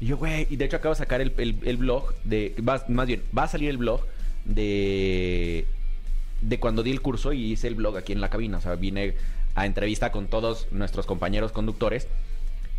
Y 0.00 0.06
yo, 0.06 0.16
güey, 0.16 0.48
y 0.50 0.56
de 0.56 0.64
hecho 0.64 0.76
acabo 0.78 0.94
de 0.94 0.98
sacar 0.98 1.20
el, 1.20 1.32
el- 1.38 1.58
el 1.64 1.76
blog 1.76 2.12
de. 2.24 2.54
Va, 2.68 2.84
más 2.88 3.06
bien, 3.06 3.22
va 3.36 3.44
a 3.44 3.48
salir 3.48 3.70
el 3.70 3.78
blog 3.78 4.00
de. 4.44 5.66
De 6.40 6.58
cuando 6.58 6.82
di 6.82 6.90
el 6.90 7.00
curso 7.00 7.32
y 7.32 7.52
hice 7.52 7.68
el 7.68 7.76
blog 7.76 7.96
aquí 7.96 8.12
en 8.12 8.20
la 8.20 8.28
cabina. 8.28 8.58
O 8.58 8.60
sea, 8.60 8.74
vine 8.74 9.14
a 9.54 9.66
entrevista 9.66 10.12
con 10.12 10.28
todos 10.28 10.68
nuestros 10.70 11.06
compañeros 11.06 11.52
conductores. 11.52 12.08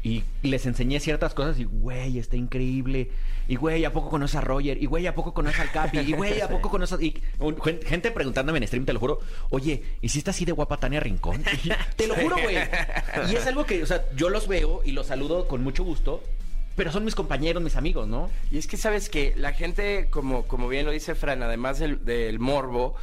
Y 0.04 0.24
les 0.42 0.66
enseñé 0.66 1.00
ciertas 1.00 1.34
cosas 1.34 1.58
y, 1.60 1.64
güey, 1.64 2.20
está 2.20 2.36
increíble. 2.36 3.10
Y, 3.48 3.56
güey, 3.56 3.86
¿a 3.86 3.94
poco 3.94 4.10
conoces 4.10 4.36
a 4.36 4.42
Roger? 4.42 4.82
Y, 4.82 4.86
güey, 4.86 5.08
¿a 5.08 5.16
poco 5.16 5.34
conoces 5.34 5.62
al 5.62 5.72
Capi? 5.72 6.00
Y, 6.00 6.12
güey, 6.12 6.42
¿a 6.42 6.50
poco 6.50 6.70
conoces 6.70 7.00
a... 7.00 7.86
Gente 7.86 8.12
preguntándome 8.12 8.58
en 8.58 8.68
stream, 8.68 8.86
te 8.86 8.92
lo 8.92 9.00
juro. 9.00 9.20
Oye, 9.50 9.82
¿y 10.02 10.10
si 10.10 10.18
está 10.18 10.32
así 10.32 10.44
de 10.44 10.52
guapa 10.52 10.76
Tania 10.76 11.00
Rincón? 11.00 11.42
Te 11.96 12.08
lo 12.08 12.16
juro, 12.16 12.36
güey. 12.42 12.58
Y 13.32 13.36
es 13.36 13.48
algo 13.48 13.66
que, 13.66 13.82
o 13.82 13.86
sea, 13.86 14.04
yo 14.16 14.30
los 14.30 14.50
veo 14.50 14.82
y 14.84 14.92
los 14.92 15.08
saludo 15.08 15.48
con 15.48 15.64
mucho 15.64 15.86
gusto. 15.86 16.22
Pero 16.76 16.92
son 16.92 17.06
mis 17.06 17.16
compañeros, 17.16 17.62
mis 17.62 17.76
amigos, 17.76 18.08
¿no? 18.08 18.30
Y 18.52 18.58
es 18.58 18.68
que 18.68 18.78
sabes 18.78 19.10
que 19.10 19.34
la 19.38 19.54
gente, 19.54 20.08
como, 20.10 20.44
como 20.48 20.68
bien 20.68 20.86
lo 20.86 20.92
dice 20.92 21.14
Fran, 21.14 21.44
además 21.44 21.80
del, 21.80 22.40
morbo, 22.40 22.96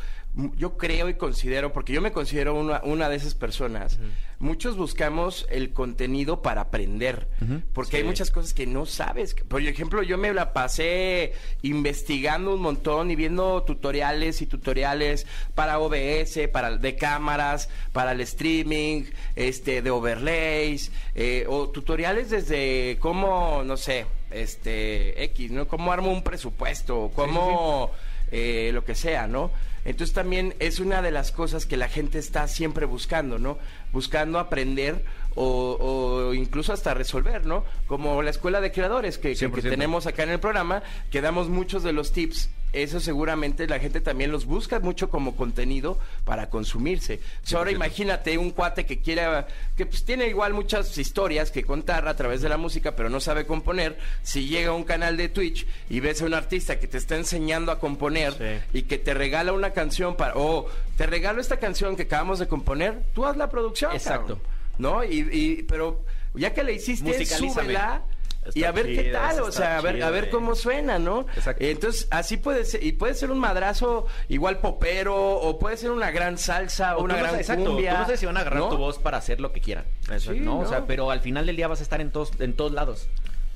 yo 0.56 0.76
creo 0.76 1.08
y 1.08 1.14
considero, 1.14 1.72
porque 1.72 1.92
yo 1.92 2.00
me 2.00 2.12
considero 2.12 2.54
una, 2.54 2.80
una 2.84 3.08
de 3.08 3.16
esas 3.16 3.34
personas, 3.34 3.98
muchos 4.38 4.76
buscamos 4.76 5.46
el 5.50 5.72
contenido 5.72 6.40
para 6.40 6.62
aprender, 6.62 7.28
porque 7.72 7.98
hay 7.98 8.04
muchas 8.04 8.30
cosas 8.30 8.54
que 8.54 8.66
no 8.66 8.86
sabes. 8.86 9.34
Por 9.34 9.60
ejemplo, 9.60 10.02
yo 10.04 10.18
me 10.18 10.32
la 10.32 10.52
pasé 10.52 11.32
investigando 11.62 12.54
un 12.54 12.62
montón 12.62 13.10
y 13.10 13.16
viendo 13.16 13.62
tutoriales 13.64 14.40
y 14.40 14.46
tutoriales 14.46 15.26
para 15.56 15.80
OBS, 15.80 16.48
para 16.52 16.76
de 16.76 16.94
cámaras, 16.94 17.68
para 17.92 18.12
el 18.12 18.20
streaming, 18.20 19.04
este, 19.34 19.82
de 19.82 19.90
overlays, 19.90 20.92
eh, 21.16 21.44
o 21.48 21.70
tutoriales 21.70 22.30
desde 22.30 22.98
cómo, 23.00 23.62
no 23.64 23.76
sé, 23.76 24.06
este, 24.30 25.24
X, 25.24 25.50
¿no? 25.50 25.66
Cómo 25.66 25.92
armo 25.92 26.12
un 26.12 26.22
presupuesto, 26.22 27.10
cómo 27.16 27.90
eh, 28.30 28.70
lo 28.72 28.84
que 28.84 28.94
sea, 28.94 29.26
¿no? 29.26 29.50
Entonces 29.84 30.14
también 30.14 30.54
es 30.58 30.78
una 30.78 31.02
de 31.02 31.10
las 31.10 31.32
cosas 31.32 31.66
que 31.66 31.76
la 31.76 31.88
gente 31.88 32.18
está 32.18 32.46
siempre 32.48 32.86
buscando, 32.86 33.38
¿no? 33.38 33.58
Buscando 33.92 34.38
aprender 34.38 35.04
o, 35.34 35.76
o 36.28 36.34
incluso 36.34 36.72
hasta 36.72 36.94
resolver, 36.94 37.46
¿no? 37.46 37.64
Como 37.86 38.22
la 38.22 38.30
escuela 38.30 38.60
de 38.60 38.72
creadores 38.72 39.18
que, 39.18 39.34
que- 39.34 39.38
que 39.38 39.46
100%. 39.48 39.62
tenemos 39.70 40.06
acá 40.06 40.22
en 40.24 40.30
el 40.30 40.40
programa, 40.40 40.82
que 41.10 41.20
damos 41.20 41.48
muchos 41.48 41.82
de 41.82 41.92
los 41.92 42.12
tips. 42.12 42.50
Eso 42.72 43.00
seguramente 43.00 43.66
la 43.66 43.80
gente 43.80 44.00
también 44.00 44.30
los 44.30 44.44
busca 44.44 44.78
mucho 44.78 45.10
como 45.10 45.34
contenido 45.34 45.98
para 46.24 46.50
consumirse. 46.50 47.18
Ahora 47.52 47.72
imagínate 47.72 48.38
un 48.38 48.52
cuate 48.52 48.86
que 48.86 49.00
quiera, 49.00 49.48
que 49.76 49.86
pues 49.86 50.04
tiene 50.04 50.28
igual 50.28 50.52
muchas 50.54 50.96
historias 50.96 51.50
que 51.50 51.64
contar 51.64 52.06
a 52.06 52.14
través 52.14 52.42
de 52.42 52.48
la 52.48 52.58
música, 52.58 52.94
pero 52.94 53.08
no 53.10 53.18
sabe 53.18 53.44
componer. 53.44 53.98
Si 54.22 54.46
llega 54.46 54.70
a 54.70 54.74
un 54.74 54.84
canal 54.84 55.16
de 55.16 55.28
Twitch 55.28 55.66
y 55.88 55.98
ves 55.98 56.22
a 56.22 56.26
un 56.26 56.34
artista 56.34 56.78
que 56.78 56.86
te 56.86 56.98
está 56.98 57.16
enseñando 57.16 57.72
a 57.72 57.80
componer 57.80 58.34
Sí. 58.34 58.78
y 58.78 58.82
que 58.82 58.98
te 58.98 59.14
regala 59.14 59.52
una 59.52 59.72
canción 59.72 60.14
para, 60.14 60.34
o 60.36 60.66
te 60.96 61.06
regalo 61.06 61.40
esta 61.40 61.56
canción 61.56 61.96
que 61.96 62.02
acabamos 62.04 62.38
de 62.38 62.46
componer, 62.46 63.02
tú 63.14 63.26
haz 63.26 63.36
la 63.36 63.50
producción. 63.50 63.90
Exacto. 63.96 64.34
cabrón. 64.36 64.59
¿No? 64.80 65.04
Y, 65.04 65.28
y- 65.30 65.62
pero 65.64 66.04
ya 66.34 66.52
que 66.54 66.64
le 66.64 66.72
hiciste, 66.74 67.24
súbela 67.26 68.02
y 68.54 68.64
a 68.64 68.72
ver 68.72 68.86
qué 68.86 69.10
tal, 69.12 69.40
o 69.40 69.52
sea, 69.52 69.76
a 69.78 69.80
ver, 69.82 70.02
a 70.02 70.08
ver 70.10 70.24
eh. 70.24 70.30
cómo 70.30 70.54
suena, 70.54 70.98
¿no? 70.98 71.26
Exacto. 71.36 71.62
Entonces, 71.62 72.08
así 72.10 72.38
puede 72.38 72.64
ser, 72.64 72.82
y 72.82 72.92
puede 72.92 73.12
ser 73.14 73.30
un 73.30 73.38
madrazo 73.38 74.06
igual 74.28 74.58
popero, 74.60 75.14
o 75.38 75.58
puede 75.58 75.76
ser 75.76 75.90
una 75.90 76.10
gran 76.10 76.38
salsa, 76.38 76.96
o 76.96 77.00
O 77.00 77.04
una 77.04 77.16
gran 77.16 77.30
sabes- 77.32 77.40
exacto, 77.42 77.66
cumbia. 77.66 77.90
tú 77.92 77.98
no 77.98 78.04
sabes 78.04 78.20
si 78.20 78.26
van 78.26 78.36
a 78.38 78.40
agarrar 78.40 78.60
¿no? 78.60 78.68
tu 78.70 78.78
voz 78.78 78.98
para 78.98 79.18
hacer 79.18 79.40
lo 79.40 79.52
que 79.52 79.60
quieran. 79.60 79.84
Eso, 80.10 80.32
Sí, 80.32 80.40
¿no? 80.40 80.60
O 80.60 80.66
sea, 80.66 80.86
pero 80.86 81.10
al 81.10 81.20
final 81.20 81.44
del 81.44 81.56
día 81.56 81.68
vas 81.68 81.80
a 81.80 81.82
estar 81.82 82.00
en 82.00 82.10
todos, 82.10 82.32
en 82.40 82.54
todos 82.54 82.72
lados. 82.72 83.08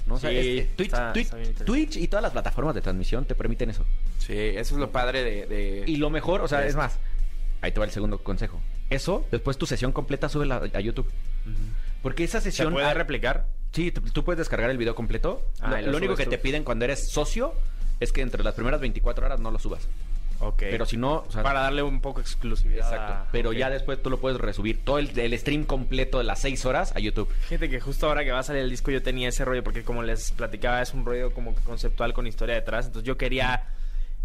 ¿no? 0.06 0.16
O 0.16 0.18
sea, 0.18 0.28
Sí, 0.28 0.58
es- 0.58 0.76
Twitch, 0.76 0.92
está- 0.92 1.12
Twitch- 1.14 1.34
está. 1.38 1.64
Twitch 1.64 1.96
y 1.96 2.06
todas 2.08 2.22
las 2.22 2.32
plataformas 2.32 2.74
de 2.74 2.82
transmisión 2.82 3.24
te 3.24 3.34
permiten 3.34 3.70
eso. 3.70 3.86
Sí, 4.18 4.34
eso 4.36 4.74
es 4.74 4.78
lo 4.80 4.90
padre 4.90 5.24
de... 5.24 5.46
de- 5.46 5.84
Y 5.86 5.96
lo 5.96 6.10
mejor, 6.10 6.42
o 6.42 6.48
sea, 6.48 6.66
es 6.66 6.76
más, 6.76 6.98
ahí 7.62 7.72
te 7.72 7.80
va 7.80 7.86
el 7.86 7.90
segundo 7.92 8.18
consejo. 8.22 8.60
Eso, 8.90 9.26
después 9.30 9.58
tu 9.58 9.66
sesión 9.66 9.92
completa 9.92 10.28
súbela 10.28 10.62
a 10.72 10.80
YouTube. 10.80 11.10
Porque 12.02 12.24
esa 12.24 12.40
¿Se 12.40 12.50
sesión... 12.50 12.72
puede 12.72 12.86
ah, 12.86 12.94
replicar? 12.94 13.46
Sí, 13.72 13.90
tú, 13.90 14.24
puedes 14.24 14.38
descargar 14.38 14.70
el 14.70 14.78
video 14.78 14.94
completo. 14.94 15.42
Ah, 15.60 15.70
lo 15.70 15.78
y 15.78 15.82
lo 15.86 15.92
lo 15.92 15.98
único 15.98 16.16
que 16.16 16.24
tú. 16.24 16.30
te 16.30 16.38
piden 16.38 16.62
cuando 16.62 16.84
eres 16.84 17.10
socio 17.10 17.54
es 17.98 18.12
que 18.12 18.20
entre 18.20 18.44
las 18.44 18.54
primeras 18.54 18.80
24 18.80 19.26
horas 19.26 19.40
no 19.40 19.50
lo 19.50 19.58
subas. 19.58 19.88
Ok. 20.40 20.58
Pero 20.58 20.84
si 20.84 20.96
no, 20.96 21.24
o 21.26 21.30
sea, 21.32 21.42
Para 21.42 21.60
darle 21.60 21.82
un 21.82 22.00
poco 22.00 22.20
de 22.20 22.22
exclusividad. 22.24 22.86
exacto. 22.92 23.28
Pero 23.32 23.52
ya 23.52 23.70
después 23.70 24.02
tú 24.02 24.10
lo 24.10 24.20
puedes 24.20 24.38
resubir 24.38 24.84
todo 24.84 24.98
el, 24.98 25.18
el 25.18 25.38
stream 25.38 25.64
completo 25.64 26.18
de 26.18 26.24
las 26.24 26.40
seis 26.40 26.64
horas 26.66 26.92
a 26.94 27.00
YouTube. 27.00 27.28
Fíjate 27.48 27.70
que 27.70 27.80
justo 27.80 28.06
ahora 28.08 28.24
que 28.24 28.32
va 28.32 28.40
a 28.40 28.42
salir 28.42 28.62
el 28.62 28.70
disco 28.70 28.90
yo 28.90 29.02
tenía 29.02 29.28
ese 29.28 29.44
rollo 29.44 29.64
porque 29.64 29.82
como 29.82 30.02
les 30.02 30.30
platicaba 30.32 30.82
es 30.82 30.92
un 30.92 31.04
rollo 31.06 31.32
como 31.32 31.54
conceptual 31.64 32.12
con 32.12 32.26
historia 32.26 32.54
detrás. 32.56 32.86
Entonces 32.86 33.06
yo 33.06 33.16
quería 33.16 33.68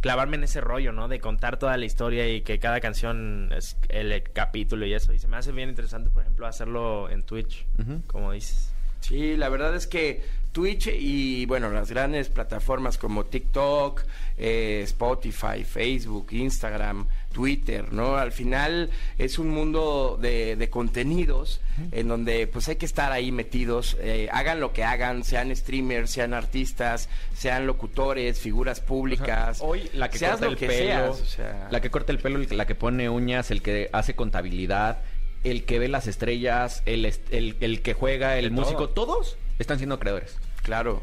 clavarme 0.02 0.38
en 0.38 0.44
ese 0.44 0.62
rollo, 0.62 0.92
¿no? 0.92 1.08
De 1.08 1.20
contar 1.20 1.58
toda 1.58 1.78
la 1.78 1.86
historia 1.86 2.28
y 2.28 2.42
que 2.42 2.60
cada 2.60 2.80
canción 2.80 3.50
es 3.56 3.78
el 3.90 4.24
capítulo 4.24 4.86
y 4.86 4.94
eso. 4.94 5.14
Y 5.14 5.20
se 5.20 5.28
me 5.28 5.38
hace 5.38 5.52
bien 5.52 5.70
interesante, 5.70 6.10
por 6.10 6.22
ejemplo, 6.22 6.48
hacerlo 6.48 7.10
en 7.10 7.24
Twitch, 7.24 7.66
como 8.08 8.32
dices. 8.32 8.72
Sí, 9.02 9.38
la 9.38 9.50
verdad 9.50 9.76
es 9.76 9.88
que 9.88 10.24
Twitch 10.52 10.88
y 10.88 11.46
bueno, 11.46 11.70
las 11.70 11.90
grandes 11.92 12.30
plataformas 12.30 12.98
como 12.98 13.26
TikTok, 13.26 14.02
eh, 14.38 14.82
Spotify, 14.84 15.64
Facebook, 15.64 16.28
Instagram, 16.32 17.08
Twitter, 17.32 17.94
¿no? 17.94 18.18
Al 18.18 18.32
final 18.32 18.90
es 19.18 19.38
un 19.38 19.50
mundo 19.50 20.18
de, 20.20 20.56
de 20.56 20.70
contenidos 20.70 21.62
en 21.92 22.08
donde 22.08 22.48
pues 22.48 22.68
hay 22.68 22.76
que 22.78 22.86
estar 22.86 23.12
ahí 23.12 23.32
metidos, 23.32 23.96
eh, 24.02 24.28
hagan 24.32 24.60
lo 24.60 24.74
que 24.74 24.84
hagan, 24.84 25.24
sean 25.24 25.56
streamers, 25.56 26.10
sean 26.10 26.34
artistas, 26.34 27.10
sean 27.36 27.68
locutores, 27.68 28.40
figuras 28.40 28.80
públicas. 28.82 29.60
Hoy 29.62 29.90
la 29.94 30.10
que 30.10 30.20
corta 30.20 30.48
el 30.48 30.58
pelo, 30.58 30.74
seas, 30.74 31.22
o 31.22 31.26
sea. 31.26 31.68
la 31.72 31.80
que 31.80 31.90
corta 31.92 32.12
el 32.12 32.20
pelo, 32.20 32.40
el- 32.40 32.58
la 32.58 32.66
que 32.66 32.76
pone 32.76 33.08
uñas, 33.10 33.52
el 33.52 33.62
que 33.62 33.90
hace 33.94 34.16
contabilidad, 34.16 34.98
el 35.44 35.64
que 35.64 35.80
ve 35.80 35.88
las 35.88 36.08
estrellas, 36.08 36.82
el, 36.86 37.06
est- 37.06 37.32
el, 37.32 37.56
el 37.62 37.82
que 37.82 37.94
juega, 37.94 38.38
el 38.38 38.46
De 38.46 38.50
músico, 38.52 38.90
todo. 38.90 39.06
todos 39.06 39.38
están 39.60 39.78
siendo 39.78 40.00
creadores. 40.00 40.38
Claro. 40.64 41.02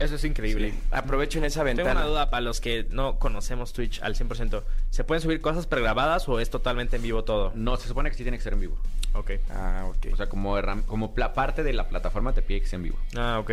Eso 0.00 0.14
es 0.14 0.24
increíble. 0.24 0.70
Sí. 0.70 0.78
Aprovechen 0.92 1.44
esa 1.44 1.62
Tengo 1.62 1.76
ventana. 1.76 2.00
una 2.00 2.08
duda 2.08 2.30
para 2.30 2.40
los 2.40 2.60
que 2.60 2.86
no 2.90 3.18
conocemos 3.18 3.74
Twitch 3.74 4.00
al 4.02 4.14
100%. 4.14 4.62
¿Se 4.88 5.04
pueden 5.04 5.20
subir 5.20 5.42
cosas 5.42 5.66
pregrabadas 5.66 6.26
o 6.26 6.40
es 6.40 6.48
totalmente 6.48 6.96
en 6.96 7.02
vivo 7.02 7.22
todo? 7.22 7.52
No, 7.54 7.76
se 7.76 7.86
supone 7.86 8.10
que 8.10 8.16
sí 8.16 8.22
tiene 8.22 8.38
que 8.38 8.42
ser 8.42 8.54
en 8.54 8.60
vivo. 8.60 8.78
Ok. 9.12 9.32
Ah, 9.50 9.84
ok. 9.88 10.12
O 10.14 10.16
sea, 10.16 10.28
como, 10.28 11.14
parte 11.34 11.62
de 11.62 11.74
la 11.74 11.86
plataforma 11.88 12.32
te 12.32 12.40
pide 12.40 12.62
que 12.62 12.66
sea 12.66 12.78
en 12.78 12.84
vivo. 12.84 12.98
Ah, 13.14 13.38
ok. 13.40 13.50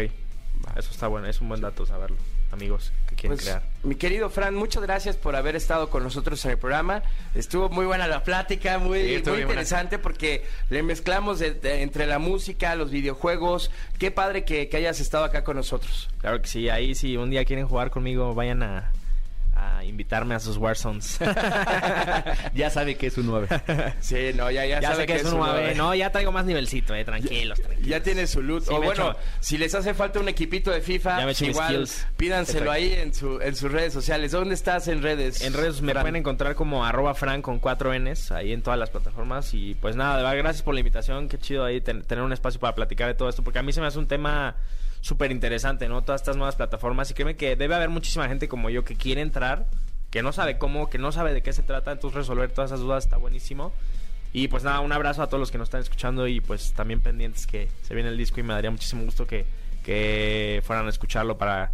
Eso 0.77 0.91
está 0.91 1.07
bueno, 1.07 1.27
es 1.27 1.41
un 1.41 1.49
buen 1.49 1.61
dato 1.61 1.85
saberlo, 1.85 2.17
amigos 2.51 2.91
que 3.09 3.15
quieren 3.15 3.37
Pues, 3.37 3.45
crear. 3.45 3.63
Mi 3.83 3.95
querido 3.95 4.29
Fran, 4.29 4.55
muchas 4.55 4.81
gracias 4.83 5.15
por 5.15 5.35
haber 5.35 5.55
estado 5.55 5.89
con 5.89 6.03
nosotros 6.03 6.43
en 6.45 6.51
el 6.51 6.57
programa. 6.57 7.03
Estuvo 7.35 7.69
muy 7.69 7.85
buena 7.85 8.07
la 8.07 8.23
plática, 8.23 8.77
muy, 8.79 9.01
Sí, 9.01 9.13
estuvo 9.15 9.33
muy 9.33 9.37
bien 9.39 9.47
buena. 9.47 9.61
interesante 9.61 9.99
porque 9.99 10.45
le 10.69 10.83
mezclamos 10.83 11.39
de- 11.39 11.53
de- 11.53 11.81
entre 11.81 12.05
la 12.07 12.19
música, 12.19 12.75
los 12.75 12.91
videojuegos. 12.91 13.71
Qué 13.99 14.11
padre 14.11 14.45
que, 14.45 14.69
que 14.69 14.77
hayas 14.77 14.99
estado 14.99 15.23
acá 15.25 15.43
con 15.43 15.55
nosotros. 15.57 16.09
Claro 16.19 16.41
que 16.41 16.47
sí, 16.47 16.69
ahí 16.69 16.95
si 16.95 17.17
un 17.17 17.29
día 17.29 17.45
quieren 17.45 17.67
jugar 17.67 17.89
conmigo, 17.91 18.33
vayan 18.33 18.63
a, 18.63 18.91
a 19.75 19.83
invitarme 19.83 20.35
a 20.35 20.39
sus 20.39 20.57
Warzones. 20.57 21.19
ya 22.53 22.69
sabe 22.69 22.95
que 22.95 23.07
es 23.07 23.17
un 23.17 23.27
9. 23.27 23.47
Sí, 23.99 24.31
no, 24.35 24.49
ya, 24.51 24.65
ya, 24.65 24.79
ya 24.79 24.89
sabe 24.91 25.01
sé 25.03 25.07
que 25.07 25.15
es 25.15 25.25
un 25.25 25.33
uno, 25.35 25.47
9. 25.47 25.71
¿eh? 25.71 25.75
No, 25.75 25.93
ya 25.95 26.11
traigo 26.11 26.31
más 26.31 26.45
nivelcito, 26.45 26.93
eh, 26.95 27.03
tranquilos, 27.05 27.59
tranquilos. 27.59 27.87
Ya 27.89 28.01
tiene 28.01 28.27
su 28.27 28.41
loot. 28.41 28.63
Sí, 28.63 28.69
o 28.73 28.79
me 28.79 28.85
bueno, 28.87 29.11
echo- 29.11 29.19
si 29.39 29.57
les 29.57 29.73
hace 29.75 29.93
falta 29.93 30.19
un 30.19 30.29
equipito 30.29 30.71
de 30.71 30.81
FIFA, 30.81 31.31
igual 31.41 31.87
pídanselo 32.17 32.71
ahí 32.71 32.93
en, 32.93 33.13
su, 33.13 33.39
en 33.41 33.55
sus 33.55 33.71
redes 33.71 33.93
sociales. 33.93 34.31
¿Dónde 34.31 34.55
estás 34.55 34.87
en 34.87 35.01
redes? 35.01 35.41
En 35.41 35.53
redes 35.53 35.81
me 35.81 35.91
Fran? 35.91 36.03
pueden 36.03 36.15
encontrar 36.17 36.55
como 36.55 36.85
arroba 36.85 37.13
fran 37.13 37.41
con 37.41 37.59
cuatro 37.59 37.93
Ns 37.97 38.31
ahí 38.31 38.53
en 38.53 38.61
todas 38.61 38.79
las 38.79 38.89
plataformas. 38.89 39.53
Y 39.53 39.75
pues 39.75 39.95
nada, 39.95 40.17
de 40.17 40.23
verdad, 40.23 40.37
gracias 40.37 40.63
por 40.63 40.73
la 40.73 40.79
invitación. 40.79 41.27
Qué 41.29 41.37
chido 41.37 41.63
ahí 41.65 41.81
ten- 41.81 42.03
tener 42.03 42.23
un 42.23 42.33
espacio 42.33 42.59
para 42.59 42.75
platicar 42.75 43.07
de 43.07 43.13
todo 43.13 43.29
esto. 43.29 43.43
Porque 43.43 43.59
a 43.59 43.63
mí 43.63 43.71
se 43.73 43.81
me 43.81 43.87
hace 43.87 43.99
un 43.99 44.07
tema 44.07 44.55
súper 45.07 45.31
interesante, 45.31 45.87
¿no? 45.87 46.03
Todas 46.03 46.21
estas 46.21 46.35
nuevas 46.35 46.55
plataformas. 46.55 47.09
Y 47.09 47.13
créeme 47.13 47.35
que 47.35 47.55
debe 47.55 47.75
haber 47.75 47.89
muchísima 47.89 48.27
gente 48.27 48.47
como 48.47 48.69
yo 48.69 48.83
que 48.83 48.95
quiere 48.95 49.21
entrar, 49.21 49.65
que 50.11 50.21
no 50.21 50.33
sabe 50.33 50.57
cómo, 50.57 50.89
que 50.89 50.97
no 50.97 51.11
sabe 51.11 51.33
de 51.33 51.41
qué 51.41 51.53
se 51.53 51.63
trata. 51.63 51.91
Entonces 51.91 52.17
resolver 52.17 52.51
todas 52.51 52.71
esas 52.71 52.81
dudas 52.81 53.05
está 53.05 53.17
buenísimo. 53.17 53.73
Y 54.33 54.49
pues 54.49 54.63
nada, 54.63 54.81
un 54.81 54.91
abrazo 54.91 55.23
a 55.23 55.27
todos 55.27 55.39
los 55.39 55.51
que 55.51 55.57
nos 55.57 55.67
están 55.67 55.81
escuchando 55.81 56.27
y 56.27 56.41
pues 56.41 56.73
también 56.73 56.99
pendientes 56.99 57.47
que 57.47 57.69
se 57.81 57.95
viene 57.95 58.09
el 58.09 58.17
disco 58.17 58.39
y 58.39 58.43
me 58.43 58.53
daría 58.53 58.69
muchísimo 58.69 59.03
gusto 59.03 59.25
que, 59.25 59.45
que 59.83 60.61
fueran 60.65 60.85
a 60.85 60.89
escucharlo 60.89 61.37
para, 61.37 61.71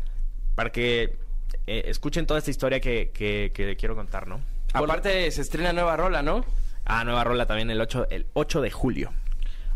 para 0.53 0.71
que 0.71 1.17
eh, 1.65 1.83
escuchen 1.87 2.27
toda 2.27 2.37
esta 2.37 2.51
historia 2.51 2.79
que, 2.79 3.09
que, 3.11 3.51
que 3.53 3.75
quiero 3.75 3.95
contar, 3.95 4.27
¿no? 4.27 4.39
Aparte, 4.73 5.29
se 5.31 5.41
estrena 5.41 5.73
nueva 5.73 5.97
rola, 5.97 6.21
¿no? 6.21 6.45
Ah, 6.85 7.03
nueva 7.03 7.23
rola 7.23 7.47
también 7.47 7.71
el 7.71 7.81
8, 7.81 8.07
el 8.11 8.27
8 8.33 8.61
de 8.61 8.71
julio. 8.71 9.11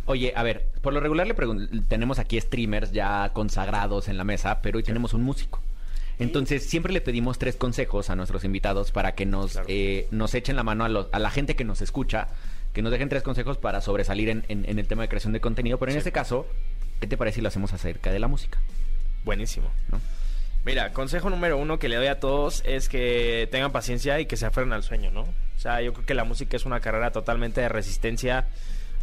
Oye, 0.08 0.34
a 0.36 0.41
ver, 0.41 0.66
por 0.82 0.93
lo 0.93 0.99
regular 0.99 1.28
le 1.28 1.36
tenemos 1.88 2.18
aquí 2.18 2.39
streamers 2.41 2.91
ya 2.91 3.30
consagrados 3.34 4.08
en 4.08 4.18
la 4.18 4.24
mesa, 4.24 4.62
pero 4.62 4.78
hoy 4.78 4.84
tenemos 4.84 5.14
un 5.14 5.22
músico. 5.22 5.62
Entonces, 6.18 6.66
siempre 6.66 6.91
le 6.93 7.01
pedimos 7.01 7.38
tres 7.38 7.55
consejos 7.58 8.10
a 8.10 8.16
nuestros 8.16 8.43
invitados 8.43 8.91
para 8.91 9.14
que 9.14 9.26
nos, 9.26 9.51
Claro. 9.51 9.68
eh, 9.70 10.08
nos 10.12 10.34
echen 10.34 10.55
la 10.55 10.64
mano 10.64 10.84
a, 10.86 10.89
los- 10.89 11.08
a 11.12 11.20
la 11.20 11.30
gente 11.30 11.55
que 11.55 11.64
nos 11.64 11.82
escucha, 11.82 12.28
que 12.74 12.82
nos 12.82 12.91
dejen 12.91 13.10
tres 13.10 13.22
consejos 13.22 13.58
para 13.58 13.82
sobresalir 13.82 14.30
en, 14.30 14.43
en- 14.47 14.68
en 14.68 14.80
el 14.80 14.88
tema 14.88 15.03
de 15.03 15.10
creación 15.10 15.34
de 15.34 15.41
contenido. 15.41 15.78
Pero 15.78 15.91
en 15.91 15.95
Sí. 15.95 15.99
este 15.99 16.12
caso, 16.12 16.47
¿qué 17.01 17.05
te 17.08 17.18
parece 17.18 17.36
si 17.36 17.41
lo 17.41 17.49
hacemos 17.49 17.74
acerca 17.74 18.12
de 18.12 18.20
la 18.20 18.28
música? 18.28 18.60
Buenísimo. 19.26 19.70
¿no? 19.91 19.99
Mira, 20.66 20.91
consejo 20.93 21.30
número 21.30 21.58
uno 21.58 21.80
que 21.80 21.89
le 21.89 21.97
doy 21.97 22.08
a 22.08 22.20
todos 22.20 22.64
es 22.66 22.89
que 22.89 23.47
tengan 23.51 23.72
paciencia 23.72 24.20
y 24.20 24.26
que 24.26 24.38
se 24.38 24.45
aferren 24.45 24.74
al 24.74 24.84
sueño, 24.84 25.12
¿no? 25.12 25.22
O 25.22 25.60
sea, 25.60 25.82
yo 25.82 25.93
creo 25.93 26.05
que 26.05 26.14
la 26.14 26.24
música 26.24 26.55
es 26.58 26.66
una 26.66 26.80
carrera 26.80 27.12
totalmente 27.12 27.62
de 27.62 27.70
resistencia, 27.70 28.47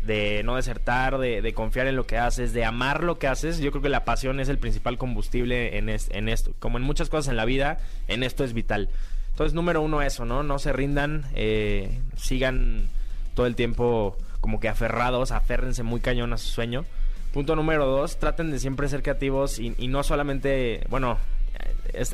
de 0.06 0.42
no 0.44 0.56
desertar, 0.56 1.18
de, 1.18 1.42
de 1.42 1.54
confiar 1.54 1.86
en 1.86 1.96
lo 1.96 2.06
que 2.06 2.18
haces, 2.18 2.52
de 2.52 2.64
amar 2.64 3.02
lo 3.04 3.18
que 3.18 3.26
haces. 3.26 3.58
Yo 3.58 3.70
creo 3.70 3.82
que 3.82 3.88
la 3.88 4.04
pasión 4.04 4.40
es 4.40 4.48
el 4.48 4.58
principal 4.58 4.98
combustible 4.98 5.78
en, 5.78 5.88
es- 5.88 6.08
en 6.12 6.28
esto. 6.28 6.52
Como 6.58 6.78
en 6.78 6.84
muchas 6.84 7.08
cosas 7.08 7.28
en 7.30 7.36
la 7.36 7.44
vida, 7.44 7.78
en 8.08 8.22
esto 8.22 8.44
es 8.44 8.52
vital. 8.52 8.88
Entonces, 9.30 9.54
número 9.54 9.80
uno, 9.82 10.00
eso, 10.02 10.24
¿no? 10.24 10.42
No 10.42 10.58
se 10.58 10.72
rindan, 10.72 11.24
eh, 11.34 11.98
sigan 12.16 12.88
todo 13.34 13.46
el 13.46 13.56
tiempo 13.56 14.16
como 14.40 14.60
que 14.60 14.68
aferrados, 14.68 15.32
aférrense 15.32 15.82
muy 15.82 16.00
cañón 16.00 16.32
a 16.32 16.38
su 16.38 16.48
sueño. 16.48 16.84
Punto 17.32 17.56
número 17.56 17.86
dos, 17.86 18.18
traten 18.18 18.52
de 18.52 18.60
siempre 18.60 18.88
ser 18.88 19.02
creativos 19.02 19.58
y, 19.58 19.74
y 19.78 19.88
no 19.88 20.02
solamente, 20.04 20.86
bueno, 20.88 21.18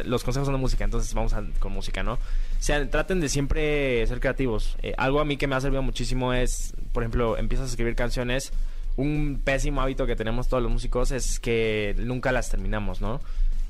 los 0.05 0.25
consejos 0.25 0.47
son 0.47 0.55
de 0.55 0.61
música, 0.61 0.85
entonces 0.85 1.13
vamos 1.15 1.33
a- 1.33 1.45
con 1.59 1.73
música, 1.73 2.03
¿no? 2.03 2.15
O 2.15 2.89
traten 2.89 3.21
de 3.21 3.29
siempre 3.29 4.07
ser 4.07 4.21
creativos. 4.21 4.77
Eh, 4.83 4.95
algo 4.99 5.21
a 5.21 5.25
mí 5.25 5.37
que 5.37 5.47
me 5.47 5.55
ha 5.57 5.61
servido 5.61 5.83
muchísimo 5.83 6.33
es, 6.35 6.75
por 6.93 7.03
ejemplo, 7.03 7.39
empiezas 7.39 7.69
a 7.69 7.71
escribir 7.71 7.95
canciones. 7.95 8.53
Un 8.97 9.41
pésimo 9.43 9.81
hábito 9.81 10.07
que 10.07 10.17
tenemos 10.17 10.49
todos 10.49 10.63
los 10.63 10.71
músicos 10.73 11.11
es 11.13 11.41
que 11.41 11.95
nunca 11.99 12.33
las 12.33 12.51
terminamos, 12.51 13.01
¿no? 13.01 13.21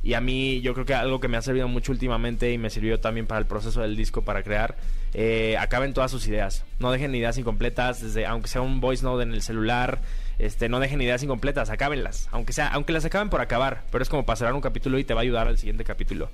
Y 0.02 0.14
a 0.14 0.20
mí 0.20 0.62
yo 0.62 0.72
creo 0.72 0.86
que 0.86 0.94
algo 0.94 1.20
que 1.20 1.28
me 1.28 1.36
ha 1.36 1.42
servido 1.42 1.68
mucho 1.68 1.92
últimamente 1.92 2.50
y 2.50 2.56
me 2.58 2.70
sirvió 2.70 2.98
también 3.00 3.26
para 3.26 3.38
el 3.38 3.46
proceso 3.46 3.82
del 3.82 3.96
disco 3.96 4.22
para 4.22 4.42
crear, 4.42 4.76
eh, 5.12 5.56
acaben 5.58 5.92
todas 5.92 6.10
sus 6.10 6.26
ideas. 6.26 6.64
No 6.78 6.90
dejen 6.90 7.14
ideas 7.14 7.36
incompletas, 7.36 8.00
desde 8.02 8.24
aunque 8.24 8.48
sea 8.48 8.62
un 8.62 8.80
voice 8.80 9.04
note 9.04 9.22
en 9.24 9.32
el 9.34 9.42
celular, 9.42 10.00
este, 10.40 10.68
no 10.68 10.80
dejen 10.80 11.00
ideas 11.00 11.22
incompletas, 11.22 11.70
acábenlas. 11.70 12.28
Aunque 12.32 12.52
sea, 12.52 12.68
aunque 12.68 12.92
las 12.92 13.04
acaben 13.04 13.30
por 13.30 13.40
acabar, 13.40 13.82
pero 13.92 14.02
es 14.02 14.08
como 14.08 14.24
pasar 14.26 14.52
un 14.54 14.60
capítulo 14.60 14.98
y 14.98 15.04
te 15.04 15.14
va 15.14 15.20
a 15.20 15.22
ayudar 15.22 15.48
al 15.48 15.58
siguiente 15.58 15.84
capítulo. 15.84 16.28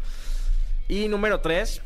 Y 0.88 1.09
número 1.09 1.40
tres, 1.40 1.82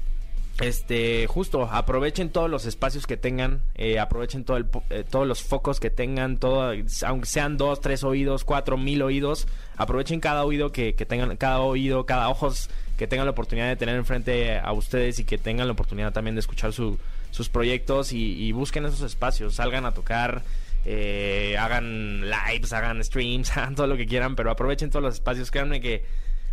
este, 0.61 1.27
justo, 1.27 1.65
aprovechen 1.71 2.29
todos 2.29 2.51
los 2.51 2.67
espacios 2.67 3.07
que 3.07 3.17
tengan, 3.17 3.63
eh, 3.77 3.99
aprovechen 3.99 4.45
todo 4.45 4.59
el, 4.59 4.67
eh, 4.91 5.05
todos 5.09 5.27
los 5.27 5.43
focos 5.43 5.81
que 5.81 5.89
tengan, 5.89 6.37
todo, 6.37 6.75
aunque 7.07 7.27
sean 7.27 7.57
dos, 7.57 7.81
tres 7.81 8.05
oídos, 8.05 8.45
cuatro, 8.45 8.77
mil 8.77 9.01
oídos, 9.01 9.47
aprovechen 9.79 10.21
cada 10.21 10.45
oído 10.45 10.71
que, 10.71 10.95
que 10.95 11.07
tengan, 11.07 11.35
cada 11.39 11.61
oído, 11.61 12.05
cada 12.05 12.29
ojos 12.29 12.69
que 12.99 13.07
tengan 13.07 13.25
la 13.25 13.31
oportunidad 13.31 13.69
de 13.69 13.77
tener 13.77 13.97
enfrente 13.97 14.59
a 14.59 14.73
ustedes 14.73 15.19
y 15.19 15.25
que 15.25 15.39
tengan 15.39 15.67
la 15.67 15.73
oportunidad 15.73 16.13
también 16.13 16.35
de 16.35 16.41
escuchar 16.41 16.75
su- 16.75 16.99
sus 17.31 17.49
proyectos 17.49 18.13
y 18.13 18.53
busquen 18.53 18.85
esos 18.85 19.01
espacios, 19.01 19.55
salgan 19.55 19.87
a 19.87 19.93
tocar, 19.93 20.43
eh, 20.85 21.57
hagan 21.59 22.23
lives, 22.29 22.73
hagan 22.73 23.03
streams, 23.05 23.51
hagan 23.57 23.75
todo 23.75 23.87
lo 23.87 23.97
que 23.97 24.07
quieran, 24.07 24.37
pero 24.37 24.51
aprovechen 24.51 24.91
todos 24.91 25.03
los 25.03 25.15
espacios, 25.15 25.51
créanme 25.51 25.81
que 25.81 26.05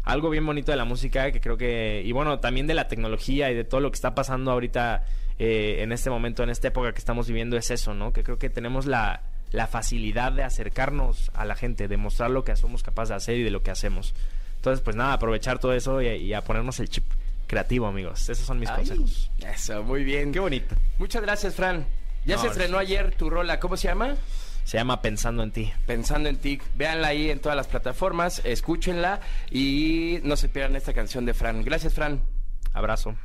algo 0.03 0.29
bien 0.29 0.45
bonito 0.45 0.71
de 0.71 0.77
la 0.77 0.85
música 0.85 1.31
que 1.31 1.41
creo 1.41 1.57
que 1.57 2.01
y 2.05 2.13
bueno 2.13 2.39
también 2.39 2.65
de 2.65 2.73
la 2.73 2.87
tecnología 2.87 3.51
y 3.51 3.55
de 3.55 3.65
todo 3.65 3.81
lo 3.81 3.91
que 3.91 3.95
está 3.95 4.15
pasando 4.15 4.51
ahorita 4.51 5.03
eh, 5.37 5.79
en 5.79 5.91
este 5.91 6.09
momento 6.09 6.43
en 6.43 6.49
esta 6.49 6.69
época 6.69 6.93
que 6.93 6.99
estamos 6.99 7.27
viviendo 7.27 7.57
es 7.57 7.71
eso 7.71 7.93
no 7.93 8.13
que 8.13 8.23
creo 8.23 8.39
que 8.39 8.49
tenemos 8.49 8.85
la 8.85 9.23
la 9.51 9.67
facilidad 9.67 10.31
de 10.31 10.43
acercarnos 10.43 11.29
a 11.33 11.43
la 11.43 11.55
gente 11.55 11.89
de 11.89 11.97
mostrar 11.97 12.31
lo 12.31 12.45
que 12.45 12.55
somos 12.55 12.83
capaces 12.83 13.09
de 13.09 13.15
hacer 13.15 13.37
y 13.37 13.43
de 13.43 13.51
lo 13.51 13.63
que 13.63 13.71
hacemos 13.71 14.13
entonces 14.55 14.81
pues 14.81 14.95
nada 14.95 15.11
aprovechar 15.11 15.59
todo 15.59 15.73
eso 15.73 16.01
y, 16.01 16.07
y 16.07 16.33
a 16.33 16.41
ponernos 16.41 16.79
el 16.79 16.87
chip 16.87 17.03
creativo 17.45 17.85
amigos 17.87 18.29
esos 18.29 18.45
son 18.45 18.59
mis 18.59 18.69
Ay, 18.69 18.77
consejos 18.77 19.29
Eso, 19.45 19.83
muy 19.83 20.03
bien. 20.03 20.31
Qué 20.31 20.39
bonito. 20.39 20.75
Muchas 20.99 21.21
gracias, 21.21 21.55
Fran. 21.55 21.85
Ya 22.27 22.35
No, 22.35 22.41
se 22.41 22.47
estrenó 22.49 22.77
ayer 22.77 23.15
tu 23.15 23.29
rola, 23.29 23.59
¿cómo 23.59 23.77
se 23.77 23.87
llama? 23.87 24.15
se 24.65 24.77
llama 24.77 25.01
pensando 25.01 25.43
en 25.43 25.51
ti 25.51 25.71
Pensando 25.85 26.27
en 26.27 26.35
ti. 26.35 26.59
Véanla 26.75 27.07
ahí 27.07 27.31
en 27.31 27.39
todas 27.39 27.55
las 27.55 27.67
plataformas, 27.67 28.41
escúchenla 28.43 29.21
y 29.49 30.19
no 30.23 30.35
se 30.35 30.49
pierdan 30.49 30.75
esta 30.75 30.91
canción 30.93 31.25
de 31.25 31.33
Fran. 31.33 31.63
Gracias, 31.63 31.93
Fran. 31.93 32.21
abrazo 32.73 33.15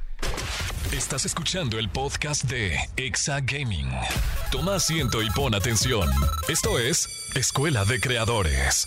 Estás 0.92 1.26
escuchando 1.26 1.80
el 1.80 1.88
podcast 1.88 2.44
de 2.44 2.78
Exa 2.96 3.40
Gaming. 3.40 3.90
Toma 4.52 4.76
asiento 4.76 5.20
y 5.20 5.30
pon 5.30 5.54
atención. 5.54 6.08
Esto 6.48 6.78
es 6.78 7.08
Escuela 7.34 7.84
de 7.84 7.98
Creadores. 7.98 8.86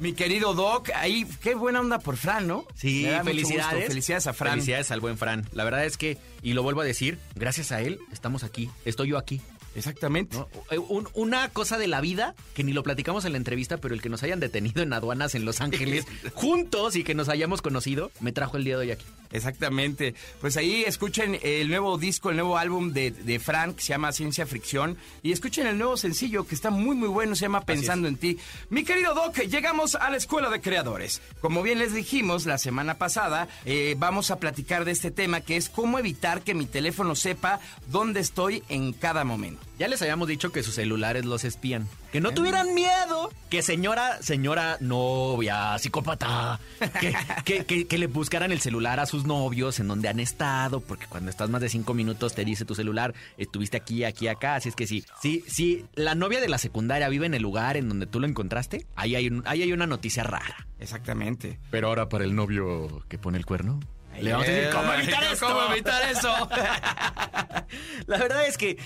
Mi 0.00 0.14
querido 0.14 0.54
Doc, 0.54 0.90
ahí 0.94 1.26
qué 1.42 1.54
buena 1.54 1.80
onda 1.80 1.98
por 1.98 2.16
Fran, 2.16 2.46
¿no? 2.46 2.64
Sí, 2.74 3.06
felicidades. 3.22 3.86
Felicidades 3.88 4.26
a 4.26 4.32
Fran. 4.32 4.52
Felicidades 4.54 4.90
al 4.90 5.00
buen 5.00 5.18
Fran. 5.18 5.46
La 5.52 5.62
verdad 5.64 5.84
es 5.84 5.96
que, 5.98 6.16
y 6.42 6.54
lo 6.54 6.62
vuelvo 6.62 6.80
a 6.80 6.84
decir, 6.84 7.18
gracias 7.34 7.70
a 7.70 7.82
él 7.82 7.98
estamos 8.10 8.42
aquí. 8.42 8.70
Estoy 8.86 9.10
yo 9.10 9.18
aquí. 9.18 9.40
Exactamente. 9.76 10.36
¿no? 10.36 10.48
Eh, 10.70 10.78
un- 10.78 11.08
una 11.14 11.48
cosa 11.50 11.78
de 11.78 11.86
la 11.86 12.00
vida 12.00 12.34
que 12.54 12.64
ni 12.64 12.72
lo 12.72 12.82
platicamos 12.82 13.24
en 13.26 13.32
la 13.32 13.38
entrevista, 13.38 13.76
pero 13.76 13.94
el 13.94 14.00
que 14.02 14.08
nos 14.08 14.22
hayan 14.22 14.40
detenido 14.40 14.82
en 14.82 14.92
aduanas 14.92 15.34
en 15.34 15.44
Los 15.44 15.60
Ángeles 15.60 16.06
juntos 16.34 16.96
y 16.96 17.04
que 17.04 17.14
nos 17.14 17.28
hayamos 17.28 17.62
conocido, 17.62 18.10
me 18.20 18.32
trajo 18.32 18.56
el 18.56 18.64
día 18.64 18.76
de 18.76 18.80
hoy 18.86 18.90
aquí. 18.92 19.04
Exactamente. 19.32 20.14
Pues 20.40 20.56
ahí 20.56 20.82
escuchen 20.86 21.38
el 21.42 21.68
nuevo 21.68 21.98
disco, 21.98 22.30
el 22.30 22.36
nuevo 22.36 22.58
álbum 22.58 22.92
de, 22.92 23.10
de 23.10 23.38
Frank, 23.38 23.76
que 23.76 23.82
se 23.82 23.88
llama 23.88 24.12
Ciencia 24.12 24.46
Fricción. 24.46 24.96
Y 25.22 25.32
escuchen 25.32 25.66
el 25.66 25.78
nuevo 25.78 25.96
sencillo, 25.96 26.46
que 26.46 26.54
está 26.54 26.70
muy, 26.70 26.96
muy 26.96 27.08
bueno, 27.08 27.34
se 27.36 27.42
llama 27.42 27.62
Pensando 27.62 28.08
en 28.08 28.16
ti. 28.16 28.38
Mi 28.70 28.84
querido 28.84 29.14
Doc, 29.14 29.38
llegamos 29.38 29.94
a 29.94 30.10
la 30.10 30.16
Escuela 30.16 30.50
de 30.50 30.60
Creadores. 30.60 31.22
Como 31.40 31.62
bien 31.62 31.78
les 31.78 31.94
dijimos 31.94 32.46
la 32.46 32.58
semana 32.58 32.98
pasada, 32.98 33.48
eh, 33.64 33.94
vamos 33.98 34.30
a 34.30 34.38
platicar 34.38 34.84
de 34.84 34.92
este 34.92 35.10
tema, 35.10 35.40
que 35.40 35.56
es 35.56 35.68
cómo 35.68 35.98
evitar 35.98 36.42
que 36.42 36.54
mi 36.54 36.66
teléfono 36.66 37.14
sepa 37.14 37.60
dónde 37.86 38.20
estoy 38.20 38.64
en 38.68 38.92
cada 38.92 39.24
momento. 39.24 39.69
Ya 39.80 39.88
les 39.88 40.00
habíamos 40.02 40.28
dicho 40.28 40.52
que 40.52 40.62
sus 40.62 40.74
celulares 40.74 41.24
los 41.24 41.42
espían. 41.44 41.88
Que 42.12 42.18
Eh. 42.18 42.20
no 42.20 42.32
tuvieran 42.32 42.74
miedo. 42.74 43.30
Que 43.48 43.62
señora, 43.62 44.20
señora 44.22 44.76
novia, 44.80 45.76
psicópata, 45.78 46.60
que, 47.00 47.14
que- 47.46 47.64
que- 47.64 47.86
que 47.86 47.98
le 47.98 48.06
buscaran 48.06 48.52
el 48.52 48.60
celular 48.60 49.00
a 49.00 49.06
sus 49.06 49.24
novios 49.24 49.80
en 49.80 49.88
donde 49.88 50.08
han 50.10 50.20
estado. 50.20 50.80
Porque 50.80 51.06
cuando 51.06 51.30
estás 51.30 51.48
más 51.48 51.62
de 51.62 51.70
cinco 51.70 51.94
minutos 51.94 52.34
te 52.34 52.44
dice 52.44 52.66
tu 52.66 52.74
celular, 52.74 53.14
estuviste 53.38 53.78
aquí, 53.78 54.04
aquí, 54.04 54.28
acá. 54.28 54.54
Así 54.56 54.68
es 54.68 54.76
que 54.76 54.86
sí. 54.86 55.02
Si, 55.22 55.40
si 55.48 55.86
la 55.94 56.14
novia 56.14 56.40
de 56.42 56.48
la 56.50 56.58
secundaria 56.58 57.08
vive 57.08 57.24
en 57.24 57.32
el 57.34 57.40
lugar 57.42 57.78
en 57.78 57.88
donde 57.88 58.06
tú 58.06 58.20
lo 58.20 58.26
encontraste, 58.26 58.84
ahí 58.96 59.16
hay, 59.16 59.28
un- 59.28 59.42
ahí 59.46 59.62
hay 59.62 59.72
una 59.72 59.86
noticia 59.86 60.22
rara. 60.24 60.66
Exactamente. 60.78 61.58
Pero 61.70 61.88
ahora 61.88 62.08
para 62.10 62.24
el 62.24 62.34
novio 62.36 63.02
que 63.08 63.16
pone 63.16 63.38
el 63.38 63.46
cuerno. 63.46 63.80
Le 64.20 64.32
vamos 64.32 64.46
a 64.46 64.50
decir, 64.50 64.70
¿cómo 64.74 64.92
evitar 64.92 65.24
esto? 65.32 65.46
¿Cómo 65.46 65.72
evitar 65.72 66.02
eso? 66.10 66.48
La 68.06 68.18
verdad 68.18 68.46
es 68.46 68.58
que 68.58 68.76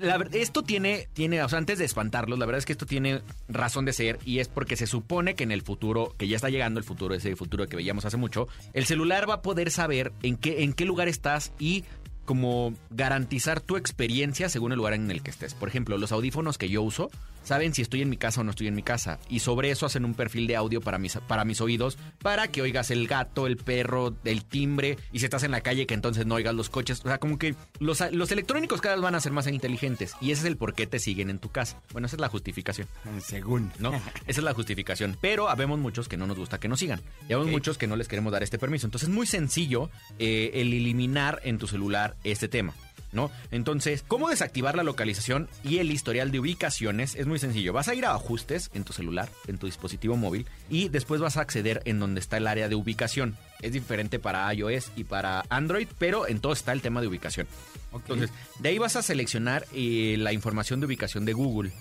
la 0.00 0.16
esto 0.32 0.62
tiene, 0.62 1.08
tiene, 1.12 1.42
o 1.42 1.48
sea, 1.48 1.58
antes 1.58 1.78
de 1.78 1.84
espantarlos, 1.84 2.38
la 2.38 2.46
verdad 2.46 2.58
es 2.58 2.66
que 2.66 2.72
esto 2.72 2.86
tiene 2.86 3.22
razón 3.48 3.84
de 3.84 3.92
ser 3.92 4.18
y 4.24 4.38
es 4.38 4.48
porque 4.48 4.76
se 4.76 4.86
supone 4.86 5.34
que 5.34 5.44
en 5.44 5.52
el 5.52 5.62
futuro, 5.62 6.14
que 6.18 6.28
ya 6.28 6.36
está 6.36 6.50
llegando 6.50 6.78
el 6.78 6.84
futuro, 6.84 7.14
ese 7.14 7.34
futuro 7.36 7.66
que 7.66 7.76
veíamos 7.76 8.04
hace 8.04 8.16
mucho, 8.16 8.48
el 8.72 8.86
celular 8.86 9.28
va 9.28 9.34
a 9.34 9.42
poder 9.42 9.70
saber 9.70 10.12
en 10.22 10.36
qué, 10.36 10.62
en 10.62 10.72
qué 10.72 10.84
lugar 10.84 11.08
estás 11.08 11.52
y 11.58 11.84
como 12.24 12.74
garantizar 12.90 13.60
tu 13.60 13.76
experiencia 13.76 14.48
según 14.48 14.72
el 14.72 14.78
lugar 14.78 14.92
en 14.94 15.10
el 15.10 15.22
que 15.22 15.30
estés. 15.30 15.54
Por 15.54 15.68
ejemplo, 15.68 15.98
los 15.98 16.12
audífonos 16.12 16.58
que 16.58 16.68
yo 16.68 16.82
uso 16.82 17.10
saben 17.42 17.74
si 17.74 17.82
estoy 17.82 18.02
en 18.02 18.08
mi 18.08 18.16
casa 18.16 18.40
o 18.40 18.44
no 18.44 18.50
estoy 18.50 18.68
en 18.68 18.74
mi 18.74 18.82
casa 18.82 19.18
y 19.28 19.40
sobre 19.40 19.70
eso 19.70 19.86
hacen 19.86 20.04
un 20.04 20.14
perfil 20.14 20.46
de 20.46 20.56
audio 20.56 20.80
para 20.80 20.98
mis, 20.98 21.16
para 21.16 21.44
mis 21.44 21.60
oídos 21.60 21.98
para 22.22 22.48
que 22.48 22.62
oigas 22.62 22.90
el 22.90 23.06
gato, 23.06 23.46
el 23.46 23.56
perro, 23.56 24.14
el 24.24 24.44
timbre 24.44 24.98
y 25.12 25.18
si 25.18 25.24
estás 25.24 25.42
en 25.42 25.50
la 25.50 25.60
calle 25.60 25.86
que 25.86 25.94
entonces 25.94 26.26
no 26.26 26.36
oigas 26.36 26.54
los 26.54 26.70
coches. 26.70 27.00
O 27.04 27.08
sea, 27.08 27.18
como 27.18 27.38
que 27.38 27.54
los, 27.78 28.02
los 28.12 28.32
electrónicos 28.32 28.80
cada 28.80 28.94
vez 28.96 29.02
van 29.02 29.14
a 29.14 29.20
ser 29.20 29.32
más 29.32 29.46
inteligentes 29.46 30.14
y 30.20 30.30
ese 30.30 30.42
es 30.42 30.46
el 30.46 30.56
por 30.56 30.74
qué 30.74 30.86
te 30.86 30.98
siguen 30.98 31.30
en 31.30 31.38
tu 31.38 31.50
casa. 31.50 31.80
Bueno, 31.92 32.06
esa 32.06 32.16
es 32.16 32.20
la 32.20 32.28
justificación. 32.28 32.88
Según. 33.20 33.72
¿no? 33.78 33.92
Esa 34.26 34.40
es 34.40 34.42
la 34.42 34.54
justificación. 34.54 35.16
Pero 35.20 35.48
habemos 35.48 35.78
muchos 35.78 36.08
que 36.08 36.16
no 36.16 36.26
nos 36.26 36.38
gusta 36.38 36.58
que 36.58 36.68
nos 36.68 36.80
sigan. 36.80 37.00
Y 37.28 37.32
habemos 37.32 37.50
muchos 37.50 37.78
que 37.78 37.86
no 37.86 37.96
les 37.96 38.08
queremos 38.08 38.32
dar 38.32 38.42
este 38.42 38.58
permiso. 38.58 38.86
Entonces 38.86 39.08
es 39.08 39.14
muy 39.14 39.26
sencillo 39.26 39.90
eh, 40.18 40.50
el 40.54 40.72
eliminar 40.72 41.40
en 41.44 41.58
tu 41.58 41.66
celular 41.66 42.16
este 42.24 42.48
tema. 42.48 42.74
¿No? 43.12 43.30
Entonces, 43.50 44.04
¿cómo 44.06 44.28
desactivar 44.28 44.76
la 44.76 44.84
localización 44.84 45.48
y 45.64 45.78
el 45.78 45.90
historial 45.90 46.30
de 46.30 46.38
ubicaciones? 46.38 47.16
Es 47.16 47.26
muy 47.26 47.40
sencillo. 47.40 47.72
Vas 47.72 47.88
a 47.88 47.94
ir 47.94 48.06
a 48.06 48.14
ajustes 48.14 48.70
en 48.72 48.84
tu 48.84 48.92
celular, 48.92 49.28
en 49.48 49.58
tu 49.58 49.66
dispositivo 49.66 50.16
móvil, 50.16 50.46
y 50.68 50.88
después 50.88 51.20
vas 51.20 51.36
a 51.36 51.40
acceder 51.40 51.82
en 51.86 51.98
donde 51.98 52.20
está 52.20 52.36
el 52.36 52.46
área 52.46 52.68
de 52.68 52.76
ubicación. 52.76 53.36
Es 53.60 53.72
diferente 53.72 54.18
para 54.18 54.52
iOS 54.54 54.92
y 54.96 55.04
para 55.04 55.44
Android, 55.48 55.88
pero 55.98 56.28
en 56.28 56.40
todo 56.40 56.52
está 56.52 56.72
el 56.72 56.82
tema 56.82 57.00
de 57.00 57.08
ubicación. 57.08 57.48
Entonces, 57.92 58.30
de 58.60 58.68
ahí 58.68 58.78
vas 58.78 58.96
a 58.96 59.02
seleccionar 59.02 59.66
eh, 59.74 60.16
la 60.18 60.32
información 60.32 60.78
de 60.80 60.86
ubicación 60.86 61.24
de 61.24 61.32
Google 61.32 61.72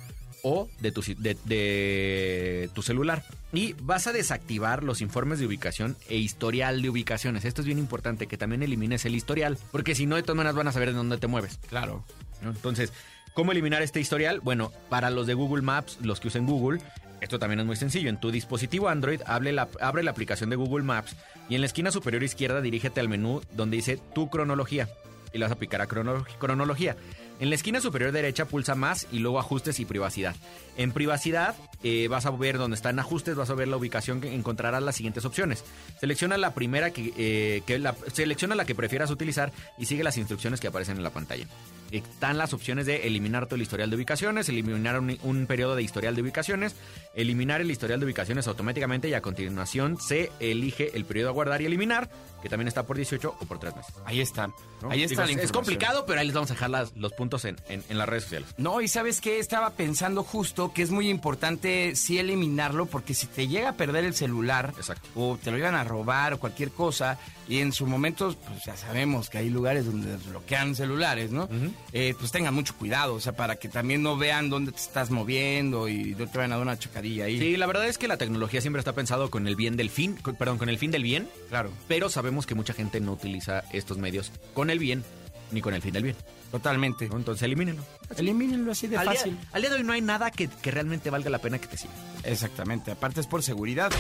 o 0.44 0.68
de 0.80 0.92
tu, 0.92 1.02
ci- 1.02 1.16
de, 1.18 1.36
de 1.46 2.70
tu 2.74 2.82
celular. 2.82 3.24
Y 3.54 3.74
vas 3.82 4.08
a 4.08 4.14
desactivar 4.14 4.84
los 4.84 5.02
informes 5.02 5.40
de 5.40 5.46
ubicación 5.48 5.96
e 6.08 6.18
historial 6.18 6.82
de 6.82 6.90
ubicaciones. 6.90 7.46
Esto 7.46 7.62
es 7.62 7.66
bien 7.68 7.80
importante, 7.80 8.28
que 8.28 8.38
también 8.38 8.64
elimines 8.64 9.06
el 9.06 9.16
historial, 9.16 9.58
porque 9.72 9.96
si 9.96 10.06
no, 10.06 10.16
de 10.16 10.22
todas 10.24 10.38
maneras 10.38 10.56
van 10.56 10.68
a 10.68 10.72
saber 10.72 10.90
de 10.90 10.96
dónde 10.96 11.18
te 11.18 11.28
mueves. 11.28 11.60
Claro. 11.70 12.04
¿no? 12.44 12.52
Entonces, 12.52 12.94
¿cómo 13.34 13.52
eliminar 13.52 13.82
este 13.82 14.00
historial? 14.00 14.40
Bueno, 14.42 14.72
para 14.90 15.10
los 15.10 15.26
de 15.28 15.34
Google 15.34 15.62
Maps, 15.64 15.98
los 16.02 16.20
que 16.20 16.28
usen 16.28 16.46
Google, 16.46 16.80
esto 17.22 17.40
también 17.40 17.60
es 17.60 17.66
muy 17.66 17.76
sencillo. 17.76 18.10
En 18.10 18.20
tu 18.20 18.32
dispositivo 18.32 18.88
Android, 18.88 19.22
abre 19.26 19.52
la, 19.52 19.68
abre 19.82 20.04
la 20.04 20.12
aplicación 20.12 20.50
de 20.50 20.56
Google 20.56 20.84
Maps 20.86 21.16
y 21.50 21.56
en 21.56 21.62
la 21.62 21.68
esquina 21.68 21.92
superior 21.92 22.24
izquierda 22.24 22.62
dirígete 22.62 23.00
al 23.02 23.10
menú 23.10 23.42
donde 23.52 23.78
dice 23.78 24.00
tu 24.16 24.30
cronología 24.30 24.88
y 25.34 25.38
le 25.38 25.46
vas 25.46 25.52
a 25.52 25.56
aplicar 25.56 25.82
a 25.82 25.88
crono- 25.88 26.26
cronología. 26.38 26.96
En 27.40 27.50
la 27.50 27.56
esquina 27.56 27.80
superior 27.80 28.12
derecha 28.12 28.46
pulsa 28.46 28.76
más 28.76 29.08
y 29.12 29.20
luego 29.20 29.40
ajustes 29.40 29.80
y 29.80 29.86
privacidad. 29.86 30.36
En 30.76 30.92
privacidad 30.92 31.56
eh, 31.84 32.08
vas 32.10 32.26
a 32.26 32.32
ver 32.32 32.58
donde 32.58 32.76
está 32.76 32.90
en 32.90 33.00
ajustes, 33.00 33.36
vas 33.36 33.50
a 33.50 33.54
ver 33.56 33.70
la 33.70 33.78
ubicación 33.78 34.20
que 34.20 34.34
encontrarás 34.34 34.84
las 34.84 34.96
siguientes 34.96 35.24
opciones. 35.24 35.64
Selecciona 36.02 36.38
la 36.38 36.54
primera 36.54 36.92
que, 36.92 37.14
eh, 37.18 37.62
que 37.66 37.82
selecciona 38.12 38.56
la 38.56 38.66
que 38.66 38.76
prefieras 38.76 39.10
utilizar 39.10 39.54
y 39.78 39.86
sigue 39.86 40.04
las 40.04 40.18
instrucciones 40.18 40.60
que 40.60 40.68
aparecen 40.68 40.98
en 40.98 41.04
la 41.04 41.12
pantalla. 41.12 41.48
Están 41.92 42.38
las 42.38 42.54
opciones 42.54 42.86
de 42.86 43.08
eliminar 43.08 43.46
todo 43.46 43.56
el 43.56 43.62
historial 43.62 43.90
de 43.90 43.96
ubicaciones, 43.96 44.48
eliminar 44.50 45.00
un, 45.00 45.18
un 45.24 45.46
periodo 45.48 45.76
de 45.76 45.84
historial 45.84 46.16
de 46.16 46.22
ubicaciones, 46.22 46.76
eliminar 47.16 47.62
el 47.62 47.72
historial 47.72 48.00
de 48.00 48.06
ubicaciones 48.06 48.48
automáticamente 48.48 49.10
y 49.10 49.14
a 49.14 49.22
continuación 49.22 49.98
se 50.00 50.32
elige 50.40 50.96
el 50.96 51.06
periodo 51.06 51.30
a 51.30 51.34
guardar 51.34 51.62
y 51.62 51.66
eliminar, 51.66 52.10
que 52.42 52.50
también 52.50 52.68
está 52.68 52.84
por 52.84 52.96
18 52.96 53.36
o 53.40 53.46
por 53.46 53.60
3 53.60 53.76
meses. 53.76 53.94
Ahí 54.06 54.22
están. 54.22 54.54
¿no? 54.82 54.92
Ahí 54.92 55.04
está 55.04 55.26
Digo, 55.26 55.38
la 55.38 55.44
es- 55.44 55.52
complicado, 55.52 56.06
pero 56.06 56.20
ahí 56.20 56.26
les 56.28 56.36
vamos 56.36 56.52
a 56.52 56.54
dejar 56.54 56.70
las- 56.70 56.96
los 56.96 57.12
puntos 57.14 57.44
en, 57.46 57.58
en- 57.68 57.84
en 57.90 57.98
las 57.98 58.08
redes 58.08 58.24
sociales. 58.24 58.50
No, 58.58 58.80
y 58.82 58.88
sabes 58.88 59.20
qué, 59.20 59.40
estaba 59.40 59.72
pensando 59.72 60.24
justo 60.24 60.72
que 60.74 60.82
es 60.84 60.92
muy 60.92 61.10
importante 61.10 61.96
sí 61.96 62.18
eliminarlo 62.20 62.86
porque 62.86 63.14
si 63.14 63.26
te 63.28 63.48
llega 63.48 63.70
a 63.70 63.74
perder 63.74 64.06
el 64.06 64.14
celular 64.14 64.74
Exacto. 64.78 65.10
o 65.16 65.38
te 65.42 65.52
lo 65.52 65.58
iban 65.58 65.76
a 65.76 65.84
robar 65.84 66.34
o 66.34 66.40
cualquier 66.40 66.72
cosa 66.72 67.18
y 67.48 67.58
en 67.60 67.74
su 67.74 67.86
momento 67.88 68.36
pues 68.48 68.64
ya 68.66 68.78
sabemos 68.78 69.30
que 69.30 69.40
hay 69.40 69.50
lugares 69.50 69.86
donde 69.86 70.16
bloquean 70.30 70.76
celulares, 70.76 71.32
¿no? 71.32 71.50
Eh, 71.92 72.14
pues 72.20 72.32
tengan 72.32 72.54
mucho 72.54 72.76
cuidado, 72.78 73.16
o 73.16 73.20
sea, 73.20 73.34
para 73.34 73.56
que 73.56 73.68
también 73.68 74.04
no 74.04 74.16
vean 74.16 74.50
dónde 74.52 74.72
te 74.72 74.78
estás 74.78 75.10
moviendo 75.10 75.88
y 75.90 76.16
no 76.18 76.28
te 76.28 76.38
vayan 76.38 76.52
a 76.52 76.56
dar 76.58 76.62
una 76.64 76.78
chocadilla 76.78 77.26
ahí. 77.26 77.40
Sí, 77.40 77.58
la 77.58 77.66
verdad 77.66 77.88
es 77.88 77.98
que 77.98 78.08
la 78.08 78.18
tecnología 78.18 78.62
siempre 78.62 78.80
está 78.80 78.94
pensado 78.94 79.32
con 79.32 79.48
el 79.48 79.56
bien 79.56 79.76
del 79.76 79.90
fin, 79.90 80.16
con- 80.22 80.36
perdón, 80.36 80.60
con 80.60 80.70
el 80.70 80.78
fin 80.78 80.92
del 80.92 81.02
bien, 81.04 81.28
Claro, 81.50 81.72
pero 81.88 82.10
sabemos 82.10 82.46
que 82.46 82.54
mucha 82.54 82.74
gente 82.74 83.00
no 83.00 83.14
utiliza 83.14 83.64
estos 83.74 83.98
medios 83.98 84.32
con 84.54 84.70
el 84.70 84.78
bien 84.78 85.04
ni 85.52 85.62
con 85.62 85.74
el 85.74 85.82
fin 85.82 85.94
del 85.94 86.04
bien. 86.04 86.16
Totalmente. 86.52 87.08
¿no? 87.10 87.18
Entonces 87.18 87.44
elimínenlo. 87.44 87.84
Elimínenlo 88.18 88.72
así 88.72 88.88
de 88.88 88.98
Al 88.98 89.08
día, 89.08 89.16
fácil. 89.16 89.38
al 89.52 89.62
día 89.62 89.70
de 89.70 89.76
hoy 89.78 89.84
no 89.84 89.94
hay 89.94 90.02
nada 90.02 90.32
que, 90.32 90.48
que 90.48 90.72
realmente 90.72 91.10
valga 91.10 91.30
la 91.30 91.40
pena 91.40 91.60
que 91.60 91.68
te 91.68 91.78
siga. 91.78 91.94
Exactamente, 92.24 92.92
aparte 92.92 93.22
es 93.22 93.28
por 93.28 93.44
seguridad. 93.44 93.92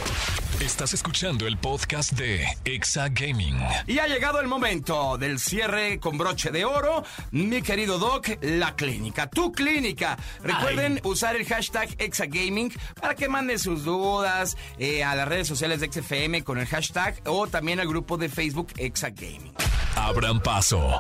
Estás 0.59 0.93
escuchando 0.93 1.47
el 1.47 1.57
podcast 1.57 2.13
de 2.13 2.45
Exa 2.65 3.07
Gaming. 3.09 3.57
Y 3.87 3.99
ha 3.99 4.07
llegado 4.07 4.39
el 4.41 4.47
momento 4.47 5.17
del 5.17 5.39
cierre 5.39 5.99
con 5.99 6.17
broche 6.17 6.51
de 6.51 6.65
oro. 6.65 7.03
Mi 7.31 7.61
querido 7.61 7.97
Doc, 7.97 8.27
la 8.41 8.75
clínica, 8.75 9.29
tu 9.29 9.51
clínica. 9.51 10.17
Recuerden 10.43 10.99
usar 11.03 11.35
el 11.35 11.45
hashtag 11.45 11.89
Exagaming 11.97 12.73
para 12.99 13.15
que 13.15 13.29
manden 13.29 13.57
sus 13.59 13.83
dudas 13.85 14.57
eh, 14.77 15.03
a 15.03 15.15
las 15.15 15.27
redes 15.27 15.47
sociales 15.47 15.79
de 15.79 15.91
XFM 15.91 16.43
con 16.43 16.57
el 16.57 16.67
hashtag 16.67 17.21
o 17.25 17.47
también 17.47 17.79
al 17.79 17.87
grupo 17.87 18.17
de 18.17 18.27
Facebook 18.27 18.73
Exagaming. 18.77 19.53
Abran 19.95 20.39
paso. 20.41 20.99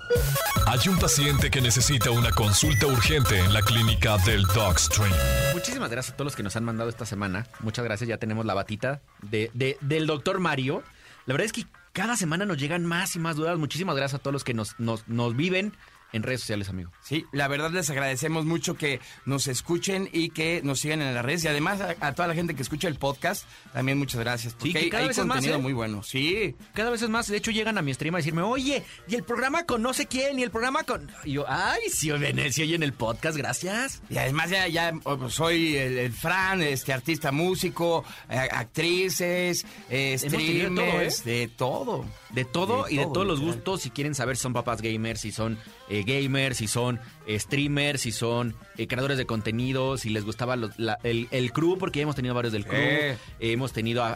Hay 0.67 0.87
un 0.89 0.97
paciente 0.97 1.38
que 1.47 1.61
necesita 1.61 2.11
una 2.11 2.31
consulta 2.31 2.85
urgente 2.85 3.39
en 3.39 3.53
la 3.53 3.61
clínica 3.61 4.17
del 4.19 4.43
Dogstream. 4.43 5.11
Muchísimas 5.53 5.89
gracias 5.89 6.13
a 6.13 6.17
todos 6.17 6.25
los 6.25 6.35
que 6.35 6.43
nos 6.43 6.55
han 6.57 6.65
mandado 6.65 6.89
esta 6.89 7.05
semana. 7.05 7.47
Muchas 7.61 7.85
gracias, 7.85 8.07
ya 8.07 8.17
tenemos 8.17 8.45
la 8.45 8.53
batita 8.53 9.01
de- 9.21 9.49
del 9.81 10.05
doctor 10.05 10.39
Mario. 10.39 10.83
La 11.25 11.33
verdad 11.33 11.45
es 11.45 11.53
que 11.53 11.65
cada 11.93 12.17
semana 12.17 12.45
nos 12.45 12.57
llegan 12.57 12.85
más 12.85 13.15
y 13.15 13.19
más 13.19 13.35
dudas. 13.37 13.57
Muchísimas 13.57 13.95
gracias 13.95 14.19
a 14.19 14.21
todos 14.21 14.33
los 14.33 14.43
que 14.43 14.53
nos, 14.53 14.77
nos, 14.79 15.07
nos 15.07 15.35
viven 15.35 15.73
en 16.13 16.23
redes 16.23 16.41
sociales, 16.41 16.69
amigo. 16.69 16.91
Sí, 17.03 17.25
la 17.31 17.47
verdad 17.47 17.71
les 17.71 17.89
agradecemos 17.89 18.45
mucho 18.45 18.75
que 18.75 18.99
nos 19.25 19.47
escuchen 19.47 20.09
y 20.11 20.29
que 20.29 20.61
nos 20.63 20.79
sigan 20.79 21.01
en 21.01 21.13
las 21.13 21.23
redes. 21.23 21.43
Y 21.43 21.47
además 21.47 21.81
a, 21.81 21.95
a 21.99 22.13
toda 22.13 22.27
la 22.27 22.33
gente 22.35 22.55
que 22.55 22.61
escucha 22.61 22.87
el 22.87 22.95
podcast, 22.95 23.45
también 23.73 23.97
muchas 23.97 24.19
gracias. 24.19 24.53
Porque 24.53 24.71
Sí, 24.71 24.73
que 24.85 24.89
cada 24.89 25.03
hay 25.03 25.07
vez 25.09 25.17
es 25.17 25.25
más, 25.25 25.37
contenido 25.37 25.59
¿eh? 25.59 25.61
muy 25.61 25.73
bueno. 25.73 26.03
Sí, 26.03 26.55
Cada 26.73 26.89
vez 26.89 27.01
es 27.01 27.09
más, 27.09 27.27
de 27.27 27.37
hecho 27.37 27.51
llegan 27.51 27.77
a 27.77 27.81
mi 27.81 27.93
stream 27.93 28.15
a 28.15 28.17
decirme, 28.17 28.41
oye, 28.41 28.83
y 29.07 29.15
el 29.15 29.23
programa 29.23 29.65
con 29.65 29.81
no 29.81 29.93
sé 29.93 30.07
quién, 30.07 30.39
y 30.39 30.43
el 30.43 30.51
programa 30.51 30.83
con... 30.83 31.09
Y 31.23 31.33
yo, 31.33 31.45
ay, 31.47 31.81
sí, 31.91 32.09
Venecia, 32.11 32.65
y 32.65 32.73
en 32.73 32.83
el 32.83 32.93
podcast, 32.93 33.37
gracias. 33.37 34.01
Y 34.09 34.17
además 34.17 34.49
ya, 34.49 34.67
ya 34.67 34.93
oh, 35.03 35.29
soy 35.29 35.77
el, 35.77 35.97
el 35.97 36.13
Fran, 36.13 36.61
este 36.61 36.93
artista 36.93 37.31
músico, 37.31 38.03
eh, 38.29 38.47
actrices, 38.51 39.65
eh, 39.89 40.17
de 40.19 40.29
todo, 40.29 40.39
streamers, 40.39 41.23
de 41.23 41.47
todo. 41.55 42.05
De 42.31 42.45
todo 42.45 42.83
De 42.85 42.93
y 42.93 42.97
de 42.97 43.03
todo, 43.03 43.13
todos 43.13 43.27
los 43.27 43.39
literal. 43.39 43.55
gustos. 43.55 43.81
Si 43.81 43.89
quieren 43.89 44.13
saber 44.13 44.37
si 44.37 44.43
son 44.43 44.53
papás 44.53 44.81
gamers, 44.81 45.19
si 45.21 45.31
son 45.31 45.57
eh, 45.89 46.03
gamers, 46.05 46.57
si 46.57 46.67
son 46.67 46.99
eh, 47.25 47.39
streamers, 47.39 48.01
si 48.01 48.11
son 48.11 48.55
eh, 48.77 48.85
creadores 48.87 49.17
de 49.17 49.25
contenido, 49.25 49.97
si 49.97 50.09
les 50.09 50.23
gustaba 50.25 50.55
los- 50.55 50.77
la- 50.77 50.99
el, 51.03 51.27
el 51.31 51.51
crew, 51.51 51.77
porque 51.79 52.01
hemos 52.01 52.15
tenido 52.15 52.35
varios 52.35 52.53
del 52.53 52.65
crew. 52.65 52.77
Eh. 52.79 53.17
Hemos 53.39 53.73
tenido 53.73 54.03
a, 54.03 54.13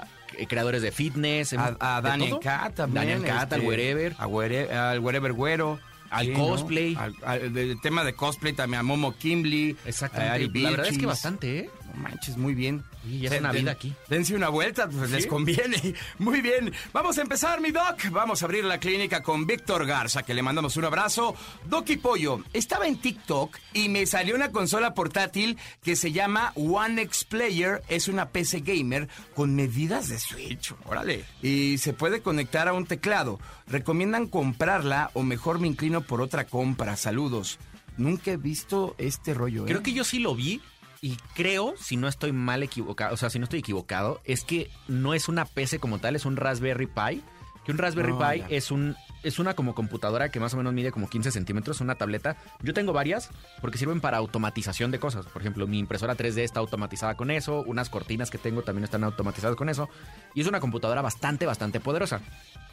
a, 0.00 0.06
eh, 0.36 0.46
creadores 0.46 0.82
de 0.82 0.92
fitness. 0.92 1.54
hemos- 1.54 1.76
A, 1.80 1.96
a 1.96 2.02
de 2.02 2.08
Daniel. 2.10 2.38
Cat 2.42 2.74
también. 2.74 3.06
Daniel 3.08 3.22
Cat, 3.24 3.52
al 3.52 3.60
este, 3.60 3.68
Wherever. 3.70 4.14
a 4.18 4.26
Where- 4.26 4.70
al 4.70 5.00
Wherever 5.00 5.32
Güero. 5.32 5.80
Al 6.10 6.26
Sí, 6.26 6.32
cosplay. 6.34 6.94
¿no? 6.94 7.00
Al, 7.00 7.14
al- 7.24 7.52
del 7.54 7.80
tema 7.80 8.04
de 8.04 8.14
cosplay 8.14 8.52
también 8.52 8.80
a 8.80 8.82
Momo 8.82 9.16
Kimbley. 9.16 9.74
Exactamente. 9.86 10.30
a 10.30 10.34
Ari 10.34 10.60
la 10.62 10.70
verdad 10.70 10.86
es 10.88 10.98
que 10.98 11.06
bastante, 11.06 11.58
¿eh? 11.60 11.70
Manches, 11.94 12.36
muy 12.36 12.54
bien. 12.54 12.82
Oye, 13.04 13.18
ya 13.18 13.30
es 13.30 13.40
una 13.40 13.52
vida 13.52 13.72
aquí. 13.72 13.94
Dense 14.08 14.34
una 14.34 14.48
vuelta, 14.48 14.88
pues 14.88 15.10
les 15.10 15.26
conviene. 15.26 15.94
Muy 16.18 16.40
bien. 16.40 16.72
Vamos 16.92 17.18
a 17.18 17.22
empezar, 17.22 17.60
mi 17.60 17.70
Doc. 17.70 18.10
Vamos 18.10 18.42
a 18.42 18.46
abrir 18.46 18.64
la 18.64 18.78
clínica 18.78 19.22
con 19.22 19.46
Víctor 19.46 19.86
Garza, 19.86 20.22
que 20.22 20.34
le 20.34 20.42
mandamos 20.42 20.76
un 20.76 20.84
abrazo. 20.84 21.34
Doc 21.68 21.90
y 21.90 21.96
Pollo, 21.96 22.42
estaba 22.52 22.86
en 22.86 22.98
TikTok 22.98 23.56
y 23.72 23.88
me 23.88 24.06
salió 24.06 24.34
una 24.34 24.50
consola 24.50 24.94
portátil 24.94 25.58
que 25.82 25.96
se 25.96 26.12
llama 26.12 26.52
One 26.56 27.02
X 27.02 27.24
Player. 27.24 27.82
Es 27.88 28.08
una 28.08 28.30
PC 28.30 28.60
gamer 28.60 29.08
con 29.34 29.54
medidas 29.54 30.08
de 30.08 30.18
Switch. 30.18 30.74
Órale. 30.86 31.24
Y 31.42 31.78
se 31.78 31.92
puede 31.92 32.20
conectar 32.20 32.68
a 32.68 32.72
un 32.72 32.86
teclado. 32.86 33.38
¿Recomiendan 33.66 34.28
comprarla 34.28 35.10
o 35.14 35.22
mejor 35.22 35.58
me 35.58 35.68
inclino 35.68 36.00
por 36.00 36.20
otra 36.20 36.46
compra? 36.46 36.96
Saludos. 36.96 37.58
Nunca 37.96 38.32
he 38.32 38.36
visto 38.36 38.94
este 38.98 39.34
rollo. 39.34 39.64
¿eh? 39.64 39.68
Creo 39.68 39.82
que 39.82 39.92
yo 39.92 40.04
sí 40.04 40.18
lo 40.18 40.34
vi 40.34 40.60
y 41.04 41.18
creo, 41.34 41.74
si 41.76 41.98
no 41.98 42.08
estoy 42.08 42.32
mal 42.32 42.62
equivocado, 42.62 43.12
o 43.12 43.18
sea, 43.18 43.28
si 43.28 43.38
no 43.38 43.44
estoy 43.44 43.58
equivocado, 43.58 44.22
es 44.24 44.42
que 44.42 44.70
no 44.88 45.12
es 45.12 45.28
una 45.28 45.44
PC 45.44 45.78
como 45.78 45.98
tal, 45.98 46.16
es 46.16 46.24
un 46.24 46.36
Raspberry 46.36 46.86
Pi. 46.86 47.22
Que 47.62 47.72
un 47.72 47.76
Raspberry 47.78 48.12
No, 48.12 48.18
Pi 48.18 48.38
ya. 48.38 48.46
es 48.48 48.70
un 48.70 48.96
es 49.22 49.38
una 49.38 49.52
como 49.52 49.74
computadora 49.74 50.30
que 50.30 50.40
más 50.40 50.54
o 50.54 50.56
menos 50.56 50.72
mide 50.72 50.92
como 50.92 51.10
15 51.10 51.30
centímetros, 51.30 51.82
una 51.82 51.96
tableta. 51.96 52.38
Yo 52.62 52.72
tengo 52.72 52.94
varias 52.94 53.28
porque 53.60 53.76
sirven 53.76 54.00
para 54.00 54.16
automatización 54.16 54.90
de 54.90 54.98
cosas. 54.98 55.26
Por 55.26 55.42
ejemplo, 55.42 55.66
mi 55.66 55.78
impresora 55.78 56.16
3D 56.16 56.38
está 56.38 56.60
automatizada 56.60 57.18
con 57.18 57.30
eso, 57.30 57.62
unas 57.66 57.90
cortinas 57.90 58.30
que 58.30 58.38
tengo 58.38 58.62
también 58.62 58.84
están 58.84 59.04
automatizadas 59.04 59.56
con 59.56 59.68
eso. 59.68 59.90
Y 60.34 60.40
es 60.40 60.46
una 60.46 60.60
computadora 60.60 61.02
bastante, 61.02 61.44
bastante 61.44 61.80
poderosa. 61.80 62.20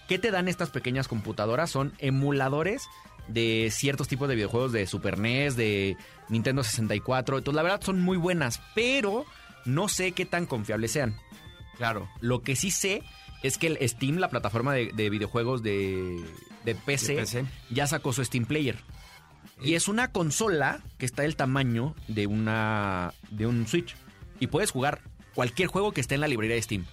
¿Qué 0.08 0.20
te 0.20 0.32
dan 0.32 0.48
estas 0.48 0.70
pequeñas 0.70 1.10
computadoras? 1.10 1.70
Son 1.70 1.94
emuladores 2.00 2.84
de 3.34 3.70
ciertos 3.72 4.08
tipos 4.08 4.28
de 4.28 4.36
videojuegos 4.36 4.72
de 4.72 4.88
Super 4.88 5.18
NES, 5.18 5.56
de 5.56 5.98
Nintendo 6.30 6.64
64. 6.64 7.38
Entonces, 7.40 7.56
la 7.56 7.64
verdad 7.64 7.82
son 7.82 8.02
muy 8.02 8.18
buenas, 8.18 8.62
pero 8.76 9.26
no 9.66 9.88
sé 9.88 10.12
qué 10.12 10.26
tan 10.26 10.46
confiables 10.46 10.92
sean. 10.92 11.16
Claro. 11.78 12.10
Lo 12.20 12.42
que 12.42 12.56
sí 12.56 12.72
sé 12.72 13.04
es 13.44 13.58
que 13.58 13.68
el 13.68 13.90
Steam, 13.90 14.18
la 14.18 14.30
plataforma 14.30 14.74
de, 14.74 14.92
de 14.94 15.10
videojuegos 15.10 15.64
de, 15.64 16.24
de 16.64 16.76
PC, 16.76 17.16
De 17.16 17.22
PC. 17.22 17.46
ya 17.70 17.88
sacó 17.88 18.14
su 18.14 18.24
Steam 18.24 18.46
Player. 18.46 18.78
Y 19.64 19.76
es 19.76 19.88
una 19.88 20.12
consola 20.12 20.82
que 20.98 21.06
está 21.06 21.22
del 21.22 21.36
tamaño 21.36 21.96
de 22.08 22.26
una 22.28 23.14
de 23.30 23.46
un 23.46 23.68
Switch. 23.68 23.96
Y 24.40 24.48
puedes 24.48 24.72
jugar 24.72 25.02
cualquier 25.36 25.68
juego 25.68 25.92
que 25.92 26.02
esté 26.02 26.16
en 26.16 26.22
la 26.22 26.28
librería 26.28 26.56
de 26.56 26.62
Steam. 26.64 26.86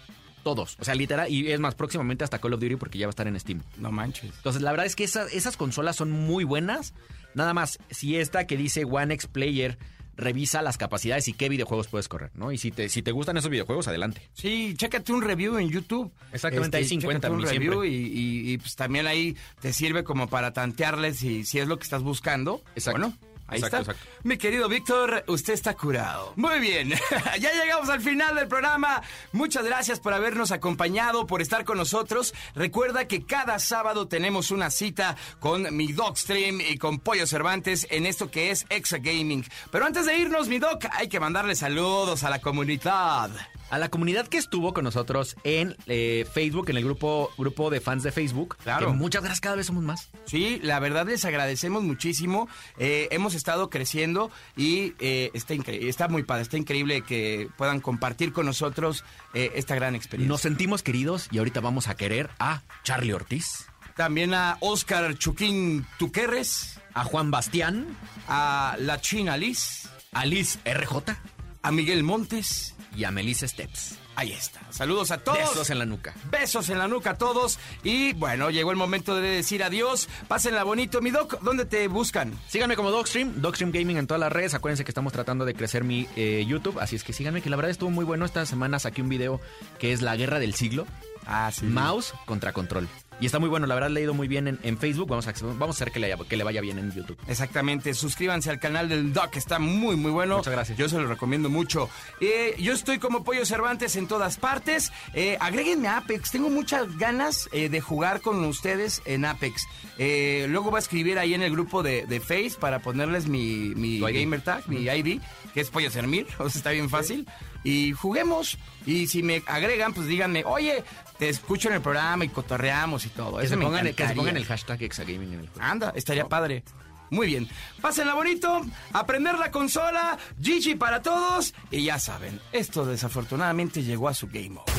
Todos. 0.55 0.77
O 0.81 0.85
sea, 0.85 0.95
literal. 0.95 1.31
Y 1.31 1.51
es 1.53 1.61
más, 1.61 1.75
próximamente 1.75 2.25
hasta 2.25 2.39
Call 2.39 2.55
of 2.55 2.61
Duty 2.61 2.77
porque 2.77 2.97
ya 2.99 3.07
va 3.07 3.11
a 3.11 3.13
estar 3.13 3.27
en 3.29 3.39
Steam. 3.39 3.61
No 3.77 3.93
manches. 3.93 4.33
Entonces, 4.37 4.63
la 4.63 4.71
verdad 4.71 4.87
es 4.87 4.97
que 4.97 5.05
esas, 5.05 5.33
esas 5.35 5.57
consolas 5.59 5.97
son 5.97 6.11
muy 6.11 6.45
buenas. 6.45 6.95
Nada 7.35 7.53
más, 7.53 7.79
si 7.91 8.17
esta 8.17 8.47
que 8.47 8.57
dice 8.57 8.85
One 8.85 9.13
X 9.15 9.27
Player 9.27 9.79
revisa 10.17 10.63
las 10.63 10.79
capacidades 10.79 11.29
y 11.29 11.33
qué 11.33 11.49
videojuegos 11.49 11.87
puedes 11.87 12.09
correr, 12.09 12.33
¿no? 12.35 12.51
Y 12.51 12.59
si 12.59 12.73
te, 12.73 12.89
si 12.89 13.03
te 13.03 13.13
gustan 13.13 13.37
esos 13.37 13.51
videojuegos, 13.51 13.87
adelante. 13.87 14.21
Sí, 14.33 14.75
chécate 14.77 15.13
un 15.13 15.23
review 15.23 15.59
en 15.59 15.69
YouTube. 15.69 16.11
Exactamente, 16.33 16.77
hay 16.79 16.85
50 16.87 17.29
chécate 17.29 17.35
un 17.35 17.43
review 17.49 17.73
siempre. 17.85 17.89
y, 17.91 18.19
y- 18.19 18.53
y, 18.55 18.59
pues 18.59 18.75
también 18.75 19.07
ahí 19.07 19.37
te 19.61 19.73
sirve 19.73 20.03
como 20.03 20.27
para 20.29 20.53
tantearles 20.53 21.19
si, 21.19 21.45
si 21.45 21.61
es 21.61 21.69
lo 21.69 21.79
que 21.79 21.85
estás 21.85 22.03
buscando. 22.03 22.65
Exacto. 22.75 22.99
Bueno, 23.01 23.17
ahí 23.49 23.59
Exacto, 23.59 23.79
está. 23.81 23.93
exacto. 23.93 24.19
Mi 24.23 24.39
querido 24.39 24.69
Víctor, 24.69 25.25
usted 25.27 25.55
está 25.55 25.75
curado. 25.75 26.33
Muy 26.37 26.61
bien, 26.61 26.91
ya 27.41 27.53
llegamos 27.53 27.89
al 27.89 28.01
final 28.01 28.37
del 28.37 28.47
programa. 28.49 29.03
Muchas 29.33 29.65
gracias 29.65 29.99
por 30.01 30.13
habernos 30.15 30.53
acompañado, 30.53 31.27
por 31.27 31.43
estar 31.43 31.65
con 31.65 31.79
nosotros. 31.79 32.35
Recuerda 32.55 33.09
que 33.09 33.25
cada 33.25 33.59
sábado 33.59 34.07
tenemos 34.09 34.51
una 34.51 34.71
cita 34.71 35.17
con 35.41 35.75
mi 35.77 35.93
Dogstream 35.93 36.61
y 36.61 36.79
con 36.79 36.99
Pollo 37.01 37.27
Cervantes 37.27 37.87
en 37.91 38.07
esto 38.07 38.31
que 38.31 38.51
es 38.51 38.67
Exa 38.69 38.99
Gaming. 38.99 39.45
Pero 39.73 39.85
antes 39.87 40.07
de 40.07 40.17
irnos, 40.17 40.49
mi 40.49 40.59
Doc, 40.59 40.85
hay 40.93 41.09
que 41.09 41.19
mandarle 41.21 41.57
saludos 41.57 42.25
a 42.25 42.31
la 42.31 42.41
comunidad. 42.41 43.31
A 43.71 43.79
la 43.79 43.89
comunidad 43.91 44.29
que 44.29 44.39
estuvo 44.39 44.73
con 44.73 44.85
nosotros 44.85 45.37
en 45.45 45.77
eh, 45.87 46.27
Facebook, 46.33 46.71
en 46.71 46.79
el 46.79 46.85
grupo, 46.85 47.31
grupo 47.37 47.71
de 47.71 47.81
fans 47.81 48.03
de 48.03 48.13
Facebook. 48.13 48.57
Claro. 48.63 48.89
que 48.89 48.93
muchas 48.95 49.23
gracias, 49.23 49.41
cada 49.41 49.57
vez 49.57 49.67
somos 49.67 49.85
más. 49.85 50.11
Sí, 50.27 50.59
la 50.63 50.79
verdad 50.81 51.07
les 51.07 51.25
agradecemos 51.25 51.83
muchísimo. 51.83 52.49
Eh, 52.79 53.09
hemos 53.11 53.35
estado 53.35 53.71
creciendo 53.71 54.31
y 54.57 54.95
eh, 55.01 55.31
está, 55.35 55.55
está 55.55 56.09
muy 56.09 56.23
padre, 56.23 56.43
está 56.43 56.57
increíble 56.57 57.03
que 57.03 57.49
puedan 57.57 57.81
compartir 57.81 58.33
con 58.33 58.47
nosotros 58.47 59.05
eh, 59.35 59.53
esta 59.55 59.75
gran 59.75 59.95
experiencia. 59.95 60.29
Nos 60.29 60.41
sentimos 60.41 60.83
queridos 60.83 61.29
y 61.31 61.39
ahorita 61.39 61.61
vamos 61.61 61.89
a 61.89 61.97
querer 61.97 62.31
a 62.39 62.63
Charlie 62.85 63.13
Ortiz, 63.13 63.67
También 63.97 64.33
a 64.33 64.57
Oscar 64.61 65.17
Chuquín 65.19 65.87
Tuquerres, 65.99 66.81
a 66.95 67.05
Juan 67.05 67.31
Bastián, 67.31 67.87
a 68.29 68.77
la 68.79 69.01
China 69.01 69.37
Liz, 69.37 69.89
a 70.13 70.25
Liz 70.25 70.59
RJ 70.65 71.17
a 71.63 71.73
Miguel 71.73 72.03
Montes. 72.03 72.75
Y 72.99 73.05
a 73.05 73.13
Melissa 73.13 73.47
Steps. 73.47 73.97
Ahí 74.17 74.33
está. 74.33 74.61
Saludos 74.71 75.13
a 75.13 75.19
todos. 75.19 75.39
Besos 75.39 75.71
en 75.71 75.79
la 75.79 75.87
nuca. 75.87 76.13
Besos 76.29 76.69
en 76.69 76.79
la 76.79 76.89
nuca 76.89 77.11
a 77.11 77.17
todos. 77.17 77.61
Y 77.85 78.13
bueno, 78.15 78.51
llegó 78.51 78.73
el 78.73 78.77
momento 78.77 79.15
de 79.15 79.29
decir 79.29 79.63
adiós. 79.63 80.09
Pásenla 80.27 80.65
bonito, 80.65 81.01
mi 81.01 81.13
doc. 81.13 81.41
¿Dónde 81.41 81.65
te 81.65 81.87
buscan? 81.87 82.37
Síganme 82.49 82.75
como 82.75 82.91
Dogstream, 82.91 83.41
Dogstream 83.41 83.71
Gaming 83.71 83.99
en 83.99 84.09
todas 84.09 84.19
las 84.19 84.33
redes. 84.33 84.55
Acuérdense 84.55 84.85
que 84.85 84.91
estamos 84.91 85.13
tratando 85.13 85.45
de 85.45 85.55
crecer 85.55 85.85
mi 85.85 86.09
eh, 86.17 86.45
YouTube, 86.49 86.81
así 86.81 86.97
es 86.97 87.05
que 87.05 87.13
síganme, 87.13 87.41
que 87.41 87.51
la 87.51 87.57
verdad 87.57 87.71
estuvo 87.71 87.91
muy 87.91 88.05
bueno. 88.05 88.25
Esta 88.25 88.45
semana 88.45 88.81
saqué 88.81 89.01
un 89.01 89.09
video 89.09 89.41
que 89.79 89.93
es 89.93 90.03
la 90.03 90.17
guerra 90.17 90.41
del 90.41 90.55
siglo. 90.55 90.85
Ah, 91.25 91.53
sí. 91.55 91.67
Mouse 91.67 92.15
contra 92.27 92.53
control. 92.53 92.89
Y 93.21 93.27
está 93.27 93.39
muy 93.39 93.49
bueno, 93.49 93.67
la 93.67 93.75
verdad 93.75 93.91
le 93.91 94.01
he 94.01 94.03
ido 94.05 94.15
muy 94.15 94.29
bien 94.29 94.47
en, 94.49 94.59
en 94.63 94.79
Facebook. 94.79 95.09
Vamos 95.09 95.27
a, 95.27 95.33
vamos 95.43 95.77
a 95.77 95.77
hacer 95.77 95.93
que 95.93 95.99
le, 95.99 96.15
que 96.29 96.37
le 96.37 96.45
vaya 96.45 96.61
bien 96.61 96.79
en 96.79 96.93
YouTube. 96.93 97.19
Exactamente, 97.27 97.95
suscríbanse 97.95 98.51
al 98.51 98.61
canal 98.61 98.89
del 98.89 99.13
Doc, 99.13 99.37
está 99.37 99.59
muy 99.59 99.97
muy 99.97 100.11
bueno. 100.11 100.39
Muchas 100.39 100.53
gracias. 100.53 100.79
Yo 100.79 100.89
se 100.89 100.99
lo 100.99 101.07
recomiendo 101.07 101.51
mucho. 101.51 101.91
Eh, 102.21 102.55
yo 102.59 102.73
estoy 102.73 102.99
como 102.99 103.25
Pollo 103.25 103.45
Cervantes 103.45 103.97
en 103.97 104.07
todas 104.07 104.37
partes. 104.37 104.93
Eh, 105.15 105.37
agréguenme 105.41 105.89
a 105.89 105.99
Apex, 105.99 106.31
tengo 106.31 106.49
muchas 106.51 106.97
ganas 106.97 107.49
eh, 107.53 107.69
de 107.69 107.81
jugar 107.81 108.21
con 108.21 108.45
ustedes 108.45 109.03
en 109.05 109.25
Apex. 109.25 109.67
Luego 109.99 110.71
voy 110.71 110.77
a 110.77 110.79
escribir 110.79 111.19
ahí 111.19 111.35
en 111.35 111.43
el 111.43 111.53
grupo 111.53 111.83
de, 111.83 112.07
de 112.07 112.21
Face 112.21 112.53
para 112.59 112.79
ponerles 112.79 113.27
mi, 113.27 113.75
mi 113.75 113.99
gamer 114.01 114.41
tag, 114.43 114.69
mi 114.69 114.83
ID, 114.83 115.21
que 115.55 115.61
es 115.61 115.71
Pollo 115.71 115.91
Sermir, 115.91 116.27
o 116.39 116.49
sea, 116.49 116.59
está 116.59 116.71
bien 116.71 116.89
fácil. 116.89 117.27
Y 117.65 117.93
juguemos. 117.93 118.59
Y 118.87 119.09
si 119.09 119.23
me 119.23 119.43
agregan, 119.47 119.93
pues 119.93 120.07
díganme, 120.07 120.45
oye, 120.45 120.85
te 121.19 121.29
escucho 121.29 121.69
en 121.69 121.75
el 121.77 121.81
programa 121.81 122.25
y 122.25 122.29
cotorreamos 122.29 123.05
y 123.07 123.09
todo. 123.11 123.39
Que 123.39 123.45
Eso 123.45 123.51
se, 123.55 123.57
me 123.57 123.65
pongan, 123.65 123.81
que 123.81 123.87
se 123.87 123.91
encantaría. 123.91 124.21
pongan 124.23 124.37
el 124.37 124.45
hashtag 124.47 124.83
Exagaming 124.83 125.33
en 125.35 125.41
el 125.41 125.49
juego. 125.49 125.63
Anda, 125.69 125.93
estaría 125.95 126.29
padre. 126.29 126.63
Muy 127.11 127.27
bien. 127.27 127.49
Pásenla 127.81 128.15
bonito, 128.15 128.61
aprender 128.93 129.39
la 129.39 129.51
consola, 129.51 130.19
Gigi 130.43 130.75
para 130.75 131.01
todos. 131.03 131.55
Y 131.71 131.85
ya 131.85 131.99
saben, 131.99 132.39
esto 132.53 132.85
desafortunadamente 132.85 133.83
llegó 133.83 134.09
a 134.09 134.15
su 134.15 134.27
game 134.27 134.59
over. 134.59 134.75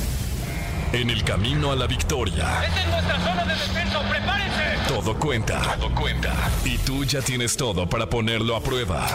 En 0.94 1.10
el 1.10 1.24
camino 1.24 1.72
a 1.72 1.76
la 1.76 1.86
victoria, 1.88 2.64
Esta 2.66 2.82
es 2.82 2.88
nuestra 2.90 3.20
zona 3.20 3.46
de 3.46 3.54
descenso. 3.54 4.02
¡Prepárense! 4.10 4.64
todo 4.88 5.20
cuenta. 5.20 5.62
Todo 5.80 5.94
cuenta. 5.96 6.34
Y 6.66 6.78
tú 6.80 7.04
ya 7.04 7.22
tienes 7.22 7.56
todo 7.58 7.88
para 7.90 8.08
ponerlo 8.10 8.56
a 8.56 8.62
prueba. 8.62 9.08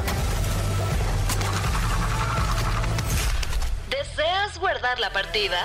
¿Deseas 3.91 4.59
guardar 4.59 4.99
la 5.01 5.13
partida? 5.13 5.59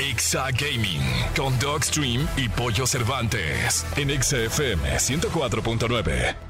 Exa 0.00 0.50
Gaming 0.52 1.02
con 1.36 1.58
Dogstream 1.58 2.26
y 2.38 2.48
Pollo 2.48 2.86
Cervantes 2.86 3.84
en 3.98 4.08
Exa 4.08 4.38
FM 4.38 4.96
104.9. 4.96 6.49